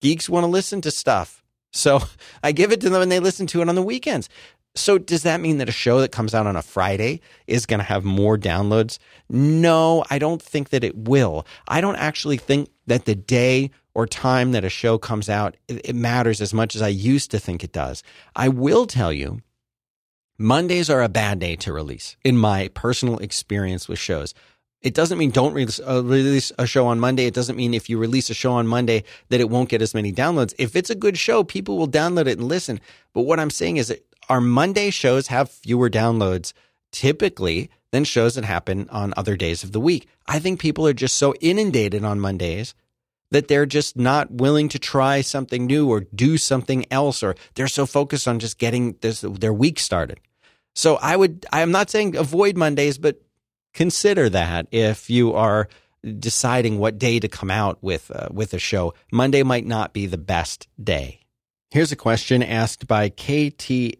geeks 0.00 0.28
want 0.28 0.44
to 0.44 0.48
listen 0.48 0.80
to 0.82 0.90
stuff. 0.90 1.42
So 1.72 2.00
I 2.42 2.52
give 2.52 2.72
it 2.72 2.80
to 2.82 2.90
them 2.90 3.02
and 3.02 3.10
they 3.10 3.20
listen 3.20 3.46
to 3.48 3.62
it 3.62 3.68
on 3.68 3.74
the 3.74 3.82
weekends. 3.82 4.28
So 4.76 4.98
does 4.98 5.24
that 5.24 5.40
mean 5.40 5.58
that 5.58 5.68
a 5.68 5.72
show 5.72 6.00
that 6.00 6.12
comes 6.12 6.34
out 6.34 6.46
on 6.46 6.54
a 6.54 6.62
Friday 6.62 7.20
is 7.48 7.66
going 7.66 7.80
to 7.80 7.84
have 7.84 8.04
more 8.04 8.38
downloads? 8.38 8.98
No, 9.28 10.04
I 10.10 10.18
don't 10.18 10.40
think 10.40 10.68
that 10.70 10.84
it 10.84 10.96
will. 10.96 11.44
I 11.66 11.80
don't 11.80 11.96
actually 11.96 12.36
think 12.36 12.68
that 12.86 13.04
the 13.04 13.16
day 13.16 13.72
or 13.94 14.06
time 14.06 14.52
that 14.52 14.64
a 14.64 14.68
show 14.68 14.96
comes 14.96 15.28
out 15.28 15.56
it 15.66 15.94
matters 15.94 16.40
as 16.40 16.54
much 16.54 16.76
as 16.76 16.82
I 16.82 16.88
used 16.88 17.32
to 17.32 17.40
think 17.40 17.64
it 17.64 17.72
does. 17.72 18.02
I 18.36 18.48
will 18.48 18.86
tell 18.86 19.12
you 19.12 19.40
Mondays 20.38 20.88
are 20.88 21.02
a 21.02 21.08
bad 21.08 21.38
day 21.38 21.56
to 21.56 21.72
release 21.72 22.16
in 22.24 22.36
my 22.36 22.68
personal 22.68 23.18
experience 23.18 23.88
with 23.88 23.98
shows. 23.98 24.32
It 24.82 24.94
doesn't 24.94 25.18
mean 25.18 25.30
don't 25.30 25.52
release, 25.52 25.78
uh, 25.78 26.02
release 26.02 26.52
a 26.58 26.66
show 26.66 26.86
on 26.86 27.00
Monday. 27.00 27.26
It 27.26 27.34
doesn't 27.34 27.56
mean 27.56 27.74
if 27.74 27.90
you 27.90 27.98
release 27.98 28.30
a 28.30 28.34
show 28.34 28.52
on 28.52 28.66
Monday 28.66 29.04
that 29.28 29.40
it 29.40 29.50
won't 29.50 29.68
get 29.68 29.82
as 29.82 29.94
many 29.94 30.12
downloads. 30.12 30.54
If 30.58 30.74
it's 30.74 30.88
a 30.90 30.94
good 30.94 31.18
show, 31.18 31.44
people 31.44 31.76
will 31.76 31.88
download 31.88 32.26
it 32.26 32.38
and 32.38 32.48
listen. 32.48 32.80
But 33.12 33.22
what 33.22 33.38
I'm 33.38 33.50
saying 33.50 33.76
is 33.76 33.88
that 33.88 34.04
our 34.28 34.40
Monday 34.40 34.90
shows 34.90 35.26
have 35.26 35.50
fewer 35.50 35.90
downloads 35.90 36.52
typically 36.92 37.70
than 37.92 38.04
shows 38.04 38.36
that 38.36 38.44
happen 38.44 38.88
on 38.90 39.12
other 39.16 39.36
days 39.36 39.62
of 39.62 39.72
the 39.72 39.80
week. 39.80 40.08
I 40.26 40.38
think 40.38 40.60
people 40.60 40.86
are 40.86 40.92
just 40.92 41.16
so 41.16 41.34
inundated 41.40 42.04
on 42.04 42.20
Mondays 42.20 42.74
that 43.30 43.48
they're 43.48 43.66
just 43.66 43.96
not 43.96 44.30
willing 44.30 44.68
to 44.68 44.78
try 44.78 45.20
something 45.20 45.66
new 45.66 45.88
or 45.88 46.00
do 46.00 46.36
something 46.36 46.84
else, 46.90 47.22
or 47.22 47.34
they're 47.54 47.68
so 47.68 47.86
focused 47.86 48.26
on 48.26 48.38
just 48.38 48.58
getting 48.58 48.96
this, 49.02 49.20
their 49.20 49.52
week 49.52 49.78
started. 49.78 50.20
So 50.74 50.96
I 50.96 51.16
would, 51.16 51.46
I'm 51.52 51.70
not 51.70 51.90
saying 51.90 52.16
avoid 52.16 52.56
Mondays, 52.56 52.98
but 52.98 53.20
consider 53.72 54.28
that 54.28 54.66
if 54.70 55.10
you 55.10 55.32
are 55.34 55.68
deciding 56.18 56.78
what 56.78 56.98
day 56.98 57.20
to 57.20 57.28
come 57.28 57.50
out 57.50 57.78
with 57.82 58.10
uh, 58.14 58.28
with 58.30 58.54
a 58.54 58.58
show. 58.58 58.94
Monday 59.12 59.42
might 59.42 59.66
not 59.66 59.92
be 59.92 60.06
the 60.06 60.16
best 60.16 60.66
day. 60.82 61.20
Here's 61.70 61.92
a 61.92 61.96
question 61.96 62.42
asked 62.42 62.86
by 62.86 63.10
KTFIN 63.10 63.98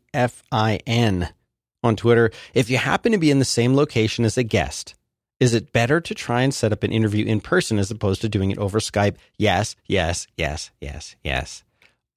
on 1.83 1.97
Twitter. 1.97 2.31
If 2.55 2.71
you 2.71 2.79
happen 2.79 3.12
to 3.12 3.18
be 3.18 3.31
in 3.31 3.39
the 3.39 3.45
same 3.45 3.75
location 3.77 4.25
as 4.25 4.37
a 4.37 4.43
guest, 4.43 4.95
is 5.39 5.55
it 5.55 5.73
better 5.73 6.01
to 6.01 6.14
try 6.14 6.43
and 6.43 6.53
set 6.53 6.73
up 6.73 6.83
an 6.83 6.93
interview 6.93 7.25
in 7.25 7.41
person 7.41 7.79
as 7.79 7.91
opposed 7.91 8.23
to 8.23 8.29
doing 8.29 8.51
it 8.51 8.59
over 8.59 8.81
Skype? 8.81 9.16
Yes, 9.39 9.77
yes, 9.87 10.27
yes, 10.37 10.71
yes, 10.81 11.14
yes. 11.23 11.62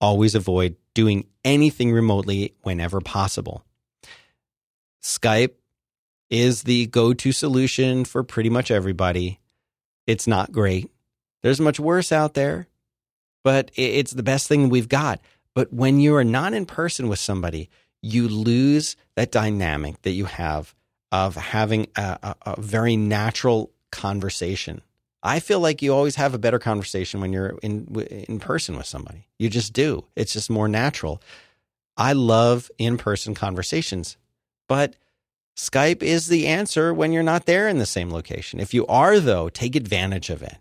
always 0.01 0.35
avoid 0.35 0.75
doing 0.93 1.27
anything 1.45 1.91
remotely 1.91 2.53
whenever 2.63 2.99
possible. 2.99 3.63
Skype 5.01 5.51
is 6.33 6.63
the 6.63 6.87
go 6.87 7.13
to 7.13 7.31
solution 7.31 8.05
for 8.05 8.23
pretty 8.23 8.49
much 8.49 8.71
everybody. 8.71 9.39
It's 10.07 10.25
not 10.25 10.51
great. 10.51 10.89
There's 11.43 11.61
much 11.61 11.79
worse 11.79 12.11
out 12.11 12.33
there, 12.33 12.67
but 13.43 13.69
it's 13.75 14.11
the 14.11 14.23
best 14.23 14.47
thing 14.47 14.69
we've 14.69 14.89
got. 14.89 15.21
But 15.53 15.71
when 15.71 15.99
you 15.99 16.15
are 16.15 16.23
not 16.23 16.53
in 16.53 16.65
person 16.65 17.07
with 17.07 17.19
somebody, 17.19 17.69
you 18.01 18.27
lose 18.27 18.95
that 19.15 19.31
dynamic 19.31 20.01
that 20.01 20.13
you 20.13 20.25
have 20.25 20.73
of 21.11 21.35
having 21.35 21.85
a, 21.95 22.17
a, 22.23 22.35
a 22.47 22.61
very 22.61 22.97
natural 22.97 23.71
conversation. 23.91 24.81
I 25.21 25.39
feel 25.39 25.59
like 25.59 25.83
you 25.83 25.93
always 25.93 26.15
have 26.15 26.33
a 26.33 26.39
better 26.39 26.57
conversation 26.57 27.21
when 27.21 27.31
you're 27.31 27.59
in 27.61 27.85
in 28.27 28.39
person 28.39 28.75
with 28.75 28.87
somebody. 28.87 29.27
You 29.37 29.49
just 29.49 29.71
do. 29.71 30.05
It's 30.15 30.33
just 30.33 30.49
more 30.49 30.67
natural. 30.67 31.21
I 31.95 32.13
love 32.13 32.71
in-person 32.79 33.35
conversations, 33.35 34.17
but 34.67 34.95
Skype 35.55 36.01
is 36.01 36.27
the 36.27 36.47
answer 36.47 36.93
when 36.93 37.11
you're 37.11 37.23
not 37.23 37.45
there 37.45 37.67
in 37.67 37.77
the 37.77 37.85
same 37.85 38.09
location. 38.09 38.59
If 38.59 38.73
you 38.73 38.87
are 38.87 39.19
though, 39.19 39.49
take 39.49 39.75
advantage 39.75 40.29
of 40.29 40.41
it 40.41 40.57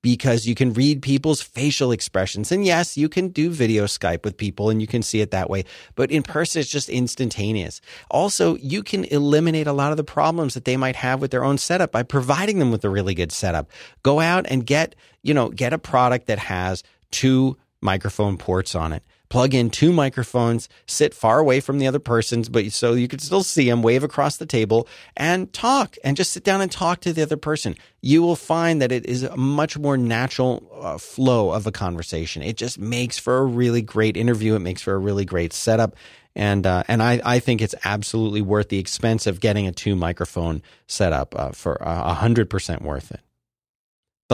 because 0.00 0.46
you 0.46 0.54
can 0.54 0.72
read 0.74 1.00
people's 1.00 1.40
facial 1.40 1.90
expressions. 1.90 2.52
And 2.52 2.64
yes, 2.64 2.96
you 2.96 3.08
can 3.08 3.28
do 3.28 3.48
video 3.48 3.84
Skype 3.84 4.22
with 4.22 4.36
people 4.36 4.68
and 4.68 4.80
you 4.80 4.86
can 4.86 5.02
see 5.02 5.22
it 5.22 5.30
that 5.30 5.48
way, 5.48 5.64
but 5.94 6.10
in 6.10 6.22
person, 6.22 6.60
it's 6.60 6.70
just 6.70 6.90
instantaneous. 6.90 7.80
Also, 8.10 8.56
you 8.56 8.82
can 8.82 9.04
eliminate 9.06 9.66
a 9.66 9.72
lot 9.72 9.92
of 9.92 9.96
the 9.96 10.04
problems 10.04 10.52
that 10.54 10.66
they 10.66 10.76
might 10.76 10.96
have 10.96 11.22
with 11.22 11.30
their 11.30 11.44
own 11.44 11.56
setup 11.56 11.90
by 11.90 12.02
providing 12.02 12.58
them 12.58 12.70
with 12.70 12.84
a 12.84 12.90
really 12.90 13.14
good 13.14 13.32
setup. 13.32 13.70
Go 14.02 14.20
out 14.20 14.44
and 14.48 14.66
get, 14.66 14.94
you 15.22 15.32
know, 15.32 15.48
get 15.48 15.72
a 15.72 15.78
product 15.78 16.26
that 16.26 16.38
has 16.38 16.82
two 17.10 17.56
microphone 17.80 18.36
ports 18.36 18.74
on 18.74 18.92
it 18.92 19.02
plug 19.34 19.52
in 19.52 19.68
two 19.68 19.92
microphones, 19.92 20.68
sit 20.86 21.12
far 21.12 21.40
away 21.40 21.58
from 21.58 21.80
the 21.80 21.88
other 21.88 21.98
persons, 21.98 22.48
but 22.48 22.70
so 22.70 22.92
you 22.92 23.08
can 23.08 23.18
still 23.18 23.42
see 23.42 23.68
them, 23.68 23.82
wave 23.82 24.04
across 24.04 24.36
the 24.36 24.46
table 24.46 24.86
and 25.16 25.52
talk 25.52 25.96
and 26.04 26.16
just 26.16 26.30
sit 26.30 26.44
down 26.44 26.60
and 26.60 26.70
talk 26.70 27.00
to 27.00 27.12
the 27.12 27.20
other 27.20 27.36
person. 27.36 27.74
You 28.00 28.22
will 28.22 28.36
find 28.36 28.80
that 28.80 28.92
it 28.92 29.04
is 29.06 29.24
a 29.24 29.36
much 29.36 29.76
more 29.76 29.96
natural 29.96 30.70
uh, 30.80 30.98
flow 30.98 31.50
of 31.50 31.66
a 31.66 31.72
conversation. 31.72 32.44
It 32.44 32.56
just 32.56 32.78
makes 32.78 33.18
for 33.18 33.38
a 33.38 33.44
really 33.44 33.82
great 33.82 34.16
interview. 34.16 34.54
It 34.54 34.60
makes 34.60 34.82
for 34.82 34.94
a 34.94 34.98
really 34.98 35.24
great 35.24 35.52
setup. 35.52 35.96
And, 36.36 36.64
uh, 36.64 36.84
and 36.86 37.02
I, 37.02 37.20
I 37.24 37.40
think 37.40 37.60
it's 37.60 37.74
absolutely 37.84 38.40
worth 38.40 38.68
the 38.68 38.78
expense 38.78 39.26
of 39.26 39.40
getting 39.40 39.66
a 39.66 39.72
two 39.72 39.96
microphone 39.96 40.62
setup 40.86 41.34
uh, 41.34 41.50
for 41.50 41.74
a 41.80 42.14
hundred 42.14 42.48
percent 42.48 42.82
worth 42.82 43.10
it. 43.10 43.20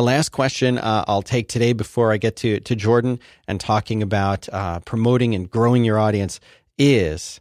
The 0.01 0.07
last 0.07 0.30
question 0.30 0.78
uh, 0.78 1.05
I'll 1.07 1.20
take 1.20 1.46
today 1.46 1.74
before 1.74 2.11
I 2.11 2.16
get 2.16 2.36
to, 2.36 2.59
to 2.61 2.74
Jordan 2.74 3.20
and 3.46 3.61
talking 3.61 4.03
about 4.03 4.48
uh, 4.48 4.80
promoting 4.80 5.34
and 5.34 5.51
growing 5.51 5.84
your 5.84 5.98
audience 5.98 6.40
is 6.78 7.38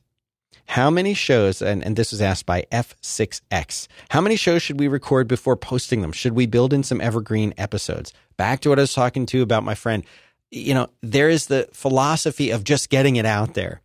how 0.65 0.89
many 0.89 1.13
shows, 1.13 1.61
and, 1.61 1.81
and 1.81 1.95
this 1.95 2.11
was 2.11 2.21
asked 2.21 2.45
by 2.45 2.65
F6X, 2.69 3.87
how 4.09 4.19
many 4.19 4.35
shows 4.35 4.61
should 4.61 4.77
we 4.77 4.89
record 4.89 5.29
before 5.29 5.55
posting 5.55 6.01
them? 6.01 6.11
Should 6.11 6.33
we 6.33 6.47
build 6.47 6.73
in 6.73 6.83
some 6.83 6.99
evergreen 6.99 7.53
episodes? 7.57 8.11
Back 8.35 8.59
to 8.59 8.69
what 8.69 8.77
I 8.77 8.81
was 8.81 8.93
talking 8.93 9.25
to 9.27 9.41
about 9.41 9.63
my 9.63 9.73
friend. 9.73 10.03
You 10.51 10.73
know, 10.73 10.89
there 11.01 11.29
is 11.29 11.45
the 11.45 11.69
philosophy 11.71 12.49
of 12.49 12.65
just 12.65 12.89
getting 12.89 13.15
it 13.15 13.25
out 13.25 13.53
there. 13.53 13.79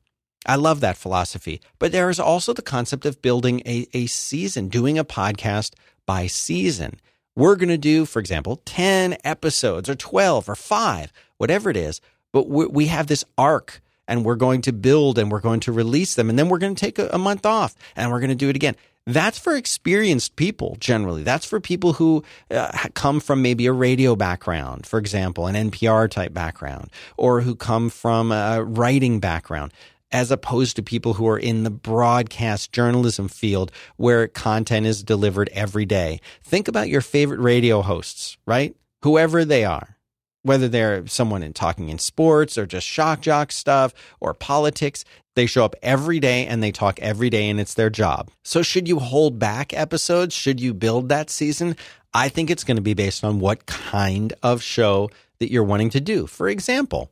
I 0.46 0.56
love 0.56 0.80
that 0.80 0.96
philosophy. 0.96 1.60
But 1.78 1.92
there 1.92 2.10
is 2.10 2.18
also 2.18 2.52
the 2.52 2.60
concept 2.60 3.06
of 3.06 3.22
building 3.22 3.62
a, 3.66 3.86
a 3.94 4.06
season, 4.06 4.66
doing 4.66 4.98
a 4.98 5.04
podcast 5.04 5.74
by 6.06 6.26
season 6.26 6.98
we're 7.36 7.56
going 7.56 7.68
to 7.68 7.78
do, 7.78 8.04
for 8.04 8.20
example, 8.20 8.60
10 8.64 9.18
episodes 9.24 9.88
or 9.88 9.94
12 9.94 10.48
or 10.48 10.54
five, 10.54 11.12
whatever 11.38 11.70
it 11.70 11.76
is. 11.76 12.00
But 12.32 12.48
we 12.48 12.86
have 12.86 13.06
this 13.06 13.24
arc 13.38 13.80
and 14.06 14.24
we're 14.24 14.36
going 14.36 14.62
to 14.62 14.72
build 14.72 15.18
and 15.18 15.30
we're 15.30 15.40
going 15.40 15.60
to 15.60 15.72
release 15.72 16.14
them. 16.14 16.28
And 16.28 16.38
then 16.38 16.48
we're 16.48 16.58
going 16.58 16.74
to 16.74 16.80
take 16.80 16.98
a, 16.98 17.18
month 17.18 17.46
off 17.46 17.74
and 17.96 18.10
we're 18.10 18.20
going 18.20 18.30
to 18.30 18.34
do 18.34 18.48
it 18.48 18.56
again. 18.56 18.76
That's 19.06 19.38
for 19.38 19.54
experienced 19.54 20.36
people 20.36 20.76
generally. 20.80 21.22
That's 21.22 21.44
for 21.44 21.60
people 21.60 21.92
who 21.94 22.24
uh, 22.50 22.72
come 22.94 23.20
from 23.20 23.42
maybe 23.42 23.66
a 23.66 23.72
radio 23.72 24.16
background, 24.16 24.86
for 24.86 24.98
example, 24.98 25.46
an 25.46 25.70
NPR 25.70 26.10
type 26.10 26.32
background, 26.32 26.90
or 27.18 27.42
who 27.42 27.54
come 27.54 27.90
from 27.90 28.32
a 28.32 28.64
writing 28.64 29.20
background 29.20 29.72
as 30.14 30.30
opposed 30.30 30.76
to 30.76 30.82
people 30.82 31.14
who 31.14 31.26
are 31.26 31.38
in 31.38 31.64
the 31.64 31.70
broadcast 31.70 32.70
journalism 32.70 33.26
field 33.26 33.72
where 33.96 34.28
content 34.28 34.86
is 34.86 35.02
delivered 35.02 35.50
every 35.52 35.84
day. 35.84 36.20
Think 36.44 36.68
about 36.68 36.88
your 36.88 37.00
favorite 37.00 37.40
radio 37.40 37.82
hosts, 37.82 38.38
right? 38.46 38.76
Whoever 39.02 39.44
they 39.44 39.64
are, 39.64 39.98
whether 40.42 40.68
they're 40.68 41.04
someone 41.08 41.42
in 41.42 41.52
talking 41.52 41.88
in 41.88 41.98
sports 41.98 42.56
or 42.56 42.64
just 42.64 42.86
shock 42.86 43.22
jock 43.22 43.50
stuff 43.50 43.92
or 44.20 44.34
politics, 44.34 45.04
they 45.34 45.46
show 45.46 45.64
up 45.64 45.74
every 45.82 46.20
day 46.20 46.46
and 46.46 46.62
they 46.62 46.70
talk 46.70 47.00
every 47.00 47.28
day 47.28 47.50
and 47.50 47.58
it's 47.58 47.74
their 47.74 47.90
job. 47.90 48.30
So 48.44 48.62
should 48.62 48.86
you 48.86 49.00
hold 49.00 49.40
back 49.40 49.72
episodes? 49.72 50.32
Should 50.32 50.60
you 50.60 50.74
build 50.74 51.08
that 51.08 51.28
season? 51.28 51.76
I 52.14 52.28
think 52.28 52.50
it's 52.50 52.62
going 52.62 52.76
to 52.76 52.82
be 52.82 52.94
based 52.94 53.24
on 53.24 53.40
what 53.40 53.66
kind 53.66 54.32
of 54.44 54.62
show 54.62 55.10
that 55.40 55.50
you're 55.50 55.64
wanting 55.64 55.90
to 55.90 56.00
do. 56.00 56.28
For 56.28 56.48
example, 56.48 57.10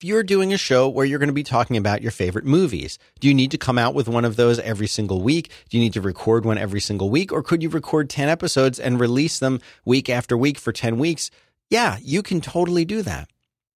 you're 0.00 0.22
doing 0.22 0.52
a 0.52 0.58
show 0.58 0.88
where 0.88 1.04
you're 1.04 1.18
going 1.18 1.28
to 1.28 1.32
be 1.32 1.42
talking 1.42 1.76
about 1.76 2.02
your 2.02 2.10
favorite 2.10 2.44
movies, 2.44 2.98
do 3.20 3.28
you 3.28 3.34
need 3.34 3.50
to 3.50 3.58
come 3.58 3.78
out 3.78 3.94
with 3.94 4.08
one 4.08 4.24
of 4.24 4.36
those 4.36 4.58
every 4.60 4.86
single 4.86 5.22
week? 5.22 5.50
Do 5.68 5.76
you 5.76 5.82
need 5.82 5.92
to 5.94 6.00
record 6.00 6.44
one 6.44 6.58
every 6.58 6.80
single 6.80 7.10
week? 7.10 7.32
Or 7.32 7.42
could 7.42 7.62
you 7.62 7.68
record 7.68 8.08
10 8.08 8.28
episodes 8.28 8.78
and 8.78 9.00
release 9.00 9.38
them 9.38 9.60
week 9.84 10.08
after 10.08 10.36
week 10.36 10.58
for 10.58 10.72
10 10.72 10.98
weeks? 10.98 11.30
Yeah, 11.68 11.98
you 12.00 12.22
can 12.22 12.40
totally 12.40 12.84
do 12.84 13.02
that. 13.02 13.28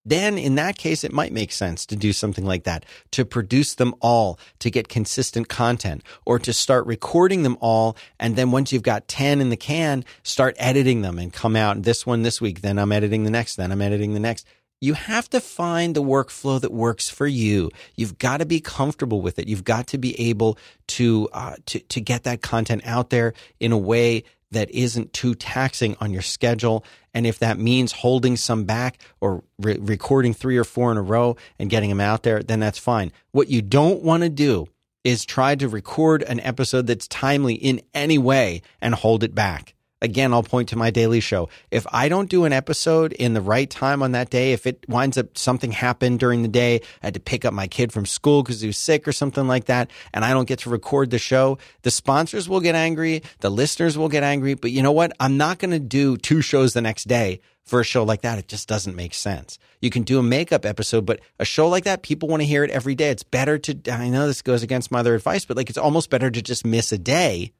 Then 0.04 0.36
in 0.36 0.56
that 0.56 0.78
case, 0.78 1.04
it 1.04 1.12
might 1.12 1.32
make 1.32 1.52
sense 1.52 1.86
to 1.86 1.96
do 1.96 2.12
something 2.12 2.44
like 2.44 2.64
that, 2.64 2.84
to 3.12 3.24
produce 3.24 3.74
them 3.74 3.94
all, 4.00 4.38
to 4.58 4.70
get 4.70 4.88
consistent 4.88 5.48
content, 5.48 6.02
or 6.24 6.38
to 6.40 6.52
start 6.52 6.86
recording 6.86 7.44
them 7.44 7.56
all. 7.60 7.96
And 8.18 8.34
then 8.34 8.50
once 8.50 8.72
you've 8.72 8.82
got 8.82 9.06
10 9.06 9.40
in 9.40 9.50
the 9.50 9.56
can, 9.56 10.04
start 10.24 10.56
editing 10.58 11.02
them 11.02 11.18
and 11.18 11.32
come 11.32 11.54
out 11.54 11.82
this 11.82 12.04
one 12.04 12.22
this 12.22 12.40
week. 12.40 12.62
Then 12.62 12.78
I'm 12.78 12.92
editing 12.92 13.24
the 13.24 13.30
next, 13.30 13.56
then 13.56 13.70
I'm 13.70 13.82
editing 13.82 14.14
the 14.14 14.20
next 14.20 14.46
you 14.82 14.94
have 14.94 15.30
to 15.30 15.40
find 15.40 15.94
the 15.94 16.02
workflow 16.02 16.60
that 16.60 16.72
works 16.72 17.08
for 17.08 17.26
you. 17.26 17.70
You've 17.94 18.18
got 18.18 18.38
to 18.38 18.46
be 18.46 18.60
comfortable 18.60 19.22
with 19.22 19.38
it. 19.38 19.46
You've 19.46 19.62
got 19.62 19.86
to 19.88 19.98
be 19.98 20.18
able 20.28 20.58
to 20.88 21.28
uh, 21.32 21.54
to 21.66 21.78
to 21.78 22.00
get 22.00 22.24
that 22.24 22.42
content 22.42 22.82
out 22.84 23.10
there 23.10 23.32
in 23.60 23.70
a 23.70 23.78
way 23.78 24.24
that 24.50 24.70
isn't 24.72 25.12
too 25.12 25.36
taxing 25.36 25.96
on 26.00 26.10
your 26.10 26.20
schedule. 26.20 26.84
And 27.14 27.26
if 27.26 27.38
that 27.38 27.58
means 27.58 27.92
holding 27.92 28.36
some 28.36 28.64
back 28.64 28.98
or 29.20 29.44
re- 29.58 29.78
recording 29.80 30.34
three 30.34 30.58
or 30.58 30.64
four 30.64 30.90
in 30.90 30.98
a 30.98 31.02
row 31.02 31.36
and 31.60 31.70
getting 31.70 31.88
them 31.88 32.00
out 32.00 32.24
there, 32.24 32.42
then 32.42 32.58
that's 32.58 32.78
fine. 32.78 33.12
What 33.30 33.48
you 33.48 33.62
don't 33.62 34.02
want 34.02 34.24
to 34.24 34.28
do 34.28 34.66
is 35.04 35.24
try 35.24 35.54
to 35.54 35.68
record 35.68 36.22
an 36.22 36.40
episode 36.40 36.88
that's 36.88 37.08
timely 37.08 37.54
in 37.54 37.80
any 37.94 38.18
way 38.18 38.62
and 38.80 38.94
hold 38.94 39.22
it 39.22 39.34
back 39.34 39.74
again, 40.02 40.34
I'll 40.34 40.42
point 40.42 40.68
to 40.70 40.76
my 40.76 40.90
daily 40.90 41.20
show. 41.20 41.48
If 41.70 41.86
I 41.90 42.08
don't 42.08 42.28
do 42.28 42.44
an 42.44 42.52
episode 42.52 43.12
in 43.12 43.32
the 43.32 43.40
right 43.40 43.70
time 43.70 44.02
on 44.02 44.12
that 44.12 44.28
day, 44.28 44.52
if 44.52 44.66
it 44.66 44.84
winds 44.88 45.16
up 45.16 45.38
something 45.38 45.72
happened 45.72 46.18
during 46.18 46.42
the 46.42 46.48
day, 46.48 46.80
I 47.02 47.06
had 47.06 47.14
to 47.14 47.20
pick 47.20 47.44
up 47.44 47.54
my 47.54 47.68
kid 47.68 47.92
from 47.92 48.04
school 48.04 48.42
because 48.42 48.60
he 48.60 48.66
was 48.66 48.76
sick 48.76 49.08
or 49.08 49.12
something 49.12 49.46
like 49.46 49.66
that, 49.66 49.90
and 50.12 50.24
I 50.24 50.32
don't 50.32 50.48
get 50.48 50.58
to 50.60 50.70
record 50.70 51.10
the 51.10 51.18
show, 51.18 51.56
the 51.82 51.90
sponsors 51.90 52.48
will 52.48 52.60
get 52.60 52.74
angry, 52.74 53.22
the 53.40 53.50
listeners 53.50 53.96
will 53.96 54.08
get 54.08 54.24
angry. 54.24 54.54
But 54.54 54.72
you 54.72 54.82
know 54.82 54.92
what? 54.92 55.12
I'm 55.20 55.36
not 55.36 55.58
going 55.58 55.70
to 55.70 55.78
do 55.78 56.16
two 56.16 56.42
shows 56.42 56.74
the 56.74 56.82
next 56.82 57.04
day 57.04 57.40
for 57.62 57.80
a 57.80 57.84
show 57.84 58.02
like 58.02 58.22
that. 58.22 58.38
It 58.38 58.48
just 58.48 58.68
doesn't 58.68 58.96
make 58.96 59.14
sense. 59.14 59.58
You 59.80 59.90
can 59.90 60.02
do 60.02 60.18
a 60.18 60.22
makeup 60.22 60.66
episode, 60.66 61.06
but 61.06 61.20
a 61.38 61.44
show 61.44 61.68
like 61.68 61.84
that, 61.84 62.02
people 62.02 62.28
want 62.28 62.42
to 62.42 62.46
hear 62.46 62.64
it 62.64 62.70
every 62.70 62.96
day. 62.96 63.10
It's 63.10 63.22
better 63.22 63.56
to, 63.58 63.92
I 63.92 64.08
know 64.08 64.26
this 64.26 64.42
goes 64.42 64.64
against 64.64 64.90
my 64.90 64.98
other 64.98 65.14
advice, 65.14 65.44
but 65.44 65.56
like 65.56 65.68
it's 65.68 65.78
almost 65.78 66.10
better 66.10 66.30
to 66.30 66.42
just 66.42 66.66
miss 66.66 66.90
a 66.90 66.98
day 66.98 67.52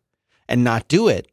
and 0.49 0.65
not 0.65 0.89
do 0.89 1.07
it 1.07 1.29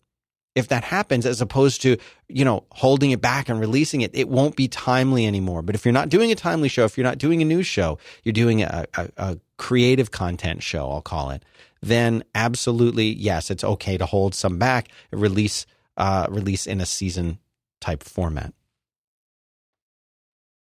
if 0.55 0.67
that 0.69 0.83
happens 0.83 1.25
as 1.25 1.41
opposed 1.41 1.81
to 1.81 1.97
you 2.27 2.43
know 2.43 2.65
holding 2.71 3.11
it 3.11 3.21
back 3.21 3.49
and 3.49 3.59
releasing 3.59 4.01
it 4.01 4.11
it 4.13 4.29
won't 4.29 4.55
be 4.55 4.67
timely 4.67 5.25
anymore. 5.25 5.61
But 5.61 5.75
if 5.75 5.85
you're 5.85 5.93
not 5.93 6.09
doing 6.09 6.31
a 6.31 6.35
timely 6.35 6.69
show 6.69 6.85
if 6.85 6.97
you're 6.97 7.05
not 7.05 7.17
doing 7.17 7.41
a 7.41 7.45
news 7.45 7.67
show 7.67 7.97
you're 8.23 8.33
doing 8.33 8.61
a, 8.61 8.85
a, 8.95 9.09
a 9.17 9.39
creative 9.57 10.11
content 10.11 10.63
show 10.63 10.89
i'll 10.89 11.01
call 11.01 11.31
it 11.31 11.43
then 11.81 12.23
absolutely 12.33 13.09
yes 13.13 13.51
it's 13.51 13.63
okay 13.63 13.97
to 13.97 14.05
hold 14.05 14.33
some 14.33 14.57
back 14.57 14.89
release 15.11 15.65
uh, 15.97 16.27
release 16.29 16.65
in 16.65 16.79
a 16.79 16.85
season 16.85 17.39
type 17.81 18.03
format. 18.03 18.53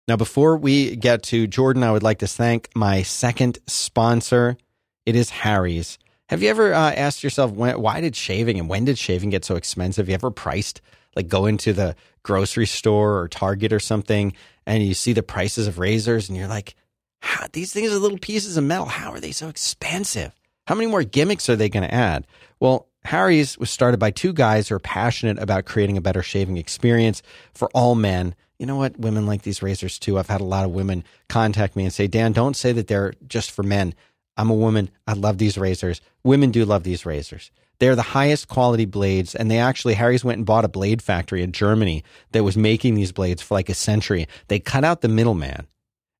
Now 0.07 0.17
before 0.17 0.57
we 0.57 0.95
get 0.95 1.23
to 1.23 1.47
jordan 1.47 1.83
i 1.83 1.91
would 1.91 2.03
like 2.03 2.19
to 2.19 2.27
thank 2.27 2.69
my 2.75 3.01
second 3.01 3.59
sponsor. 3.67 4.57
It 5.05 5.15
is 5.15 5.29
harry's 5.29 5.97
have 6.31 6.41
you 6.41 6.49
ever 6.49 6.73
uh, 6.73 6.93
asked 6.93 7.25
yourself 7.25 7.51
when, 7.51 7.79
why 7.81 7.99
did 7.99 8.15
shaving 8.15 8.57
and 8.57 8.69
when 8.69 8.85
did 8.85 8.97
shaving 8.97 9.31
get 9.31 9.43
so 9.43 9.57
expensive? 9.57 10.03
Have 10.03 10.09
you 10.09 10.15
ever 10.15 10.31
priced 10.31 10.79
like 11.13 11.27
go 11.27 11.45
into 11.45 11.73
the 11.73 11.93
grocery 12.23 12.65
store 12.65 13.19
or 13.19 13.27
Target 13.27 13.73
or 13.73 13.81
something 13.81 14.31
and 14.65 14.81
you 14.81 14.93
see 14.93 15.11
the 15.11 15.23
prices 15.23 15.67
of 15.67 15.77
razors 15.77 16.29
and 16.29 16.37
you're 16.37 16.47
like, 16.47 16.75
how, 17.19 17.47
these 17.51 17.73
things 17.73 17.91
are 17.91 17.97
little 17.97 18.17
pieces 18.17 18.55
of 18.55 18.63
metal. 18.63 18.85
How 18.85 19.11
are 19.11 19.19
they 19.19 19.33
so 19.33 19.49
expensive? 19.49 20.31
How 20.67 20.75
many 20.75 20.89
more 20.89 21.03
gimmicks 21.03 21.49
are 21.49 21.57
they 21.57 21.67
going 21.67 21.83
to 21.83 21.93
add? 21.93 22.25
Well, 22.61 22.87
Harry's 23.03 23.57
was 23.57 23.69
started 23.69 23.99
by 23.99 24.11
two 24.11 24.31
guys 24.31 24.69
who 24.69 24.75
are 24.75 24.79
passionate 24.79 25.37
about 25.37 25.65
creating 25.65 25.97
a 25.97 26.01
better 26.01 26.23
shaving 26.23 26.55
experience 26.55 27.21
for 27.53 27.69
all 27.73 27.93
men 27.93 28.35
you 28.61 28.67
know 28.67 28.75
what? 28.75 28.99
Women 28.99 29.25
like 29.25 29.41
these 29.41 29.63
razors 29.63 29.97
too. 29.97 30.19
I've 30.19 30.29
had 30.29 30.39
a 30.39 30.43
lot 30.43 30.65
of 30.65 30.71
women 30.71 31.03
contact 31.27 31.75
me 31.75 31.83
and 31.83 31.91
say, 31.91 32.05
Dan, 32.05 32.31
don't 32.31 32.55
say 32.55 32.71
that 32.73 32.85
they're 32.85 33.15
just 33.27 33.49
for 33.49 33.63
men. 33.63 33.95
I'm 34.37 34.49
a 34.49 34.55
woman. 34.55 34.89
I 35.07 35.13
love 35.13 35.37
these 35.37 35.57
razors. 35.57 36.01
Women 36.23 36.51
do 36.51 36.65
love 36.65 36.83
these 36.83 37.05
razors. 37.05 37.51
They're 37.79 37.95
the 37.95 38.01
highest 38.01 38.47
quality 38.47 38.85
blades. 38.85 39.35
And 39.35 39.49
they 39.49 39.59
actually, 39.59 39.95
Harry's 39.95 40.23
went 40.23 40.37
and 40.37 40.45
bought 40.45 40.65
a 40.65 40.69
blade 40.69 41.01
factory 41.01 41.41
in 41.41 41.51
Germany 41.51 42.03
that 42.31 42.43
was 42.43 42.55
making 42.55 42.95
these 42.95 43.11
blades 43.11 43.41
for 43.41 43.55
like 43.55 43.69
a 43.69 43.73
century. 43.73 44.27
They 44.47 44.59
cut 44.59 44.83
out 44.83 45.01
the 45.01 45.07
middleman 45.07 45.67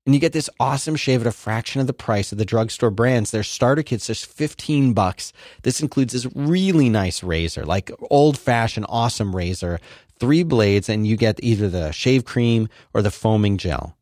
and 0.05 0.15
you 0.15 0.21
get 0.21 0.33
this 0.33 0.49
awesome 0.59 0.95
shave 0.95 1.21
at 1.21 1.27
a 1.27 1.31
fraction 1.31 1.79
of 1.79 1.85
the 1.85 1.93
price 1.93 2.31
of 2.31 2.39
the 2.39 2.45
drugstore 2.45 2.89
brands. 2.89 3.29
Their 3.29 3.43
starter 3.43 3.83
kit's 3.83 4.07
just 4.07 4.25
15 4.25 4.93
bucks. 4.93 5.31
This 5.61 5.79
includes 5.79 6.13
this 6.13 6.27
really 6.35 6.89
nice 6.89 7.21
razor, 7.21 7.65
like 7.65 7.91
old 8.09 8.37
fashioned 8.37 8.87
awesome 8.89 9.35
razor, 9.35 9.79
three 10.19 10.41
blades, 10.41 10.89
and 10.89 11.05
you 11.05 11.17
get 11.17 11.39
either 11.43 11.69
the 11.69 11.91
shave 11.91 12.25
cream 12.25 12.67
or 12.95 13.03
the 13.03 13.11
foaming 13.11 13.57
gel. 13.57 13.95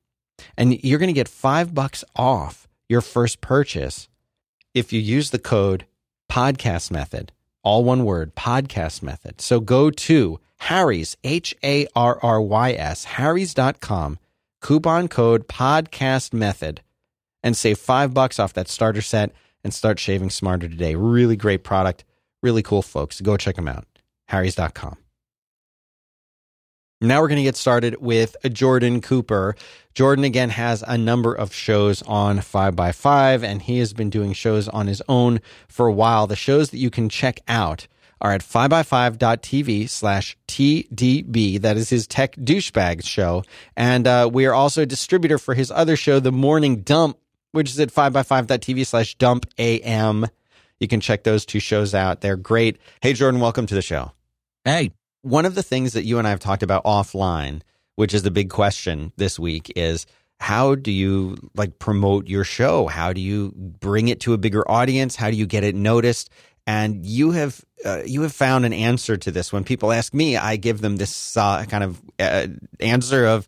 And 0.55 0.81
you're 0.83 0.99
going 0.99 1.07
to 1.07 1.13
get 1.13 1.27
five 1.27 1.73
bucks 1.73 2.05
off 2.15 2.68
your 2.89 3.01
first 3.01 3.39
purchase 3.39 4.09
if 4.73 4.91
you 4.91 4.99
use 4.99 5.29
the 5.29 5.39
code 5.39 5.85
podcast 6.29 6.91
method, 6.91 7.31
all 7.63 7.83
one 7.83 8.03
word, 8.03 8.35
podcast 8.35 9.01
method. 9.01 9.39
So 9.39 9.59
go 9.59 9.89
to 9.89 10.39
Harry's, 10.57 11.15
H 11.23 11.55
A 11.63 11.87
R 11.95 12.19
R 12.21 12.41
Y 12.41 12.73
S, 12.73 13.05
Harry's.com 13.05 14.19
coupon 14.61 15.07
code 15.07 15.47
podcast 15.47 16.33
method 16.33 16.81
and 17.41 17.55
save 17.55 17.77
five 17.77 18.13
bucks 18.13 18.39
off 18.39 18.53
that 18.53 18.67
starter 18.67 19.01
set 19.01 19.31
and 19.63 19.73
start 19.73 19.99
shaving 19.99 20.29
smarter 20.29 20.67
today. 20.67 20.95
Really 20.95 21.37
great 21.37 21.63
product. 21.63 22.03
Really 22.41 22.63
cool 22.63 22.81
folks. 22.81 23.21
Go 23.21 23.37
check 23.37 23.55
them 23.55 23.67
out. 23.67 23.85
Harry's.com. 24.27 24.97
Now 27.01 27.21
we're 27.21 27.29
going 27.29 27.37
to 27.37 27.43
get 27.43 27.55
started 27.55 28.01
with 28.01 28.35
Jordan 28.51 28.99
Cooper. 28.99 29.55
Jordan 29.93 30.25
again 30.25 30.49
has 30.49 30.83
a 30.85 30.97
number 30.97 31.33
of 31.33 31.53
shows 31.53 32.01
on 32.01 32.39
5by5 32.39 33.41
and 33.41 33.61
he 33.61 33.79
has 33.79 33.93
been 33.93 34.09
doing 34.09 34.33
shows 34.33 34.67
on 34.67 34.87
his 34.87 35.01
own 35.07 35.39
for 35.69 35.87
a 35.87 35.93
while. 35.93 36.27
The 36.27 36.35
shows 36.35 36.71
that 36.71 36.77
you 36.77 36.89
can 36.89 37.07
check 37.07 37.39
out 37.47 37.87
are 38.19 38.33
at 38.33 38.41
5by5.tv 38.41 39.87
slash 39.87 40.37
TDB. 40.49 41.61
That 41.61 41.77
is 41.77 41.89
his 41.89 42.05
tech 42.05 42.35
douchebag 42.35 43.05
show. 43.05 43.43
And 43.77 44.05
uh, 44.05 44.29
we 44.31 44.45
are 44.45 44.53
also 44.53 44.81
a 44.81 44.85
distributor 44.85 45.37
for 45.37 45.53
his 45.53 45.71
other 45.71 45.95
show, 45.95 46.19
The 46.19 46.33
Morning 46.33 46.81
Dump, 46.81 47.17
which 47.53 47.69
is 47.69 47.79
at 47.79 47.93
5by5.tv 47.93 48.85
slash 48.85 49.15
dump 49.15 49.45
AM. 49.57 50.27
You 50.81 50.89
can 50.89 50.99
check 50.99 51.23
those 51.23 51.45
two 51.45 51.61
shows 51.61 51.95
out. 51.95 52.19
They're 52.19 52.35
great. 52.35 52.77
Hey, 53.01 53.13
Jordan, 53.13 53.39
welcome 53.39 53.67
to 53.67 53.75
the 53.75 53.81
show. 53.81 54.11
Hey. 54.65 54.91
One 55.21 55.45
of 55.45 55.55
the 55.55 55.63
things 55.63 55.93
that 55.93 56.05
you 56.05 56.17
and 56.17 56.27
I 56.27 56.31
have 56.31 56.39
talked 56.39 56.63
about 56.63 56.85
offline, 56.85 57.61
which 57.95 58.13
is 58.13 58.23
the 58.23 58.31
big 58.31 58.49
question 58.49 59.11
this 59.17 59.37
week, 59.37 59.71
is 59.75 60.05
how 60.39 60.75
do 60.75 60.91
you 60.91 61.35
like 61.55 61.79
promote 61.79 62.27
your 62.27 62.43
show? 62.45 62.87
How 62.87 63.11
do 63.11 63.19
you 63.19 63.51
bring 63.55 64.07
it 64.07 64.21
to 64.21 64.33
a 64.33 64.37
bigger 64.37 64.69
audience? 64.69 65.15
How 65.15 65.29
do 65.29 65.35
you 65.35 65.45
get 65.45 65.63
it 65.63 65.75
noticed? 65.75 66.29
And 66.65 67.05
you 67.05 67.31
have 67.31 67.63
uh, 67.83 68.03
you 68.05 68.21
have 68.21 68.33
found 68.33 68.65
an 68.65 68.73
answer 68.73 69.17
to 69.17 69.31
this. 69.31 69.51
When 69.51 69.63
people 69.63 69.91
ask 69.91 70.13
me, 70.13 70.37
I 70.37 70.55
give 70.55 70.81
them 70.81 70.97
this 70.97 71.35
uh, 71.35 71.65
kind 71.65 71.83
of 71.83 72.01
uh, 72.19 72.47
answer 72.79 73.25
of, 73.25 73.47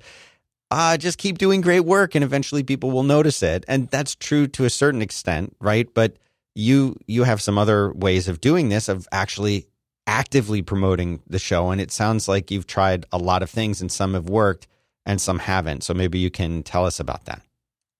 uh, 0.71 0.97
just 0.97 1.17
keep 1.17 1.37
doing 1.37 1.61
great 1.61 1.81
work, 1.81 2.15
and 2.15 2.23
eventually 2.23 2.63
people 2.63 2.91
will 2.91 3.03
notice 3.03 3.43
it. 3.43 3.63
And 3.67 3.89
that's 3.89 4.15
true 4.15 4.47
to 4.47 4.65
a 4.65 4.69
certain 4.69 5.01
extent, 5.01 5.55
right? 5.59 5.87
But 5.93 6.17
you 6.55 6.97
you 7.07 7.23
have 7.23 7.41
some 7.41 7.57
other 7.57 7.93
ways 7.93 8.27
of 8.27 8.41
doing 8.41 8.69
this, 8.69 8.89
of 8.89 9.07
actually 9.11 9.67
actively 10.07 10.61
promoting 10.61 11.21
the 11.27 11.39
show. 11.39 11.69
And 11.69 11.79
it 11.79 11.91
sounds 11.91 12.27
like 12.27 12.51
you've 12.51 12.67
tried 12.67 13.05
a 13.11 13.17
lot 13.17 13.43
of 13.43 13.49
things, 13.49 13.81
and 13.81 13.91
some 13.91 14.13
have 14.13 14.29
worked, 14.29 14.67
and 15.05 15.19
some 15.19 15.39
haven't. 15.39 15.83
So 15.83 15.93
maybe 15.93 16.19
you 16.19 16.29
can 16.29 16.63
tell 16.63 16.85
us 16.85 16.99
about 16.99 17.25
that. 17.25 17.41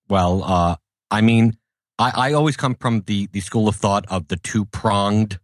Well, 0.09 0.43
uh, 0.43 0.75
I 1.09 1.21
mean, 1.21 1.57
I, 1.97 2.29
I 2.29 2.33
always 2.33 2.57
come 2.57 2.75
from 2.75 3.01
the 3.01 3.27
the 3.31 3.39
school 3.39 3.67
of 3.67 3.75
thought 3.75 4.05
of 4.09 4.27
the 4.27 4.37
two 4.37 4.65
pronged 4.65 5.39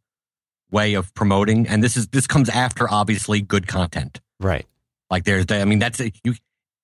way 0.71 0.95
of 0.95 1.13
promoting, 1.13 1.67
and 1.67 1.83
this 1.83 1.95
is 1.95 2.07
this 2.07 2.27
comes 2.27 2.49
after 2.49 2.89
obviously 2.89 3.41
good 3.41 3.67
content, 3.67 4.19
right? 4.39 4.65
Like 5.09 5.23
there's, 5.23 5.45
the, 5.45 5.61
I 5.61 5.65
mean, 5.65 5.79
that's 5.79 5.99
a, 6.01 6.11
you. 6.23 6.35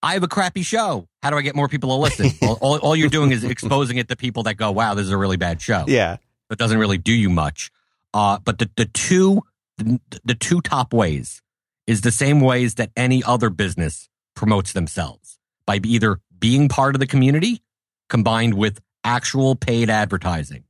I 0.02 0.14
have 0.14 0.24
a 0.24 0.28
crappy 0.28 0.64
show. 0.64 1.08
How 1.22 1.30
do 1.30 1.38
I 1.38 1.42
get 1.42 1.56
more 1.56 1.70
people 1.70 1.90
to 1.90 1.96
listen? 1.96 2.30
all, 2.48 2.58
all, 2.62 2.78
all, 2.80 2.96
you're 2.96 3.10
doing 3.10 3.32
is 3.32 3.44
exposing 3.44 3.98
it 3.98 4.10
to 4.10 4.16
people 4.16 4.44
that 4.44 4.56
go, 4.56 4.72
"Wow, 4.72 4.94
this 4.94 5.06
is 5.06 5.12
a 5.12 5.18
really 5.18 5.38
bad 5.38 5.62
show." 5.62 5.86
Yeah, 5.88 6.18
it 6.50 6.58
doesn't 6.58 6.78
really 6.78 6.98
do 6.98 7.14
you 7.14 7.30
much. 7.30 7.72
Uh, 8.14 8.40
but 8.44 8.60
the 8.60 8.70
the 8.76 8.86
two 8.86 9.42
the, 9.78 10.00
the 10.24 10.36
two 10.36 10.62
top 10.62 10.94
ways 10.94 11.42
is 11.88 12.02
the 12.02 12.12
same 12.12 12.40
ways 12.40 12.76
that 12.76 12.92
any 12.96 13.24
other 13.24 13.50
business 13.50 14.10
promotes 14.36 14.74
themselves 14.74 15.40
by 15.66 15.80
either 15.84 16.20
being 16.40 16.70
part 16.70 16.96
of 16.96 17.00
the 17.00 17.08
community 17.08 17.62
combined 18.10 18.54
with 18.54 18.80
actual 19.04 19.56
paid 19.56 19.90
advertising. 19.90 20.64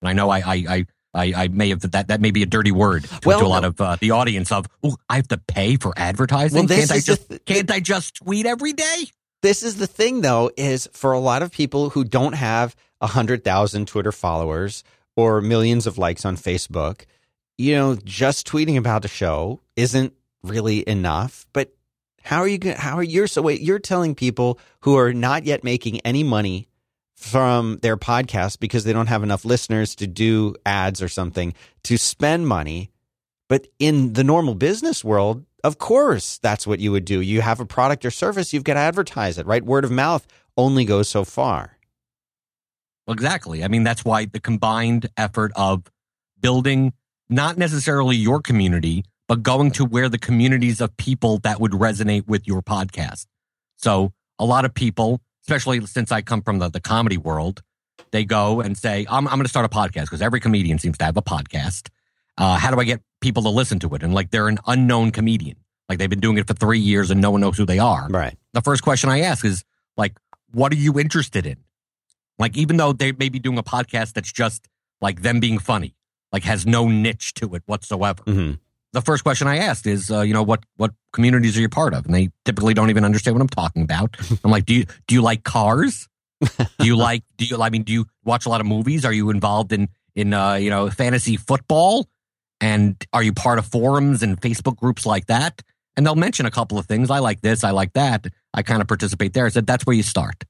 And 0.00 0.08
I 0.08 0.12
know 0.12 0.30
I, 0.30 0.38
I, 0.38 0.64
I 0.68 0.86
I, 1.14 1.32
I, 1.36 1.48
may 1.48 1.68
have 1.68 1.80
that. 1.90 2.08
That 2.08 2.22
may 2.22 2.30
be 2.30 2.42
a 2.42 2.46
dirty 2.46 2.72
word 2.72 3.04
to, 3.04 3.20
well, 3.26 3.40
to 3.40 3.44
a 3.44 3.46
lot 3.46 3.64
of 3.64 3.78
uh, 3.78 3.96
the 4.00 4.12
audience. 4.12 4.50
Of 4.50 4.66
oh, 4.82 4.96
I 5.10 5.16
have 5.16 5.28
to 5.28 5.36
pay 5.36 5.76
for 5.76 5.92
advertising. 5.94 6.66
Well, 6.66 6.68
can't 6.68 6.90
I 6.90 7.00
just 7.00 7.28
th- 7.28 7.44
can't 7.44 7.70
I 7.70 7.80
just 7.80 8.16
tweet 8.16 8.46
every 8.46 8.72
day? 8.72 9.04
This 9.42 9.62
is 9.62 9.76
the 9.76 9.86
thing, 9.86 10.22
though, 10.22 10.50
is 10.56 10.88
for 10.92 11.12
a 11.12 11.18
lot 11.18 11.42
of 11.42 11.52
people 11.52 11.90
who 11.90 12.04
don't 12.04 12.32
have 12.32 12.74
a 13.02 13.08
hundred 13.08 13.44
thousand 13.44 13.88
Twitter 13.88 14.12
followers 14.12 14.84
or 15.14 15.42
millions 15.42 15.86
of 15.86 15.98
likes 15.98 16.24
on 16.24 16.36
Facebook, 16.36 17.02
you 17.58 17.74
know, 17.74 17.96
just 17.96 18.46
tweeting 18.46 18.76
about 18.76 19.02
the 19.02 19.08
show 19.08 19.60
isn't 19.76 20.14
really 20.42 20.86
enough. 20.88 21.46
But 21.52 21.74
how 22.22 22.40
are 22.40 22.48
you? 22.48 22.58
How 22.76 22.96
are 22.96 23.02
you? 23.02 23.26
So 23.26 23.42
wait, 23.42 23.60
you're 23.60 23.78
telling 23.78 24.14
people 24.14 24.58
who 24.80 24.96
are 24.96 25.12
not 25.12 25.44
yet 25.44 25.64
making 25.64 26.00
any 26.00 26.22
money 26.22 26.68
from 27.14 27.78
their 27.82 27.96
podcast 27.96 28.58
because 28.58 28.84
they 28.84 28.92
don't 28.92 29.06
have 29.06 29.22
enough 29.22 29.44
listeners 29.44 29.94
to 29.94 30.06
do 30.06 30.54
ads 30.66 31.00
or 31.00 31.08
something 31.08 31.54
to 31.84 31.96
spend 31.96 32.48
money. 32.48 32.90
But 33.48 33.68
in 33.78 34.14
the 34.14 34.24
normal 34.24 34.54
business 34.54 35.04
world, 35.04 35.44
of 35.62 35.78
course, 35.78 36.38
that's 36.38 36.66
what 36.66 36.80
you 36.80 36.90
would 36.90 37.04
do. 37.04 37.20
You 37.20 37.40
have 37.40 37.60
a 37.60 37.66
product 37.66 38.04
or 38.04 38.10
service, 38.10 38.52
you've 38.52 38.64
got 38.64 38.74
to 38.74 38.80
advertise 38.80 39.38
it, 39.38 39.46
right? 39.46 39.64
Word 39.64 39.84
of 39.84 39.92
mouth 39.92 40.26
only 40.56 40.84
goes 40.84 41.08
so 41.08 41.24
far. 41.24 41.78
Well, 43.06 43.14
exactly. 43.14 43.62
I 43.62 43.68
mean, 43.68 43.84
that's 43.84 44.04
why 44.04 44.26
the 44.26 44.40
combined 44.40 45.08
effort 45.16 45.52
of 45.54 45.84
building 46.40 46.92
not 47.32 47.58
necessarily 47.58 48.16
your 48.16 48.40
community, 48.40 49.04
but 49.28 49.42
going 49.42 49.70
to 49.72 49.84
where 49.84 50.08
the 50.08 50.18
communities 50.18 50.80
of 50.80 50.96
people 50.96 51.38
that 51.38 51.60
would 51.60 51.72
resonate 51.72 52.26
with 52.26 52.46
your 52.46 52.62
podcast. 52.62 53.26
So 53.76 54.12
a 54.38 54.44
lot 54.44 54.64
of 54.64 54.74
people 54.74 55.20
especially 55.42 55.84
since 55.86 56.12
I 56.12 56.22
come 56.22 56.42
from 56.42 56.58
the, 56.58 56.68
the 56.68 56.80
comedy 56.80 57.16
world, 57.16 57.62
they 58.10 58.24
go 58.24 58.60
and 58.60 58.76
say, 58.76 59.06
I'm, 59.08 59.26
I'm 59.26 59.34
going 59.34 59.44
to 59.44 59.48
start 59.48 59.66
a 59.66 59.68
podcast 59.68 60.02
because 60.04 60.22
every 60.22 60.40
comedian 60.40 60.78
seems 60.78 60.98
to 60.98 61.04
have 61.04 61.16
a 61.16 61.22
podcast. 61.22 61.88
Uh, 62.38 62.56
how 62.56 62.70
do 62.70 62.80
I 62.80 62.84
get 62.84 63.00
people 63.20 63.42
to 63.42 63.48
listen 63.48 63.78
to 63.80 63.94
it? 63.94 64.02
And 64.02 64.14
like 64.14 64.30
they're 64.30 64.48
an 64.48 64.58
unknown 64.66 65.10
comedian. 65.10 65.56
Like 65.88 65.98
they've 65.98 66.10
been 66.10 66.20
doing 66.20 66.38
it 66.38 66.46
for 66.46 66.54
three 66.54 66.78
years 66.78 67.10
and 67.10 67.20
no 67.20 67.30
one 67.30 67.40
knows 67.40 67.58
who 67.58 67.66
they 67.66 67.78
are. 67.78 68.08
Right. 68.08 68.36
The 68.54 68.62
first 68.62 68.82
question 68.82 69.10
I 69.10 69.20
ask 69.20 69.44
is 69.44 69.64
like, 69.96 70.16
what 70.52 70.72
are 70.72 70.76
you 70.76 70.98
interested 70.98 71.46
in? 71.46 71.56
Like, 72.38 72.56
even 72.56 72.76
though 72.76 72.92
they 72.92 73.12
may 73.12 73.28
be 73.28 73.38
doing 73.38 73.58
a 73.58 73.62
podcast 73.62 74.14
that's 74.14 74.32
just 74.32 74.68
like 75.00 75.22
them 75.22 75.40
being 75.40 75.58
funny, 75.58 75.94
like 76.32 76.44
has 76.44 76.66
no 76.66 76.88
niche 76.88 77.34
to 77.34 77.54
it 77.54 77.62
whatsoever. 77.66 78.22
Mm-hmm 78.24 78.52
the 78.92 79.00
first 79.00 79.24
question 79.24 79.46
I 79.46 79.58
asked 79.58 79.86
is, 79.86 80.10
uh, 80.10 80.20
you 80.20 80.34
know, 80.34 80.42
what 80.42 80.64
what 80.76 80.92
communities 81.12 81.56
are 81.56 81.60
you 81.60 81.68
part 81.68 81.94
of? 81.94 82.04
And 82.04 82.14
they 82.14 82.30
typically 82.44 82.74
don't 82.74 82.90
even 82.90 83.04
understand 83.04 83.34
what 83.34 83.40
I'm 83.40 83.48
talking 83.48 83.82
about. 83.82 84.16
I'm 84.44 84.50
like, 84.50 84.66
do 84.66 84.74
you 84.74 84.84
do 85.06 85.14
you 85.14 85.22
like 85.22 85.44
cars? 85.44 86.08
do 86.78 86.86
you 86.86 86.96
like 86.96 87.22
do 87.36 87.44
you 87.44 87.60
I 87.60 87.70
mean 87.70 87.84
do 87.84 87.92
you 87.92 88.06
watch 88.24 88.46
a 88.46 88.48
lot 88.48 88.60
of 88.60 88.66
movies? 88.66 89.04
Are 89.04 89.12
you 89.12 89.30
involved 89.30 89.72
in 89.72 89.88
in 90.14 90.34
uh, 90.34 90.54
you 90.54 90.70
know 90.70 90.90
fantasy 90.90 91.36
football? 91.36 92.08
And 92.60 93.02
are 93.12 93.22
you 93.22 93.32
part 93.32 93.58
of 93.58 93.66
forums 93.66 94.22
and 94.22 94.40
Facebook 94.40 94.76
groups 94.76 95.04
like 95.04 95.26
that? 95.26 95.62
And 95.96 96.06
they'll 96.06 96.14
mention 96.14 96.46
a 96.46 96.50
couple 96.50 96.78
of 96.78 96.86
things. 96.86 97.10
I 97.10 97.18
like 97.18 97.40
this. 97.40 97.64
I 97.64 97.70
like 97.70 97.94
that. 97.94 98.26
I 98.54 98.62
kind 98.62 98.80
of 98.80 98.88
participate 98.88 99.32
there. 99.32 99.46
I 99.46 99.48
said 99.48 99.66
that's 99.66 99.84
where 99.84 99.96
you 99.96 100.02
start. 100.02 100.44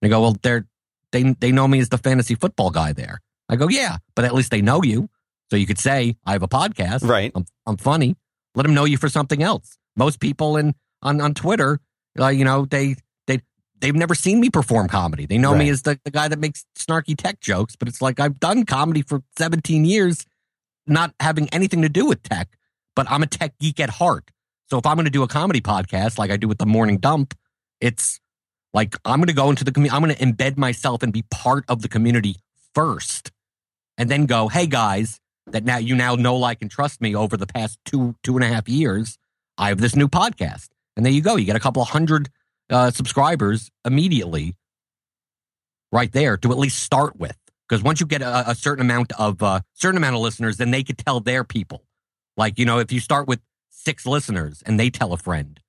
They 0.00 0.08
go, 0.08 0.20
well, 0.20 0.36
they're 0.42 0.66
they 1.12 1.34
they 1.40 1.50
know 1.50 1.66
me 1.66 1.80
as 1.80 1.88
the 1.88 1.98
fantasy 1.98 2.34
football 2.34 2.70
guy 2.70 2.92
there. 2.92 3.20
I 3.48 3.56
go, 3.56 3.68
yeah, 3.68 3.96
but 4.14 4.24
at 4.24 4.32
least 4.32 4.52
they 4.52 4.62
know 4.62 4.82
you. 4.82 5.10
So 5.50 5.56
you 5.56 5.66
could 5.66 5.78
say, 5.78 6.16
I 6.24 6.32
have 6.32 6.42
a 6.42 6.48
podcast. 6.48 7.08
Right. 7.08 7.32
I'm, 7.34 7.44
I'm 7.66 7.76
funny. 7.76 8.16
Let 8.54 8.62
them 8.64 8.74
know 8.74 8.84
you 8.84 8.96
for 8.96 9.08
something 9.08 9.42
else. 9.42 9.76
Most 9.96 10.20
people 10.20 10.56
in 10.56 10.74
on, 11.02 11.20
on 11.20 11.34
Twitter, 11.34 11.80
uh, 12.18 12.28
you 12.28 12.44
know, 12.44 12.64
they, 12.64 12.96
they, 13.26 13.40
they've 13.80 13.94
never 13.94 14.14
seen 14.14 14.40
me 14.40 14.50
perform 14.50 14.88
comedy. 14.88 15.26
They 15.26 15.38
know 15.38 15.52
right. 15.52 15.58
me 15.58 15.68
as 15.70 15.82
the, 15.82 15.98
the 16.04 16.10
guy 16.10 16.28
that 16.28 16.38
makes 16.38 16.64
snarky 16.78 17.16
tech 17.16 17.40
jokes, 17.40 17.76
but 17.76 17.88
it's 17.88 18.00
like 18.00 18.20
I've 18.20 18.38
done 18.38 18.64
comedy 18.64 19.02
for 19.02 19.22
17 19.38 19.84
years, 19.84 20.24
not 20.86 21.14
having 21.20 21.48
anything 21.48 21.82
to 21.82 21.88
do 21.88 22.06
with 22.06 22.22
tech, 22.22 22.48
but 22.94 23.10
I'm 23.10 23.22
a 23.22 23.26
tech 23.26 23.58
geek 23.58 23.80
at 23.80 23.90
heart. 23.90 24.30
So 24.68 24.78
if 24.78 24.86
I'm 24.86 24.94
going 24.94 25.06
to 25.06 25.10
do 25.10 25.24
a 25.24 25.28
comedy 25.28 25.60
podcast 25.60 26.16
like 26.16 26.30
I 26.30 26.36
do 26.36 26.46
with 26.46 26.58
the 26.58 26.66
morning 26.66 26.98
dump, 26.98 27.34
it's 27.80 28.20
like 28.72 28.96
I'm 29.04 29.18
going 29.18 29.26
to 29.26 29.32
go 29.32 29.50
into 29.50 29.64
the 29.64 29.72
community. 29.72 29.96
I'm 29.96 30.02
going 30.02 30.14
to 30.14 30.24
embed 30.24 30.56
myself 30.56 31.02
and 31.02 31.12
be 31.12 31.24
part 31.30 31.64
of 31.68 31.82
the 31.82 31.88
community 31.88 32.36
first 32.72 33.32
and 33.98 34.08
then 34.08 34.26
go, 34.26 34.46
Hey 34.46 34.66
guys, 34.66 35.20
that 35.52 35.64
now 35.64 35.78
you 35.78 35.94
now 35.94 36.14
know, 36.14 36.36
like, 36.36 36.58
and 36.62 36.70
trust 36.70 37.00
me 37.00 37.14
over 37.14 37.36
the 37.36 37.46
past 37.46 37.78
two, 37.84 38.14
two 38.22 38.36
and 38.36 38.44
a 38.44 38.48
half 38.48 38.68
years. 38.68 39.18
I 39.58 39.68
have 39.68 39.80
this 39.80 39.94
new 39.96 40.08
podcast. 40.08 40.68
and 40.96 41.04
there 41.04 41.12
you 41.12 41.20
go. 41.22 41.36
You 41.36 41.44
get 41.44 41.56
a 41.56 41.60
couple 41.60 41.82
of 41.82 41.88
hundred 41.88 42.30
uh, 42.70 42.90
subscribers 42.90 43.70
immediately, 43.84 44.56
right 45.92 46.10
there 46.12 46.36
to 46.38 46.50
at 46.52 46.58
least 46.58 46.78
start 46.82 47.16
with. 47.16 47.36
Because 47.68 47.82
once 47.82 48.00
you 48.00 48.06
get 48.06 48.22
a, 48.22 48.50
a 48.50 48.54
certain 48.54 48.84
amount 48.84 49.12
of 49.18 49.42
uh, 49.42 49.60
certain 49.74 49.96
amount 49.96 50.16
of 50.16 50.22
listeners, 50.22 50.56
then 50.56 50.70
they 50.70 50.82
could 50.82 50.98
tell 50.98 51.20
their 51.20 51.44
people. 51.44 51.84
Like 52.36 52.58
you 52.58 52.64
know, 52.64 52.78
if 52.78 52.90
you 52.90 53.00
start 53.00 53.28
with 53.28 53.40
six 53.70 54.06
listeners 54.06 54.62
and 54.66 54.78
they 54.78 54.90
tell 54.90 55.12
a 55.12 55.18
friend, 55.18 55.60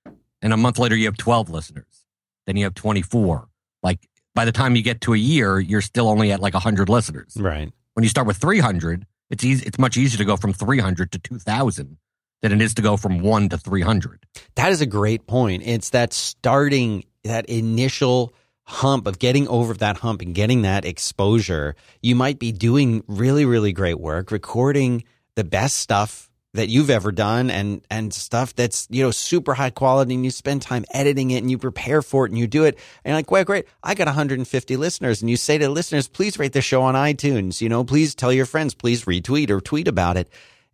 and 0.42 0.54
a 0.54 0.58
month 0.58 0.80
later 0.80 0.96
you 0.96 1.06
have 1.06 1.18
twelve 1.18 1.50
listeners, 1.50 2.06
then 2.48 2.56
you 2.58 2.64
have 2.64 2.74
twenty 2.74 3.02
four. 3.02 3.50
Like 3.84 4.08
by 4.34 4.46
the 4.46 4.52
time 4.52 4.76
you 4.76 4.82
get 4.82 5.02
to 5.02 5.14
a 5.14 5.18
year, 5.18 5.60
you're 5.60 5.82
still 5.82 6.08
only 6.08 6.32
at 6.32 6.40
like 6.40 6.54
hundred 6.54 6.90
listeners. 6.90 7.36
Right. 7.40 7.72
When 7.94 8.04
you 8.04 8.10
start 8.10 8.26
with 8.26 8.38
three 8.38 8.60
hundred, 8.60 9.06
it's 9.32 9.44
easy. 9.44 9.66
It's 9.66 9.80
much 9.80 9.98
easier 9.98 10.18
to 10.20 10.26
go 10.26 10.38
from 10.38 10.54
three 10.54 10.80
hundred 10.80 11.12
to 11.14 11.20
two 11.20 11.40
thousand 11.40 11.98
than 12.42 12.52
it 12.52 12.62
is 12.62 12.74
to 12.76 12.82
go 12.82 12.98
from 12.98 13.20
one 13.20 13.50
to 13.50 13.58
three 13.58 13.82
hundred. 13.82 14.26
That 14.56 14.72
is 14.72 14.82
a 14.82 14.86
great 14.86 15.28
point. 15.28 15.64
It's 15.66 15.92
that 15.92 16.14
starting, 16.14 17.06
that 17.24 17.46
initial 17.48 18.34
hump 18.64 19.06
of 19.06 19.20
getting 19.20 19.48
over 19.48 19.74
that 19.76 19.98
hump 19.98 20.22
and 20.22 20.34
getting 20.34 20.62
that 20.62 20.86
exposure. 20.86 21.76
You 22.02 22.16
might 22.16 22.40
be 22.40 22.52
doing 22.52 23.04
really, 23.08 23.46
really 23.46 23.74
great 23.74 24.00
work, 24.00 24.32
recording 24.32 25.04
the 25.36 25.44
best 25.44 25.78
stuff 25.78 26.31
that 26.54 26.68
you've 26.68 26.90
ever 26.90 27.12
done 27.12 27.50
and 27.50 27.82
and 27.90 28.14
stuff 28.14 28.54
that's 28.56 28.88
you 28.90 29.04
know 29.04 29.12
super 29.12 29.54
high 29.54 29.70
quality 29.70 30.16
and 30.16 30.26
you 30.26 30.32
spend 30.32 30.62
time 30.62 30.84
editing 30.94 31.32
it 31.32 31.38
and 31.38 31.50
you 31.50 31.58
prepare 31.58 32.02
for 32.02 32.26
it 32.26 32.32
and 32.32 32.38
you 32.38 32.48
do 32.48 32.66
it. 32.66 32.78
And 33.04 33.12
you're 33.12 33.18
like 33.18 33.32
well 33.32 33.44
great. 33.44 33.66
I 33.84 33.94
got 33.96 34.08
150 34.08 34.78
listeners. 34.78 35.22
And 35.22 35.30
you 35.30 35.38
say 35.38 35.58
to 35.58 35.70
listeners 35.70 36.08
please 36.08 36.38
rate 36.38 36.54
the 36.54 36.62
show 36.62 36.82
on 36.82 36.96
itunes. 36.96 37.62
You 37.62 37.70
know 37.70 37.84
please 37.84 38.16
tell 38.16 38.34
your 38.34 38.46
friends. 38.46 38.74
Please 38.74 39.06
retweet 39.06 39.50
or 39.50 39.62
tweet 39.62 39.88
about 39.88 40.18
it. 40.18 40.30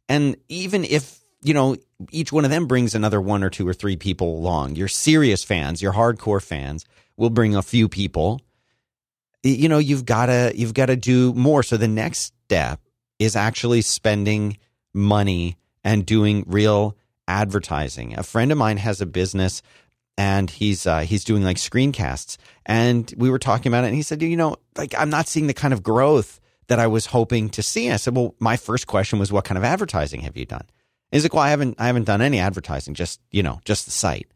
And 0.10 0.38
even 0.50 0.84
if 0.84 1.20
you 1.42 1.54
know 1.54 1.76
each 2.12 2.32
one 2.32 2.46
of 2.46 2.52
them 2.52 2.66
brings 2.66 2.96
another 2.96 3.22
one 3.22 3.44
or 3.44 3.50
two 3.50 3.68
or 3.68 3.74
three 3.74 3.98
people 3.98 4.38
along 4.38 4.76
your 4.76 4.88
serious 4.88 5.44
fans 5.44 5.82
your 5.82 5.94
hardcore 5.94 6.42
fans 6.42 6.86
will 7.18 7.30
bring 7.30 7.56
a 7.56 7.62
few 7.62 7.88
people. 7.88 8.42
You 9.44 9.70
know 9.70 9.78
you've 9.78 10.06
got 10.06 10.28
to 10.28 10.52
you've 10.56 10.74
got 10.74 10.88
to 10.88 10.96
do 10.96 11.34
more. 11.34 11.62
So 11.62 11.78
the 11.78 11.88
next 11.88 12.34
step 12.46 12.80
is 13.20 13.36
actually 13.36 13.82
spending 13.82 14.58
money 14.94 15.58
and 15.84 16.06
doing 16.06 16.44
real 16.48 16.98
advertising. 17.28 18.18
A 18.18 18.24
friend 18.24 18.52
of 18.52 18.58
mine 18.58 18.78
has 18.78 19.02
a 19.02 19.06
business 19.06 19.62
and 20.18 20.50
he's 20.50 20.88
uh, 20.88 21.02
he's 21.02 21.24
doing 21.24 21.44
like 21.44 21.58
screencasts 21.58 22.38
and 22.66 23.14
we 23.18 23.30
were 23.30 23.40
talking 23.40 23.70
about 23.70 23.84
it 23.84 23.88
and 23.88 23.96
he 23.96 24.02
said 24.02 24.22
you 24.22 24.36
know 24.36 24.56
like 24.76 24.96
I'm 24.98 25.12
not 25.12 25.28
seeing 25.28 25.48
the 25.48 25.54
kind 25.54 25.74
of 25.74 25.84
growth 25.84 26.40
that 26.68 26.80
I 26.80 26.88
was 26.88 27.08
hoping 27.08 27.50
to 27.50 27.64
see. 27.64 27.86
and 27.88 27.94
I 27.94 27.98
said, 27.98 28.16
well, 28.16 28.36
my 28.40 28.58
first 28.58 28.88
question 28.88 29.20
was, 29.20 29.32
what 29.32 29.46
kind 29.46 29.58
of 29.58 29.64
advertising 29.64 30.22
have 30.22 30.38
you 30.38 30.46
done? 30.46 30.66
He's 31.12 31.24
like, 31.24 31.34
well, 31.34 31.44
I 31.44 31.50
haven't 31.50 31.76
I 31.80 31.88
haven't 31.88 32.04
done 32.04 32.22
any 32.22 32.40
advertising, 32.40 32.94
just 32.94 33.22
you 33.32 33.42
know, 33.42 33.62
just 33.64 33.86
the 33.86 33.92
site. 33.92 34.28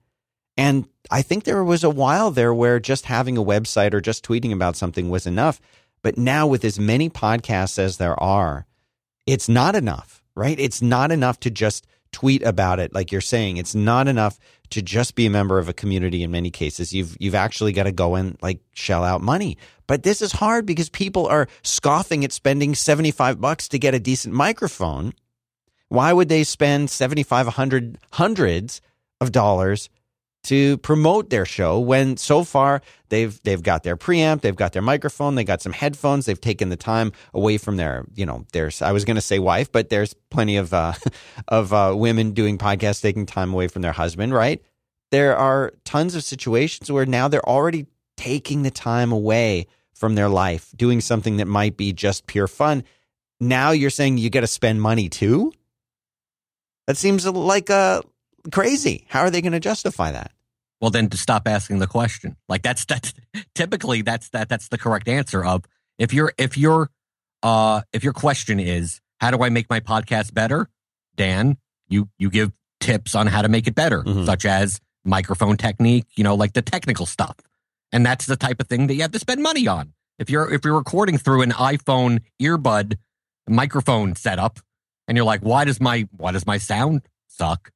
And 0.58 0.88
I 1.10 1.22
think 1.22 1.44
there 1.44 1.64
was 1.64 1.84
a 1.84 1.90
while 1.90 2.32
there 2.32 2.54
where 2.54 2.80
just 2.80 3.06
having 3.06 3.38
a 3.38 3.44
website 3.44 3.94
or 3.94 4.02
just 4.02 4.26
tweeting 4.26 4.54
about 4.54 4.78
something 4.78 5.10
was 5.10 5.28
enough. 5.28 5.60
But 6.02 6.18
now 6.18 6.48
with 6.48 6.64
as 6.64 6.80
many 6.80 7.10
podcasts 7.10 7.78
as 7.78 7.98
there 7.98 8.22
are, 8.22 8.66
it's 9.26 9.50
not 9.50 9.76
enough 9.76 10.21
right? 10.36 10.60
It's 10.60 10.82
not 10.82 11.12
enough 11.12 11.40
to 11.42 11.50
just 11.50 11.88
tweet 12.12 12.44
about 12.44 12.80
it 12.80 12.94
like 12.94 13.12
you're 13.12 13.22
saying. 13.22 13.58
It's 13.58 13.76
not 13.76 14.08
enough 14.08 14.38
to 14.72 14.82
just 14.82 15.16
be 15.16 15.26
a 15.26 15.30
member 15.30 15.60
of 15.60 15.70
a 15.70 15.74
community 15.74 16.24
in 16.24 16.32
many 16.32 16.50
cases. 16.50 16.94
You've 16.94 17.16
you've 17.20 17.36
actually 17.36 17.74
got 17.74 17.84
to 17.84 17.92
go 17.92 18.16
and 18.16 18.38
like 18.42 18.60
shell 18.74 19.04
out 19.04 19.22
money. 19.22 19.58
But 19.88 20.04
this 20.04 20.22
is 20.22 20.32
hard 20.32 20.66
because 20.66 20.90
people 20.90 21.28
are 21.28 21.48
scoffing 21.64 22.24
at 22.24 22.32
spending 22.32 22.76
75 22.76 23.42
bucks 23.42 23.68
to 23.70 23.80
get 23.80 23.94
a 23.94 24.00
decent 24.00 24.34
microphone. 24.34 25.14
Why 25.90 26.14
would 26.14 26.30
they 26.30 26.44
spend 26.46 26.90
75 26.90 27.48
100 27.48 27.98
hundreds 28.14 28.82
of 29.20 29.32
dollars 29.32 29.90
to 30.44 30.78
promote 30.80 31.30
their 31.30 31.46
show 31.46 31.80
when 31.80 32.18
so 32.18 32.44
far 32.44 32.82
they've 33.10 33.42
they've 33.44 33.62
got 33.62 33.84
their 33.84 33.96
preamp, 33.96 34.42
they've 34.42 34.56
got 34.56 34.74
their 34.74 34.82
microphone, 34.82 35.36
they 35.36 35.44
got 35.44 35.62
some 35.62 35.72
headphones, 35.72 36.26
they've 36.26 36.42
taken 36.42 36.70
the 36.70 36.76
time 36.76 37.12
away 37.34 37.58
from 37.58 37.78
their 37.78 38.06
you 38.16 38.26
know 38.26 38.46
there's 38.52 38.82
I 38.82 38.92
was 38.92 39.06
going 39.06 39.16
to 39.16 39.22
say 39.22 39.40
wife, 39.40 39.72
but 39.72 39.90
there's 39.90 40.14
plenty 40.30 40.58
of 40.58 40.74
uh, 40.74 40.94
of 41.48 41.74
uh, 41.74 41.94
women 41.96 42.32
doing 42.32 42.58
podcasts 42.58 43.02
taking 43.02 43.26
time 43.26 43.54
away 43.54 43.68
from 43.68 43.82
their 43.82 43.92
husband, 43.92 44.34
right? 44.34 44.62
There 45.12 45.36
are 45.36 45.74
tons 45.84 46.16
of 46.16 46.24
situations 46.24 46.92
where 46.92 47.06
now 47.06 47.28
they're 47.28 47.48
already 47.48 47.86
taking 48.18 48.64
the 48.64 48.72
time 48.72 49.12
away 49.12 49.68
from 49.94 50.16
their 50.16 50.30
life, 50.30 50.72
doing 50.76 51.02
something 51.02 51.38
that 51.38 51.48
might 51.48 51.78
be 51.78 51.94
just 51.94 52.26
pure 52.26 52.48
fun. 52.48 52.84
Now 53.40 53.72
you're 53.72 53.90
saying 53.90 54.18
you 54.18 54.30
got 54.30 54.42
to 54.42 54.48
spend 54.48 54.82
money 54.82 55.10
too. 55.10 55.52
That 56.88 56.98
seems 56.98 57.28
like 57.28 57.70
a 57.70 58.02
crazy. 58.52 59.06
How 59.10 59.22
are 59.22 59.30
they 59.30 59.42
going 59.42 59.54
to 59.54 59.60
justify 59.60 60.12
that? 60.12 60.32
Well, 60.80 60.90
then 60.90 61.10
to 61.10 61.18
stop 61.18 61.48
asking 61.48 61.80
the 61.80 61.88
question. 61.88 62.38
Like 62.50 62.64
that's 62.64 62.86
that's 62.86 63.14
typically 63.54 64.02
that's 64.02 64.30
that 64.30 64.50
that's 64.50 64.70
the 64.70 64.78
correct 64.78 65.08
answer 65.08 65.46
of 65.46 65.64
if 66.00 66.14
you're 66.14 66.34
if 66.40 66.58
your 66.58 66.90
uh 67.44 67.82
if 67.94 68.04
your 68.04 68.14
question 68.14 68.60
is 68.60 69.00
how 69.20 69.30
do 69.30 69.44
I 69.44 69.50
make 69.50 69.70
my 69.70 69.80
podcast 69.80 70.34
better, 70.34 70.68
Dan, 71.16 71.58
you 71.88 72.10
you 72.18 72.32
give 72.32 72.52
tips 72.80 73.14
on 73.14 73.28
how 73.28 73.44
to 73.44 73.50
make 73.50 73.68
it 73.68 73.76
better, 73.76 74.02
mm-hmm. 74.02 74.26
such 74.26 74.46
as 74.46 74.82
microphone 75.06 75.58
technique, 75.58 76.06
you 76.16 76.24
know, 76.24 76.36
like 76.36 76.54
the 76.54 76.64
technical 76.64 77.06
stuff. 77.06 77.38
And 77.92 78.06
that's 78.06 78.26
the 78.26 78.36
type 78.36 78.60
of 78.60 78.68
thing 78.68 78.88
that 78.88 78.96
you 78.96 79.02
have 79.02 79.12
to 79.12 79.20
spend 79.20 79.44
money 79.44 79.68
on. 79.68 79.94
If 80.18 80.30
you're 80.30 80.52
if 80.52 80.66
you're 80.66 80.78
recording 80.78 81.18
through 81.18 81.44
an 81.44 81.52
iPhone 81.52 82.22
earbud 82.42 82.98
microphone 83.48 84.16
setup 84.16 84.60
and 85.08 85.16
you're 85.16 85.26
like, 85.26 85.42
why 85.42 85.66
does 85.66 85.80
my 85.80 86.08
why 86.16 86.32
does 86.32 86.46
my 86.46 86.58
sound 86.58 87.04
suck? 87.28 87.72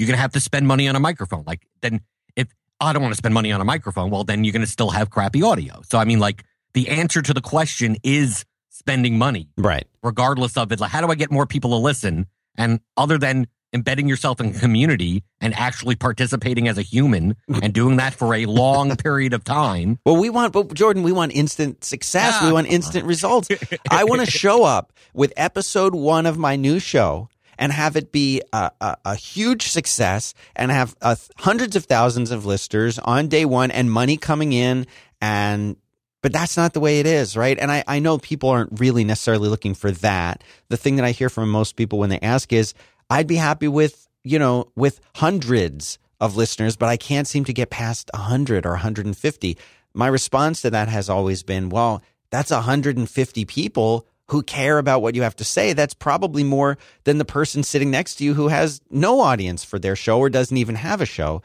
You're 0.00 0.06
going 0.06 0.16
to 0.16 0.22
have 0.22 0.32
to 0.32 0.40
spend 0.40 0.66
money 0.66 0.88
on 0.88 0.96
a 0.96 1.00
microphone. 1.00 1.44
Like 1.46 1.66
then 1.82 2.00
if 2.34 2.48
oh, 2.80 2.86
I 2.86 2.94
don't 2.94 3.02
want 3.02 3.12
to 3.12 3.18
spend 3.18 3.34
money 3.34 3.52
on 3.52 3.60
a 3.60 3.66
microphone, 3.66 4.08
well, 4.08 4.24
then 4.24 4.44
you're 4.44 4.52
going 4.52 4.64
to 4.64 4.70
still 4.70 4.88
have 4.88 5.10
crappy 5.10 5.42
audio. 5.42 5.82
So, 5.90 5.98
I 5.98 6.06
mean, 6.06 6.20
like 6.20 6.42
the 6.72 6.88
answer 6.88 7.20
to 7.20 7.34
the 7.34 7.42
question 7.42 7.98
is 8.02 8.46
spending 8.70 9.18
money. 9.18 9.50
Right. 9.58 9.86
Regardless 10.02 10.56
of 10.56 10.72
it. 10.72 10.80
Like, 10.80 10.90
how 10.90 11.02
do 11.02 11.08
I 11.08 11.16
get 11.16 11.30
more 11.30 11.44
people 11.44 11.72
to 11.72 11.76
listen? 11.76 12.28
And 12.56 12.80
other 12.96 13.18
than 13.18 13.46
embedding 13.72 14.08
yourself 14.08 14.40
in 14.40 14.52
community 14.52 15.22
and 15.40 15.54
actually 15.54 15.96
participating 15.96 16.66
as 16.66 16.78
a 16.78 16.82
human 16.82 17.36
and 17.62 17.72
doing 17.72 17.96
that 17.96 18.14
for 18.14 18.34
a 18.34 18.46
long 18.46 18.96
period 18.96 19.32
of 19.32 19.44
time. 19.44 19.98
Well, 20.04 20.16
we 20.16 20.30
want, 20.30 20.52
but 20.52 20.72
Jordan, 20.74 21.02
we 21.02 21.12
want 21.12 21.32
instant 21.32 21.84
success. 21.84 22.38
Ah, 22.40 22.46
we 22.46 22.52
want 22.52 22.68
instant 22.68 23.04
results. 23.04 23.48
I 23.90 24.04
want 24.04 24.22
to 24.22 24.30
show 24.30 24.64
up 24.64 24.92
with 25.12 25.32
episode 25.36 25.94
one 25.94 26.26
of 26.26 26.38
my 26.38 26.56
new 26.56 26.78
show 26.78 27.28
and 27.60 27.70
have 27.72 27.94
it 27.94 28.10
be 28.10 28.42
a, 28.52 28.72
a, 28.80 28.96
a 29.04 29.14
huge 29.14 29.68
success 29.68 30.34
and 30.56 30.72
have 30.72 30.96
uh, 31.02 31.14
hundreds 31.36 31.76
of 31.76 31.84
thousands 31.84 32.32
of 32.32 32.46
listeners 32.46 32.98
on 32.98 33.28
day 33.28 33.44
one 33.44 33.70
and 33.70 33.92
money 33.92 34.16
coming 34.16 34.52
in 34.52 34.86
and 35.20 35.76
but 36.22 36.32
that's 36.32 36.56
not 36.56 36.74
the 36.74 36.80
way 36.80 37.00
it 37.00 37.06
is, 37.06 37.34
right? 37.34 37.58
And 37.58 37.72
I, 37.72 37.82
I 37.86 37.98
know 37.98 38.18
people 38.18 38.50
aren't 38.50 38.78
really 38.78 39.04
necessarily 39.04 39.48
looking 39.48 39.72
for 39.72 39.90
that. 39.90 40.44
The 40.68 40.76
thing 40.76 40.96
that 40.96 41.04
I 41.04 41.12
hear 41.12 41.30
from 41.30 41.50
most 41.50 41.76
people 41.76 41.98
when 41.98 42.10
they 42.10 42.20
ask 42.20 42.52
is, 42.52 42.74
I'd 43.08 43.26
be 43.26 43.36
happy 43.36 43.68
with, 43.68 44.06
you 44.22 44.38
know, 44.38 44.70
with 44.76 45.00
hundreds 45.14 45.98
of 46.20 46.36
listeners, 46.36 46.76
but 46.76 46.90
I 46.90 46.98
can't 46.98 47.26
seem 47.26 47.44
to 47.44 47.54
get 47.54 47.70
past 47.70 48.10
100 48.12 48.66
or 48.66 48.72
150. 48.72 49.58
My 49.94 50.06
response 50.08 50.60
to 50.60 50.70
that 50.70 50.88
has 50.88 51.08
always 51.08 51.42
been, 51.42 51.70
well, 51.70 52.02
that's 52.28 52.50
150 52.50 53.44
people 53.46 54.06
who 54.30 54.42
care 54.42 54.78
about 54.78 55.02
what 55.02 55.16
you 55.16 55.22
have 55.22 55.34
to 55.36 55.44
say, 55.44 55.72
that's 55.72 55.94
probably 55.94 56.44
more 56.44 56.78
than 57.04 57.18
the 57.18 57.24
person 57.24 57.64
sitting 57.64 57.90
next 57.90 58.14
to 58.16 58.24
you 58.24 58.34
who 58.34 58.46
has 58.46 58.80
no 58.88 59.20
audience 59.20 59.64
for 59.64 59.78
their 59.78 59.96
show 59.96 60.18
or 60.18 60.30
doesn't 60.30 60.56
even 60.56 60.76
have 60.76 61.00
a 61.00 61.06
show. 61.06 61.42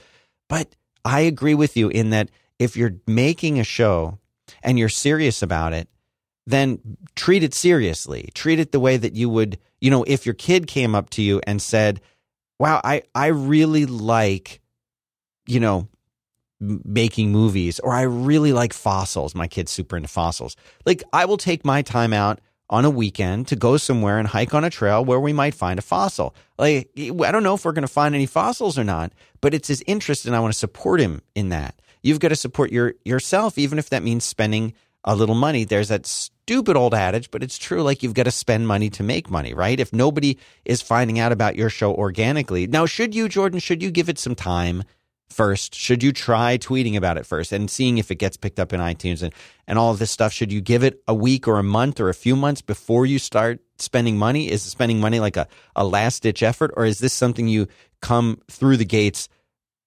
But 0.48 0.76
I 1.04 1.22
agree 1.22 1.56
with 1.56 1.76
you 1.76 1.90
in 1.90 2.12
that 2.12 2.30
if 2.60 2.78
you're 2.78 2.96
making 3.08 3.60
a 3.60 3.64
show 3.64 4.20
and 4.62 4.78
you're 4.78 4.90
serious 4.90 5.42
about 5.42 5.74
it, 5.74 5.90
then 6.46 6.80
treat 7.16 7.42
it 7.42 7.56
seriously. 7.56 8.30
Treat 8.36 8.60
it 8.60 8.72
the 8.72 8.80
way 8.80 8.98
that 8.98 9.16
you 9.16 9.30
would, 9.30 9.58
you 9.82 9.90
know, 9.90 10.04
if 10.04 10.28
your 10.28 10.36
kid 10.36 10.68
came 10.68 10.94
up 10.94 11.10
to 11.12 11.24
you 11.24 11.42
and 11.48 11.60
said, 11.62 12.02
Wow, 12.60 12.82
I, 12.84 13.02
I 13.16 13.28
really 13.28 13.88
like, 13.88 14.62
you 15.48 15.60
know, 15.60 15.88
making 16.60 17.32
movies, 17.32 17.80
or 17.80 17.94
I 17.94 18.04
really 18.04 18.54
like 18.54 18.74
fossils. 18.74 19.36
My 19.36 19.48
kid's 19.48 19.72
super 19.72 19.98
into 19.98 20.08
fossils. 20.08 20.56
Like, 20.86 21.04
I 21.12 21.26
will 21.26 21.38
take 21.38 21.66
my 21.66 21.82
time 21.82 22.14
out 22.14 22.40
on 22.70 22.86
a 22.86 22.90
weekend 22.90 23.48
to 23.48 23.56
go 23.56 23.78
somewhere 23.78 24.18
and 24.18 24.28
hike 24.28 24.54
on 24.54 24.64
a 24.64 24.70
trail 24.70 25.06
where 25.06 25.20
we 25.20 25.34
might 25.34 25.54
find 25.54 25.78
a 25.78 25.84
fossil. 25.84 26.36
Like, 26.58 26.90
I 26.98 27.32
don't 27.32 27.44
know 27.44 27.54
if 27.54 27.64
we're 27.64 27.74
going 27.74 27.84
to 27.84 27.88
find 27.88 28.16
any 28.16 28.26
fossils 28.26 28.78
or 28.80 28.84
not, 28.84 29.12
but 29.42 29.54
it's 29.54 29.68
his 29.68 29.84
interest 29.86 30.26
and 30.26 30.36
I 30.36 30.40
want 30.40 30.54
to 30.54 30.60
support 30.60 31.00
him 31.00 31.22
in 31.36 31.50
that. 31.50 31.80
You've 32.02 32.20
got 32.20 32.30
to 32.30 32.36
support 32.36 32.72
your 32.72 32.94
yourself, 33.04 33.58
even 33.58 33.80
if 33.80 33.90
that 33.90 34.04
means 34.04 34.24
spending 34.24 34.74
a 35.04 35.16
little 35.16 35.36
money. 35.36 35.64
There's 35.64 35.90
that 35.90 36.06
stupid 36.06 36.76
old 36.76 36.94
adage, 36.94 37.32
but 37.32 37.44
it's 37.44 37.58
true. 37.58 37.84
Like 37.84 38.04
you've 38.04 38.14
got 38.14 38.24
to 38.24 38.32
spend 38.32 38.68
money 38.68 38.90
to 38.92 39.04
make 39.04 39.30
money, 39.30 39.54
right? 39.54 39.80
If 39.80 39.94
nobody 39.94 40.38
is 40.66 40.82
finding 40.82 41.20
out 41.20 41.32
about 41.32 41.56
your 41.56 41.70
show 41.70 41.94
organically. 41.94 42.68
Now, 42.68 42.86
should 42.86 43.16
you, 43.16 43.30
Jordan, 43.30 43.60
should 43.60 43.82
you 43.82 43.92
give 43.92 44.10
it 44.10 44.20
some 44.20 44.36
time? 44.36 44.84
First? 45.30 45.76
Should 45.76 46.04
you 46.04 46.12
try 46.12 46.58
tweeting 46.58 46.96
about 46.96 47.18
it 47.18 47.26
first 47.26 47.52
and 47.52 47.70
seeing 47.70 47.98
if 47.98 48.12
it 48.12 48.16
gets 48.16 48.38
picked 48.38 48.60
up 48.60 48.74
in 48.74 48.80
iTunes 48.80 49.22
and, 49.22 49.34
and 49.68 49.80
all 49.80 49.92
of 49.92 50.00
this 50.00 50.12
stuff? 50.12 50.34
Should 50.34 50.52
you 50.52 50.62
give 50.62 50.84
it 50.84 51.02
a 51.08 51.14
week 51.14 51.48
or 51.48 51.60
a 51.60 51.64
month 51.64 52.00
or 52.00 52.10
a 52.10 52.14
few 52.14 52.36
months 52.36 52.62
before 52.62 53.06
you 53.06 53.20
start 53.20 53.62
spending 53.78 54.18
money? 54.18 54.50
Is 54.50 54.62
spending 54.64 55.00
money 55.00 55.20
like 55.20 55.38
a, 55.38 55.48
a 55.76 55.86
last 55.86 56.24
ditch 56.24 56.44
effort 56.44 56.72
or 56.76 56.86
is 56.86 57.00
this 57.00 57.14
something 57.14 57.48
you 57.48 57.68
come 58.02 58.40
through 58.50 58.78
the 58.78 58.86
gates 58.86 59.30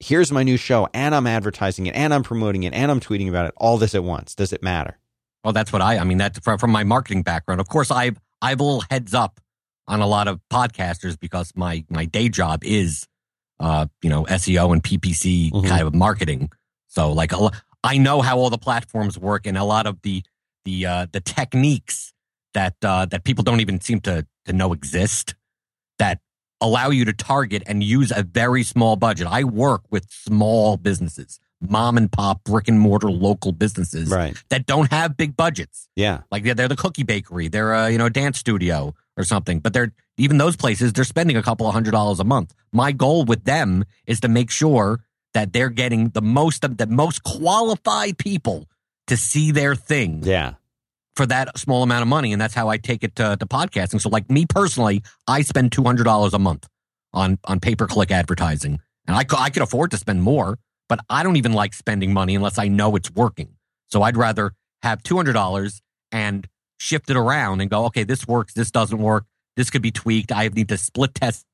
here's 0.01 0.31
my 0.31 0.43
new 0.43 0.57
show 0.57 0.89
and 0.95 1.15
I'm 1.15 1.27
advertising 1.27 1.87
it 1.87 1.95
and 1.95 2.15
I'm 2.15 2.23
promoting 2.23 2.63
it 2.63 2.73
and 2.73 2.91
I'm 2.91 3.01
tweeting 3.01 3.29
about 3.29 3.47
it 3.47 3.55
all 3.57 3.79
this 3.79 3.95
at 3.95 4.05
once. 4.05 4.35
Does 4.35 4.53
it 4.53 4.63
matter? 4.63 4.99
Well, 5.45 5.53
that's 5.53 5.73
what 5.73 5.83
I, 5.83 5.99
I 5.99 6.05
mean, 6.05 6.19
that's 6.19 6.39
from, 6.41 6.59
from 6.59 6.71
my 6.71 6.85
marketing 6.85 7.23
background. 7.23 7.61
Of 7.61 7.69
course, 7.69 7.91
I've, 7.91 8.19
I've 8.43 8.61
a 8.61 8.63
little 8.63 8.85
heads 8.91 9.15
up 9.15 9.41
on 9.87 10.01
a 10.01 10.07
lot 10.07 10.29
of 10.29 10.41
podcasters 10.51 11.19
because 11.19 11.53
my, 11.57 11.85
my 11.89 12.05
day 12.05 12.29
job 12.29 12.65
is, 12.65 13.08
uh, 13.61 13.87
you 14.03 14.11
know, 14.11 14.25
SEO 14.25 14.73
and 14.73 14.83
PPC 14.83 15.51
Mhm. 15.53 15.67
kind 15.69 15.83
of 15.83 15.95
marketing. 15.95 16.51
So 16.89 17.13
like, 17.13 17.33
a 17.33 17.51
I 17.85 17.99
know 17.99 18.23
how 18.23 18.39
all 18.39 18.51
the 18.51 18.59
platforms 18.59 19.19
work 19.19 19.47
and 19.47 19.57
a 19.57 19.65
lot 19.65 19.87
of 19.87 20.03
the, 20.03 20.23
the, 20.65 20.87
uh, 20.87 21.07
the 21.13 21.21
techniques 21.21 22.13
that, 22.55 22.75
uh, 22.83 23.07
that 23.07 23.25
people 23.25 23.45
don't 23.45 23.61
even 23.61 23.81
seem 23.81 24.01
to, 24.01 24.27
to 24.47 24.53
know 24.53 24.73
exist 24.73 25.35
that 25.99 26.21
allow 26.61 26.91
you 26.91 27.05
to 27.05 27.13
target 27.13 27.63
and 27.67 27.85
use 27.85 28.11
a 28.11 28.23
very 28.25 28.63
small 28.65 28.97
budget. 28.97 29.27
I 29.29 29.45
work 29.45 29.83
with 29.91 30.11
small 30.11 30.77
businesses, 30.77 31.39
mom 31.61 31.97
and 31.97 32.11
pop, 32.11 32.43
brick 32.45 32.67
and 32.69 32.81
mortar 32.81 33.11
local 33.11 33.53
businesses 33.53 34.11
Right. 34.11 34.37
that 34.49 34.67
don't 34.67 34.91
have 34.91 35.17
big 35.17 35.37
budgets. 35.37 35.89
Yeah. 35.95 36.23
Like 36.33 36.43
they're, 36.43 36.55
they're 36.55 36.69
the 36.69 36.77
cookie 36.77 37.05
bakery, 37.05 37.47
they're 37.49 37.73
a 37.75 37.91
you 37.91 37.99
know 37.99 38.09
dance 38.09 38.39
studio 38.39 38.95
or 39.19 39.25
something. 39.25 39.59
But 39.61 39.73
they're 39.75 39.93
even 40.17 40.39
those 40.39 40.57
places 40.57 40.93
they're 40.93 41.05
spending 41.05 41.37
a 41.37 41.43
couple 41.43 41.67
of 41.67 41.75
hundred 41.75 41.91
dollars 41.91 42.21
a 42.21 42.25
month. 42.25 42.55
My 42.73 42.93
goal 42.93 43.25
with 43.25 43.45
them 43.45 43.85
is 44.07 44.21
to 44.21 44.29
make 44.29 44.51
sure 44.51 45.01
that 45.35 45.53
they're 45.53 45.69
getting 45.69 46.09
the 46.11 46.23
most 46.23 46.65
of 46.65 46.79
the 46.79 46.87
most 46.87 47.23
qualified 47.25 48.17
people 48.19 48.67
to 49.09 49.17
see 49.17 49.51
their 49.51 49.75
thing 49.75 50.23
Yeah. 50.23 50.55
for 51.17 51.27
that 51.27 51.59
small 51.59 51.83
amount 51.83 52.03
of 52.03 52.09
money, 52.09 52.33
and 52.33 52.41
that's 52.41 52.55
how 52.55 52.69
I 52.69 52.79
take 52.79 53.03
it 53.05 53.17
to, 53.17 53.37
to 53.37 53.47
podcasting. 53.47 54.01
So, 54.01 54.09
like 54.09 54.31
me 54.31 54.47
personally, 54.47 55.03
I 55.27 55.43
spend 55.43 55.73
two 55.73 55.83
hundred 55.85 56.05
dollars 56.05 56.33
a 56.35 56.39
month 56.39 56.67
on 57.13 57.39
on 57.45 57.61
pay 57.61 57.75
per 57.75 57.87
click 57.87 58.11
advertising, 58.11 58.81
and 59.07 59.17
I 59.17 59.25
could 59.25 59.39
I 59.39 59.51
could 59.51 59.63
afford 59.63 59.91
to 59.93 59.97
spend 59.99 60.23
more, 60.23 60.59
but 60.89 61.01
I 61.11 61.23
don't 61.23 61.37
even 61.37 61.53
like 61.53 61.75
spending 61.75 62.13
money 62.13 62.35
unless 62.35 62.59
I 62.59 62.69
know 62.69 62.97
it's 62.97 63.11
working. 63.11 63.57
So 63.89 64.03
I'd 64.03 64.17
rather 64.17 64.53
have 64.83 65.03
two 65.03 65.17
hundred 65.17 65.33
dollars 65.35 65.81
and 66.13 66.47
shift 66.79 67.11
it 67.11 67.17
around 67.17 67.61
and 67.61 67.71
go, 67.71 67.85
okay, 67.87 68.05
this 68.05 68.27
works, 68.27 68.55
this 68.55 68.71
doesn't 68.71 68.99
work, 68.99 69.27
this 69.57 69.71
could 69.71 69.83
be 69.83 69.91
tweaked. 69.91 70.33
I 70.33 70.49
need 70.49 70.69
to 70.69 70.79
split 70.79 71.15
test 71.15 71.45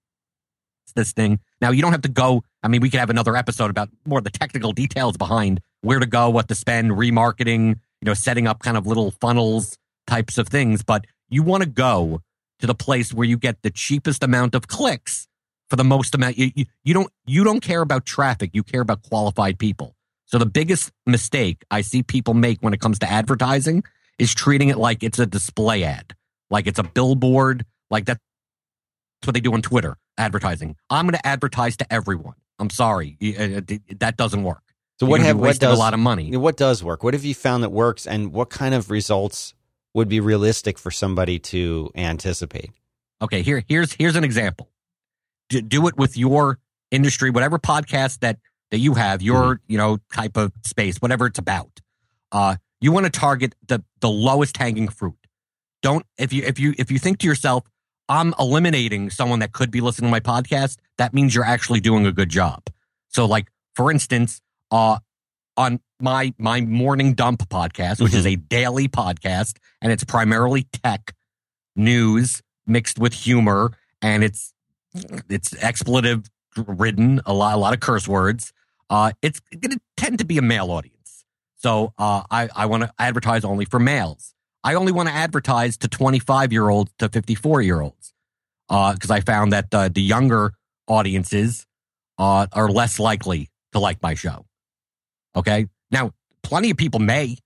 this 0.95 1.13
thing. 1.13 1.41
Now 1.61 1.71
you 1.71 1.83
don't 1.83 1.93
have 1.93 2.03
to 2.03 2.09
go. 2.09 2.45
I 2.63 2.69
mean, 2.69 2.81
we 2.81 2.91
could 2.91 3.01
have 3.01 3.11
another 3.11 3.37
episode 3.37 3.71
about 3.71 3.89
more 4.07 4.19
of 4.19 4.25
the 4.25 4.31
technical 4.31 4.73
details 4.73 5.17
behind 5.17 5.61
where 5.83 5.99
to 5.99 6.07
go, 6.07 6.31
what 6.31 6.49
to 6.49 6.55
spend, 6.55 6.93
remarketing, 6.93 7.69
you 7.69 8.07
know, 8.07 8.15
setting 8.15 8.47
up 8.47 8.61
kind 8.61 8.77
of 8.77 8.87
little 8.87 9.11
funnels 9.11 9.77
types 10.07 10.39
of 10.39 10.49
things. 10.49 10.83
But 10.83 11.05
you 11.29 11.43
want 11.43 11.63
to 11.63 11.69
go 11.69 12.23
to 12.61 12.67
the 12.67 12.75
place 12.75 13.13
where 13.13 13.27
you 13.27 13.37
get 13.37 13.63
the 13.63 13.71
cheapest 13.71 14.23
amount 14.23 14.55
of 14.55 14.69
clicks 14.69 15.29
for 15.69 15.77
the 15.77 15.85
most 15.85 16.15
amount. 16.15 16.39
You, 16.39 16.51
you, 16.55 16.65
you 16.85 16.95
don't 16.95 17.11
you 17.27 17.45
don't 17.45 17.61
care 17.61 17.81
about 17.81 18.07
traffic. 18.07 18.51
You 18.55 18.63
care 18.63 18.81
about 18.81 19.03
qualified 19.03 19.59
people. 19.59 19.95
So 20.27 20.39
the 20.39 20.47
biggest 20.47 20.91
mistake 21.07 21.65
I 21.71 21.83
see 21.83 22.03
people 22.03 22.35
make 22.35 22.61
when 22.61 22.73
it 22.73 22.81
comes 22.81 22.99
to 23.01 23.11
advertising 23.11 23.85
is 24.19 24.35
treating 24.35 24.69
it 24.69 24.79
like 24.79 25.03
it's 25.03 25.19
a 25.19 25.27
display 25.27 25.85
ad, 25.85 26.15
like 26.51 26.67
it's 26.67 26.79
a 26.79 26.85
billboard, 26.85 27.65
like. 27.91 28.07
That's 28.07 28.21
what 29.25 29.35
they 29.35 29.41
do 29.41 29.55
on 29.55 29.63
Twitter 29.63 29.97
advertising. 30.19 30.77
I'm 30.91 31.07
going 31.07 31.19
to 31.19 31.27
advertise 31.27 31.79
to 31.79 31.93
everyone. 31.93 32.35
I'm 32.59 32.71
sorry, 32.71 33.17
uh, 33.23 33.59
uh, 33.59 33.79
that 33.99 34.17
doesn't 34.17 34.45
work. 34.45 34.63
So 35.01 35.07
what 35.07 35.21
have 35.21 35.39
what 35.39 35.59
does 35.59 35.77
a 35.77 35.81
lot 35.81 35.93
of 35.93 36.01
money? 36.01 36.37
what 36.37 36.57
does 36.57 36.85
work? 36.85 37.03
What 37.03 37.15
have 37.15 37.25
you 37.25 37.35
found 37.35 37.65
that 37.65 37.71
works, 37.71 38.07
and 38.07 38.33
what 38.33 38.49
kind 38.49 38.75
of 38.75 38.91
results 38.91 39.55
would 39.93 40.09
be 40.09 40.21
realistic 40.21 40.79
for 40.79 40.91
somebody 40.91 41.39
to 41.39 41.91
anticipate? 41.97 42.71
Okay, 43.21 43.43
here 43.43 43.65
here's 43.67 43.93
here's 43.93 44.15
an 44.15 44.23
example. 44.23 44.71
Do, 45.49 45.61
do 45.61 45.89
it 45.89 45.97
with 45.97 46.17
your 46.17 46.59
industry, 46.93 47.31
whatever 47.31 47.59
podcast 47.59 48.21
that 48.21 48.39
that 48.71 48.79
you 48.79 48.95
have, 48.95 49.21
your 49.21 49.61
you 49.67 49.79
know 49.79 49.99
type 50.13 50.37
of 50.37 50.53
space, 50.65 50.99
whatever 50.99 51.27
it's 51.27 51.41
about. 51.41 51.81
Uh, 52.31 52.57
you 52.85 52.93
want 52.93 53.07
to 53.07 53.11
target 53.11 53.55
the 53.67 53.83
the 54.01 54.11
lowest 54.11 54.59
hanging 54.59 54.89
fruit. 54.89 55.17
Don't 55.83 56.05
if 56.19 56.33
you 56.33 56.43
if 56.43 56.59
you 56.59 56.75
if 56.79 56.91
you 56.91 56.99
think 56.99 57.19
to 57.19 57.27
yourself, 57.27 57.65
I'm 58.11 58.35
eliminating 58.39 59.09
someone 59.09 59.39
that 59.39 59.53
could 59.53 59.71
be 59.71 59.81
listening 59.81 60.09
to 60.09 60.13
my 60.13 60.21
podcast. 60.21 60.77
That 60.99 61.15
means 61.15 61.35
you're 61.35 61.47
actually 61.47 61.81
doing 61.81 62.05
a 62.05 62.13
good 62.13 62.29
job. 62.29 62.65
So, 63.09 63.25
like 63.25 63.49
for 63.75 63.91
instance, 63.91 64.43
uh, 64.71 64.99
on 65.57 65.81
my 65.99 66.35
my 66.37 66.61
morning 66.61 67.15
dump 67.15 67.49
podcast, 67.49 68.03
which 68.03 68.15
is 68.15 68.27
a 68.27 68.37
daily 68.37 68.89
podcast, 68.89 69.57
and 69.81 69.91
it's 69.91 70.05
primarily 70.05 70.65
tech 70.65 71.15
news 71.75 72.43
mixed 72.67 72.99
with 72.99 73.15
humor, 73.15 73.73
and 74.03 74.23
it's 74.23 74.53
it's 75.31 75.55
expletive 75.63 76.31
ridden, 76.57 77.23
a 77.25 77.33
lot 77.33 77.55
a 77.55 77.57
lot 77.57 77.73
of 77.73 77.81
curse 77.81 78.07
words. 78.07 78.53
Uh, 78.91 79.13
it's 79.23 79.41
going 79.41 79.71
to 79.71 79.81
tend 79.97 80.19
to 80.19 80.27
be 80.27 80.37
a 80.37 80.43
male 80.43 80.71
audience, 80.71 80.94
so 81.65 81.95
uh, 81.97 82.23
I 82.31 82.51
I 82.55 82.67
want 82.67 82.83
to 82.83 82.93
advertise 82.99 83.43
only 83.43 83.65
for 83.65 83.81
males. 83.81 84.35
I 84.63 84.75
only 84.75 84.93
want 84.93 85.09
to 85.09 85.15
advertise 85.15 85.79
to 85.79 85.89
25 85.89 86.53
year 86.53 86.69
olds 86.69 86.93
to 86.99 87.09
54 87.09 87.63
year 87.63 87.81
olds 87.81 88.13
because 88.69 89.11
I 89.11 89.21
found 89.21 89.53
that 89.53 89.73
uh, 89.73 89.89
the 89.89 90.03
younger 90.03 90.53
audiences 90.87 91.67
uh, 92.19 92.47
are 92.53 92.69
less 92.69 92.99
likely 92.99 93.49
to 93.73 93.79
like 93.79 94.03
my 94.03 94.13
show. 94.13 94.45
Okay, 95.35 95.67
now 95.91 96.13
plenty 96.43 96.71
of 96.71 96.77
people 96.77 97.01
may, 97.01 97.39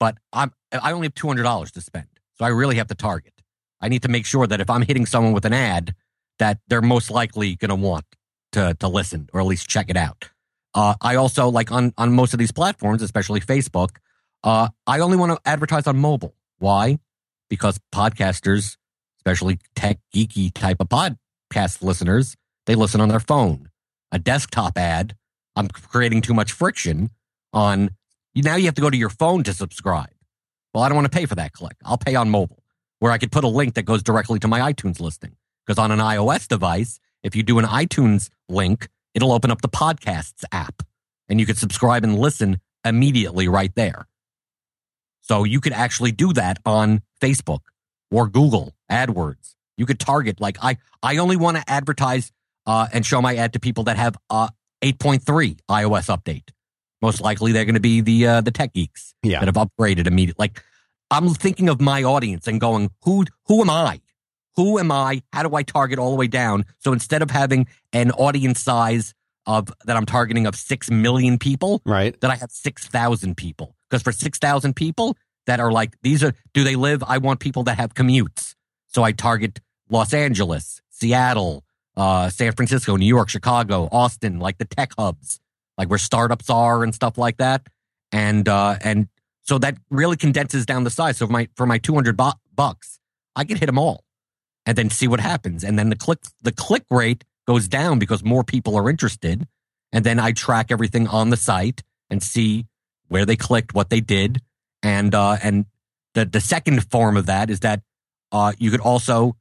but 0.00 0.16
I'm 0.32 0.50
I 0.72 0.92
only 0.92 1.04
have 1.04 1.14
two 1.14 1.26
hundred 1.26 1.42
dollars 1.42 1.70
to 1.72 1.82
spend, 1.82 2.08
so 2.38 2.46
I 2.46 2.48
really 2.48 2.76
have 2.76 2.88
to 2.88 2.94
target. 2.94 3.34
I 3.82 3.88
need 3.90 4.02
to 4.02 4.08
make 4.08 4.24
sure 4.24 4.46
that 4.46 4.62
if 4.62 4.70
I'm 4.70 4.82
hitting 4.82 5.04
someone 5.04 5.34
with 5.34 5.44
an 5.44 5.52
ad, 5.52 5.94
that 6.38 6.58
they're 6.68 6.80
most 6.80 7.10
likely 7.10 7.54
going 7.56 7.68
to 7.68 7.74
want 7.74 8.06
to 8.52 8.74
to 8.80 8.88
listen 8.88 9.28
or 9.34 9.40
at 9.42 9.46
least 9.46 9.68
check 9.68 9.90
it 9.90 9.96
out. 9.98 10.30
Uh, 10.78 10.94
I 11.00 11.16
also 11.16 11.48
like 11.48 11.72
on 11.72 11.92
on 11.98 12.12
most 12.12 12.34
of 12.34 12.38
these 12.38 12.52
platforms, 12.52 13.02
especially 13.02 13.40
Facebook. 13.40 13.96
Uh, 14.44 14.68
I 14.86 15.00
only 15.00 15.16
want 15.16 15.32
to 15.32 15.40
advertise 15.44 15.88
on 15.88 15.98
mobile. 15.98 16.36
Why? 16.58 17.00
Because 17.50 17.80
podcasters, 17.92 18.76
especially 19.18 19.58
tech 19.74 19.98
geeky 20.14 20.54
type 20.54 20.76
of 20.78 20.88
podcast 20.88 21.82
listeners, 21.82 22.36
they 22.66 22.76
listen 22.76 23.00
on 23.00 23.08
their 23.08 23.18
phone. 23.18 23.70
A 24.12 24.20
desktop 24.20 24.78
ad, 24.78 25.16
I'm 25.56 25.66
creating 25.66 26.20
too 26.20 26.32
much 26.32 26.52
friction 26.52 27.10
on. 27.52 27.90
Now 28.36 28.54
you 28.54 28.66
have 28.66 28.76
to 28.76 28.80
go 28.80 28.90
to 28.90 28.96
your 28.96 29.10
phone 29.10 29.42
to 29.42 29.54
subscribe. 29.54 30.14
Well, 30.72 30.84
I 30.84 30.88
don't 30.88 30.94
want 30.94 31.10
to 31.10 31.18
pay 31.18 31.26
for 31.26 31.34
that 31.34 31.54
click. 31.54 31.74
I'll 31.84 31.98
pay 31.98 32.14
on 32.14 32.30
mobile, 32.30 32.62
where 33.00 33.10
I 33.10 33.18
could 33.18 33.32
put 33.32 33.42
a 33.42 33.48
link 33.48 33.74
that 33.74 33.82
goes 33.82 34.04
directly 34.04 34.38
to 34.38 34.46
my 34.46 34.72
iTunes 34.72 35.00
listing. 35.00 35.34
Because 35.66 35.80
on 35.80 35.90
an 35.90 35.98
iOS 35.98 36.46
device, 36.46 37.00
if 37.24 37.34
you 37.34 37.42
do 37.42 37.58
an 37.58 37.64
iTunes 37.64 38.30
link, 38.48 38.88
it'll 39.14 39.32
open 39.32 39.50
up 39.50 39.62
the 39.62 39.68
podcasts 39.68 40.44
app 40.52 40.82
and 41.28 41.40
you 41.40 41.46
could 41.46 41.58
subscribe 41.58 42.04
and 42.04 42.18
listen 42.18 42.60
immediately 42.84 43.48
right 43.48 43.74
there. 43.74 44.06
So 45.20 45.44
you 45.44 45.60
could 45.60 45.72
actually 45.72 46.12
do 46.12 46.32
that 46.34 46.58
on 46.64 47.02
Facebook 47.20 47.60
or 48.10 48.28
Google 48.28 48.74
AdWords. 48.90 49.54
You 49.76 49.86
could 49.86 49.98
target 50.00 50.40
like 50.40 50.56
I 50.62 50.78
I 51.02 51.18
only 51.18 51.36
want 51.36 51.56
to 51.58 51.64
advertise 51.70 52.32
uh, 52.66 52.88
and 52.92 53.04
show 53.04 53.20
my 53.22 53.36
ad 53.36 53.52
to 53.54 53.60
people 53.60 53.84
that 53.84 53.96
have 53.96 54.16
uh, 54.30 54.48
8.3 54.82 55.58
iOS 55.70 56.14
update. 56.16 56.50
Most 57.00 57.20
likely 57.20 57.52
they're 57.52 57.64
going 57.64 57.74
to 57.74 57.80
be 57.80 58.00
the 58.00 58.26
uh, 58.26 58.40
the 58.40 58.50
tech 58.50 58.72
geeks 58.72 59.14
Yeah. 59.22 59.40
that 59.44 59.54
have 59.54 59.68
upgraded 59.68 60.06
immediately. 60.06 60.42
Like 60.42 60.62
I'm 61.10 61.28
thinking 61.34 61.68
of 61.68 61.80
my 61.80 62.02
audience 62.02 62.46
and 62.46 62.60
going, 62.60 62.90
who 63.04 63.24
who 63.46 63.60
am 63.60 63.70
I? 63.70 64.00
Who 64.56 64.78
am 64.78 64.90
I? 64.90 65.22
How 65.32 65.42
do 65.42 65.54
I 65.54 65.62
target 65.62 65.98
all 65.98 66.10
the 66.10 66.16
way 66.16 66.26
down? 66.26 66.64
So 66.78 66.92
instead 66.92 67.22
of 67.22 67.30
having 67.30 67.66
an 67.92 68.10
audience 68.12 68.60
size 68.60 69.14
of 69.46 69.72
that 69.84 69.96
I'm 69.96 70.04
targeting 70.06 70.46
of 70.46 70.54
six 70.56 70.90
million 70.90 71.38
people, 71.38 71.80
Right. 71.86 72.20
that 72.20 72.30
I 72.30 72.34
have 72.36 72.50
6,000 72.50 73.36
people. 73.36 73.74
Because 73.88 74.02
for 74.02 74.12
6,000 74.12 74.74
people 74.74 75.16
that 75.46 75.60
are 75.60 75.72
like, 75.72 75.96
these 76.02 76.22
are, 76.22 76.34
do 76.52 76.64
they 76.64 76.76
live? 76.76 77.02
I 77.06 77.18
want 77.18 77.40
people 77.40 77.62
that 77.64 77.78
have 77.78 77.94
commutes. 77.94 78.54
So 78.88 79.02
I 79.02 79.12
target 79.12 79.60
Los 79.88 80.12
Angeles, 80.12 80.82
Seattle, 80.90 81.64
uh, 81.96 82.28
San 82.28 82.52
Francisco, 82.52 82.96
New 82.96 83.06
York, 83.06 83.28
Chicago, 83.30 83.88
Austin, 83.90 84.38
like 84.38 84.58
the 84.58 84.64
tech 84.66 84.92
hubs, 84.98 85.40
like 85.78 85.88
where 85.88 85.98
startups 85.98 86.50
are 86.50 86.82
and 86.84 86.94
stuff 86.94 87.16
like 87.16 87.38
that. 87.38 87.66
And, 88.12 88.46
uh, 88.48 88.76
and 88.82 89.08
so 89.42 89.56
that 89.58 89.78
really 89.90 90.16
condenses 90.16 90.66
down 90.66 90.84
the 90.84 90.90
size. 90.90 91.16
So 91.16 91.26
for 91.26 91.32
my, 91.32 91.48
for 91.56 91.64
my 91.64 91.78
200 91.78 92.16
bu- 92.16 92.32
bucks, 92.54 92.98
I 93.34 93.44
can 93.44 93.56
hit 93.56 93.66
them 93.66 93.78
all 93.78 94.04
and 94.68 94.76
then 94.76 94.90
see 94.90 95.08
what 95.08 95.18
happens. 95.20 95.64
And 95.64 95.78
then 95.78 95.88
the 95.88 95.96
click, 95.96 96.18
the 96.42 96.52
click 96.52 96.84
rate 96.90 97.24
goes 97.46 97.68
down 97.68 97.98
because 97.98 98.22
more 98.22 98.44
people 98.44 98.76
are 98.76 98.90
interested 98.90 99.48
and 99.94 100.04
then 100.04 100.20
I 100.20 100.32
track 100.32 100.70
everything 100.70 101.08
on 101.08 101.30
the 101.30 101.36
site 101.38 101.82
and 102.10 102.22
see 102.22 102.66
where 103.08 103.24
they 103.24 103.36
clicked, 103.36 103.72
what 103.72 103.88
they 103.88 104.00
did, 104.00 104.42
and 104.82 105.14
uh, 105.14 105.38
and 105.42 105.64
the 106.12 106.26
the 106.26 106.40
second 106.42 106.84
form 106.90 107.16
of 107.16 107.24
that 107.26 107.48
is 107.48 107.60
that 107.60 107.80
uh, 108.30 108.52
you 108.58 108.70
could 108.70 108.80
also 108.82 109.34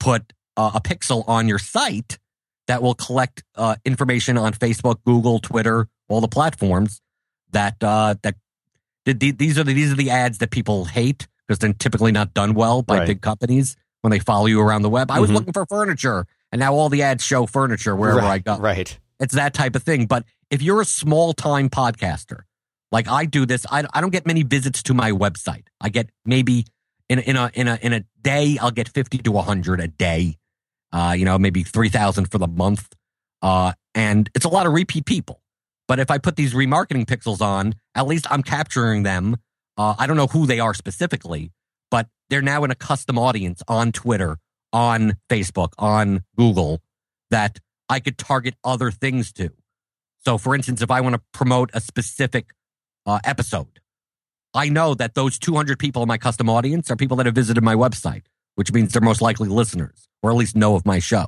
put 0.00 0.32
uh, 0.56 0.70
a 0.74 0.80
pixel 0.80 1.28
on 1.28 1.46
your 1.46 1.58
site 1.58 2.18
that 2.66 2.82
will 2.82 2.94
collect 2.94 3.44
uh, 3.56 3.76
information 3.84 4.38
on 4.38 4.54
Facebook, 4.54 5.04
Google, 5.04 5.38
Twitter, 5.38 5.86
all 6.08 6.22
the 6.22 6.28
platforms 6.28 7.02
that 7.52 7.76
uh, 7.82 8.14
that 8.22 8.36
th- 9.04 9.18
th- 9.18 9.36
these 9.36 9.58
are 9.58 9.64
the 9.64 9.74
these 9.74 9.92
are 9.92 9.96
the 9.96 10.08
ads 10.08 10.38
that 10.38 10.50
people 10.50 10.86
hate 10.86 11.28
because 11.46 11.58
they're 11.58 11.74
typically 11.74 12.12
not 12.12 12.32
done 12.32 12.54
well 12.54 12.80
by 12.80 13.00
Right. 13.00 13.06
big 13.08 13.20
companies 13.20 13.76
when 14.04 14.10
they 14.10 14.18
follow 14.18 14.44
you 14.44 14.60
around 14.60 14.82
the 14.82 14.90
web. 14.90 15.10
I 15.10 15.18
was 15.18 15.30
Mhm. 15.30 15.34
looking 15.34 15.52
for 15.54 15.64
furniture, 15.64 16.26
and 16.52 16.60
now 16.60 16.74
all 16.74 16.90
the 16.90 17.00
ads 17.00 17.24
show 17.24 17.46
furniture 17.46 17.96
wherever 17.96 18.18
right. 18.20 18.32
I 18.32 18.38
go 18.38 18.58
Right. 18.58 18.98
it's 19.18 19.32
that 19.34 19.54
type 19.54 19.74
of 19.74 19.82
thing. 19.82 20.04
But 20.04 20.26
if 20.50 20.60
you're 20.60 20.82
a 20.82 20.84
small 20.84 21.32
time 21.32 21.70
podcaster, 21.70 22.40
like 22.92 23.08
I 23.08 23.24
do 23.24 23.46
this, 23.46 23.64
I, 23.70 23.84
I 23.94 24.02
don't 24.02 24.10
get 24.10 24.26
many 24.26 24.42
visits 24.42 24.82
to 24.84 24.94
my 24.94 25.10
website. 25.12 25.64
I 25.80 25.88
get 25.88 26.10
maybe 26.26 26.66
in, 27.08 27.18
in 27.20 27.36
a, 27.36 27.50
in 27.54 27.66
a, 27.66 27.78
in 27.80 27.92
a 27.94 28.04
day, 28.20 28.58
I'll 28.60 28.70
get 28.70 28.88
50 28.90 29.18
to 29.18 29.32
100 29.32 29.80
a 29.80 29.88
day. 29.88 30.36
Uh, 30.92 31.14
you 31.16 31.24
know, 31.24 31.38
maybe 31.38 31.62
3,000 31.62 32.30
for 32.30 32.36
the 32.36 32.46
month. 32.46 32.94
Uh, 33.40 33.72
and 33.94 34.28
it's 34.34 34.44
a 34.44 34.48
lot 34.50 34.66
of 34.66 34.74
repeat 34.74 35.06
people. 35.06 35.40
But 35.88 35.98
if 35.98 36.10
I 36.10 36.18
put 36.18 36.36
these 36.36 36.52
remarketing 36.52 37.06
pixels 37.06 37.40
on, 37.40 37.74
at 37.94 38.06
least 38.06 38.26
I'm 38.30 38.42
capturing 38.42 39.02
them. 39.02 39.38
Uh, 39.78 39.94
I 39.98 40.06
don't 40.06 40.16
know 40.18 40.26
who 40.28 40.46
they 40.46 40.60
are 40.60 40.74
specifically, 40.74 41.50
but 41.90 42.08
they're 42.30 42.42
now 42.42 42.64
in 42.64 42.70
a 42.70 42.74
custom 42.74 43.18
audience 43.18 43.62
on 43.68 43.92
Twitter, 43.92 44.38
on 44.72 45.16
Facebook, 45.28 45.72
on 45.78 46.24
Google 46.36 46.80
that 47.30 47.60
I 47.88 48.00
could 48.00 48.18
target 48.18 48.54
other 48.64 48.90
things 48.90 49.32
to. 49.34 49.50
So, 50.24 50.38
for 50.38 50.54
instance, 50.54 50.80
if 50.82 50.90
I 50.90 51.00
want 51.00 51.14
to 51.14 51.22
promote 51.32 51.70
a 51.74 51.80
specific 51.80 52.46
uh, 53.06 53.18
episode, 53.24 53.80
I 54.54 54.68
know 54.68 54.94
that 54.94 55.14
those 55.14 55.38
200 55.38 55.78
people 55.78 56.02
in 56.02 56.08
my 56.08 56.16
custom 56.16 56.48
audience 56.48 56.90
are 56.90 56.96
people 56.96 57.16
that 57.18 57.26
have 57.26 57.34
visited 57.34 57.62
my 57.62 57.74
website, 57.74 58.22
which 58.54 58.72
means 58.72 58.92
they're 58.92 59.02
most 59.02 59.20
likely 59.20 59.48
listeners 59.48 60.08
or 60.22 60.30
at 60.30 60.36
least 60.36 60.56
know 60.56 60.76
of 60.76 60.86
my 60.86 60.98
show. 60.98 61.26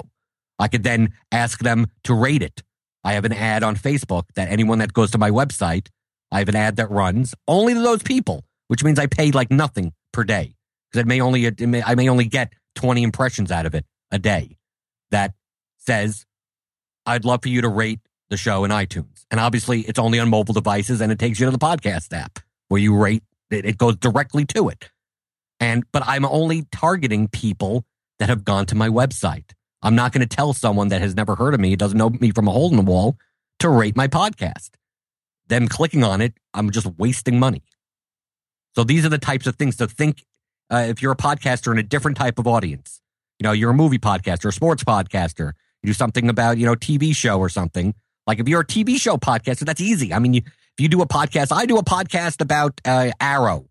I 0.58 0.68
could 0.68 0.84
then 0.84 1.12
ask 1.30 1.58
them 1.58 1.88
to 2.04 2.14
rate 2.14 2.42
it. 2.42 2.62
I 3.04 3.12
have 3.12 3.24
an 3.24 3.32
ad 3.32 3.62
on 3.62 3.76
Facebook 3.76 4.24
that 4.34 4.48
anyone 4.48 4.78
that 4.78 4.92
goes 4.92 5.10
to 5.10 5.18
my 5.18 5.30
website, 5.30 5.88
I 6.32 6.38
have 6.38 6.48
an 6.48 6.56
ad 6.56 6.76
that 6.76 6.90
runs 6.90 7.34
only 7.46 7.74
to 7.74 7.80
those 7.80 8.02
people, 8.02 8.44
which 8.68 8.82
means 8.82 8.98
I 8.98 9.06
pay 9.06 9.30
like 9.30 9.50
nothing 9.50 9.92
per 10.16 10.24
day 10.24 10.54
because 10.90 11.02
it 11.02 11.06
may 11.06 11.20
only 11.20 11.44
it 11.44 11.60
may, 11.60 11.82
I 11.82 11.94
may 11.94 12.08
only 12.08 12.24
get 12.24 12.54
20 12.76 13.02
impressions 13.02 13.52
out 13.52 13.66
of 13.66 13.74
it 13.74 13.84
a 14.10 14.18
day. 14.18 14.56
That 15.10 15.34
says, 15.76 16.24
I'd 17.04 17.26
love 17.26 17.42
for 17.42 17.50
you 17.50 17.60
to 17.60 17.68
rate 17.68 18.00
the 18.30 18.38
show 18.38 18.64
in 18.64 18.70
iTunes. 18.70 19.24
And 19.30 19.38
obviously, 19.38 19.82
it's 19.82 19.98
only 19.98 20.18
on 20.18 20.30
mobile 20.30 20.54
devices 20.54 21.02
and 21.02 21.12
it 21.12 21.18
takes 21.18 21.38
you 21.38 21.44
to 21.44 21.52
the 21.52 21.58
podcast 21.58 22.16
app 22.16 22.38
where 22.68 22.80
you 22.80 22.96
rate 22.96 23.22
it, 23.50 23.66
it 23.66 23.78
goes 23.78 23.96
directly 23.96 24.46
to 24.46 24.70
it. 24.70 24.90
And, 25.60 25.84
but 25.92 26.02
I'm 26.06 26.24
only 26.24 26.66
targeting 26.72 27.28
people 27.28 27.84
that 28.18 28.30
have 28.30 28.42
gone 28.42 28.64
to 28.66 28.74
my 28.74 28.88
website. 28.88 29.52
I'm 29.82 29.94
not 29.94 30.12
going 30.12 30.26
to 30.26 30.36
tell 30.36 30.54
someone 30.54 30.88
that 30.88 31.02
has 31.02 31.14
never 31.14 31.34
heard 31.34 31.52
of 31.52 31.60
me, 31.60 31.76
doesn't 31.76 31.98
know 31.98 32.08
me 32.08 32.30
from 32.30 32.48
a 32.48 32.50
hole 32.50 32.70
in 32.70 32.76
the 32.76 32.82
wall, 32.82 33.16
to 33.60 33.68
rate 33.68 33.96
my 33.96 34.08
podcast. 34.08 34.70
Them 35.46 35.68
clicking 35.68 36.02
on 36.02 36.20
it, 36.22 36.34
I'm 36.54 36.70
just 36.70 36.86
wasting 36.98 37.38
money. 37.38 37.62
So 38.76 38.84
these 38.84 39.06
are 39.06 39.08
the 39.08 39.18
types 39.18 39.46
of 39.46 39.56
things 39.56 39.76
to 39.76 39.86
think 39.86 40.22
uh, 40.70 40.84
if 40.88 41.00
you're 41.00 41.12
a 41.12 41.16
podcaster 41.16 41.72
in 41.72 41.78
a 41.78 41.82
different 41.82 42.18
type 42.18 42.38
of 42.38 42.46
audience. 42.46 43.00
You 43.38 43.44
know, 43.44 43.52
you're 43.52 43.70
a 43.70 43.74
movie 43.74 43.98
podcaster, 43.98 44.46
a 44.46 44.52
sports 44.52 44.84
podcaster, 44.84 45.52
you 45.82 45.88
do 45.88 45.92
something 45.94 46.28
about, 46.28 46.58
you 46.58 46.66
know, 46.66 46.74
TV 46.74 47.14
show 47.14 47.38
or 47.38 47.48
something. 47.48 47.94
Like 48.26 48.38
if 48.38 48.48
you're 48.48 48.60
a 48.60 48.66
TV 48.66 49.00
show 49.00 49.16
podcaster, 49.16 49.60
that's 49.60 49.80
easy. 49.80 50.12
I 50.12 50.18
mean, 50.18 50.34
you, 50.34 50.42
if 50.44 50.80
you 50.80 50.88
do 50.88 51.00
a 51.00 51.08
podcast, 51.08 51.52
I 51.52 51.64
do 51.64 51.78
a 51.78 51.84
podcast 51.84 52.40
about 52.40 52.80
uh, 52.84 53.12
Arrow. 53.18 53.66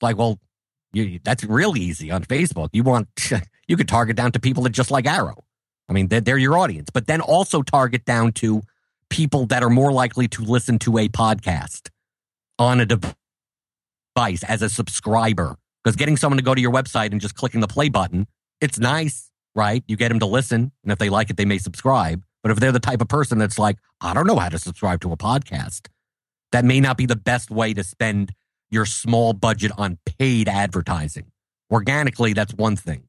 Like, 0.00 0.16
well, 0.16 0.38
you, 0.92 1.20
that's 1.22 1.44
real 1.44 1.76
easy 1.76 2.10
on 2.10 2.24
Facebook. 2.24 2.70
You 2.72 2.84
want, 2.84 3.08
you 3.68 3.76
could 3.76 3.88
target 3.88 4.16
down 4.16 4.32
to 4.32 4.40
people 4.40 4.62
that 4.62 4.70
just 4.70 4.90
like 4.90 5.06
Arrow. 5.06 5.44
I 5.88 5.92
mean, 5.92 6.08
they're, 6.08 6.20
they're 6.20 6.38
your 6.38 6.56
audience, 6.56 6.88
but 6.90 7.06
then 7.06 7.20
also 7.20 7.62
target 7.62 8.04
down 8.06 8.32
to 8.32 8.62
people 9.10 9.46
that 9.46 9.62
are 9.62 9.70
more 9.70 9.92
likely 9.92 10.28
to 10.28 10.42
listen 10.42 10.78
to 10.80 10.96
a 10.96 11.08
podcast 11.08 11.90
on 12.58 12.80
a 12.80 12.86
device 12.86 13.14
as 14.16 14.62
a 14.62 14.68
subscriber. 14.68 15.56
Because 15.82 15.96
getting 15.96 16.16
someone 16.16 16.38
to 16.38 16.44
go 16.44 16.54
to 16.54 16.60
your 16.60 16.72
website 16.72 17.12
and 17.12 17.20
just 17.20 17.34
clicking 17.34 17.60
the 17.60 17.68
play 17.68 17.88
button, 17.88 18.26
it's 18.60 18.78
nice, 18.78 19.30
right? 19.54 19.82
You 19.88 19.96
get 19.96 20.08
them 20.08 20.20
to 20.20 20.26
listen. 20.26 20.72
And 20.82 20.92
if 20.92 20.98
they 20.98 21.08
like 21.10 21.30
it, 21.30 21.36
they 21.36 21.44
may 21.44 21.58
subscribe. 21.58 22.22
But 22.42 22.52
if 22.52 22.60
they're 22.60 22.72
the 22.72 22.80
type 22.80 23.00
of 23.00 23.08
person 23.08 23.38
that's 23.38 23.58
like, 23.58 23.78
I 24.00 24.14
don't 24.14 24.26
know 24.26 24.36
how 24.36 24.48
to 24.48 24.58
subscribe 24.58 25.00
to 25.02 25.12
a 25.12 25.16
podcast, 25.16 25.88
that 26.52 26.64
may 26.64 26.80
not 26.80 26.96
be 26.96 27.06
the 27.06 27.16
best 27.16 27.50
way 27.50 27.74
to 27.74 27.82
spend 27.82 28.32
your 28.70 28.86
small 28.86 29.32
budget 29.32 29.72
on 29.76 29.98
paid 30.18 30.48
advertising. 30.48 31.30
Organically, 31.70 32.32
that's 32.32 32.54
one 32.54 32.76
thing. 32.76 33.04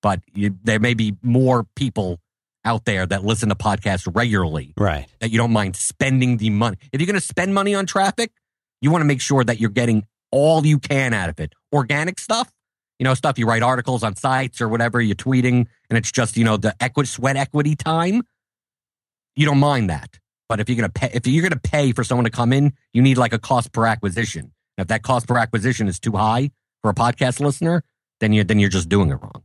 But 0.00 0.20
you, 0.34 0.56
there 0.62 0.80
may 0.80 0.94
be 0.94 1.16
more 1.22 1.64
people 1.76 2.18
out 2.64 2.84
there 2.84 3.06
that 3.06 3.24
listen 3.24 3.48
to 3.48 3.54
podcasts 3.54 4.10
regularly. 4.12 4.72
Right. 4.76 5.06
That 5.20 5.30
you 5.30 5.38
don't 5.38 5.52
mind 5.52 5.76
spending 5.76 6.36
the 6.36 6.50
money. 6.50 6.76
If 6.92 7.00
you're 7.00 7.06
going 7.06 7.14
to 7.14 7.26
spend 7.26 7.54
money 7.54 7.74
on 7.74 7.86
traffic, 7.86 8.32
you 8.80 8.90
want 8.90 9.02
to 9.02 9.06
make 9.06 9.20
sure 9.20 9.44
that 9.44 9.60
you're 9.60 9.70
getting 9.70 10.06
all 10.32 10.66
you 10.66 10.78
can 10.78 11.14
out 11.14 11.28
of 11.28 11.38
it. 11.38 11.52
Organic 11.72 12.18
stuff, 12.18 12.50
you 12.98 13.04
know, 13.04 13.14
stuff 13.14 13.38
you 13.38 13.46
write 13.46 13.62
articles 13.62 14.02
on 14.02 14.16
sites 14.16 14.60
or 14.60 14.68
whatever, 14.68 15.00
you're 15.00 15.14
tweeting, 15.14 15.66
and 15.88 15.96
it's 15.98 16.10
just, 16.10 16.36
you 16.36 16.44
know, 16.44 16.56
the 16.56 16.74
sweat 17.04 17.36
equity 17.36 17.76
time. 17.76 18.22
You 19.36 19.46
don't 19.46 19.58
mind 19.58 19.90
that. 19.90 20.18
But 20.48 20.60
if 20.60 20.68
you're 20.68 20.86
to 20.86 20.92
pay, 20.92 21.10
if 21.14 21.26
you're 21.26 21.48
to 21.48 21.58
pay 21.58 21.92
for 21.92 22.04
someone 22.04 22.24
to 22.24 22.30
come 22.30 22.52
in, 22.52 22.74
you 22.92 23.00
need 23.00 23.16
like 23.16 23.32
a 23.32 23.38
cost 23.38 23.72
per 23.72 23.86
acquisition. 23.86 24.52
And 24.76 24.84
if 24.84 24.88
that 24.88 25.02
cost 25.02 25.26
per 25.26 25.38
acquisition 25.38 25.88
is 25.88 25.98
too 25.98 26.12
high 26.12 26.50
for 26.82 26.90
a 26.90 26.94
podcast 26.94 27.40
listener, 27.40 27.84
then 28.20 28.32
you 28.32 28.44
then 28.44 28.58
you're 28.58 28.68
just 28.68 28.88
doing 28.88 29.10
it 29.10 29.14
wrong. 29.14 29.44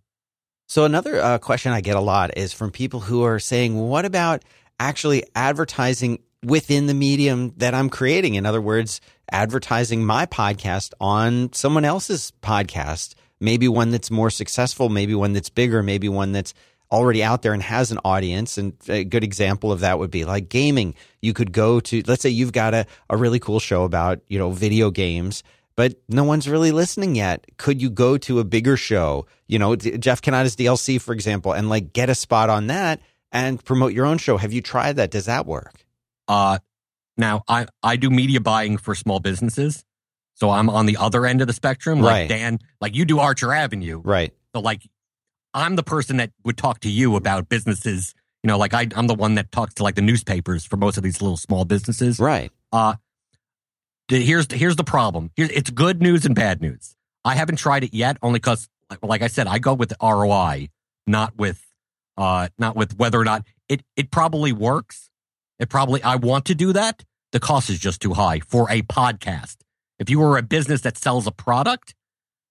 So 0.67 0.83
another 0.83 1.21
uh, 1.21 1.38
question 1.38 1.71
I 1.71 1.79
get 1.79 1.95
a 1.95 2.01
lot 2.01 2.38
is 2.38 2.51
from 2.51 2.71
people 2.71 2.99
who 2.99 3.23
are 3.23 3.39
saying, 3.39 3.77
"What 3.77 4.03
about 4.03 4.43
actually 4.79 5.23
advertising 5.33 6.19
within 6.45 6.88
the 6.88 6.93
medium 6.93 7.53
that 7.57 7.73
I'm 7.73 7.89
creating? 7.89 8.35
In 8.35 8.45
other 8.45 8.61
words, 8.61 9.01
advertising 9.31 10.05
my 10.05 10.25
podcast 10.25 10.93
on 10.99 11.51
someone 11.53 11.85
else's 11.85 12.31
podcast, 12.41 13.15
maybe 13.39 13.67
one 13.67 13.91
that's 13.91 14.11
more 14.11 14.29
successful, 14.29 14.89
maybe 14.89 15.15
one 15.15 15.33
that's 15.33 15.49
bigger, 15.49 15.83
maybe 15.83 16.09
one 16.09 16.31
that's 16.31 16.53
already 16.91 17.23
out 17.23 17.41
there 17.41 17.53
and 17.53 17.61
has 17.63 17.91
an 17.91 17.99
audience. 18.05 18.57
And 18.57 18.73
a 18.88 19.03
good 19.03 19.23
example 19.23 19.71
of 19.71 19.81
that 19.81 19.99
would 19.99 20.11
be 20.11 20.25
like 20.25 20.49
gaming. 20.49 20.95
You 21.21 21.33
could 21.33 21.51
go 21.51 21.79
to, 21.81 22.01
let's 22.07 22.21
say 22.21 22.29
you've 22.29 22.53
got 22.53 22.73
a, 22.73 22.85
a 23.09 23.17
really 23.17 23.39
cool 23.39 23.59
show 23.59 23.83
about, 23.83 24.21
you 24.27 24.39
know, 24.39 24.51
video 24.51 24.89
games, 24.89 25.43
but 25.75 25.95
no 26.07 26.23
one's 26.23 26.49
really 26.49 26.71
listening 26.71 27.15
yet. 27.15 27.45
Could 27.57 27.81
you 27.81 27.89
go 27.89 28.17
to 28.19 28.39
a 28.39 28.43
bigger 28.43 28.77
show, 28.77 29.27
you 29.47 29.59
know, 29.59 29.75
Jeff 29.75 30.21
Cannata's 30.21 30.55
DLC, 30.55 30.99
for 30.99 31.13
example, 31.13 31.51
and 31.53 31.69
like 31.69 31.93
get 31.93 32.09
a 32.09 32.15
spot 32.15 32.49
on 32.49 32.67
that 32.67 33.01
and 33.31 33.63
promote 33.63 33.93
your 33.93 34.05
own 34.05 34.17
show? 34.17 34.38
Have 34.38 34.53
you 34.53 34.61
tried 34.61 34.95
that? 34.95 35.11
Does 35.11 35.25
that 35.25 35.45
work? 35.45 35.85
Uh, 36.28 36.59
now 37.17 37.43
I, 37.47 37.67
I 37.82 37.95
do 37.95 38.09
media 38.09 38.39
buying 38.39 38.78
for 38.78 38.95
small 38.95 39.19
businesses. 39.19 39.84
So 40.36 40.51
I'm 40.51 40.69
on 40.69 40.86
the 40.86 40.97
other 40.97 41.25
end 41.25 41.41
of 41.41 41.47
the 41.47 41.53
spectrum. 41.53 41.99
Like 41.99 42.13
Right. 42.13 42.30
Dan, 42.30 42.59
like 42.80 42.95
you 42.95 43.05
do 43.05 43.19
Archer 43.19 43.51
Avenue. 43.53 44.01
Right. 44.03 44.34
So 44.53 44.61
like 44.61 44.84
I'm 45.53 45.75
the 45.75 45.84
person 45.84 46.17
that 46.17 46.32
would 46.43 46.57
talk 46.57 46.82
to 46.82 46.89
you 46.89 47.15
about 47.15 47.49
businesses. 47.49 48.13
You 48.43 48.49
know, 48.49 48.57
like 48.59 48.73
I, 48.73 48.88
I'm 48.95 49.07
the 49.07 49.15
one 49.15 49.36
that 49.36 49.51
talks 49.51 49.73
to 49.75 49.84
like 49.84 49.95
the 49.95 50.03
newspapers 50.03 50.63
for 50.63 50.78
most 50.78 50.97
of 50.97 51.03
these 51.03 51.21
little 51.21 51.38
small 51.38 51.65
businesses. 51.65 52.19
Right. 52.19 52.51
Uh, 52.71 52.95
here's 54.07 54.51
here's 54.51 54.75
the 54.75 54.84
problem. 54.84 55.32
Here, 55.36 55.49
it's 55.51 55.69
good 55.71 56.01
news 56.01 56.25
and 56.25 56.36
bad 56.36 56.61
news. 56.61 56.95
I 57.26 57.35
haven't 57.35 57.57
tried 57.57 57.84
it 57.84 57.93
yet, 57.93 58.18
only 58.22 58.38
because, 58.39 58.69
like, 58.89 58.99
like 59.03 59.22
I 59.22 59.27
said, 59.27 59.47
I 59.47 59.60
go 59.60 59.73
with 59.73 59.93
ROI, 60.01 60.69
not 61.07 61.35
with 61.38 61.65
uh, 62.18 62.49
not 62.57 62.76
with 62.76 62.97
whether 62.97 63.19
or 63.19 63.26
not 63.26 63.45
it 63.68 63.81
it 63.95 64.11
probably 64.11 64.51
works. 64.51 65.10
It 65.59 65.69
probably 65.69 66.01
I 66.03 66.15
want 66.15 66.45
to 66.45 66.55
do 66.55 66.73
that. 66.73 67.03
The 67.31 67.39
cost 67.39 67.69
is 67.69 67.79
just 67.79 68.01
too 68.01 68.13
high 68.13 68.39
for 68.39 68.69
a 68.69 68.81
podcast. 68.84 69.57
If 69.99 70.09
you 70.09 70.19
were 70.19 70.38
a 70.38 70.41
business 70.43 70.81
that 70.81 70.97
sells 70.97 71.27
a 71.27 71.31
product, 71.31 71.93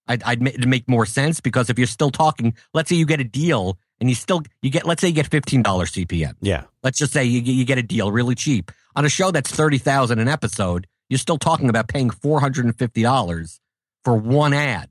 I'd, 0.07 0.21
I'd 0.23 0.41
ma- 0.41 0.51
make 0.67 0.87
more 0.87 1.05
sense 1.05 1.39
because 1.41 1.69
if 1.69 1.77
you're 1.77 1.87
still 1.87 2.11
talking, 2.11 2.55
let's 2.73 2.89
say 2.89 2.95
you 2.95 3.05
get 3.05 3.19
a 3.19 3.23
deal 3.25 3.77
and 3.99 4.09
you 4.09 4.15
still 4.15 4.43
you 4.61 4.69
get 4.69 4.85
let's 4.85 5.01
say 5.01 5.07
you 5.07 5.13
get 5.13 5.27
fifteen 5.27 5.63
dollars 5.63 5.91
CPM 5.91 6.33
Yeah. 6.41 6.63
let's 6.83 6.97
just 6.99 7.11
say 7.13 7.23
you, 7.25 7.41
you 7.41 7.65
get 7.65 7.77
a 7.77 7.83
deal 7.83 8.11
really 8.11 8.35
cheap 8.35 8.71
on 8.95 9.05
a 9.05 9.09
show 9.09 9.31
that's 9.31 9.49
30,000 9.51 10.19
an 10.19 10.27
episode 10.27 10.85
you're 11.09 11.17
still 11.17 11.37
talking 11.37 11.69
about 11.69 11.87
paying 11.87 12.09
$450 12.09 13.59
for 14.03 14.15
one 14.15 14.53
ad 14.53 14.89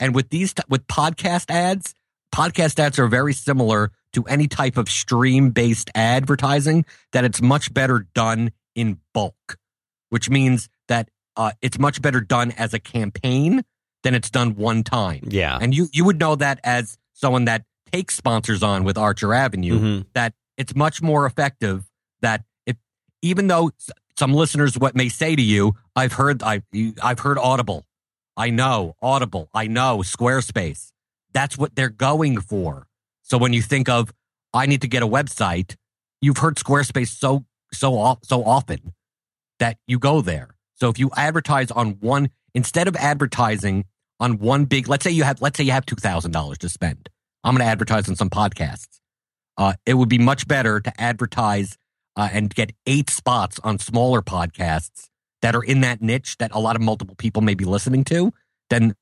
and 0.00 0.14
with 0.14 0.30
these 0.30 0.54
t- 0.54 0.62
with 0.68 0.86
podcast 0.86 1.50
ads 1.50 1.94
podcast 2.34 2.78
ads 2.78 2.98
are 2.98 3.06
very 3.08 3.32
similar 3.32 3.92
to 4.12 4.24
any 4.24 4.46
type 4.48 4.76
of 4.76 4.88
stream 4.88 5.50
based 5.50 5.90
advertising 5.94 6.84
that 7.12 7.24
it's 7.24 7.40
much 7.42 7.72
better 7.72 8.06
done 8.14 8.50
in 8.74 8.98
bulk 9.14 9.56
which 10.10 10.30
means 10.30 10.68
that 10.88 11.08
uh, 11.36 11.52
it's 11.60 11.78
much 11.78 12.00
better 12.00 12.20
done 12.20 12.50
as 12.52 12.72
a 12.74 12.78
campaign 12.78 13.62
than 14.02 14.14
it's 14.14 14.30
done 14.30 14.54
one 14.56 14.82
time. 14.82 15.22
Yeah. 15.28 15.58
and 15.60 15.74
you 15.74 15.88
you 15.92 16.04
would 16.04 16.18
know 16.18 16.34
that 16.36 16.58
as 16.64 16.96
someone 17.12 17.44
that 17.44 17.64
takes 17.92 18.14
sponsors 18.16 18.62
on 18.62 18.84
with 18.84 18.96
Archer 18.98 19.32
Avenue 19.34 19.78
Mhm. 19.78 20.06
that 20.14 20.32
it's 20.56 20.74
much 20.74 21.00
more 21.02 21.26
effective 21.26 21.84
that 22.22 22.42
if 22.66 22.76
even 23.22 23.46
though 23.48 23.70
some 24.18 24.32
listeners 24.32 24.76
what 24.78 24.96
may 24.96 25.08
say 25.08 25.36
to 25.36 25.42
you 25.42 25.74
I've 25.94 26.14
heard 26.14 26.42
I 26.42 26.62
you- 26.72 26.94
I've 27.02 27.20
heard 27.20 27.38
Audible. 27.38 27.84
I 28.36 28.50
know 28.50 28.94
Audible. 29.02 29.48
I 29.52 29.66
know 29.66 29.98
Squarespace. 29.98 30.90
That's 31.32 31.56
what 31.58 31.74
they're 31.76 31.88
going 31.90 32.40
for 32.40 32.87
so 33.28 33.38
when 33.38 33.52
you 33.52 33.62
think 33.62 33.88
of 33.88 34.12
I 34.52 34.66
need 34.66 34.82
to 34.82 34.88
get 34.88 35.02
a 35.02 35.08
website 35.08 35.76
you've 36.20 36.38
heard 36.38 36.56
Squarespace 36.56 37.08
so 37.08 37.44
so 37.72 38.18
so 38.22 38.44
often 38.44 38.94
that 39.58 39.76
you 39.86 39.98
go 39.98 40.20
there. 40.20 40.50
So 40.74 40.88
if 40.88 40.98
you 40.98 41.10
advertise 41.16 41.70
on 41.70 41.98
one 42.00 42.30
instead 42.54 42.88
of 42.88 42.96
advertising 42.96 43.84
on 44.20 44.38
one 44.38 44.64
big 44.64 44.88
let's 44.88 45.04
say 45.04 45.10
you 45.10 45.24
have 45.24 45.40
let's 45.40 45.56
say 45.56 45.64
you 45.64 45.72
have 45.72 45.86
$2000 45.86 46.58
to 46.58 46.68
spend. 46.68 47.08
I'm 47.44 47.54
going 47.54 47.64
to 47.64 47.70
advertise 47.70 48.08
on 48.08 48.16
some 48.16 48.30
podcasts. 48.30 48.98
Uh, 49.56 49.74
it 49.86 49.94
would 49.94 50.08
be 50.08 50.18
much 50.18 50.46
better 50.46 50.80
to 50.80 51.00
advertise 51.00 51.76
uh, 52.16 52.28
and 52.32 52.54
get 52.54 52.72
eight 52.86 53.10
spots 53.10 53.60
on 53.62 53.78
smaller 53.78 54.22
podcasts 54.22 55.08
that 55.42 55.54
are 55.54 55.62
in 55.62 55.80
that 55.82 56.02
niche 56.02 56.36
that 56.38 56.50
a 56.52 56.58
lot 56.58 56.76
of 56.76 56.82
multiple 56.82 57.14
people 57.16 57.42
may 57.42 57.54
be 57.54 57.64
listening 57.64 58.04
to 58.04 58.32
than 58.70 58.94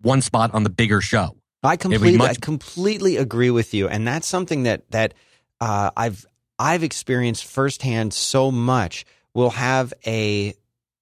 one 0.00 0.22
spot 0.22 0.52
on 0.54 0.64
the 0.64 0.70
bigger 0.70 1.00
show. 1.00 1.37
I 1.62 1.76
completely, 1.76 2.20
I 2.20 2.34
completely 2.34 3.16
agree 3.16 3.50
with 3.50 3.74
you, 3.74 3.88
and 3.88 4.06
that's 4.06 4.28
something 4.28 4.62
that 4.62 4.88
that 4.90 5.14
uh, 5.60 5.90
I've 5.96 6.24
I've 6.58 6.84
experienced 6.84 7.44
firsthand 7.46 8.14
so 8.14 8.50
much. 8.50 9.04
We'll 9.34 9.50
have 9.50 9.92
a 10.06 10.54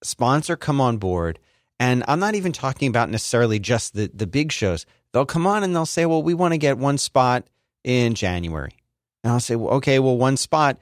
sponsor 0.03 0.57
come 0.57 0.81
on 0.81 0.97
board, 0.97 1.39
and 1.79 2.05
I'm 2.09 2.21
not 2.21 2.35
even 2.35 2.53
talking 2.53 2.89
about 2.89 3.11
necessarily 3.11 3.59
just 3.59 3.95
the 3.95 4.11
the 4.13 4.27
big 4.27 4.51
shows. 4.51 4.87
They'll 5.13 5.27
come 5.27 5.47
on 5.47 5.63
and 5.63 5.75
they'll 5.75 5.87
say, 5.87 6.07
"Well, 6.07 6.23
we 6.23 6.35
want 6.35 6.53
to 6.55 6.59
get 6.59 6.79
one 6.79 6.97
spot 6.97 7.47
in 7.85 8.15
January," 8.15 8.73
and 9.23 9.33
I'll 9.35 9.41
say, 9.41 9.57
well, 9.57 9.75
"Okay, 9.75 9.99
well, 9.99 10.17
one 10.17 10.37
spot." 10.37 10.79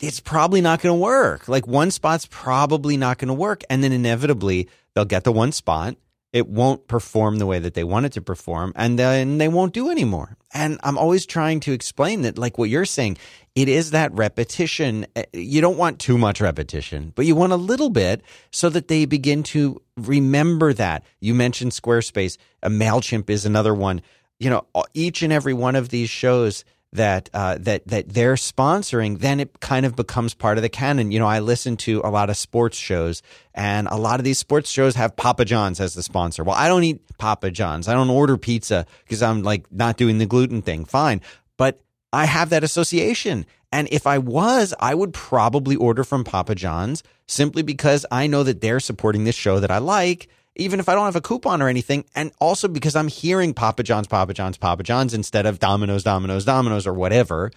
It's 0.00 0.20
probably 0.20 0.60
not 0.60 0.80
going 0.80 0.94
to 0.94 1.02
work. 1.02 1.48
Like 1.48 1.66
one 1.66 1.90
spot's 1.90 2.26
probably 2.30 2.96
not 2.96 3.18
going 3.18 3.28
to 3.28 3.34
work, 3.34 3.64
and 3.68 3.82
then 3.82 3.90
inevitably 3.90 4.68
they'll 4.94 5.04
get 5.04 5.24
the 5.24 5.32
one 5.32 5.50
spot 5.50 5.96
it 6.32 6.46
won't 6.46 6.86
perform 6.88 7.38
the 7.38 7.46
way 7.46 7.58
that 7.58 7.74
they 7.74 7.84
want 7.84 8.06
it 8.06 8.12
to 8.12 8.20
perform 8.20 8.72
and 8.76 8.98
then 8.98 9.38
they 9.38 9.48
won't 9.48 9.72
do 9.72 9.90
anymore. 9.90 10.36
And 10.52 10.78
i'm 10.82 10.98
always 10.98 11.26
trying 11.26 11.60
to 11.60 11.72
explain 11.72 12.22
that 12.22 12.38
like 12.38 12.58
what 12.58 12.68
you're 12.68 12.84
saying 12.84 13.18
it 13.54 13.68
is 13.68 13.90
that 13.90 14.12
repetition. 14.12 15.06
Eh, 15.16 15.24
you 15.32 15.60
don't 15.60 15.76
want 15.76 15.98
too 15.98 16.18
much 16.18 16.40
repetition 16.40 17.12
but 17.14 17.26
you 17.26 17.34
want 17.34 17.52
a 17.52 17.56
little 17.56 17.90
bit 17.90 18.22
so 18.50 18.68
that 18.70 18.88
they 18.88 19.04
begin 19.04 19.42
to 19.44 19.80
remember 19.96 20.72
that. 20.74 21.04
You 21.20 21.34
mentioned 21.34 21.72
squarespace. 21.72 22.38
A 22.62 22.70
mailchimp 22.70 23.30
is 23.30 23.44
another 23.46 23.74
one. 23.74 24.02
You 24.38 24.50
know 24.50 24.66
each 24.94 25.22
and 25.22 25.32
every 25.32 25.54
one 25.54 25.76
of 25.76 25.88
these 25.88 26.10
shows 26.10 26.64
that 26.92 27.28
uh, 27.34 27.58
that 27.60 27.86
that 27.86 28.08
they're 28.08 28.34
sponsoring, 28.34 29.18
then 29.18 29.40
it 29.40 29.60
kind 29.60 29.84
of 29.84 29.94
becomes 29.94 30.34
part 30.34 30.58
of 30.58 30.62
the 30.62 30.68
canon. 30.68 31.12
You 31.12 31.18
know, 31.18 31.26
I 31.26 31.40
listen 31.40 31.76
to 31.78 32.00
a 32.02 32.10
lot 32.10 32.30
of 32.30 32.36
sports 32.36 32.76
shows, 32.76 33.22
and 33.54 33.86
a 33.88 33.96
lot 33.96 34.20
of 34.20 34.24
these 34.24 34.38
sports 34.38 34.70
shows 34.70 34.94
have 34.94 35.16
Papa 35.16 35.44
John's 35.44 35.80
as 35.80 35.94
the 35.94 36.02
sponsor. 36.02 36.44
Well, 36.44 36.56
I 36.56 36.68
don't 36.68 36.84
eat 36.84 37.00
Papa 37.18 37.50
John's. 37.50 37.88
I 37.88 37.94
don't 37.94 38.10
order 38.10 38.36
pizza 38.36 38.86
because 39.04 39.22
I'm 39.22 39.42
like 39.42 39.70
not 39.70 39.96
doing 39.96 40.18
the 40.18 40.26
gluten 40.26 40.62
thing. 40.62 40.84
Fine, 40.84 41.20
but 41.56 41.80
I 42.12 42.24
have 42.24 42.50
that 42.50 42.64
association. 42.64 43.44
And 43.70 43.86
if 43.90 44.06
I 44.06 44.16
was, 44.16 44.72
I 44.80 44.94
would 44.94 45.12
probably 45.12 45.76
order 45.76 46.04
from 46.04 46.24
Papa 46.24 46.54
John's 46.54 47.02
simply 47.26 47.62
because 47.62 48.06
I 48.10 48.26
know 48.26 48.42
that 48.42 48.62
they're 48.62 48.80
supporting 48.80 49.24
this 49.24 49.34
show 49.34 49.60
that 49.60 49.70
I 49.70 49.76
like, 49.76 50.28
even 50.58 50.80
if 50.80 50.88
I 50.88 50.94
don't 50.94 51.04
have 51.06 51.16
a 51.16 51.20
coupon 51.20 51.62
or 51.62 51.68
anything. 51.68 52.04
And 52.14 52.32
also 52.40 52.68
because 52.68 52.94
I'm 52.96 53.08
hearing 53.08 53.54
Papa 53.54 53.82
John's, 53.82 54.06
Papa 54.08 54.34
John's, 54.34 54.58
Papa 54.58 54.82
John's 54.82 55.14
instead 55.14 55.46
of 55.46 55.58
Domino's, 55.58 56.02
Domino's, 56.02 56.44
Domino's 56.44 56.86
or 56.86 56.92
whatever. 56.92 57.50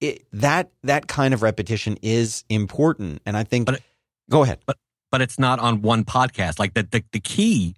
It, 0.00 0.24
that 0.32 0.70
that 0.82 1.06
kind 1.06 1.32
of 1.32 1.42
repetition 1.42 1.96
is 2.02 2.44
important. 2.48 3.22
And 3.24 3.36
I 3.36 3.44
think, 3.44 3.66
But 3.66 3.80
go 4.30 4.42
ahead. 4.42 4.58
but 4.66 4.76
but 5.10 5.20
it's 5.22 5.38
not 5.38 5.58
on 5.58 5.82
one 5.82 6.04
podcast. 6.04 6.58
Like 6.58 6.74
the, 6.74 6.82
the, 6.82 7.04
the 7.12 7.20
key 7.20 7.76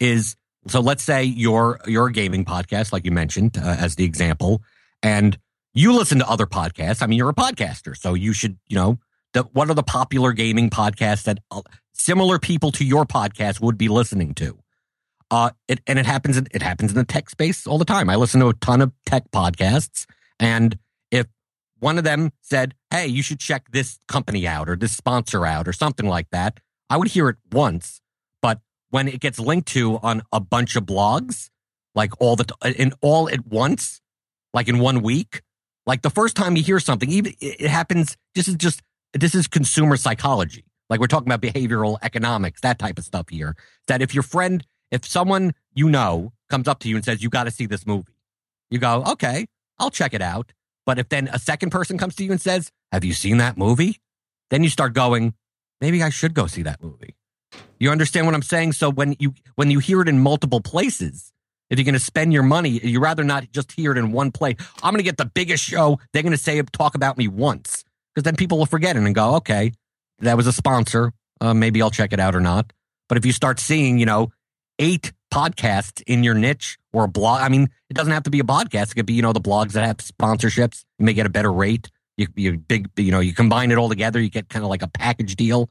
is 0.00 0.36
so 0.68 0.80
let's 0.80 1.02
say 1.02 1.22
you're 1.24 1.78
you're 1.86 2.06
a 2.06 2.12
gaming 2.12 2.44
podcast, 2.44 2.92
like 2.92 3.04
you 3.04 3.12
mentioned 3.12 3.58
uh, 3.58 3.76
as 3.78 3.96
the 3.96 4.04
example, 4.04 4.62
and 5.02 5.38
you 5.74 5.92
listen 5.92 6.18
to 6.18 6.28
other 6.28 6.46
podcasts. 6.46 7.02
I 7.02 7.06
mean, 7.06 7.18
you're 7.18 7.28
a 7.28 7.34
podcaster, 7.34 7.96
so 7.96 8.14
you 8.14 8.32
should 8.32 8.58
you 8.68 8.76
know 8.76 8.98
the, 9.34 9.42
what 9.52 9.68
are 9.68 9.74
the 9.74 9.82
popular 9.82 10.32
gaming 10.32 10.70
podcasts 10.70 11.24
that 11.24 11.38
uh, 11.50 11.60
similar 12.06 12.38
people 12.38 12.70
to 12.70 12.84
your 12.84 13.04
podcast 13.04 13.60
would 13.60 13.76
be 13.76 13.88
listening 13.88 14.32
to. 14.32 14.56
Uh, 15.28 15.50
it, 15.66 15.80
and 15.88 15.98
it 15.98 16.06
happens. 16.06 16.36
In, 16.36 16.46
it 16.52 16.62
happens 16.62 16.92
in 16.92 16.96
the 16.96 17.04
tech 17.04 17.28
space 17.28 17.66
all 17.66 17.78
the 17.78 17.84
time. 17.84 18.08
I 18.08 18.14
listen 18.14 18.40
to 18.40 18.48
a 18.48 18.54
ton 18.54 18.80
of 18.80 18.92
tech 19.04 19.24
podcasts, 19.32 20.06
and 20.38 20.78
if 21.10 21.26
one 21.80 21.98
of 21.98 22.04
them 22.04 22.30
said, 22.42 22.74
"Hey, 22.90 23.08
you 23.08 23.24
should 23.24 23.40
check 23.40 23.72
this 23.72 23.98
company 24.06 24.46
out 24.46 24.68
or 24.68 24.76
this 24.76 24.96
sponsor 24.96 25.44
out 25.44 25.66
or 25.66 25.72
something 25.72 26.06
like 26.06 26.30
that," 26.30 26.60
I 26.88 26.96
would 26.96 27.08
hear 27.08 27.28
it 27.28 27.38
once. 27.50 28.00
But 28.40 28.60
when 28.90 29.08
it 29.08 29.18
gets 29.18 29.40
linked 29.40 29.66
to 29.70 29.98
on 29.98 30.22
a 30.32 30.38
bunch 30.38 30.76
of 30.76 30.84
blogs, 30.84 31.50
like 31.96 32.12
all 32.20 32.36
the 32.36 32.46
in 32.78 32.92
all 33.00 33.28
at 33.28 33.44
once, 33.48 34.00
like 34.54 34.68
in 34.68 34.78
one 34.78 35.02
week, 35.02 35.42
like 35.86 36.02
the 36.02 36.10
first 36.10 36.36
time 36.36 36.54
you 36.54 36.62
hear 36.62 36.78
something, 36.78 37.10
even 37.10 37.34
it 37.40 37.68
happens. 37.68 38.16
This 38.36 38.46
is 38.46 38.54
just 38.54 38.80
this 39.12 39.34
is 39.34 39.48
consumer 39.48 39.96
psychology. 39.96 40.66
Like 40.88 41.00
we're 41.00 41.06
talking 41.06 41.28
about 41.28 41.40
behavioral 41.40 41.98
economics, 42.02 42.60
that 42.60 42.78
type 42.78 42.98
of 42.98 43.04
stuff 43.04 43.28
here. 43.28 43.56
That 43.88 44.02
if 44.02 44.14
your 44.14 44.22
friend, 44.22 44.64
if 44.90 45.04
someone 45.04 45.54
you 45.74 45.88
know 45.88 46.32
comes 46.48 46.68
up 46.68 46.78
to 46.80 46.88
you 46.88 46.96
and 46.96 47.04
says, 47.04 47.22
"You 47.22 47.30
got 47.30 47.44
to 47.44 47.50
see 47.50 47.66
this 47.66 47.86
movie," 47.86 48.14
you 48.70 48.78
go, 48.78 49.02
"Okay, 49.12 49.46
I'll 49.78 49.90
check 49.90 50.14
it 50.14 50.22
out." 50.22 50.52
But 50.84 50.98
if 50.98 51.08
then 51.08 51.28
a 51.32 51.38
second 51.38 51.70
person 51.70 51.98
comes 51.98 52.14
to 52.16 52.24
you 52.24 52.30
and 52.30 52.40
says, 52.40 52.70
"Have 52.92 53.04
you 53.04 53.12
seen 53.12 53.38
that 53.38 53.58
movie?" 53.58 54.00
Then 54.50 54.62
you 54.62 54.70
start 54.70 54.92
going, 54.94 55.34
"Maybe 55.80 56.02
I 56.02 56.10
should 56.10 56.34
go 56.34 56.46
see 56.46 56.62
that 56.62 56.82
movie." 56.82 57.16
You 57.78 57.90
understand 57.90 58.26
what 58.26 58.34
I'm 58.34 58.42
saying? 58.42 58.72
So 58.72 58.90
when 58.90 59.16
you 59.18 59.34
when 59.56 59.70
you 59.70 59.80
hear 59.80 60.00
it 60.00 60.08
in 60.08 60.18
multiple 60.20 60.60
places, 60.60 61.32
if 61.68 61.78
you're 61.78 61.84
going 61.84 61.94
to 61.94 62.00
spend 62.00 62.32
your 62.32 62.42
money, 62.42 62.70
you 62.70 63.00
rather 63.00 63.24
not 63.24 63.50
just 63.52 63.72
hear 63.72 63.92
it 63.92 63.98
in 63.98 64.12
one 64.12 64.30
place. 64.30 64.56
I'm 64.82 64.92
going 64.92 64.98
to 64.98 65.02
get 65.02 65.16
the 65.16 65.26
biggest 65.26 65.64
show. 65.64 65.98
They're 66.12 66.22
going 66.22 66.32
to 66.32 66.38
say 66.38 66.60
talk 66.62 66.94
about 66.94 67.18
me 67.18 67.28
once 67.28 67.84
because 68.14 68.24
then 68.24 68.36
people 68.36 68.58
will 68.58 68.66
forget 68.66 68.96
it 68.96 69.02
and 69.02 69.14
go, 69.14 69.34
okay, 69.36 69.72
that 70.20 70.36
was 70.36 70.46
a 70.46 70.52
sponsor. 70.52 71.12
Uh, 71.40 71.54
maybe 71.54 71.82
I'll 71.82 71.90
check 71.90 72.12
it 72.12 72.20
out 72.20 72.34
or 72.34 72.40
not. 72.40 72.72
But 73.08 73.18
if 73.18 73.26
you 73.26 73.32
start 73.32 73.60
seeing, 73.60 73.98
you 73.98 74.06
know, 74.06 74.30
eight 74.78 75.12
podcasts 75.32 76.02
in 76.06 76.24
your 76.24 76.34
niche 76.34 76.78
or 76.92 77.04
a 77.04 77.08
blog, 77.08 77.40
I 77.42 77.48
mean, 77.48 77.68
it 77.90 77.94
doesn't 77.94 78.12
have 78.12 78.24
to 78.24 78.30
be 78.30 78.40
a 78.40 78.44
podcast. 78.44 78.92
It 78.92 78.94
could 78.94 79.06
be, 79.06 79.14
you 79.14 79.22
know, 79.22 79.32
the 79.32 79.40
blogs 79.40 79.72
that 79.72 79.84
have 79.84 79.98
sponsorships. 79.98 80.84
You 80.98 81.04
may 81.06 81.12
get 81.12 81.26
a 81.26 81.30
better 81.30 81.52
rate. 81.52 81.90
You, 82.16 82.28
you 82.34 82.56
big, 82.56 82.88
you 82.96 83.10
know, 83.10 83.20
you 83.20 83.34
combine 83.34 83.70
it 83.70 83.78
all 83.78 83.88
together. 83.88 84.20
You 84.20 84.30
get 84.30 84.48
kind 84.48 84.64
of 84.64 84.70
like 84.70 84.82
a 84.82 84.88
package 84.88 85.36
deal. 85.36 85.70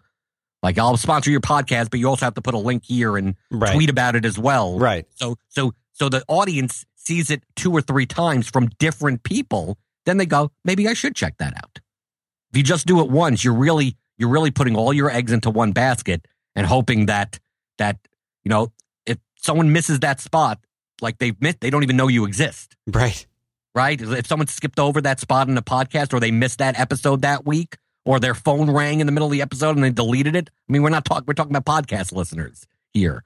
Like 0.61 0.77
I'll 0.77 0.97
sponsor 0.97 1.29
your 1.31 1.41
podcast, 1.41 1.89
but 1.89 1.99
you 1.99 2.07
also 2.07 2.25
have 2.25 2.35
to 2.35 2.41
put 2.41 2.53
a 2.53 2.59
link 2.59 2.83
here 2.85 3.17
and 3.17 3.35
Right. 3.51 3.73
tweet 3.73 3.89
about 3.89 4.15
it 4.15 4.25
as 4.25 4.37
well. 4.37 4.77
Right. 4.79 5.05
So 5.15 5.35
so 5.49 5.73
so 5.93 6.09
the 6.09 6.23
audience 6.27 6.85
sees 6.95 7.29
it 7.31 7.43
two 7.55 7.71
or 7.71 7.81
three 7.81 8.05
times 8.05 8.47
from 8.49 8.67
different 8.79 9.23
people. 9.23 9.77
Then 10.05 10.17
they 10.17 10.25
go, 10.25 10.51
maybe 10.63 10.87
I 10.87 10.93
should 10.93 11.15
check 11.15 11.37
that 11.39 11.55
out. 11.57 11.79
If 12.51 12.57
you 12.57 12.63
just 12.63 12.85
do 12.87 12.99
it 13.01 13.09
once, 13.09 13.43
you're 13.43 13.53
really 13.53 13.97
you're 14.17 14.29
really 14.29 14.51
putting 14.51 14.75
all 14.75 14.93
your 14.93 15.09
eggs 15.11 15.31
into 15.31 15.49
one 15.49 15.71
basket 15.71 16.25
and 16.55 16.65
hoping 16.67 17.07
that 17.07 17.39
that 17.77 17.97
you 18.43 18.49
know 18.49 18.71
if 19.05 19.17
someone 19.35 19.71
misses 19.73 19.99
that 19.99 20.19
spot, 20.19 20.59
like 21.01 21.17
they've 21.17 21.39
missed, 21.41 21.59
they 21.61 21.69
don't 21.69 21.83
even 21.83 21.97
know 21.97 22.07
you 22.07 22.25
exist, 22.25 22.75
Right. 22.87 23.25
right? 23.73 23.99
If 24.01 24.27
someone 24.27 24.47
skipped 24.47 24.79
over 24.79 25.01
that 25.01 25.19
spot 25.19 25.49
in 25.49 25.57
a 25.57 25.61
podcast 25.61 26.13
or 26.13 26.19
they 26.19 26.31
missed 26.31 26.59
that 26.59 26.79
episode 26.79 27.21
that 27.23 27.45
week 27.45 27.77
or 28.05 28.19
their 28.19 28.33
phone 28.35 28.69
rang 28.71 28.99
in 29.01 29.07
the 29.07 29.11
middle 29.11 29.27
of 29.27 29.31
the 29.31 29.41
episode 29.41 29.75
and 29.75 29.83
they 29.83 29.89
deleted 29.89 30.35
it. 30.35 30.49
I 30.69 30.71
mean, 30.71 30.81
we're 30.83 30.89
not 30.89 31.05
talking 31.05 31.25
we're 31.27 31.33
talking 31.33 31.55
about 31.55 31.85
podcast 31.85 32.11
listeners 32.13 32.65
here. 32.93 33.23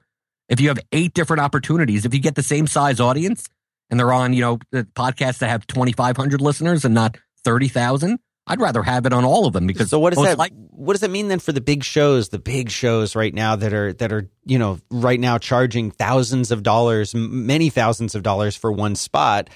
If 0.48 0.58
you 0.60 0.68
have 0.68 0.80
eight 0.90 1.14
different 1.14 1.40
opportunities, 1.42 2.04
if 2.04 2.12
you 2.12 2.20
get 2.20 2.34
the 2.34 2.42
same 2.42 2.66
size 2.66 2.98
audience 2.98 3.48
and 3.88 4.00
they're 4.00 4.12
on, 4.12 4.32
you 4.32 4.40
know, 4.40 4.58
the 4.72 4.82
podcasts 4.84 5.38
that 5.38 5.48
have 5.48 5.64
2,500 5.68 6.40
listeners 6.40 6.84
and 6.84 6.92
not 6.94 7.16
30,000, 7.44 8.18
I'd 8.46 8.60
rather 8.60 8.82
have 8.82 9.06
it 9.06 9.12
on 9.12 9.24
all 9.24 9.46
of 9.46 9.52
them 9.52 9.66
because 9.66 9.90
so 9.90 9.98
what 10.00 10.12
does 10.14 10.24
that 10.24 10.38
like- 10.38 10.52
what 10.70 10.94
does 10.94 11.02
that 11.02 11.10
mean 11.10 11.28
then 11.28 11.38
for 11.38 11.52
the 11.52 11.60
big 11.60 11.84
shows 11.84 12.30
the 12.30 12.38
big 12.38 12.70
shows 12.70 13.14
right 13.14 13.32
now 13.34 13.54
that 13.54 13.72
are 13.72 13.92
that 13.92 14.12
are 14.12 14.28
you 14.44 14.58
know 14.58 14.78
right 14.90 15.20
now 15.20 15.38
charging 15.38 15.90
thousands 15.90 16.50
of 16.50 16.62
dollars 16.62 17.14
many 17.14 17.68
thousands 17.70 18.14
of 18.14 18.22
dollars 18.22 18.56
for 18.56 18.72
one 18.72 18.96
spot? 18.96 19.50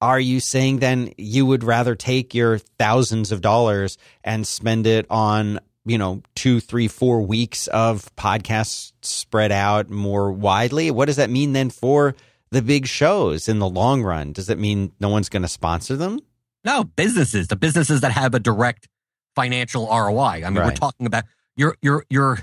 Are 0.00 0.20
you 0.20 0.38
saying 0.40 0.78
then 0.78 1.12
you 1.18 1.44
would 1.44 1.64
rather 1.64 1.94
take 1.96 2.32
your 2.32 2.58
thousands 2.58 3.32
of 3.32 3.40
dollars 3.40 3.98
and 4.22 4.46
spend 4.46 4.86
it 4.86 5.06
on 5.10 5.58
you 5.84 5.98
know 5.98 6.22
two 6.36 6.60
three 6.60 6.86
four 6.88 7.20
weeks 7.22 7.66
of 7.66 8.14
podcasts 8.16 8.92
spread 9.02 9.50
out 9.52 9.90
more 9.90 10.30
widely? 10.32 10.90
What 10.90 11.06
does 11.06 11.16
that 11.16 11.28
mean 11.30 11.52
then 11.52 11.70
for 11.70 12.14
the 12.50 12.62
big 12.62 12.86
shows 12.86 13.48
in 13.48 13.58
the 13.58 13.68
long 13.68 14.02
run? 14.02 14.32
Does 14.32 14.46
that 14.46 14.58
mean 14.58 14.92
no 15.00 15.08
one's 15.10 15.28
going 15.28 15.42
to 15.42 15.48
sponsor 15.48 15.96
them 15.96 16.20
No, 16.64 16.84
businesses, 16.84 17.48
the 17.48 17.56
businesses 17.56 18.00
that 18.00 18.12
have 18.12 18.34
a 18.34 18.40
direct 18.40 18.88
financial 19.34 19.86
ROI. 19.86 20.20
I 20.44 20.50
mean, 20.50 20.54
we're 20.66 20.74
talking 20.74 21.06
about 21.06 21.24
you're 21.56 21.76
you're 21.82 22.04
you're 22.10 22.38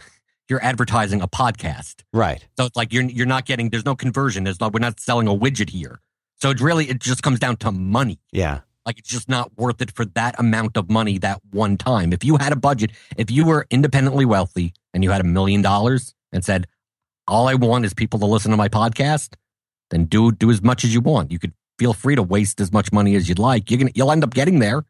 you're 0.50 0.64
advertising 0.64 1.22
a 1.22 1.28
podcast. 1.28 2.04
right 2.14 2.46
So 2.58 2.66
it's 2.66 2.76
like 2.76 2.94
you're 2.94 3.04
you're 3.04 3.26
not 3.26 3.46
getting 3.46 3.70
there's 3.70 3.86
no 3.86 3.96
conversion. 3.96 4.44
There's 4.44 4.60
no 4.60 4.70
we're 4.70 4.80
not 4.80 5.00
selling 5.00 5.28
a 5.28 5.36
widget 5.36 5.70
here. 5.72 6.00
So 6.42 6.50
it 6.50 6.60
really 6.62 6.90
it 6.90 7.00
just 7.00 7.24
comes 7.24 7.40
down 7.40 7.58
to 7.58 7.72
money. 7.72 8.20
yeah 8.32 8.62
Like 8.86 9.00
it's 9.00 9.10
just 9.10 9.28
not 9.30 9.58
worth 9.58 9.82
it 9.82 9.92
for 9.92 10.06
that 10.06 10.40
amount 10.40 10.78
of 10.78 10.90
money 10.90 11.18
that 11.20 11.42
one 11.52 11.78
time. 11.78 12.14
If 12.14 12.24
you 12.24 12.38
had 12.38 12.54
a 12.54 12.56
budget, 12.56 12.92
if 13.18 13.30
you 13.32 13.46
were 13.46 13.66
independently 13.70 14.26
wealthy 14.26 14.74
and 14.94 15.04
you 15.04 15.12
had 15.12 15.22
a 15.22 15.26
million 15.26 15.62
dollars 15.62 16.14
and 16.32 16.44
said, 16.46 16.68
"All 17.28 17.48
I 17.48 17.56
want 17.56 17.86
is 17.86 17.94
people 17.94 18.20
to 18.20 18.26
listen 18.26 18.52
to 18.52 18.58
my 18.58 18.70
podcast," 18.70 19.36
then 19.90 20.06
do 20.06 20.32
do 20.32 20.52
as 20.52 20.62
much 20.62 20.84
as 20.84 20.94
you 20.94 21.02
want. 21.02 21.32
You 21.32 21.40
could 21.40 21.54
feel 21.78 21.94
free 21.94 22.16
to 22.16 22.24
waste 22.24 22.60
as 22.62 22.72
much 22.72 22.92
money 22.92 23.16
as 23.16 23.28
you'd 23.30 23.40
like. 23.40 23.70
You're 23.70 23.80
gonna 23.80 23.92
you'll 23.96 24.12
end 24.12 24.24
up 24.24 24.34
getting 24.34 24.60
there. 24.60 24.84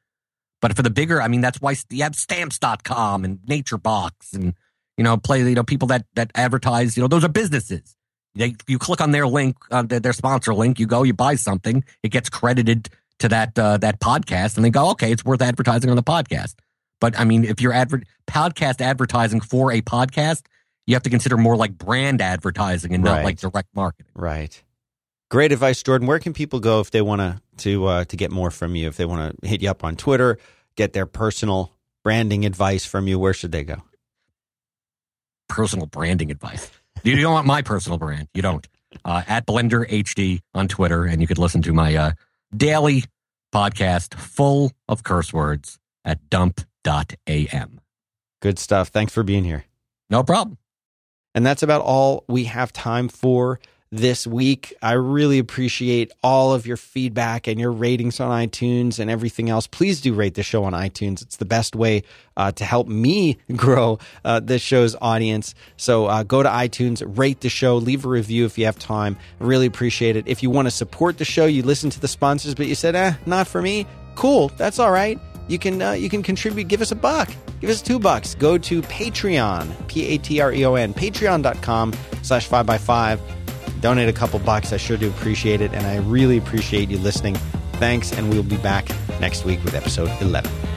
But 0.61 0.75
for 0.75 0.81
the 0.81 0.89
bigger, 0.89 1.21
I 1.21 1.27
mean, 1.27 1.41
that's 1.41 1.61
why 1.61 1.75
you 1.89 2.03
have 2.03 2.15
stamps.com 2.15 3.23
and 3.25 3.39
NatureBox 3.39 4.11
and 4.33 4.53
you 4.97 5.03
know, 5.03 5.17
play 5.17 5.39
you 5.39 5.55
know 5.55 5.63
people 5.63 5.87
that 5.89 6.05
that 6.15 6.31
advertise. 6.35 6.95
You 6.97 7.01
know, 7.01 7.07
those 7.07 7.23
are 7.23 7.29
businesses. 7.29 7.95
They, 8.35 8.55
you 8.67 8.77
click 8.79 8.99
on 8.99 9.11
their 9.11 9.27
link, 9.27 9.55
uh, 9.71 9.83
their, 9.83 9.99
their 10.01 10.13
sponsor 10.13 10.53
link. 10.53 10.77
You 10.79 10.87
go, 10.87 11.03
you 11.03 11.13
buy 11.13 11.35
something. 11.35 11.85
It 12.03 12.09
gets 12.09 12.29
credited 12.29 12.89
to 13.19 13.29
that 13.29 13.57
uh, 13.57 13.77
that 13.77 13.99
podcast, 13.99 14.55
and 14.57 14.65
they 14.65 14.69
go, 14.69 14.89
okay, 14.91 15.11
it's 15.11 15.23
worth 15.23 15.41
advertising 15.41 15.89
on 15.89 15.95
the 15.95 16.03
podcast. 16.03 16.55
But 17.01 17.17
I 17.19 17.23
mean, 17.25 17.43
if 17.45 17.61
you're 17.61 17.73
adver- 17.73 18.03
podcast 18.27 18.81
advertising 18.81 19.41
for 19.41 19.71
a 19.71 19.81
podcast, 19.81 20.43
you 20.87 20.95
have 20.95 21.03
to 21.03 21.09
consider 21.09 21.37
more 21.37 21.55
like 21.57 21.77
brand 21.77 22.21
advertising 22.21 22.93
and 22.93 23.03
not 23.03 23.17
Right. 23.17 23.25
like 23.25 23.39
direct 23.39 23.69
marketing. 23.75 24.11
Right. 24.15 24.61
Great 25.29 25.51
advice, 25.51 25.81
Jordan. 25.81 26.07
Where 26.07 26.19
can 26.19 26.33
people 26.33 26.59
go 26.59 26.79
if 26.79 26.91
they 26.91 27.01
want 27.01 27.21
to 27.21 27.41
to 27.57 27.85
uh, 27.85 28.05
to 28.05 28.15
get 28.15 28.31
more 28.31 28.51
from 28.51 28.75
you? 28.75 28.87
If 28.87 28.97
they 28.97 29.05
want 29.05 29.41
to 29.41 29.47
hit 29.47 29.61
you 29.61 29.69
up 29.69 29.83
on 29.83 29.95
Twitter, 29.95 30.37
get 30.75 30.93
their 30.93 31.05
personal 31.05 31.71
branding 32.03 32.45
advice 32.45 32.85
from 32.85 33.07
you, 33.07 33.17
where 33.17 33.33
should 33.33 33.51
they 33.51 33.63
go? 33.63 33.77
Personal 35.49 35.87
branding 35.87 36.31
advice. 36.31 36.69
You 37.03 37.19
don't 37.19 37.33
want 37.33 37.47
my 37.47 37.61
personal 37.61 37.97
brand. 37.97 38.29
You 38.33 38.41
don't. 38.41 38.67
Uh, 39.03 39.23
at 39.27 39.45
Blender 39.45 39.87
HD 39.89 40.39
on 40.53 40.67
Twitter, 40.67 41.03
and 41.03 41.19
you 41.21 41.27
could 41.27 41.37
listen 41.37 41.61
to 41.63 41.73
my 41.73 41.95
uh, 41.95 42.11
daily 42.55 43.03
podcast 43.53 44.13
full 44.13 44.71
of 44.87 45.03
curse 45.03 45.33
words 45.33 45.79
at 46.05 46.29
dump.am. 46.29 47.81
Good 48.41 48.59
stuff. 48.59 48.89
Thanks 48.89 49.11
for 49.11 49.23
being 49.23 49.43
here. 49.43 49.65
No 50.09 50.23
problem. 50.23 50.57
And 51.33 51.45
that's 51.45 51.63
about 51.63 51.81
all 51.81 52.23
we 52.27 52.45
have 52.45 52.71
time 52.71 53.09
for 53.09 53.59
this 53.91 54.27
week. 54.27 54.73
I 54.81 54.93
really 54.93 55.39
appreciate 55.39 56.11
all 56.23 56.53
of 56.53 56.67
your 56.67 56.77
feedback 56.77 57.47
and 57.47 57.59
your 57.59 57.71
ratings 57.71 58.19
on 58.19 58.29
iTunes 58.29 58.99
and 58.99 59.09
everything 59.09 59.49
else. 59.49 59.67
Please 59.67 60.01
do 60.01 60.13
rate 60.13 60.35
the 60.35 60.43
show 60.43 60.63
on 60.63 60.73
iTunes. 60.73 61.21
It's 61.21 61.37
the 61.37 61.45
best 61.45 61.75
way 61.75 62.03
uh, 62.35 62.51
to 62.53 62.65
help 62.65 62.87
me 62.87 63.37
grow 63.55 63.99
uh, 64.23 64.39
this 64.39 64.61
show's 64.61 64.95
audience. 65.01 65.55
So 65.77 66.07
uh, 66.07 66.23
go 66.23 66.43
to 66.43 66.49
iTunes, 66.49 67.03
rate 67.17 67.41
the 67.41 67.49
show, 67.49 67.77
leave 67.77 68.05
a 68.05 68.09
review 68.09 68.45
if 68.45 68.57
you 68.57 68.65
have 68.65 68.79
time. 68.79 69.17
I 69.39 69.43
really 69.43 69.67
appreciate 69.67 70.15
it. 70.15 70.27
If 70.27 70.43
you 70.43 70.49
want 70.49 70.67
to 70.67 70.71
support 70.71 71.17
the 71.17 71.25
show, 71.25 71.45
you 71.45 71.63
listen 71.63 71.89
to 71.91 71.99
the 71.99 72.07
sponsors, 72.07 72.55
but 72.55 72.67
you 72.67 72.75
said, 72.75 72.95
eh, 72.95 73.13
not 73.25 73.47
for 73.47 73.61
me. 73.61 73.87
Cool. 74.15 74.49
That's 74.57 74.79
all 74.79 74.91
right 74.91 75.19
you 75.47 75.59
can 75.59 75.81
uh, 75.81 75.91
you 75.91 76.09
can 76.09 76.23
contribute 76.23 76.67
give 76.67 76.81
us 76.81 76.91
a 76.91 76.95
buck 76.95 77.29
give 77.61 77.69
us 77.69 77.81
two 77.81 77.99
bucks 77.99 78.35
go 78.35 78.57
to 78.57 78.81
patreon 78.83 79.87
p-a-t-r-e-o-n 79.87 80.93
patreon.com 80.93 81.93
slash 82.23 82.49
5by5 82.49 83.19
donate 83.85 84.09
a 84.09 84.13
couple 84.13 84.39
bucks. 84.39 84.73
I 84.73 84.77
sure 84.77 84.97
do 84.97 85.07
appreciate 85.09 85.61
it 85.61 85.71
and 85.71 85.85
i 85.85 85.97
really 85.97 86.39
appreciate 86.39 86.89
you 86.89 86.97
listening. 86.97 87.35
Thanks 87.73 88.11
and 88.11 88.31
we'll 88.31 88.41
be 88.41 88.57
back 88.57 88.89
next 89.19 89.45
week 89.45 89.63
with 89.63 89.75
episode 89.75 90.09
11 90.21 90.74